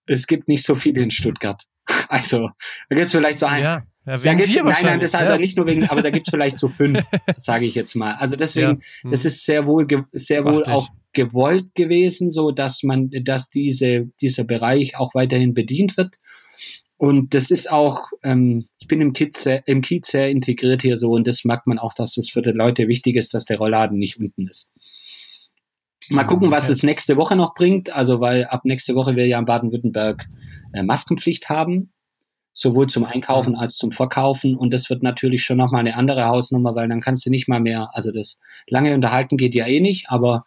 Es 0.07 0.27
gibt 0.27 0.49
nicht 0.49 0.65
so 0.65 0.75
viele 0.75 1.03
in 1.03 1.11
Stuttgart. 1.11 1.65
Also, 2.09 2.49
da 2.89 2.95
gibt 2.95 3.07
es 3.07 3.13
vielleicht 3.13 3.39
so 3.39 3.47
ein. 3.47 3.63
Ja, 3.63 3.83
ja 4.07 4.19
Da 4.19 4.35
gibt's, 4.35 4.55
nein, 4.55 4.75
nein, 4.83 5.01
das 5.01 5.15
heißt 5.15 5.31
ja. 5.31 5.39
nicht 5.39 5.57
nur 5.57 5.67
wegen, 5.67 5.89
aber 5.89 6.01
da 6.01 6.11
gibt 6.11 6.29
es 6.29 6.31
vielleicht 6.31 6.59
so 6.59 6.69
fünf, 6.69 7.01
sage 7.37 7.67
ich 7.67 7.75
jetzt 7.75 7.95
mal. 7.97 8.15
Also 8.15 8.37
deswegen, 8.37 8.83
Ja. 9.03 9.11
das 9.11 9.25
ist 9.25 9.45
sehr 9.45 9.67
wohl, 9.67 9.87
sehr 10.13 10.45
wohl 10.45 10.63
auch 10.65 10.89
gewollt 11.13 11.75
gewesen, 11.75 12.31
so 12.31 12.51
dass 12.51 12.83
man, 12.83 13.11
dass 13.25 13.51
diese, 13.51 14.09
dieser 14.21 14.45
Bereich 14.45 14.97
auch 14.97 15.15
weiterhin 15.15 15.55
bedient 15.55 15.97
wird. 15.97 16.17
Und 16.97 17.35
das 17.35 17.51
ist 17.51 17.71
auch, 17.71 18.09
ähm, 18.23 18.69
ich 18.79 18.87
bin 18.87 19.01
im 19.01 19.13
Kiez, 19.13 19.43
sehr, 19.43 19.67
im 19.67 19.83
Kiez 19.83 20.07
sehr 20.07 20.31
integriert 20.31 20.83
hier 20.83 20.97
so 20.97 21.11
und 21.11 21.27
das 21.27 21.45
merkt 21.45 21.67
man 21.67 21.79
auch, 21.79 21.95
dass 21.95 22.15
das 22.15 22.29
für 22.29 22.43
die 22.43 22.51
Leute 22.51 22.87
wichtig 22.87 23.17
ist, 23.17 23.35
dass 23.35 23.45
der 23.45 23.59
Rollladen 23.59 23.99
nicht 23.99 24.19
unten 24.19 24.47
ist. 24.47 24.71
Mal 26.09 26.25
gucken, 26.25 26.51
was 26.51 26.69
es 26.69 26.83
nächste 26.83 27.17
Woche 27.17 27.37
noch 27.37 27.55
bringt. 27.55 27.93
Also, 27.93 28.21
weil 28.21 28.45
ab 28.47 28.65
nächste 28.65 28.95
Woche 28.95 29.17
wir 29.17 29.27
ja 29.27 29.39
in 29.39 29.45
Baden-Württemberg 29.45 30.27
äh, 30.73 30.83
Maskenpflicht 30.83 31.49
haben, 31.49 31.93
sowohl 32.53 32.89
zum 32.89 33.05
Einkaufen 33.05 33.55
als 33.57 33.77
zum 33.77 33.93
Verkaufen. 33.93 34.57
Und 34.57 34.73
das 34.73 34.91
wird 34.91 35.03
natürlich 35.03 35.45
schon 35.45 35.59
nochmal 35.59 35.81
eine 35.81 35.97
andere 35.97 36.27
Hausnummer, 36.27 36.75
weil 36.75 36.89
dann 36.89 37.01
kannst 37.01 37.25
du 37.25 37.31
nicht 37.31 37.49
mal 37.49 37.61
mehr, 37.61 37.91
also 37.93 38.11
das 38.11 38.39
lange 38.67 38.95
Unterhalten 38.95 39.37
geht 39.37 39.55
ja 39.55 39.67
eh 39.67 39.81
nicht, 39.81 40.11
aber 40.11 40.45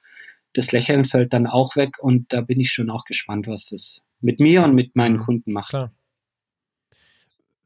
das 0.55 0.71
Lächeln 0.71 1.05
fällt 1.05 1.33
dann 1.33 1.45
auch 1.47 1.75
weg. 1.75 1.99
Und 1.99 2.33
da 2.33 2.41
bin 2.41 2.59
ich 2.59 2.71
schon 2.71 2.89
auch 2.89 3.05
gespannt, 3.05 3.47
was 3.47 3.69
das 3.69 4.03
mit 4.21 4.39
mir 4.39 4.63
und 4.63 4.73
mit 4.73 4.95
meinen 4.95 5.17
Mhm. 5.17 5.21
Kunden 5.21 5.51
macht. 5.51 5.69
Klar. 5.69 5.91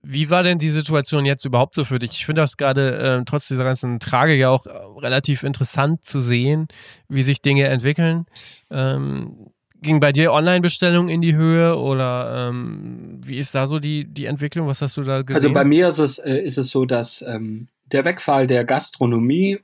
Wie 0.01 0.29
war 0.29 0.43
denn 0.43 0.59
die 0.59 0.69
Situation 0.69 1.25
jetzt 1.25 1.43
überhaupt 1.43 1.75
so 1.75 1.83
für 1.83 1.99
dich? 1.99 2.11
Ich 2.11 2.25
finde 2.25 2.41
das 2.41 2.55
gerade 2.55 2.97
äh, 3.19 3.23
trotz 3.25 3.49
dieser 3.49 3.65
ganzen 3.65 3.99
Tragik 3.99 4.39
ja 4.39 4.49
auch 4.49 4.65
äh, 4.65 4.69
relativ 4.69 5.43
interessant 5.43 6.05
zu 6.05 6.21
sehen, 6.21 6.67
wie 7.09 7.21
sich 7.21 7.41
Dinge 7.41 7.65
entwickeln. 7.67 8.25
Ähm, 8.71 9.47
ging 9.81 9.99
bei 9.99 10.13
dir 10.13 10.31
Online-Bestellung 10.31 11.09
in 11.09 11.21
die 11.21 11.35
Höhe 11.35 11.75
oder 11.77 12.49
ähm, 12.49 13.19
wie 13.25 13.37
ist 13.37 13.53
da 13.55 13.67
so 13.67 13.79
die, 13.79 14.05
die 14.05 14.25
Entwicklung? 14.25 14.67
Was 14.67 14.81
hast 14.81 14.95
du 14.95 15.03
da 15.03 15.21
gesehen? 15.21 15.35
Also 15.35 15.53
bei 15.53 15.65
mir 15.65 15.89
ist 15.89 15.99
es, 15.99 16.17
äh, 16.19 16.37
ist 16.37 16.57
es 16.57 16.69
so, 16.69 16.85
dass 16.85 17.21
ähm, 17.21 17.67
der 17.91 18.05
Wegfall 18.05 18.47
der 18.47 18.63
Gastronomie 18.63 19.59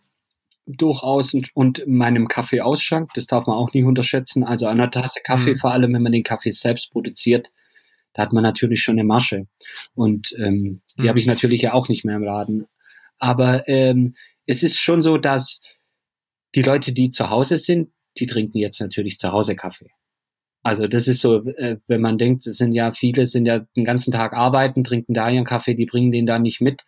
durchaus 0.68 1.34
und, 1.34 1.50
und 1.56 1.86
meinem 1.88 2.28
Kaffee 2.28 2.62
ausschank, 2.62 3.12
das 3.14 3.28
darf 3.28 3.46
man 3.48 3.56
auch 3.56 3.74
nicht 3.74 3.86
unterschätzen. 3.86 4.44
Also 4.44 4.68
einer 4.68 4.90
Tasse 4.90 5.20
Kaffee, 5.24 5.52
Mhm. 5.52 5.58
vor 5.58 5.72
allem 5.72 5.94
wenn 5.94 6.02
man 6.04 6.12
den 6.12 6.24
Kaffee 6.24 6.52
selbst 6.52 6.92
produziert, 6.92 7.52
da 8.14 8.24
hat 8.24 8.34
man 8.34 8.44
natürlich 8.44 8.82
schon 8.82 8.96
eine 8.96 9.04
Masche. 9.04 9.48
Und 9.94 10.34
ähm, 10.40 10.82
die 10.98 11.04
Mhm. 11.04 11.10
habe 11.10 11.20
ich 11.20 11.26
natürlich 11.28 11.62
ja 11.62 11.74
auch 11.74 11.90
nicht 11.90 12.06
mehr 12.06 12.16
im 12.16 12.24
Laden. 12.24 12.68
Aber 13.20 13.68
ähm, 13.68 14.16
es 14.46 14.64
ist 14.64 14.80
schon 14.80 15.02
so, 15.02 15.18
dass 15.18 15.62
die 16.56 16.62
Leute, 16.62 16.94
die 16.94 17.10
zu 17.10 17.30
Hause 17.30 17.58
sind, 17.58 17.90
die 18.18 18.28
trinken 18.28 18.58
jetzt 18.58 18.80
natürlich 18.80 19.18
zu 19.18 19.32
Hause 19.32 19.56
Kaffee. 19.56 19.90
Also 20.64 20.88
das 20.88 21.08
ist 21.08 21.22
so, 21.22 21.46
äh, 21.48 21.78
wenn 21.88 22.02
man 22.02 22.18
denkt, 22.18 22.48
es 22.48 22.58
sind 22.58 22.72
ja 22.74 22.92
viele, 22.92 23.28
sind 23.28 23.46
ja 23.46 23.60
den 23.60 23.86
ganzen 23.86 24.12
Tag 24.12 24.34
arbeiten, 24.34 24.84
trinken 24.84 25.14
da 25.14 25.30
ihren 25.30 25.46
Kaffee, 25.46 25.76
die 25.76 25.86
bringen 25.86 26.12
den 26.12 26.26
da 26.26 26.40
nicht 26.40 26.60
mit. 26.60 26.86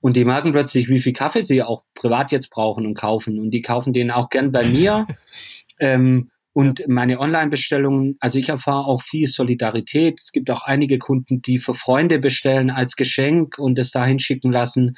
Und 0.00 0.16
die 0.16 0.24
merken 0.24 0.52
plötzlich, 0.52 0.88
wie 0.88 1.00
viel 1.00 1.12
Kaffee 1.12 1.42
sie 1.42 1.62
auch 1.62 1.84
privat 1.94 2.32
jetzt 2.32 2.50
brauchen 2.50 2.86
und 2.86 2.94
kaufen. 2.94 3.38
Und 3.38 3.50
die 3.50 3.62
kaufen 3.62 3.92
den 3.92 4.10
auch 4.10 4.30
gern 4.30 4.50
bei 4.50 4.64
mir. 4.64 5.06
ähm, 5.78 6.30
und 6.52 6.86
meine 6.88 7.20
Online-Bestellungen, 7.20 8.16
also 8.18 8.38
ich 8.38 8.48
erfahre 8.48 8.86
auch 8.86 9.02
viel 9.02 9.26
Solidarität. 9.26 10.20
Es 10.20 10.32
gibt 10.32 10.50
auch 10.50 10.62
einige 10.62 10.98
Kunden, 10.98 11.42
die 11.42 11.58
für 11.58 11.74
Freunde 11.74 12.18
bestellen 12.18 12.70
als 12.70 12.96
Geschenk 12.96 13.58
und 13.58 13.78
es 13.78 13.90
dahin 13.90 14.18
schicken 14.18 14.50
lassen. 14.50 14.96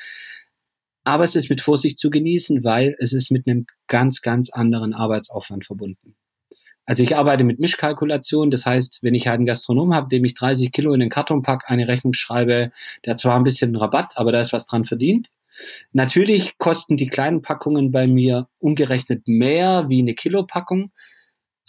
Aber 1.05 1.25
es 1.25 1.35
ist 1.35 1.51
mit 1.51 1.61
Vorsicht 1.61 1.99
zu 1.99 2.09
genießen, 2.09 2.65
weil 2.65 2.97
es 3.01 3.13
ist 3.13 3.31
mit 3.31 3.47
einem 3.47 3.67
ganz, 3.89 4.23
ganz 4.23 4.51
anderen 4.51 4.95
Arbeitsaufwand 4.95 5.67
verbunden. 5.67 6.15
Also 6.85 7.03
ich 7.03 7.17
arbeite 7.17 7.45
mit 7.45 7.61
Mischkalkulation, 7.61 8.51
das 8.51 8.67
heißt, 8.67 9.01
wenn 9.03 9.15
ich 9.15 9.29
halt 9.29 9.37
einen 9.37 9.47
Gastronom 9.47 9.95
habe, 9.95 10.09
dem 10.09 10.25
ich 10.25 10.35
30 10.35 10.73
Kilo 10.73 10.93
in 10.93 11.01
den 11.01 11.11
Karton 11.11 11.43
pack, 11.43 11.65
eine 11.67 11.87
Rechnung 11.87 12.13
schreibe, 12.13 12.73
der 13.05 13.13
hat 13.13 13.21
zwar 13.21 13.37
ein 13.37 13.45
bisschen 13.45 13.77
Rabatt, 13.77 14.17
aber 14.17 14.33
da 14.33 14.41
ist 14.41 14.53
was 14.53 14.67
dran 14.67 14.85
verdient. 14.85 15.29
Natürlich 15.93 16.59
kosten 16.59 16.97
die 16.97 17.07
kleinen 17.07 17.43
Packungen 17.43 17.93
bei 17.93 18.07
mir 18.07 18.49
umgerechnet 18.59 19.29
mehr 19.29 19.89
wie 19.89 20.01
eine 20.01 20.15
Kilopackung, 20.15 20.91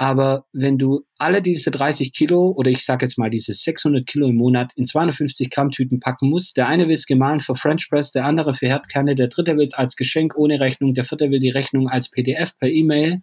aber 0.04 0.45
wenn 0.51 0.78
du 0.78 1.06
alle 1.18 1.41
diese 1.41 1.72
30 1.72 2.12
Kilo 2.12 2.51
oder 2.51 2.70
ich 2.70 2.84
sage 2.84 3.06
jetzt 3.06 3.18
mal 3.18 3.30
diese 3.30 3.54
600 3.54 4.06
Kilo 4.06 4.28
im 4.28 4.36
Monat 4.36 4.72
in 4.76 4.86
250 4.86 5.49
Gramm 5.49 5.72
Tüten 5.72 6.01
packen 6.01 6.30
musst, 6.30 6.58
der 6.58 6.68
eine 6.68 6.88
will 6.88 6.93
es 6.93 7.06
gemahlen 7.06 7.39
für 7.39 7.56
French 7.56 7.89
Press, 7.89 8.12
der 8.12 8.26
andere 8.26 8.54
für 8.54 8.68
Herdkerne, 8.68 9.16
der 9.16 9.30
dritte 9.30 9.56
will 9.56 9.66
es 9.66 9.74
als 9.74 9.95
Geschenk 9.95 10.36
ohne 10.36 10.60
Rechnung, 10.60 10.93
der 10.93 11.06
vierte 11.06 11.32
will 11.32 11.39
die 11.39 11.51
Rechnung 11.51 11.88
als 11.88 12.10
PDF 12.10 12.58
per 12.58 12.70
E-Mail, 12.70 13.22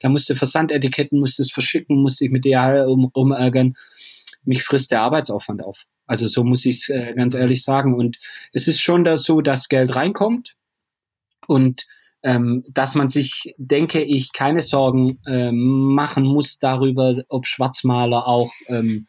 da 0.00 0.08
musst 0.08 0.30
du 0.30 0.34
Versandetiketten, 0.34 1.20
musst 1.20 1.38
es 1.38 1.52
verschicken, 1.52 2.00
musst 2.00 2.20
dich 2.20 2.30
mit 2.30 2.44
DHL 2.44 2.86
um, 2.88 3.04
rumärgern. 3.14 3.76
Mich 4.44 4.62
frisst 4.62 4.90
der 4.90 5.02
Arbeitsaufwand 5.02 5.62
auf. 5.62 5.84
Also 6.06 6.26
so 6.28 6.44
muss 6.44 6.64
ich 6.64 6.76
es 6.76 6.88
äh, 6.88 7.12
ganz 7.14 7.34
ehrlich 7.34 7.62
sagen. 7.62 7.94
Und 7.94 8.18
es 8.52 8.66
ist 8.68 8.80
schon 8.80 9.04
da 9.04 9.18
so, 9.18 9.40
dass 9.40 9.68
Geld 9.68 9.94
reinkommt 9.94 10.56
und 11.46 11.86
ähm, 12.22 12.64
dass 12.72 12.94
man 12.94 13.08
sich, 13.08 13.54
denke 13.58 14.00
ich, 14.00 14.32
keine 14.32 14.60
Sorgen 14.60 15.18
ähm, 15.26 15.94
machen 15.94 16.24
muss 16.24 16.58
darüber, 16.58 17.22
ob 17.28 17.46
Schwarzmaler 17.46 18.26
auch 18.26 18.52
ähm, 18.68 19.06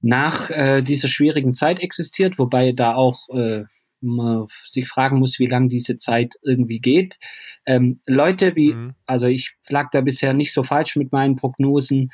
nach 0.00 0.50
äh, 0.50 0.82
dieser 0.82 1.08
schwierigen 1.08 1.54
Zeit 1.54 1.80
existiert, 1.80 2.38
wobei 2.38 2.72
da 2.72 2.94
auch 2.94 3.28
äh, 3.30 3.64
man 4.00 4.48
sich 4.64 4.88
fragen 4.88 5.18
muss, 5.20 5.38
wie 5.38 5.46
lange 5.46 5.68
diese 5.68 5.96
Zeit 5.96 6.34
irgendwie 6.42 6.80
geht. 6.80 7.18
Ähm, 7.66 8.00
Leute 8.06 8.56
wie, 8.56 8.74
Mhm. 8.74 8.94
also 9.06 9.26
ich 9.26 9.54
lag 9.68 9.90
da 9.92 10.00
bisher 10.00 10.34
nicht 10.34 10.52
so 10.52 10.64
falsch 10.64 10.96
mit 10.96 11.12
meinen 11.12 11.36
Prognosen. 11.36 12.10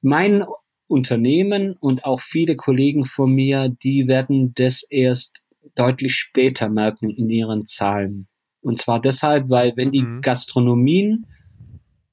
Mein 0.00 0.44
Unternehmen 0.86 1.74
und 1.74 2.04
auch 2.04 2.22
viele 2.22 2.56
Kollegen 2.56 3.04
von 3.04 3.32
mir, 3.32 3.68
die 3.68 4.08
werden 4.08 4.54
das 4.54 4.82
erst 4.82 5.36
deutlich 5.74 6.14
später 6.14 6.68
merken 6.70 7.10
in 7.10 7.28
ihren 7.28 7.66
Zahlen. 7.66 8.26
Und 8.62 8.78
zwar 8.78 9.00
deshalb, 9.00 9.48
weil 9.48 9.76
wenn 9.76 9.90
die 9.90 10.02
Mhm. 10.02 10.20
Gastronomien, 10.22 11.26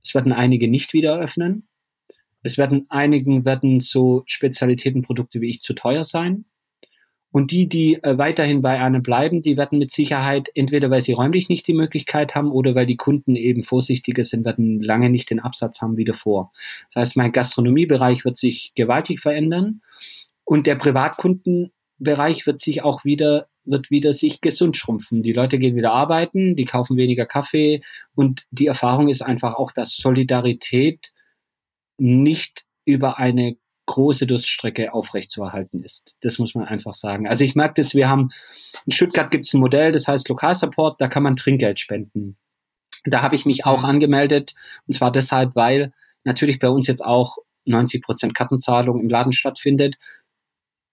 es 0.04 0.16
werden 0.16 0.32
einige 0.32 0.68
nicht 0.68 0.94
wieder 0.94 1.20
öffnen, 1.20 1.68
es 2.44 2.58
werden 2.58 2.86
einigen 2.90 3.44
werden 3.46 3.82
so 3.82 4.24
Spezialitätenprodukte 4.26 5.42
wie 5.42 5.50
ich 5.50 5.62
zu 5.62 5.74
teuer 5.74 6.04
sein. 6.04 6.46
Und 7.30 7.52
die, 7.52 7.68
die 7.68 8.02
äh, 8.04 8.18
weiterhin 8.18 8.62
bei 8.62 8.80
einem 8.82 9.04
bleiben, 9.04 9.42
die 9.42 9.58
werden 9.58 9.80
mit 9.80 9.92
Sicherheit 9.92 10.50
entweder, 10.56 10.90
weil 10.90 11.02
sie 11.02 11.12
räumlich 11.12 11.50
nicht 11.50 11.68
die 11.68 11.74
Möglichkeit 11.74 12.36
haben 12.36 12.52
oder 12.52 12.74
weil 12.74 12.86
die 12.86 12.96
Kunden 12.96 13.36
eben 13.36 13.64
vorsichtiger 13.64 14.24
sind, 14.24 14.46
werden 14.46 14.82
lange 14.82 15.10
nicht 15.10 15.30
den 15.30 15.42
Absatz 15.42 15.82
haben 15.82 15.98
wie 15.98 16.06
davor. 16.06 16.54
Das 16.94 17.02
heißt, 17.02 17.18
mein 17.18 17.34
Gastronomiebereich 17.34 18.24
wird 18.24 18.38
sich 18.38 18.72
gewaltig 18.76 19.20
verändern 19.20 19.82
und 20.46 20.68
der 20.68 20.76
Privatkundenbereich 21.98 22.46
wird 22.46 22.62
sich 22.62 22.84
auch 22.84 23.06
wieder 23.06 23.48
wird 23.70 23.92
wieder 23.92 24.14
sich 24.14 24.40
gesund 24.40 24.78
schrumpfen. 24.78 25.24
Die 25.24 25.34
Leute 25.34 25.60
gehen 25.60 25.76
wieder 25.76 25.92
arbeiten, 25.92 26.56
die 26.56 26.64
kaufen 26.64 26.96
weniger 26.96 27.26
Kaffee 27.26 27.82
und 28.16 28.46
die 28.50 28.68
Erfahrung 28.68 29.10
ist 29.10 29.22
einfach 29.22 29.56
auch, 29.56 29.74
dass 29.74 29.98
Solidarität 29.98 31.12
nicht 31.98 32.64
über 32.86 33.18
eine 33.18 33.58
große 33.86 34.26
Durststrecke 34.26 34.94
aufrechtzuerhalten 34.94 35.84
ist. 35.84 36.14
Das 36.22 36.40
muss 36.40 36.56
man 36.56 36.66
einfach 36.66 36.94
sagen. 36.94 37.28
Also 37.28 37.44
ich 37.44 37.56
merke 37.56 37.74
das, 37.76 37.94
wir 37.94 38.08
haben, 38.08 38.30
in 38.86 38.94
Stuttgart 38.94 39.32
gibt 39.32 39.48
es 39.48 39.54
ein 39.54 39.60
Modell, 39.60 39.92
das 39.92 40.08
heißt 40.08 40.30
Lokalsupport, 40.30 41.02
da 41.02 41.10
kann 41.10 41.24
man 41.24 41.36
Trinkgeld 41.36 41.82
spenden. 41.82 42.38
Da 43.04 43.22
habe 43.22 43.36
ich 43.36 43.46
mich 43.46 43.66
auch 43.66 43.84
Mhm. 43.84 43.90
angemeldet 43.90 44.56
und 44.88 44.94
zwar 44.94 45.12
deshalb, 45.12 45.56
weil 45.58 45.92
natürlich 46.24 46.60
bei 46.60 46.70
uns 46.70 46.88
jetzt 46.88 47.04
auch 47.04 47.38
90 47.66 48.02
Prozent 48.02 48.34
Kartenzahlung 48.34 49.02
im 49.02 49.10
Laden 49.10 49.34
stattfindet 49.34 49.98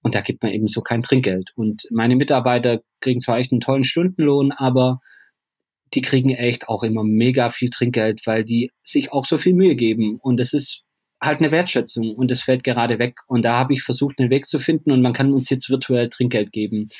und 0.04 0.14
da 0.14 0.20
gibt 0.20 0.42
man 0.42 0.52
eben 0.52 0.68
so 0.68 0.82
kein 0.82 1.02
Trinkgeld. 1.02 1.50
Und 1.56 1.88
meine 1.90 2.14
Mitarbeiter 2.14 2.82
kriegen 3.00 3.22
zwar 3.22 3.38
echt 3.38 3.52
einen 3.52 3.62
tollen 3.62 3.84
Stundenlohn, 3.84 4.52
aber 4.52 5.00
die 5.94 6.02
kriegen 6.02 6.30
echt 6.30 6.68
auch 6.68 6.82
immer 6.82 7.04
mega 7.04 7.48
viel 7.48 7.70
Trinkgeld, 7.70 8.26
weil 8.26 8.44
die 8.44 8.70
sich 8.82 9.12
auch 9.12 9.24
so 9.24 9.38
viel 9.38 9.54
Mühe 9.54 9.76
geben. 9.76 10.18
Und 10.20 10.40
es 10.40 10.52
ist 10.52 10.82
halt 11.22 11.40
eine 11.40 11.50
Wertschätzung 11.50 12.14
und 12.14 12.30
es 12.30 12.42
fällt 12.42 12.64
gerade 12.64 12.98
weg. 12.98 13.20
Und 13.28 13.42
da 13.42 13.56
habe 13.56 13.72
ich 13.72 13.82
versucht, 13.82 14.18
einen 14.18 14.30
Weg 14.30 14.46
zu 14.46 14.58
finden 14.58 14.92
und 14.92 15.00
man 15.00 15.14
kann 15.14 15.32
uns 15.32 15.48
jetzt 15.48 15.70
virtuell 15.70 16.10
Trinkgeld 16.10 16.52
geben. 16.52 16.90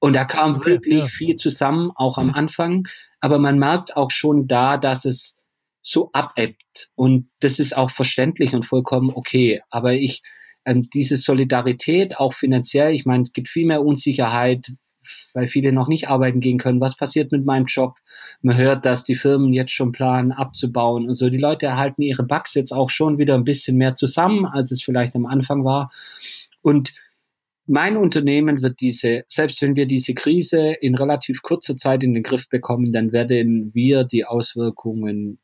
Und 0.00 0.14
da 0.14 0.24
kam 0.24 0.56
Okay, 0.56 0.66
wirklich 0.66 0.98
ja. 1.00 1.06
viel 1.06 1.36
zusammen, 1.36 1.90
auch 1.94 2.16
am 2.16 2.30
Anfang. 2.30 2.88
Aber 3.20 3.38
man 3.38 3.58
merkt 3.58 3.96
auch 3.96 4.10
schon 4.10 4.48
da, 4.48 4.78
dass 4.78 5.04
es 5.04 5.36
so 5.82 6.08
abebbt. 6.14 6.88
Und 6.94 7.28
das 7.40 7.58
ist 7.58 7.76
auch 7.76 7.90
verständlich 7.90 8.54
und 8.54 8.64
vollkommen 8.64 9.10
okay. 9.14 9.60
Aber 9.68 9.92
ich, 9.92 10.22
ähm, 10.64 10.88
diese 10.90 11.16
Solidarität, 11.16 12.18
auch 12.18 12.32
finanziell, 12.32 12.94
ich 12.94 13.06
meine, 13.06 13.24
es 13.24 13.32
gibt 13.32 13.48
viel 13.48 13.66
mehr 13.66 13.84
Unsicherheit, 13.84 14.72
weil 15.34 15.46
viele 15.48 15.72
noch 15.72 15.88
nicht 15.88 16.08
arbeiten 16.08 16.40
gehen 16.40 16.58
können. 16.58 16.80
Was 16.80 16.96
passiert 16.96 17.32
mit 17.32 17.44
meinem 17.44 17.66
Job? 17.66 17.96
Man 18.40 18.56
hört, 18.56 18.84
dass 18.84 19.04
die 19.04 19.14
Firmen 19.14 19.52
jetzt 19.52 19.72
schon 19.72 19.92
planen, 19.92 20.32
abzubauen 20.32 21.08
und 21.08 21.14
so. 21.14 21.28
Die 21.28 21.38
Leute 21.38 21.66
erhalten 21.66 22.02
ihre 22.02 22.22
Bugs 22.22 22.54
jetzt 22.54 22.72
auch 22.72 22.90
schon 22.90 23.18
wieder 23.18 23.34
ein 23.34 23.44
bisschen 23.44 23.76
mehr 23.76 23.94
zusammen, 23.94 24.46
als 24.46 24.70
es 24.72 24.82
vielleicht 24.82 25.14
am 25.14 25.26
Anfang 25.26 25.64
war. 25.64 25.90
Und 26.62 26.94
mein 27.66 27.96
Unternehmen 27.96 28.62
wird 28.62 28.80
diese, 28.80 29.24
selbst 29.26 29.62
wenn 29.62 29.76
wir 29.76 29.86
diese 29.86 30.14
Krise 30.14 30.72
in 30.80 30.94
relativ 30.94 31.42
kurzer 31.42 31.76
Zeit 31.76 32.02
in 32.04 32.14
den 32.14 32.22
Griff 32.22 32.48
bekommen, 32.48 32.92
dann 32.92 33.12
werden 33.12 33.72
wir 33.74 34.04
die 34.04 34.24
Auswirkungen 34.24 35.38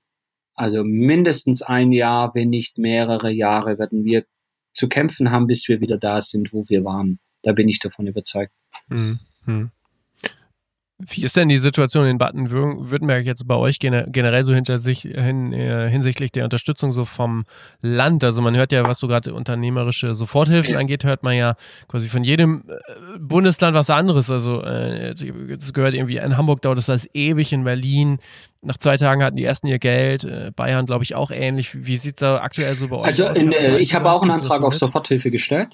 Also 0.55 0.85
mindestens 0.85 1.63
ein 1.63 1.93
Jahr, 1.93 2.35
wenn 2.35 2.51
nicht 2.51 2.79
mehrere 2.79 3.31
Jahre, 3.31 3.79
werden 3.79 4.05
wir 4.05 4.25
zu 4.73 4.89
kämpfen 4.89 5.31
haben, 5.31 5.47
bis 5.47 5.69
wir 5.69 5.81
wieder 5.81 5.99
da 5.99 6.21
sind, 6.21 6.53
wo 6.53 6.69
wir 6.69 6.85
waren. 6.85 7.19
Da 7.43 7.53
bin 7.53 7.69
ich 7.69 7.79
davon 7.79 8.07
überzeugt. 8.07 8.53
Mhm. 8.89 9.21
Wie 11.01 11.23
ist 11.23 11.37
denn 11.37 11.49
die 11.49 11.59
Situation 11.59 12.07
in 12.07 12.19
Baden-Württemberg 12.19 13.25
jetzt 13.25 13.47
bei 13.47 13.55
euch 13.57 13.79
generell 13.79 14.45
so 14.45 14.53
hinter 14.55 14.79
sich 14.79 15.01
hin, 15.01 15.53
äh, 15.53 15.89
hinsichtlich 15.89 16.33
der 16.33 16.45
Unterstützung 16.45 16.93
so 16.93 17.05
vom 17.05 17.45
Land? 17.81 18.23
Also 18.23 18.43
man 18.43 18.57
hört 18.57 18.73
ja, 18.73 18.87
was 18.87 18.99
so 18.99 19.09
gerade 19.09 19.33
unternehmerische 19.35 20.15
Soforthilfen 20.15 20.77
angeht, 20.77 21.05
hört 21.05 21.23
man 21.23 21.37
ja 21.37 21.55
quasi 21.89 22.09
von 22.09 22.25
jedem 22.25 22.65
äh, 22.69 23.19
Bundesland 23.19 23.75
was 23.75 23.91
anderes. 23.91 24.31
Also 24.31 24.63
äh, 24.63 25.15
es 25.15 25.73
gehört 25.73 25.95
irgendwie 25.95 26.19
in 26.19 26.37
Hamburg 26.37 26.63
dauert 26.63 26.79
das 26.79 26.91
alles 26.91 27.09
ewig, 27.15 27.53
in 27.53 27.65
Berlin 27.65 28.19
nach 28.63 28.77
zwei 28.77 28.97
Tagen 28.99 29.23
hatten 29.23 29.37
die 29.37 29.45
ersten 29.45 29.67
ihr 29.69 29.79
Geld. 29.79 30.25
Äh, 30.25 30.53
Bayern, 30.55 30.87
glaube 30.87 31.05
ich, 31.05 31.15
auch 31.15 31.31
ähnlich. 31.31 31.87
Wie 31.87 31.97
sieht 31.97 32.17
es 32.17 32.21
da 32.21 32.43
aktuell 32.43 32.75
so 32.75 32.89
bei 32.89 32.97
euch 32.97 33.07
also 33.07 33.29
aus? 33.29 33.37
Also 33.39 33.79
ich 33.79 33.95
habe 33.95 34.13
auch 34.13 34.23
einen 34.23 34.33
Antrag 34.33 34.63
auf 34.63 34.75
Soforthilfe 34.75 35.31
gestellt. 35.31 35.71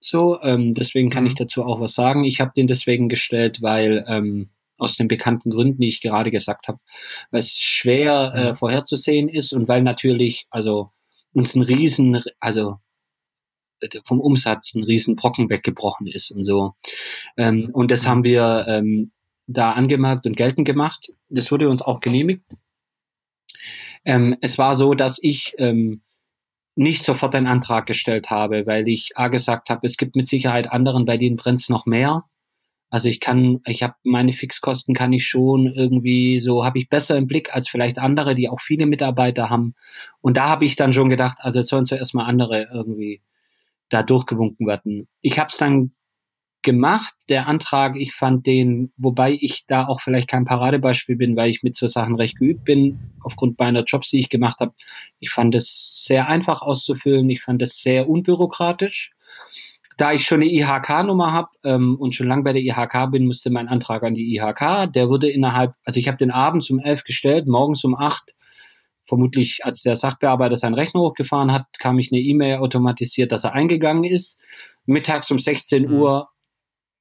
So, 0.00 0.40
ähm, 0.42 0.74
deswegen 0.74 1.10
kann 1.10 1.24
mhm. 1.24 1.28
ich 1.28 1.34
dazu 1.34 1.64
auch 1.64 1.80
was 1.80 1.94
sagen. 1.94 2.24
Ich 2.24 2.40
habe 2.40 2.52
den 2.54 2.66
deswegen 2.66 3.08
gestellt, 3.08 3.62
weil 3.62 4.04
ähm, 4.06 4.50
aus 4.78 4.96
den 4.96 5.08
bekannten 5.08 5.50
Gründen, 5.50 5.80
die 5.80 5.88
ich 5.88 6.00
gerade 6.00 6.30
gesagt 6.30 6.68
habe, 6.68 6.78
weil 7.30 7.40
es 7.40 7.58
schwer 7.58 8.32
äh, 8.34 8.54
vorherzusehen 8.54 9.28
ist 9.28 9.52
und 9.52 9.68
weil 9.68 9.82
natürlich 9.82 10.46
also 10.50 10.90
uns 11.32 11.54
ein 11.54 11.62
Riesen, 11.62 12.22
also 12.40 12.78
vom 14.04 14.20
Umsatz 14.20 14.74
ein 14.74 14.84
Riesenbrocken 14.84 15.50
weggebrochen 15.50 16.06
ist 16.06 16.30
und 16.30 16.44
so. 16.44 16.74
Ähm, 17.36 17.70
und 17.72 17.90
das 17.90 18.06
haben 18.06 18.24
wir 18.24 18.64
ähm, 18.68 19.12
da 19.46 19.72
angemerkt 19.72 20.26
und 20.26 20.36
geltend 20.36 20.66
gemacht. 20.66 21.12
Das 21.28 21.52
wurde 21.52 21.68
uns 21.68 21.82
auch 21.82 22.00
genehmigt. 22.00 22.42
Ähm, 24.04 24.36
es 24.40 24.58
war 24.58 24.74
so, 24.74 24.94
dass 24.94 25.18
ich 25.20 25.54
ähm, 25.58 26.02
nicht 26.74 27.04
sofort 27.04 27.34
einen 27.34 27.46
Antrag 27.46 27.86
gestellt 27.86 28.30
habe, 28.30 28.66
weil 28.66 28.88
ich 28.88 29.16
A 29.16 29.28
gesagt 29.28 29.70
habe, 29.70 29.80
es 29.84 29.96
gibt 29.96 30.14
mit 30.14 30.28
Sicherheit 30.28 30.70
anderen, 30.70 31.06
bei 31.06 31.16
denen 31.16 31.36
brennt 31.36 31.60
es 31.60 31.68
noch 31.68 31.86
mehr. 31.86 32.24
Also 32.88 33.08
ich 33.08 33.20
kann, 33.20 33.60
ich 33.66 33.82
habe 33.82 33.94
meine 34.04 34.32
Fixkosten 34.32 34.94
kann 34.94 35.12
ich 35.12 35.26
schon 35.26 35.66
irgendwie 35.66 36.38
so, 36.38 36.64
habe 36.64 36.78
ich 36.78 36.88
besser 36.88 37.16
im 37.16 37.26
Blick 37.26 37.54
als 37.54 37.68
vielleicht 37.68 37.98
andere, 37.98 38.34
die 38.34 38.48
auch 38.48 38.60
viele 38.60 38.86
Mitarbeiter 38.86 39.50
haben. 39.50 39.74
Und 40.20 40.36
da 40.36 40.48
habe 40.48 40.64
ich 40.64 40.76
dann 40.76 40.92
schon 40.92 41.10
gedacht, 41.10 41.38
also 41.40 41.60
es 41.60 41.66
sollen 41.66 41.86
zuerst 41.86 42.14
mal 42.14 42.26
andere 42.26 42.68
irgendwie 42.72 43.22
da 43.88 44.02
durchgewunken 44.02 44.66
werden. 44.66 45.08
Ich 45.20 45.38
habe 45.38 45.48
es 45.50 45.56
dann 45.56 45.92
gemacht, 46.62 47.14
der 47.28 47.46
Antrag, 47.46 47.96
ich 47.96 48.12
fand 48.12 48.44
den, 48.46 48.92
wobei 48.96 49.38
ich 49.40 49.64
da 49.68 49.86
auch 49.86 50.00
vielleicht 50.00 50.28
kein 50.28 50.44
Paradebeispiel 50.44 51.14
bin, 51.14 51.36
weil 51.36 51.50
ich 51.50 51.62
mit 51.62 51.76
so 51.76 51.86
Sachen 51.86 52.16
recht 52.16 52.38
geübt 52.38 52.64
bin, 52.64 52.98
aufgrund 53.22 53.58
meiner 53.58 53.84
Jobs, 53.84 54.10
die 54.10 54.18
ich 54.18 54.30
gemacht 54.30 54.58
habe. 54.58 54.74
Ich 55.20 55.30
fand 55.30 55.54
es 55.54 56.04
sehr 56.04 56.26
einfach 56.26 56.62
auszufüllen, 56.62 57.30
ich 57.30 57.40
fand 57.40 57.62
es 57.62 57.80
sehr 57.80 58.08
unbürokratisch 58.08 59.12
da 59.96 60.12
ich 60.12 60.26
schon 60.26 60.42
eine 60.42 60.50
IHK-Nummer 60.50 61.32
habe 61.32 61.48
ähm, 61.64 61.96
und 61.96 62.14
schon 62.14 62.28
lange 62.28 62.42
bei 62.42 62.52
der 62.52 62.62
IHK 62.62 63.10
bin, 63.10 63.26
musste 63.26 63.50
mein 63.50 63.68
Antrag 63.68 64.02
an 64.02 64.14
die 64.14 64.36
IHK. 64.36 64.92
Der 64.92 65.08
wurde 65.08 65.30
innerhalb, 65.30 65.74
also 65.84 65.98
ich 65.98 66.06
habe 66.08 66.18
den 66.18 66.30
abends 66.30 66.68
um 66.70 66.78
elf 66.78 67.04
gestellt, 67.04 67.46
morgens 67.46 67.82
um 67.84 67.94
acht. 67.94 68.34
Vermutlich, 69.04 69.64
als 69.64 69.82
der 69.82 69.96
Sachbearbeiter 69.96 70.56
seinen 70.56 70.74
Rechner 70.74 71.00
hochgefahren 71.00 71.52
hat, 71.52 71.66
kam 71.78 71.98
ich 71.98 72.12
eine 72.12 72.20
E-Mail 72.20 72.56
automatisiert, 72.56 73.32
dass 73.32 73.44
er 73.44 73.54
eingegangen 73.54 74.04
ist. 74.04 74.38
Mittags 74.84 75.30
um 75.30 75.38
16 75.38 75.86
mhm. 75.86 75.92
Uhr, 75.94 76.28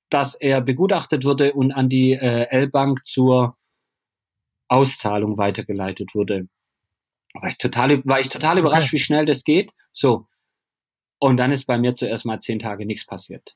dass 0.09 0.35
er 0.35 0.61
begutachtet 0.61 1.25
wurde 1.25 1.53
und 1.53 1.71
an 1.71 1.89
die 1.89 2.13
äh, 2.13 2.47
L-Bank 2.49 3.05
zur 3.05 3.57
Auszahlung 4.67 5.37
weitergeleitet 5.37 6.15
wurde. 6.15 6.47
War 7.33 7.49
ich 7.49 7.57
total, 7.57 8.05
war 8.05 8.21
ich 8.21 8.29
total 8.29 8.53
okay. 8.53 8.61
überrascht, 8.61 8.93
wie 8.93 8.97
schnell 8.99 9.25
das 9.25 9.43
geht. 9.43 9.71
So, 9.91 10.27
und 11.25 11.37
dann 11.37 11.51
ist 11.51 11.65
bei 11.65 11.79
mir 11.79 11.95
zuerst 11.95 12.23
mal 12.23 12.39
zehn 12.39 12.59
Tage 12.59 12.85
nichts 12.85 13.03
passiert. 13.03 13.55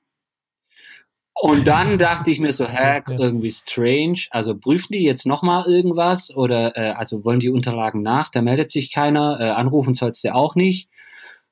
Und 1.35 1.67
dann 1.67 1.99
dachte 1.99 2.31
ich 2.31 2.39
mir 2.39 2.51
so, 2.51 2.67
hä, 2.67 3.01
irgendwie 3.07 3.51
strange. 3.51 4.21
Also 4.31 4.57
prüfen 4.57 4.93
die 4.93 5.03
jetzt 5.03 5.27
nochmal 5.27 5.65
irgendwas 5.67 6.35
oder 6.35 6.75
äh, 6.75 6.89
also 6.93 7.23
wollen 7.23 7.39
die 7.39 7.49
Unterlagen 7.49 8.01
nach? 8.01 8.31
Da 8.31 8.41
meldet 8.41 8.71
sich 8.71 8.91
keiner. 8.91 9.39
Äh, 9.39 9.49
anrufen 9.51 9.93
sollst 9.93 10.23
du 10.23 10.33
auch 10.33 10.55
nicht. 10.55 10.89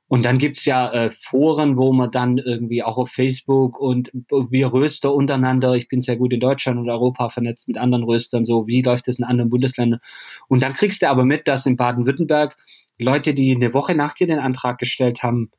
Und 0.08 0.26
dann 0.26 0.40
gibt's 0.40 0.66
ja 0.66 0.92
äh, 0.92 1.12
Foren, 1.12 1.78
wo 1.78 1.94
man 1.94 2.10
dann 2.10 2.40
irgendwie 2.40 2.82
auch 2.82 2.98
auf 2.98 3.12
Facebook 3.12 3.80
und 3.80 4.10
wir 4.14 4.74
Röster 4.74 5.14
untereinander, 5.14 5.76
ich 5.76 5.88
bin 5.88 6.02
sehr 6.02 6.16
gut 6.16 6.34
in 6.34 6.40
Deutschland 6.40 6.80
und 6.80 6.90
Europa 6.90 7.30
vernetzt 7.30 7.68
mit 7.68 7.78
anderen 7.78 8.04
Röstern, 8.04 8.44
so 8.44 8.66
wie 8.66 8.82
läuft 8.82 9.08
das 9.08 9.20
in 9.20 9.26
anderen 9.26 9.52
Bundesländern. 9.52 10.00
Und 10.48 10.64
dann 10.64 10.74
kriegst 10.74 11.04
du 11.04 11.10
aber 11.10 11.26
mit, 11.26 11.48
dass 11.48 11.68
in 11.68 11.78
Baden-Württemberg 11.78 12.58
Leute, 12.98 13.36
die 13.36 13.56
eine 13.56 13.76
Woche 13.76 13.94
nach 13.94 14.16
dir 14.16 14.26
den 14.26 14.40
Antrag 14.40 14.80
gestellt 14.80 15.22
haben, 15.22 15.52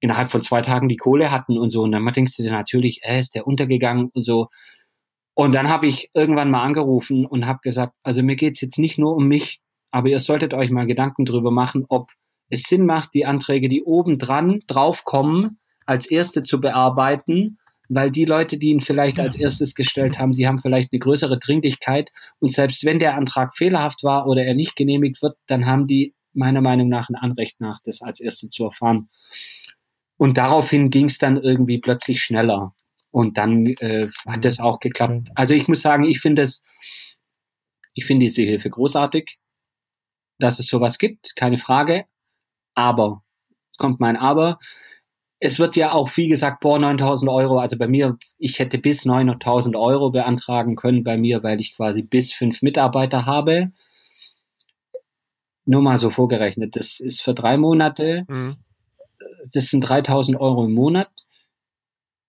innerhalb 0.00 0.30
von 0.30 0.42
zwei 0.42 0.62
Tagen 0.62 0.88
die 0.88 0.96
Kohle 0.96 1.30
hatten 1.30 1.58
und 1.58 1.70
so. 1.70 1.82
Und 1.82 1.92
dann 1.92 2.06
denkst 2.12 2.36
du 2.36 2.42
dir 2.42 2.52
natürlich, 2.52 3.00
äh, 3.02 3.18
ist 3.18 3.34
der 3.34 3.46
untergegangen 3.46 4.10
und 4.12 4.22
so. 4.22 4.48
Und 5.34 5.54
dann 5.54 5.68
habe 5.68 5.86
ich 5.86 6.10
irgendwann 6.14 6.50
mal 6.50 6.62
angerufen 6.62 7.24
und 7.24 7.46
habe 7.46 7.60
gesagt, 7.62 7.94
also 8.02 8.22
mir 8.22 8.36
geht's 8.36 8.60
jetzt 8.60 8.78
nicht 8.78 8.98
nur 8.98 9.14
um 9.14 9.28
mich, 9.28 9.60
aber 9.90 10.08
ihr 10.08 10.18
solltet 10.18 10.52
euch 10.52 10.70
mal 10.70 10.86
Gedanken 10.86 11.24
drüber 11.24 11.50
machen, 11.50 11.84
ob 11.88 12.10
es 12.50 12.62
Sinn 12.62 12.86
macht, 12.86 13.14
die 13.14 13.26
Anträge, 13.26 13.68
die 13.68 13.84
oben 13.84 14.18
dran 14.18 14.60
draufkommen, 14.66 15.58
als 15.86 16.10
erste 16.10 16.42
zu 16.42 16.60
bearbeiten, 16.60 17.58
weil 17.88 18.10
die 18.10 18.24
Leute, 18.24 18.58
die 18.58 18.68
ihn 18.68 18.80
vielleicht 18.80 19.18
als 19.18 19.36
erstes 19.36 19.74
gestellt 19.74 20.18
haben, 20.18 20.32
die 20.32 20.46
haben 20.46 20.58
vielleicht 20.58 20.92
eine 20.92 20.98
größere 20.98 21.38
Dringlichkeit. 21.38 22.10
Und 22.38 22.52
selbst 22.52 22.84
wenn 22.84 22.98
der 22.98 23.16
Antrag 23.16 23.56
fehlerhaft 23.56 24.04
war 24.04 24.26
oder 24.26 24.44
er 24.44 24.54
nicht 24.54 24.76
genehmigt 24.76 25.22
wird, 25.22 25.36
dann 25.46 25.66
haben 25.66 25.86
die 25.86 26.14
meiner 26.34 26.60
Meinung 26.60 26.88
nach 26.88 27.08
ein 27.08 27.16
Anrecht 27.16 27.60
nach, 27.60 27.80
das 27.84 28.02
als 28.02 28.20
erste 28.20 28.50
zu 28.50 28.64
erfahren. 28.64 29.08
Und 30.18 30.36
daraufhin 30.36 30.90
ging 30.90 31.06
es 31.06 31.18
dann 31.18 31.40
irgendwie 31.40 31.78
plötzlich 31.78 32.20
schneller. 32.20 32.74
Und 33.10 33.38
dann 33.38 33.66
äh, 33.66 34.08
hat 34.26 34.44
es 34.44 34.60
auch 34.60 34.80
geklappt. 34.80 35.30
Also 35.34 35.54
ich 35.54 35.68
muss 35.68 35.80
sagen, 35.80 36.04
ich 36.04 36.20
finde 36.20 36.42
es, 36.42 36.62
ich 37.94 38.04
finde 38.04 38.26
diese 38.26 38.42
Hilfe 38.42 38.68
großartig, 38.68 39.38
dass 40.38 40.58
es 40.58 40.66
sowas 40.66 40.98
gibt, 40.98 41.34
keine 41.36 41.56
Frage. 41.56 42.04
Aber, 42.74 43.22
jetzt 43.68 43.78
kommt 43.78 44.00
mein 44.00 44.16
Aber, 44.16 44.58
es 45.40 45.60
wird 45.60 45.76
ja 45.76 45.92
auch 45.92 46.08
viel 46.08 46.28
gesagt, 46.28 46.60
boah, 46.60 46.80
9000 46.80 47.30
Euro, 47.30 47.60
also 47.60 47.78
bei 47.78 47.86
mir, 47.86 48.18
ich 48.38 48.58
hätte 48.58 48.78
bis 48.78 49.04
9000 49.04 49.76
Euro 49.76 50.10
beantragen 50.10 50.74
können 50.74 51.04
bei 51.04 51.16
mir, 51.16 51.44
weil 51.44 51.60
ich 51.60 51.76
quasi 51.76 52.02
bis 52.02 52.32
fünf 52.32 52.60
Mitarbeiter 52.60 53.24
habe. 53.24 53.70
Nur 55.64 55.82
mal 55.82 55.96
so 55.96 56.10
vorgerechnet, 56.10 56.74
das 56.74 56.98
ist 56.98 57.22
für 57.22 57.34
drei 57.34 57.56
Monate. 57.56 58.24
Mhm 58.28 58.56
das 59.52 59.66
sind 59.66 59.82
3000 59.82 60.38
Euro 60.40 60.64
im 60.64 60.72
Monat. 60.72 61.10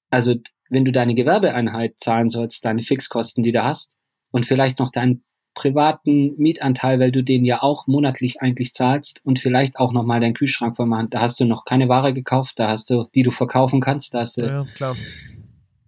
Also 0.09 0.35
wenn 0.69 0.85
du 0.85 0.91
deine 0.91 1.15
Gewerbeeinheit 1.15 1.95
zahlen 1.97 2.29
sollst, 2.29 2.65
deine 2.65 2.83
Fixkosten, 2.83 3.43
die 3.43 3.51
du 3.51 3.63
hast 3.63 3.95
und 4.31 4.45
vielleicht 4.45 4.79
noch 4.79 4.91
deinen 4.91 5.23
privaten 5.55 6.35
Mietanteil, 6.37 6.99
weil 6.99 7.11
du 7.11 7.23
den 7.23 7.43
ja 7.43 7.61
auch 7.61 7.87
monatlich 7.87 8.41
eigentlich 8.41 8.73
zahlst 8.73 9.19
und 9.25 9.39
vielleicht 9.39 9.77
auch 9.77 9.91
noch 9.91 10.03
mal 10.03 10.21
deinen 10.21 10.33
Kühlschrank 10.33 10.75
voll 10.75 10.85
machen. 10.85 11.09
Da 11.09 11.21
hast 11.21 11.39
du 11.39 11.45
noch 11.45 11.65
keine 11.65 11.89
Ware 11.89 12.13
gekauft, 12.13 12.59
da 12.59 12.69
hast 12.69 12.89
du, 12.89 13.09
die 13.13 13.23
du 13.23 13.31
verkaufen 13.31 13.81
kannst. 13.81 14.13
Da 14.13 14.19
hast 14.19 14.37
du, 14.37 14.45
ja, 14.45 14.65
klar. 14.75 14.95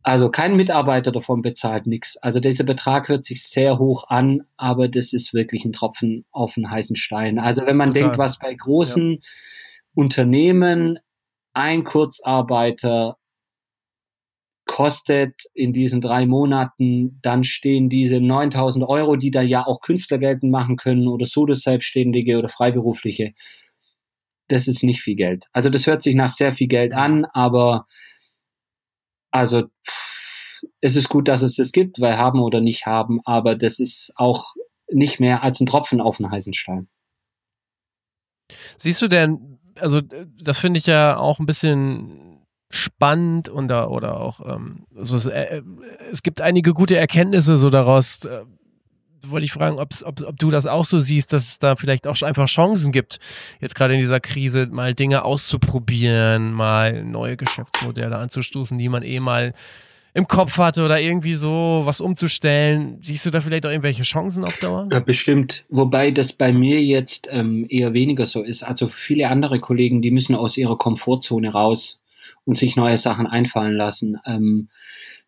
Also 0.04 0.30
kein 0.30 0.56
Mitarbeiter 0.56 1.12
davon 1.12 1.44
bezahlt 1.44 1.86
nichts. 1.86 2.18
Also 2.18 2.40
dieser 2.40 2.64
Betrag 2.64 3.08
hört 3.08 3.24
sich 3.24 3.44
sehr 3.44 3.78
hoch 3.78 4.10
an, 4.10 4.42
aber 4.58 4.88
das 4.88 5.14
ist 5.14 5.34
wirklich 5.34 5.64
ein 5.64 5.74
Tropfen 5.74 6.26
auf 6.32 6.58
einen 6.58 6.72
heißen 6.72 6.96
Stein. 6.96 7.38
Also 7.38 7.66
wenn 7.66 7.78
man 7.78 7.90
Total. 7.90 8.02
denkt, 8.02 8.18
was 8.18 8.40
bei 8.40 8.54
großen 8.54 9.12
ja. 9.14 9.20
Unternehmen 9.94 11.00
ein 11.54 11.84
Kurzarbeiter 11.84 13.18
kostet 14.66 15.44
in 15.54 15.74
diesen 15.74 16.00
drei 16.00 16.26
Monaten, 16.26 17.20
dann 17.22 17.44
stehen 17.44 17.90
diese 17.90 18.22
9000 18.22 18.88
Euro, 18.88 19.18
die 19.18 19.32
da 19.32 19.42
ja 19.42 19.66
auch 19.68 19.82
Künstler 19.82 20.18
geltend 20.18 20.52
machen 20.52 20.78
können 20.78 21.10
oder 21.10 21.26
Solo-Selbstständige 21.26 22.38
oder 22.38 22.48
Freiberufliche. 22.48 23.34
Das 24.48 24.68
ist 24.68 24.84
nicht 24.84 25.02
viel 25.02 25.16
Geld. 25.16 25.48
Also 25.52 25.70
das 25.70 25.88
hört 25.88 26.02
sich 26.02 26.16
nach 26.16 26.30
sehr 26.30 26.54
viel 26.54 26.68
Geld 26.68 26.94
an, 26.94 27.26
aber 27.34 27.86
also 29.30 29.64
es 30.80 30.96
ist 30.96 31.10
gut, 31.10 31.28
dass 31.28 31.42
es 31.42 31.56
das 31.56 31.72
gibt, 31.72 32.00
weil 32.00 32.18
haben 32.18 32.40
oder 32.40 32.62
nicht 32.62 32.86
haben, 32.86 33.20
aber 33.26 33.56
das 33.56 33.80
ist 33.80 34.14
auch 34.16 34.56
nicht 34.90 35.20
mehr 35.20 35.44
als 35.44 35.60
ein 35.60 35.66
Tropfen 35.66 36.02
auf 36.02 36.20
einen 36.20 36.32
heißen 36.32 36.54
Stein. 36.54 36.88
Siehst 38.78 39.02
du 39.02 39.08
denn 39.08 39.60
also 39.82 40.02
das 40.42 40.58
finde 40.58 40.78
ich 40.78 40.86
ja 40.86 41.18
auch 41.18 41.40
ein 41.40 41.46
bisschen 41.46 42.42
spannend 42.70 43.50
und 43.50 43.68
da 43.68 43.88
oder 43.88 44.20
auch 44.20 44.40
ähm, 44.46 44.86
also 44.96 45.16
es, 45.16 45.26
äh, 45.26 45.62
es, 46.12 46.24
gibt 46.24 46.42
einige 46.42 46.74
gute 46.74 46.98
Erkenntnisse 46.98 47.58
so 47.58 47.70
daraus. 47.70 48.26
Äh, 48.26 48.42
wollte 49.24 49.46
ich 49.46 49.54
fragen, 49.54 49.78
ob, 49.78 49.90
ob 50.04 50.40
du 50.40 50.50
das 50.50 50.66
auch 50.66 50.86
so 50.86 51.00
siehst, 51.00 51.32
dass 51.32 51.48
es 51.48 51.60
da 51.60 51.76
vielleicht 51.76 52.08
auch 52.08 52.20
einfach 52.24 52.48
Chancen 52.48 52.92
gibt, 52.92 53.20
jetzt 53.60 53.76
gerade 53.76 53.94
in 53.94 54.00
dieser 54.00 54.20
Krise 54.20 54.66
mal 54.66 54.96
Dinge 54.96 55.24
auszuprobieren, 55.24 56.54
mal 56.54 57.04
neue 57.04 57.38
Geschäftsmodelle 57.38 58.18
anzustoßen, 58.18 58.80
die 58.80 58.90
man 58.90 59.04
eh 59.04 59.20
mal 59.20 59.54
im 60.14 60.28
Kopf 60.28 60.58
hatte 60.58 60.84
oder 60.84 61.00
irgendwie 61.02 61.36
so 61.36 61.82
was 61.86 62.02
umzustellen. 62.02 62.98
Siehst 63.02 63.26
du 63.26 63.32
da 63.32 63.42
vielleicht 63.42 63.66
auch 63.66 63.70
irgendwelche 63.70 64.04
Chancen 64.04 64.44
auf 64.44 64.58
Dauer? 64.58 64.90
Ja, 64.92 65.00
bestimmt. 65.00 65.66
Wobei 65.70 66.12
das 66.12 66.34
bei 66.34 66.52
mir 66.52 66.82
jetzt 66.82 67.28
ähm, 67.32 67.66
eher 67.70 67.94
weniger 67.94 68.26
so 68.26 68.42
ist. 68.42 68.64
Also 68.64 68.90
viele 68.90 69.30
andere 69.30 69.60
Kollegen, 69.60 70.02
die 70.02 70.12
müssen 70.12 70.36
aus 70.36 70.58
ihrer 70.58 70.78
Komfortzone 70.78 71.52
raus 71.52 72.02
und 72.46 72.58
sich 72.58 72.76
neue 72.76 72.98
Sachen 72.98 73.28
einfallen 73.28 73.76
lassen. 73.76 74.18
Ähm, 74.26 74.70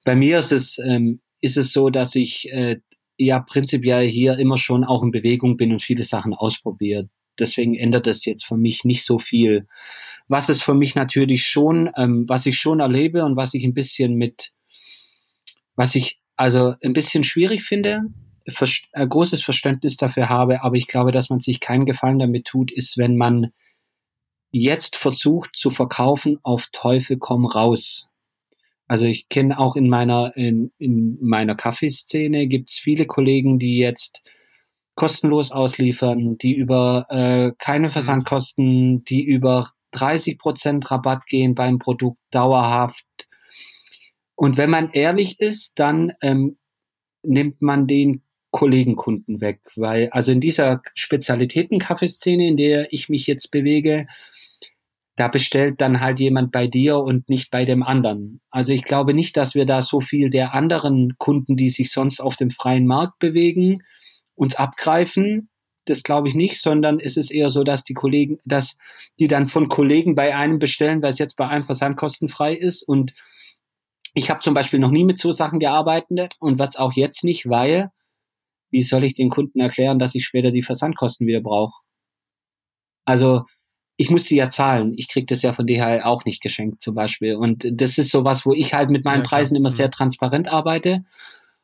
bei 0.03 0.15
mir 0.15 0.39
ist 0.39 0.51
es, 0.51 0.80
ähm, 0.80 1.22
ist 1.39 1.57
es 1.57 1.72
so, 1.72 1.89
dass 1.89 2.15
ich 2.15 2.51
äh, 2.51 2.77
ja 3.18 3.39
prinzipiell 3.39 4.07
hier 4.07 4.38
immer 4.38 4.57
schon 4.57 4.84
auch 4.84 5.03
in 5.03 5.11
Bewegung 5.11 5.57
bin 5.57 5.72
und 5.72 5.81
viele 5.81 6.03
Sachen 6.03 6.34
ausprobiert. 6.34 7.10
Deswegen 7.39 7.76
ändert 7.76 8.07
das 8.07 8.26
jetzt 8.26 8.45
für 8.45 8.57
mich 8.57 8.84
nicht 8.84 9.05
so 9.05 9.18
viel. 9.18 9.68
Was 10.27 10.49
es 10.49 10.61
für 10.61 10.73
mich 10.73 10.95
natürlich 10.95 11.45
schon, 11.45 11.89
ähm, 11.97 12.26
was 12.27 12.45
ich 12.45 12.57
schon 12.57 12.80
erlebe 12.80 13.23
und 13.26 13.35
was 13.35 13.53
ich 13.53 13.64
ein 13.64 13.73
bisschen 13.73 14.15
mit, 14.15 14.51
was 15.75 15.95
ich 15.95 16.19
also 16.35 16.75
ein 16.83 16.93
bisschen 16.93 17.23
schwierig 17.23 17.63
finde, 17.63 18.01
ein 18.93 19.09
großes 19.09 19.43
Verständnis 19.43 19.97
dafür 19.97 20.29
habe, 20.29 20.63
aber 20.63 20.75
ich 20.75 20.87
glaube, 20.87 21.11
dass 21.11 21.29
man 21.29 21.39
sich 21.39 21.59
keinen 21.59 21.85
Gefallen 21.85 22.19
damit 22.19 22.45
tut, 22.45 22.71
ist, 22.71 22.97
wenn 22.97 23.15
man 23.15 23.51
jetzt 24.51 24.95
versucht 24.95 25.55
zu 25.55 25.71
verkaufen 25.71 26.39
auf 26.43 26.67
Teufel 26.71 27.17
komm 27.17 27.45
raus. 27.45 28.07
Also 28.87 29.07
ich 29.07 29.29
kenne 29.29 29.57
auch 29.57 29.75
in 29.75 29.89
meiner, 29.89 30.35
in, 30.35 30.71
in 30.77 31.17
meiner 31.21 31.55
Kaffeeszene 31.55 32.47
gibt's 32.47 32.77
viele 32.77 33.05
Kollegen, 33.05 33.57
die 33.57 33.77
jetzt 33.77 34.21
kostenlos 34.95 35.51
ausliefern, 35.51 36.37
die 36.37 36.53
über 36.53 37.07
äh, 37.09 37.51
keine 37.57 37.87
mhm. 37.87 37.91
Versandkosten, 37.91 39.03
die 39.05 39.23
über 39.23 39.71
30 39.91 40.37
Prozent 40.37 40.91
Rabatt 40.91 41.25
gehen 41.27 41.55
beim 41.55 41.79
Produkt 41.79 42.19
dauerhaft. 42.31 43.05
Und 44.35 44.57
wenn 44.57 44.69
man 44.69 44.91
ehrlich 44.91 45.39
ist, 45.39 45.73
dann 45.80 46.14
ähm, 46.22 46.57
nimmt 47.23 47.61
man 47.61 47.88
den 47.88 48.23
Kollegenkunden 48.51 49.41
weg, 49.41 49.61
weil 49.76 50.10
also 50.11 50.31
in 50.31 50.39
dieser 50.39 50.81
Spezialitäten-Kaffeeszene, 50.93 52.47
in 52.47 52.57
der 52.57 52.93
ich 52.93 53.10
mich 53.10 53.26
jetzt 53.26 53.49
bewege, 53.49 54.05
da 55.15 55.27
bestellt 55.27 55.80
dann 55.81 56.01
halt 56.01 56.19
jemand 56.19 56.51
bei 56.51 56.68
dir 56.68 56.97
und 56.97 57.30
nicht 57.30 57.51
bei 57.51 57.65
dem 57.65 57.84
anderen. 57.84 58.41
Also 58.49 58.73
ich 58.73 58.84
glaube 58.84 59.14
nicht, 59.14 59.38
dass 59.38 59.53
wir 59.55 59.65
da 59.65 59.81
so 59.81 60.01
viel 60.01 60.30
der 60.30 60.53
anderen 60.53 61.15
Kunden, 61.18 61.55
die 61.55 61.69
sich 61.69 61.91
sonst 61.91 62.19
auf 62.19 62.35
dem 62.35 62.49
freien 62.49 62.88
Markt 62.88 63.19
bewegen, 63.19 63.84
uns 64.35 64.55
abgreifen. 64.55 65.49
Das 65.85 66.03
glaube 66.03 66.27
ich 66.27 66.35
nicht, 66.35 66.61
sondern 66.61 66.99
es 66.99 67.18
ist 67.18 67.31
eher 67.31 67.49
so, 67.49 67.64
dass 67.64 67.84
die 67.84 67.93
Kollegen, 67.93 68.39
dass 68.45 68.77
die 69.19 69.27
dann 69.27 69.45
von 69.45 69.68
Kollegen 69.68 70.15
bei 70.15 70.35
einem 70.35 70.57
bestellen, 70.57 71.01
weil 71.03 71.11
es 71.11 71.19
jetzt 71.19 71.38
bei 71.38 71.47
einem 71.47 71.65
Versand 71.65 71.97
kostenfrei 71.97 72.53
ist. 72.55 72.84
Und 72.84 73.14
ich 74.14 74.30
habe 74.30 74.41
zum 74.41 74.53
Beispiel 74.53 74.80
noch 74.80 74.91
nie 74.91 75.03
mit 75.03 75.18
so 75.18 75.31
Sachen 75.31 75.60
gearbeitet 75.60 76.35
und 76.40 76.60
was 76.60 76.76
auch 76.76 76.94
jetzt 76.94 77.23
nicht, 77.23 77.49
weil 77.49 77.91
wie 78.69 78.81
soll 78.81 79.03
ich 79.03 79.15
den 79.15 79.30
Kunden 79.30 79.60
erklären, 79.60 79.99
dass 79.99 80.15
ich 80.15 80.26
später 80.26 80.52
die 80.52 80.64
Versandkosten 80.64 81.27
wieder 81.27 81.41
brauche? 81.41 81.80
Also 83.06 83.44
ich 83.98 84.10
muss 84.10 84.26
sie 84.26 84.38
ja 84.38 84.49
zahlen. 84.49 84.94
Ich 84.98 85.07
kriege 85.07 85.27
das 85.27 85.44
ja 85.44 85.53
von 85.53 85.68
DHL 85.68 86.02
auch 86.03 86.26
nicht 86.26 86.41
geschenkt 86.41 86.81
zum 86.81 86.95
Beispiel. 86.95 87.35
Und 87.35 87.68
das 87.72 87.98
ist 87.98 88.10
sowas, 88.10 88.45
wo 88.45 88.53
ich 88.53 88.73
halt 88.73 88.90
mit 88.90 89.06
meinen 89.06 89.23
Preisen 89.23 89.56
immer 89.56 89.69
mhm. 89.69 89.76
sehr 89.76 89.91
transparent 89.91 90.48
arbeite. 90.48 91.06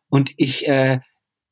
Und 0.09 0.33
ich, 0.37 0.67
äh, 0.67 0.99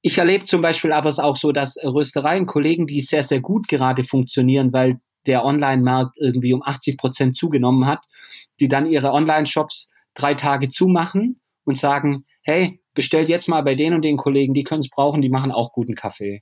ich 0.01 0.17
erlebe 0.17 0.45
zum 0.45 0.61
Beispiel 0.61 0.91
aber 0.91 1.09
es 1.09 1.19
auch 1.19 1.35
so, 1.35 1.51
dass 1.51 1.77
Röstereien, 1.83 2.45
Kollegen, 2.45 2.85
die 2.85 3.01
sehr, 3.01 3.23
sehr 3.23 3.41
gut 3.41 3.67
gerade 3.67 4.03
funktionieren, 4.03 4.71
weil 4.73 4.99
der 5.25 5.43
Online-Markt 5.43 6.17
irgendwie 6.19 6.53
um 6.53 6.61
80 6.63 6.97
Prozent 6.97 7.35
zugenommen 7.35 7.87
hat, 7.87 8.03
die 8.59 8.67
dann 8.67 8.85
ihre 8.85 9.11
Online-Shops 9.11 9.89
drei 10.17 10.33
Tage 10.33 10.69
zumachen 10.69 11.39
und 11.65 11.77
sagen, 11.77 12.25
hey, 12.43 12.81
bestellt 12.93 13.29
jetzt 13.29 13.47
mal 13.47 13.61
bei 13.61 13.75
den 13.75 13.93
und 13.93 14.01
den 14.01 14.17
Kollegen, 14.17 14.53
die 14.53 14.63
können 14.63 14.81
es 14.81 14.89
brauchen, 14.89 15.21
die 15.21 15.29
machen 15.29 15.51
auch 15.51 15.71
guten 15.71 15.95
Kaffee. 15.95 16.41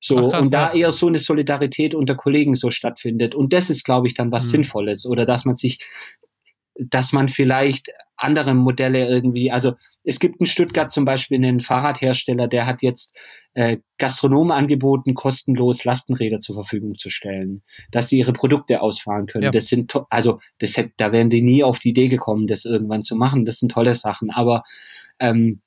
So, 0.00 0.28
krass, 0.28 0.42
und 0.42 0.54
da 0.54 0.68
ja. 0.68 0.74
eher 0.74 0.92
so 0.92 1.08
eine 1.08 1.18
Solidarität 1.18 1.94
unter 1.94 2.14
Kollegen 2.14 2.54
so 2.54 2.70
stattfindet. 2.70 3.34
Und 3.34 3.52
das 3.52 3.68
ist, 3.68 3.84
glaube 3.84 4.06
ich, 4.06 4.14
dann 4.14 4.30
was 4.30 4.44
mhm. 4.46 4.50
Sinnvolles. 4.50 5.06
Oder 5.06 5.26
dass 5.26 5.44
man 5.44 5.56
sich, 5.56 5.80
dass 6.78 7.12
man 7.12 7.28
vielleicht 7.28 7.90
andere 8.16 8.54
Modelle 8.54 9.08
irgendwie, 9.08 9.50
also 9.50 9.74
es 10.04 10.18
gibt 10.18 10.40
in 10.40 10.46
Stuttgart 10.46 10.90
zum 10.90 11.04
Beispiel 11.04 11.36
einen 11.36 11.60
Fahrradhersteller, 11.60 12.48
der 12.48 12.66
hat 12.66 12.82
jetzt 12.82 13.14
äh, 13.54 13.78
Gastronomen 13.98 14.52
angeboten, 14.52 15.14
kostenlos 15.14 15.84
Lastenräder 15.84 16.40
zur 16.40 16.54
Verfügung 16.54 16.96
zu 16.96 17.10
stellen, 17.10 17.62
dass 17.90 18.08
sie 18.08 18.18
ihre 18.18 18.32
Produkte 18.32 18.80
ausfahren 18.80 19.26
können. 19.26 19.44
Ja. 19.44 19.50
Das 19.50 19.66
sind, 19.66 19.92
also 20.10 20.40
das 20.58 20.76
hätte, 20.76 20.92
da 20.96 21.12
wären 21.12 21.30
die 21.30 21.42
nie 21.42 21.62
auf 21.62 21.78
die 21.78 21.90
Idee 21.90 22.08
gekommen, 22.08 22.46
das 22.46 22.64
irgendwann 22.64 23.02
zu 23.02 23.16
machen. 23.16 23.44
Das 23.44 23.58
sind 23.58 23.72
tolle 23.72 23.94
Sachen. 23.94 24.30
Aber 24.30 24.64
ähm, 25.18 25.60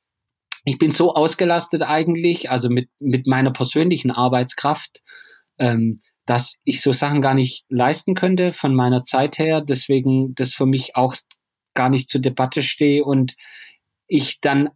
ich 0.65 0.77
bin 0.77 0.91
so 0.91 1.13
ausgelastet 1.13 1.81
eigentlich, 1.81 2.49
also 2.49 2.69
mit, 2.69 2.89
mit 2.99 3.27
meiner 3.27 3.51
persönlichen 3.51 4.11
Arbeitskraft, 4.11 5.01
ähm, 5.59 6.01
dass 6.31 6.61
ich 6.63 6.79
so 6.79 6.93
Sachen 6.93 7.21
gar 7.21 7.33
nicht 7.33 7.65
leisten 7.67 8.15
könnte 8.15 8.53
von 8.53 8.73
meiner 8.73 9.03
Zeit 9.03 9.37
her. 9.37 9.59
Deswegen 9.59 10.33
das 10.33 10.53
für 10.53 10.65
mich 10.65 10.95
auch 10.95 11.17
gar 11.73 11.89
nicht 11.89 12.07
zur 12.07 12.21
Debatte 12.21 12.61
stehe 12.61 13.03
und 13.03 13.35
ich 14.07 14.39
dann 14.39 14.69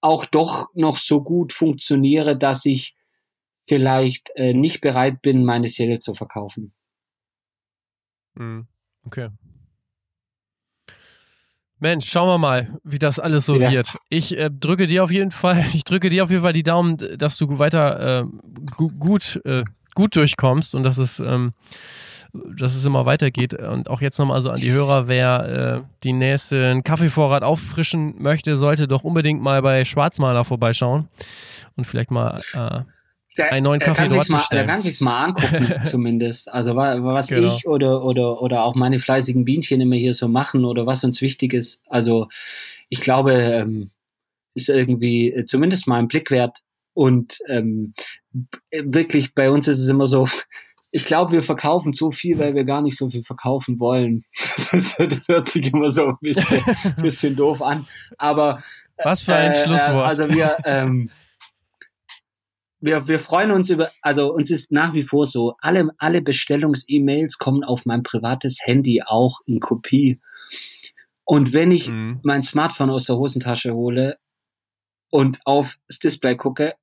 auch 0.00 0.24
doch 0.26 0.68
noch 0.74 0.96
so 0.96 1.20
gut 1.20 1.52
funktioniere, 1.52 2.38
dass 2.38 2.64
ich 2.66 2.94
vielleicht 3.66 4.30
äh, 4.36 4.54
nicht 4.54 4.80
bereit 4.80 5.22
bin, 5.22 5.44
meine 5.44 5.66
Seele 5.66 5.98
zu 5.98 6.14
verkaufen. 6.14 6.72
Hm, 8.36 8.68
okay. 9.04 9.30
Mensch, 11.80 12.08
schauen 12.08 12.28
wir 12.28 12.38
mal, 12.38 12.78
wie 12.84 13.00
das 13.00 13.18
alles 13.18 13.46
so 13.46 13.58
ja. 13.58 13.72
wird. 13.72 13.98
Ich 14.08 14.38
äh, 14.38 14.50
drücke 14.52 14.86
dir 14.86 15.02
auf 15.02 15.10
jeden 15.10 15.32
Fall, 15.32 15.64
ich 15.74 15.82
drücke 15.82 16.10
dir 16.10 16.22
auf 16.22 16.30
jeden 16.30 16.42
Fall 16.42 16.52
die 16.52 16.62
Daumen, 16.62 16.96
dass 17.18 17.38
du 17.38 17.58
weiter 17.58 18.20
äh, 18.20 18.24
gu 18.76 18.88
gut, 18.96 19.40
äh, 19.44 19.64
gut 19.94 20.16
durchkommst 20.16 20.74
und 20.74 20.82
dass 20.82 20.98
es, 20.98 21.20
ähm, 21.20 21.52
dass 22.32 22.74
es 22.74 22.84
immer 22.84 23.06
weitergeht. 23.06 23.54
Und 23.54 23.90
auch 23.90 24.00
jetzt 24.00 24.18
nochmal 24.18 24.42
so 24.42 24.50
an 24.50 24.60
die 24.60 24.70
Hörer, 24.70 25.08
wer 25.08 25.82
äh, 25.84 25.88
die 26.02 26.12
nächsten 26.12 26.82
Kaffeevorrat 26.82 27.42
auffrischen 27.42 28.20
möchte, 28.20 28.56
sollte 28.56 28.88
doch 28.88 29.04
unbedingt 29.04 29.42
mal 29.42 29.62
bei 29.62 29.84
Schwarzmaler 29.84 30.44
vorbeischauen 30.44 31.08
und 31.76 31.86
vielleicht 31.86 32.10
mal 32.10 32.40
äh, 32.52 32.80
der, 33.36 33.52
einen 33.52 33.64
neuen 33.64 33.80
Kaffee 33.80 34.08
dort 34.08 34.28
mal, 34.28 34.42
Der 34.50 34.66
kann 34.66 34.82
sich's 34.82 35.00
mal 35.00 35.24
angucken, 35.24 35.72
zumindest. 35.84 36.52
Also 36.52 36.76
was 36.76 37.28
genau. 37.28 37.54
ich 37.54 37.66
oder, 37.66 38.04
oder, 38.04 38.42
oder 38.42 38.62
auch 38.62 38.74
meine 38.74 38.98
fleißigen 38.98 39.44
Bienchen 39.44 39.80
immer 39.80 39.96
hier 39.96 40.14
so 40.14 40.28
machen 40.28 40.64
oder 40.64 40.86
was 40.86 41.02
uns 41.04 41.22
wichtig 41.22 41.54
ist. 41.54 41.82
Also 41.88 42.28
ich 42.88 43.00
glaube, 43.00 43.32
ähm, 43.32 43.90
ist 44.54 44.68
irgendwie 44.68 45.32
äh, 45.32 45.46
zumindest 45.46 45.86
mal 45.86 45.98
ein 45.98 46.08
Blick 46.08 46.30
wert. 46.30 46.62
Und 46.94 47.38
ähm, 47.48 47.94
wirklich, 48.70 49.34
bei 49.34 49.50
uns 49.50 49.68
ist 49.68 49.78
es 49.78 49.88
immer 49.88 50.06
so, 50.06 50.26
ich 50.90 51.06
glaube, 51.06 51.32
wir 51.32 51.42
verkaufen 51.42 51.94
so 51.94 52.10
viel, 52.10 52.38
weil 52.38 52.54
wir 52.54 52.64
gar 52.64 52.82
nicht 52.82 52.98
so 52.98 53.08
viel 53.08 53.24
verkaufen 53.24 53.80
wollen. 53.80 54.24
Das, 54.72 54.96
das 54.96 55.28
hört 55.28 55.50
sich 55.50 55.70
immer 55.70 55.90
so 55.90 56.06
ein 56.06 56.16
bisschen, 56.22 56.62
bisschen 56.96 57.36
doof 57.36 57.60
an. 57.60 57.86
Aber 58.16 58.62
was 59.04 59.20
für 59.20 59.34
ein 59.34 59.52
äh, 59.52 59.54
Schlusswort. 59.54 60.06
Also 60.06 60.30
wir, 60.30 60.56
ähm, 60.64 61.10
wir, 62.80 63.06
wir 63.06 63.18
freuen 63.18 63.50
uns 63.50 63.68
über, 63.68 63.90
also 64.00 64.32
uns 64.32 64.50
ist 64.50 64.72
nach 64.72 64.94
wie 64.94 65.02
vor 65.02 65.26
so, 65.26 65.56
alle, 65.60 65.90
alle 65.98 66.22
Bestellungs-E-Mails 66.22 67.36
kommen 67.36 67.64
auf 67.64 67.84
mein 67.84 68.02
privates 68.02 68.60
Handy 68.62 69.02
auch 69.04 69.40
in 69.44 69.60
Kopie. 69.60 70.20
Und 71.24 71.52
wenn 71.52 71.70
ich 71.70 71.88
mhm. 71.88 72.20
mein 72.22 72.42
Smartphone 72.42 72.90
aus 72.90 73.04
der 73.04 73.16
Hosentasche 73.16 73.74
hole 73.74 74.16
und 75.10 75.40
aufs 75.44 75.78
Display 76.02 76.36
gucke 76.36 76.74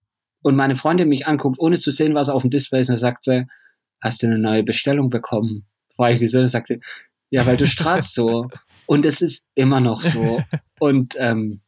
und 0.41 0.55
meine 0.55 0.75
Freundin 0.75 1.09
mich 1.09 1.27
anguckt, 1.27 1.59
ohne 1.59 1.77
zu 1.77 1.91
sehen, 1.91 2.15
was 2.15 2.29
auf 2.29 2.43
dem 2.43 2.51
Display 2.51 2.81
ist, 2.81 2.89
dann 2.89 2.97
sagt 2.97 3.25
sie, 3.25 3.45
hast 4.01 4.23
du 4.23 4.27
eine 4.27 4.39
neue 4.39 4.63
Bestellung 4.63 5.09
bekommen? 5.09 5.65
Frage 5.95 6.15
ich, 6.15 6.21
wieso? 6.21 6.39
Dann 6.39 6.47
sagte, 6.47 6.79
ja, 7.29 7.45
weil 7.45 7.57
du 7.57 7.67
strahlst 7.67 8.13
so. 8.13 8.49
Und 8.85 9.05
es 9.05 9.21
ist 9.21 9.45
immer 9.55 9.79
noch 9.79 10.01
so. 10.01 10.41
Und 10.79 11.15
ähm, 11.19 11.61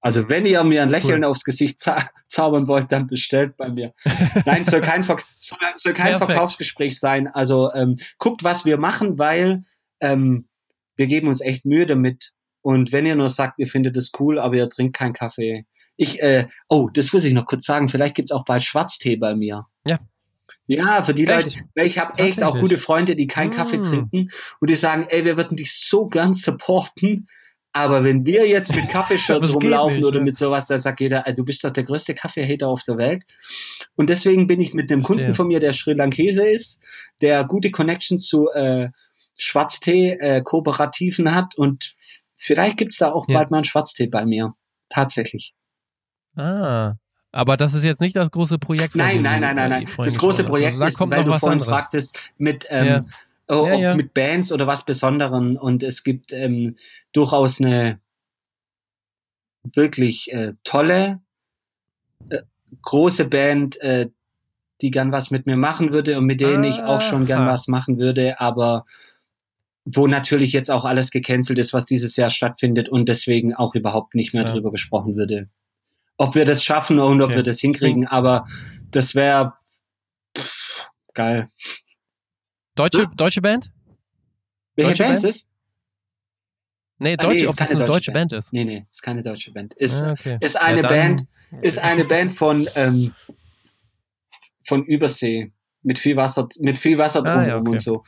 also 0.00 0.28
wenn 0.28 0.46
ihr 0.46 0.62
mir 0.64 0.82
ein 0.82 0.90
Lächeln 0.90 1.24
cool. 1.24 1.30
aufs 1.30 1.44
Gesicht 1.44 1.80
za 1.80 2.08
zaubern 2.28 2.66
wollt, 2.66 2.90
dann 2.92 3.06
bestellt 3.06 3.56
bei 3.56 3.68
mir. 3.68 3.92
Nein, 4.44 4.64
soll 4.64 4.80
kein, 4.80 5.02
Ver 5.04 5.18
soll, 5.40 5.58
soll 5.76 5.94
kein 5.94 6.16
Verkaufsgespräch 6.18 6.98
sein. 6.98 7.28
Also 7.28 7.72
ähm, 7.72 7.96
guckt, 8.18 8.44
was 8.44 8.64
wir 8.64 8.78
machen, 8.78 9.18
weil 9.18 9.62
ähm, 10.00 10.48
wir 10.96 11.06
geben 11.06 11.28
uns 11.28 11.40
echt 11.40 11.64
Mühe 11.64 11.86
damit. 11.86 12.32
Und 12.62 12.92
wenn 12.92 13.06
ihr 13.06 13.14
nur 13.14 13.28
sagt, 13.28 13.58
ihr 13.58 13.66
findet 13.66 13.96
es 13.96 14.10
cool, 14.18 14.38
aber 14.38 14.56
ihr 14.56 14.68
trinkt 14.68 14.96
keinen 14.96 15.12
Kaffee. 15.12 15.66
Ich, 15.96 16.20
äh, 16.20 16.46
oh, 16.68 16.88
das 16.92 17.12
muss 17.12 17.24
ich 17.24 17.32
noch 17.32 17.46
kurz 17.46 17.64
sagen. 17.64 17.88
Vielleicht 17.88 18.14
gibt's 18.14 18.32
auch 18.32 18.44
bald 18.44 18.62
Schwarztee 18.62 19.16
bei 19.16 19.34
mir. 19.34 19.66
Ja. 19.86 19.98
Ja, 20.66 21.04
für 21.04 21.14
die 21.14 21.26
echt? 21.26 21.54
Leute, 21.54 21.68
weil 21.76 21.86
ich 21.86 21.98
habe 21.98 22.18
echt 22.18 22.42
auch 22.42 22.58
gute 22.58 22.76
Freunde, 22.76 23.14
die 23.14 23.28
keinen 23.28 23.50
mm. 23.50 23.52
Kaffee 23.52 23.82
trinken 23.82 24.30
und 24.60 24.68
die 24.68 24.74
sagen, 24.74 25.06
ey, 25.08 25.24
wir 25.24 25.36
würden 25.36 25.56
dich 25.56 25.72
so 25.72 26.08
gern 26.08 26.34
supporten, 26.34 27.28
aber 27.72 28.02
wenn 28.02 28.26
wir 28.26 28.48
jetzt 28.48 28.74
mit 28.74 28.88
Kaffeeshirts 28.88 29.54
rumlaufen 29.54 29.98
nicht, 29.98 30.06
oder 30.06 30.18
ja. 30.18 30.24
mit 30.24 30.36
sowas, 30.36 30.66
da 30.66 30.76
sagt 30.80 30.98
jeder, 30.98 31.22
du 31.22 31.44
bist 31.44 31.62
doch 31.62 31.70
der 31.70 31.84
größte 31.84 32.16
Kaffeehater 32.16 32.66
auf 32.66 32.82
der 32.82 32.98
Welt. 32.98 33.22
Und 33.94 34.10
deswegen 34.10 34.48
bin 34.48 34.60
ich 34.60 34.74
mit 34.74 34.90
einem 34.90 35.02
Kunden 35.02 35.34
von 35.34 35.46
mir, 35.46 35.60
der 35.60 35.72
Sri 35.72 35.92
Lankese 35.92 36.44
ist, 36.44 36.80
der 37.20 37.44
gute 37.44 37.70
Connections 37.70 38.26
zu 38.26 38.50
äh, 38.50 38.88
Schwarztee-Kooperativen 39.36 41.28
äh, 41.28 41.30
hat 41.30 41.56
und 41.56 41.94
Vielleicht 42.46 42.76
gibt 42.76 42.92
es 42.92 42.98
da 42.98 43.10
auch 43.10 43.26
Ja. 43.28 43.38
bald 43.38 43.50
mal 43.50 43.58
einen 43.58 43.64
Schwarztee 43.64 44.06
bei 44.06 44.24
mir. 44.24 44.54
Tatsächlich. 44.88 45.52
Ah. 46.36 46.94
Aber 47.32 47.56
das 47.56 47.74
ist 47.74 47.84
jetzt 47.84 48.00
nicht 48.00 48.16
das 48.16 48.30
große 48.30 48.58
Projekt. 48.58 48.94
Nein, 48.94 49.22
nein, 49.22 49.40
du, 49.40 49.46
nein, 49.46 49.56
nein, 49.56 49.72
äh, 49.72 49.84
nein. 49.84 49.88
Das 49.98 50.16
große. 50.16 50.44
Projekt 50.44 50.80
Also 50.80 51.04
ist, 51.04 51.10
weil 51.10 51.24
du 51.24 51.38
vorhin 51.38 51.60
anderes. 51.60 51.68
fragtest, 51.68 52.18
mit, 52.38 52.66
ähm, 52.70 52.86
Ja. 52.86 53.04
oh, 53.48 53.66
Ja, 53.66 53.74
ja. 53.74 53.94
mit 53.94 54.14
Bands 54.14 54.52
oder 54.52 54.66
was 54.66 54.84
Besonderen. 54.84 55.56
Und 55.56 55.82
es 55.82 56.02
gibt 56.02 56.32
ähm, 56.32 56.76
durchaus 57.12 57.60
eine 57.60 58.00
wirklich 59.74 60.32
äh, 60.32 60.54
tolle, 60.64 61.20
äh, 62.28 62.42
große 62.82 63.26
Band, 63.26 63.80
äh, 63.80 64.08
die 64.80 64.90
gern 64.90 65.12
was 65.12 65.30
mit 65.30 65.46
mir 65.46 65.56
machen 65.56 65.92
würde 65.92 66.18
und 66.18 66.26
mit 66.26 66.40
denen 66.40 66.64
ich 66.64 66.82
auch 66.82 67.00
schon 67.00 67.26
gern 67.26 67.42
Aha. 67.42 67.52
was 67.52 67.66
machen 67.66 67.98
würde, 67.98 68.40
aber 68.40 68.84
wo 69.84 70.06
natürlich 70.06 70.52
jetzt 70.52 70.70
auch 70.70 70.84
alles 70.84 71.10
gecancelt 71.10 71.58
ist, 71.58 71.72
was 71.72 71.86
dieses 71.86 72.16
Jahr 72.16 72.30
stattfindet 72.30 72.88
und 72.88 73.08
deswegen 73.08 73.54
auch 73.54 73.74
überhaupt 73.74 74.14
nicht 74.14 74.34
mehr 74.34 74.44
drüber 74.44 74.70
gesprochen 74.70 75.16
würde. 75.16 75.48
Ob 76.18 76.34
wir 76.34 76.44
das 76.44 76.62
schaffen 76.64 76.98
und 76.98 77.20
ob 77.20 77.28
Okay. 77.28 77.36
wir 77.36 77.42
das 77.42 77.60
hinkriegen, 77.60 78.06
aber 78.06 78.46
das 78.90 79.14
wäre 79.14 79.54
geil. 81.14 81.48
Deutsche, 82.74 83.06
deutsche 83.16 83.40
Band? 83.42 83.70
Welche 84.76 84.90
Deutsche 84.90 85.02
Band 85.04 85.22
Band? 85.22 85.24
ist? 85.34 85.46
Nee, 86.98 87.16
Ah, 87.16 87.22
Deutsche, 87.22 87.36
nee, 87.36 87.42
ist 87.44 87.48
ob 87.50 87.56
das 87.56 87.70
eine 87.70 87.78
deutsche 87.80 87.92
deutsche 87.92 88.12
Band 88.12 88.32
ist. 88.32 88.52
Nee, 88.52 88.64
nee, 88.64 88.86
ist 88.90 89.02
keine 89.02 89.22
deutsche 89.22 89.52
Band. 89.52 89.74
Ist, 89.74 90.02
Ah, 90.02 90.12
okay. 90.12 90.38
ist 90.40 90.60
eine 90.60 90.82
Ja, 90.82 90.88
Band, 90.88 91.22
ist 91.62 91.78
eine 91.78 92.04
Band 92.04 92.32
von, 92.32 92.66
ähm, 92.74 93.14
von 94.66 94.84
Übersee. 94.84 95.52
Mit 95.82 95.98
viel 95.98 96.16
Wasser, 96.16 96.48
mit 96.58 96.78
viel 96.78 96.98
Wasser 96.98 97.20
Ah, 97.20 97.22
drumherum 97.32 97.48
ja, 97.48 97.56
okay. 97.58 97.70
und 97.70 97.80
so. 97.82 98.04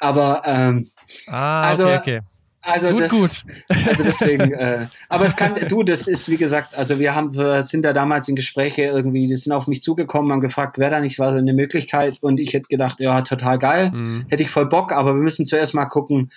Aber, 0.00 0.42
ähm, 0.44 0.90
Ah, 1.26 1.70
Also, 1.70 1.84
okay, 1.86 1.98
okay. 1.98 2.20
Also 2.62 2.88
Gut, 2.90 3.00
das, 3.00 3.10
gut. 3.10 3.42
Also 3.86 4.04
deswegen, 4.04 4.52
äh, 4.52 4.86
aber 5.08 5.26
es 5.26 5.36
kann, 5.36 5.56
du, 5.68 5.82
das 5.82 6.06
ist 6.08 6.28
wie 6.30 6.36
gesagt, 6.36 6.74
also 6.76 6.98
wir 6.98 7.14
haben, 7.14 7.34
wir 7.36 7.62
sind 7.64 7.82
da 7.84 7.92
damals 7.92 8.28
in 8.28 8.36
Gespräche 8.36 8.82
irgendwie, 8.82 9.26
die 9.26 9.36
sind 9.36 9.52
auf 9.52 9.66
mich 9.66 9.82
zugekommen, 9.82 10.32
haben 10.32 10.40
gefragt, 10.40 10.78
wäre 10.78 10.90
da 10.92 11.00
nicht 11.00 11.18
was 11.18 11.34
eine 11.34 11.52
Möglichkeit 11.52 12.18
und 12.22 12.38
ich 12.40 12.54
hätte 12.54 12.66
gedacht, 12.68 13.00
ja, 13.00 13.22
total 13.22 13.58
geil, 13.58 13.90
Mhm. 13.92 14.26
hätte 14.30 14.42
ich 14.42 14.50
voll 14.50 14.66
Bock, 14.66 14.92
aber 14.92 15.14
wir 15.14 15.22
müssen 15.22 15.44
zuerst 15.46 15.74
mal 15.74 15.86
gucken, 15.86 16.30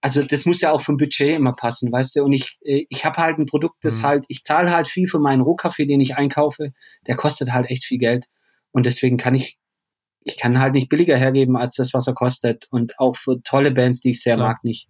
also 0.00 0.22
das 0.24 0.46
muss 0.46 0.60
ja 0.60 0.72
auch 0.72 0.80
vom 0.82 0.96
Budget 0.96 1.36
immer 1.36 1.52
passen, 1.52 1.90
weißt 1.92 2.16
du, 2.16 2.24
und 2.24 2.32
ich, 2.32 2.58
äh, 2.64 2.84
ich 2.88 3.04
habe 3.04 3.16
halt 3.18 3.38
ein 3.38 3.46
Produkt, 3.46 3.76
das 3.84 3.98
Mhm. 3.98 4.02
halt, 4.06 4.24
ich 4.28 4.44
zahle 4.44 4.74
halt 4.74 4.88
viel 4.88 5.08
für 5.08 5.18
meinen 5.20 5.40
Rohkaffee, 5.42 5.86
den 5.86 6.00
ich 6.00 6.16
einkaufe, 6.16 6.72
der 7.06 7.16
kostet 7.16 7.52
halt 7.52 7.70
echt 7.70 7.84
viel 7.84 7.98
Geld 7.98 8.26
und 8.72 8.84
deswegen 8.84 9.16
kann 9.16 9.34
ich, 9.34 9.56
ich 10.24 10.36
kann 10.36 10.60
halt 10.60 10.74
nicht 10.74 10.88
billiger 10.88 11.16
hergeben 11.16 11.56
als 11.56 11.76
das, 11.76 11.94
was 11.94 12.06
er 12.06 12.14
kostet 12.14 12.66
und 12.70 12.98
auch 12.98 13.16
für 13.16 13.42
tolle 13.42 13.70
Bands, 13.70 14.00
die 14.00 14.10
ich 14.10 14.22
sehr 14.22 14.34
Klar. 14.34 14.48
mag, 14.48 14.64
nicht. 14.64 14.88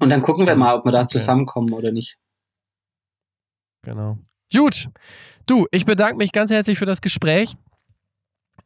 Und 0.00 0.10
dann 0.10 0.22
gucken 0.22 0.46
wir 0.46 0.56
mal, 0.56 0.74
ob 0.74 0.84
wir 0.84 0.92
da 0.92 1.06
zusammenkommen 1.06 1.72
oder 1.72 1.92
nicht. 1.92 2.16
Genau. 3.82 4.18
Gut. 4.52 4.88
Du, 5.46 5.66
ich 5.70 5.84
bedanke 5.84 6.16
mich 6.16 6.32
ganz 6.32 6.50
herzlich 6.50 6.78
für 6.78 6.86
das 6.86 7.00
Gespräch. 7.00 7.54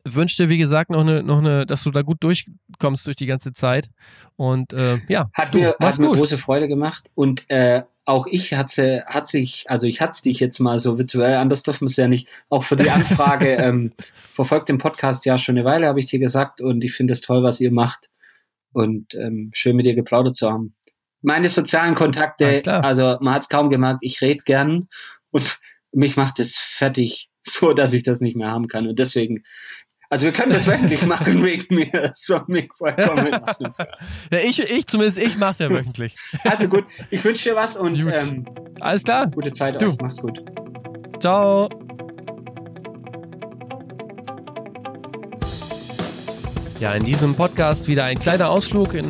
Wünsche 0.04 0.42
dir, 0.42 0.48
wie 0.48 0.58
gesagt, 0.58 0.90
noch 0.90 1.00
eine, 1.00 1.22
noch 1.22 1.38
eine, 1.38 1.66
dass 1.66 1.82
du 1.82 1.90
da 1.90 2.02
gut 2.02 2.22
durchkommst 2.22 3.06
durch 3.06 3.16
die 3.16 3.26
ganze 3.26 3.52
Zeit. 3.52 3.90
Und 4.36 4.72
äh, 4.72 5.00
ja, 5.08 5.30
Hat 5.32 5.54
du, 5.54 5.58
mir, 5.58 5.76
hat 5.80 5.98
mir 5.98 6.14
große 6.14 6.38
Freude 6.38 6.68
gemacht 6.68 7.10
und 7.14 7.48
äh, 7.50 7.82
auch 8.04 8.26
ich 8.28 8.54
hat, 8.54 8.70
sie, 8.70 9.02
hat 9.04 9.26
sich, 9.26 9.64
also 9.68 9.86
ich 9.86 10.00
hat's 10.00 10.22
dich 10.22 10.38
jetzt 10.38 10.60
mal 10.60 10.78
so 10.78 10.96
virtuell, 10.96 11.36
anders 11.36 11.64
dürfen 11.64 11.82
wir 11.82 11.90
es 11.90 11.96
ja 11.96 12.06
nicht, 12.06 12.28
auch 12.48 12.62
für 12.62 12.76
die 12.76 12.90
Anfrage, 12.90 13.48
ähm, 13.56 13.92
verfolgt 14.32 14.68
den 14.68 14.78
Podcast 14.78 15.24
ja 15.26 15.38
schon 15.38 15.56
eine 15.56 15.64
Weile, 15.64 15.88
habe 15.88 15.98
ich 15.98 16.06
dir 16.06 16.20
gesagt 16.20 16.60
und 16.60 16.84
ich 16.84 16.92
finde 16.92 17.12
es 17.12 17.20
toll, 17.20 17.42
was 17.42 17.60
ihr 17.60 17.72
macht 17.72 18.08
und 18.76 19.14
ähm, 19.14 19.50
schön 19.54 19.74
mit 19.74 19.86
dir 19.86 19.94
geplaudert 19.94 20.36
zu 20.36 20.50
haben. 20.50 20.74
Meine 21.22 21.48
sozialen 21.48 21.94
Kontakte, 21.94 22.62
also 22.84 23.16
man 23.20 23.34
hat 23.34 23.42
es 23.42 23.48
kaum 23.48 23.70
gemerkt, 23.70 24.00
ich 24.02 24.20
rede 24.20 24.44
gern 24.44 24.88
und 25.30 25.58
mich 25.92 26.16
macht 26.16 26.38
es 26.40 26.56
fertig, 26.58 27.30
so 27.46 27.72
dass 27.72 27.94
ich 27.94 28.02
das 28.02 28.20
nicht 28.20 28.36
mehr 28.36 28.50
haben 28.50 28.68
kann 28.68 28.86
und 28.86 28.98
deswegen, 28.98 29.44
also 30.10 30.26
wir 30.26 30.32
können 30.34 30.52
das 30.52 30.66
wöchentlich 30.68 31.06
machen 31.14 31.42
wegen 31.42 31.74
mir, 31.74 31.90
das 31.90 32.20
soll 32.22 32.44
mich 32.48 32.68
vollkommen 32.76 33.32
Ordnung. 33.48 33.74
Ja, 34.30 34.38
ich, 34.40 34.58
ich 34.60 34.86
zumindest, 34.86 35.18
ich 35.18 35.36
mach's 35.38 35.58
ja 35.58 35.70
wöchentlich. 35.70 36.14
Also 36.44 36.68
gut, 36.68 36.84
ich 37.10 37.24
wünsche 37.24 37.48
dir 37.48 37.56
was 37.56 37.78
und 37.78 38.04
ähm, 38.06 38.44
Alles 38.80 39.02
klar. 39.02 39.30
gute 39.30 39.52
Zeit 39.54 39.80
Du. 39.80 39.88
euch. 39.92 39.96
Mach's 40.02 40.18
gut. 40.20 40.38
Ciao. 41.20 41.70
Ja, 46.78 46.92
in 46.92 47.04
diesem 47.04 47.34
Podcast 47.34 47.88
wieder 47.88 48.04
ein 48.04 48.18
kleiner 48.18 48.50
Ausflug 48.50 48.94
in 48.94 49.06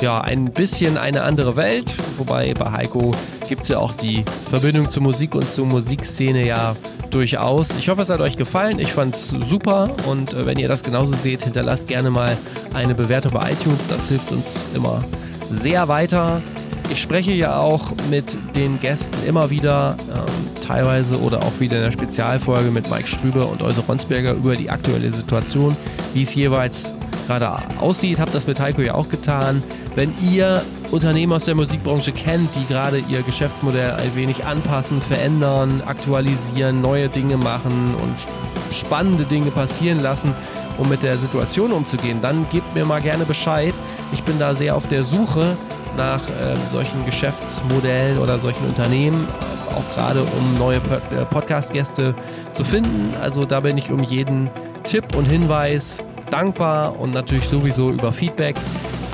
ja, 0.00 0.20
ein 0.20 0.52
bisschen 0.52 0.98
eine 0.98 1.22
andere 1.22 1.56
Welt. 1.56 1.94
Wobei 2.16 2.54
bei 2.54 2.70
Heiko 2.72 3.14
gibt 3.48 3.62
es 3.62 3.68
ja 3.68 3.78
auch 3.78 3.92
die 3.92 4.24
Verbindung 4.50 4.90
zur 4.90 5.02
Musik 5.02 5.34
und 5.34 5.50
zur 5.50 5.66
Musikszene 5.66 6.46
ja 6.46 6.76
durchaus. 7.10 7.68
Ich 7.78 7.88
hoffe, 7.88 8.02
es 8.02 8.08
hat 8.08 8.20
euch 8.20 8.36
gefallen. 8.36 8.78
Ich 8.78 8.92
fand's 8.92 9.32
super 9.48 9.88
und 10.06 10.32
äh, 10.32 10.46
wenn 10.46 10.58
ihr 10.58 10.68
das 10.68 10.82
genauso 10.82 11.12
seht, 11.12 11.44
hinterlasst 11.44 11.88
gerne 11.88 12.10
mal 12.10 12.36
eine 12.72 12.94
Bewertung 12.94 13.32
bei 13.32 13.52
iTunes. 13.52 13.78
Das 13.88 14.08
hilft 14.08 14.32
uns 14.32 14.46
immer 14.74 15.04
sehr 15.50 15.88
weiter. 15.88 16.42
Ich 16.90 17.02
spreche 17.02 17.32
ja 17.32 17.58
auch 17.58 17.92
mit 18.10 18.24
den 18.54 18.78
Gästen 18.78 19.26
immer 19.26 19.50
wieder, 19.50 19.96
ähm, 20.08 20.64
teilweise 20.66 21.20
oder 21.20 21.38
auch 21.38 21.60
wieder 21.60 21.76
in 21.76 21.84
der 21.84 21.92
Spezialfolge 21.92 22.70
mit 22.70 22.90
Mike 22.90 23.08
Strübe 23.08 23.44
und 23.44 23.62
Euse 23.62 23.80
Ronsberger 23.80 24.32
über 24.32 24.54
die 24.54 24.70
aktuelle 24.70 25.10
Situation, 25.12 25.76
wie 26.12 26.22
es 26.22 26.34
jeweils 26.34 26.84
gerade 27.26 27.50
aussieht. 27.80 28.20
Habt 28.20 28.34
das 28.34 28.46
mit 28.46 28.60
Heiko 28.60 28.82
ja 28.82 28.94
auch 28.94 29.08
getan. 29.08 29.62
Wenn 29.94 30.12
ihr 30.22 30.62
Unternehmen 30.90 31.32
aus 31.32 31.44
der 31.44 31.54
Musikbranche 31.54 32.12
kennt, 32.12 32.50
die 32.54 32.66
gerade 32.72 32.98
ihr 32.98 33.22
Geschäftsmodell 33.22 33.92
ein 33.92 34.14
wenig 34.14 34.44
anpassen, 34.44 35.00
verändern, 35.00 35.82
aktualisieren, 35.86 36.80
neue 36.80 37.08
Dinge 37.08 37.36
machen 37.36 37.94
und 37.94 38.74
spannende 38.74 39.24
Dinge 39.24 39.50
passieren 39.50 40.00
lassen, 40.00 40.34
um 40.78 40.88
mit 40.88 41.02
der 41.02 41.16
Situation 41.16 41.72
umzugehen, 41.72 42.18
dann 42.20 42.46
gebt 42.50 42.74
mir 42.74 42.84
mal 42.84 43.00
gerne 43.00 43.24
Bescheid. 43.24 43.74
Ich 44.12 44.22
bin 44.22 44.38
da 44.38 44.54
sehr 44.54 44.76
auf 44.76 44.88
der 44.88 45.02
Suche 45.02 45.56
nach 45.96 46.20
ähm, 46.42 46.58
solchen 46.72 47.04
Geschäftsmodellen 47.04 48.18
oder 48.18 48.38
solchen 48.38 48.66
Unternehmen, 48.66 49.26
äh, 49.26 49.74
auch 49.74 49.94
gerade 49.94 50.20
um 50.20 50.58
neue 50.58 50.76
äh, 50.76 51.24
Podcast-Gäste 51.30 52.14
zu 52.52 52.64
finden. 52.64 53.14
Also 53.20 53.44
da 53.44 53.60
bin 53.60 53.78
ich 53.78 53.90
um 53.90 54.02
jeden 54.02 54.50
Tipp 54.82 55.14
und 55.16 55.26
Hinweis 55.26 55.98
dankbar 56.30 56.98
und 56.98 57.12
natürlich 57.14 57.48
sowieso 57.48 57.90
über 57.90 58.12
Feedback. 58.12 58.56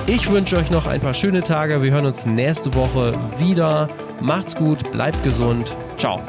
Ich 0.07 0.31
wünsche 0.31 0.57
euch 0.57 0.71
noch 0.71 0.87
ein 0.87 1.01
paar 1.01 1.15
schöne 1.15 1.43
Tage. 1.43 1.83
Wir 1.83 1.93
hören 1.93 2.07
uns 2.07 2.27
nächste 2.27 2.75
Woche 2.75 3.13
wieder. 3.39 3.89
Macht's 4.21 4.57
gut, 4.57 4.91
bleibt 4.93 5.23
gesund. 5.23 5.73
Ciao. 5.97 6.21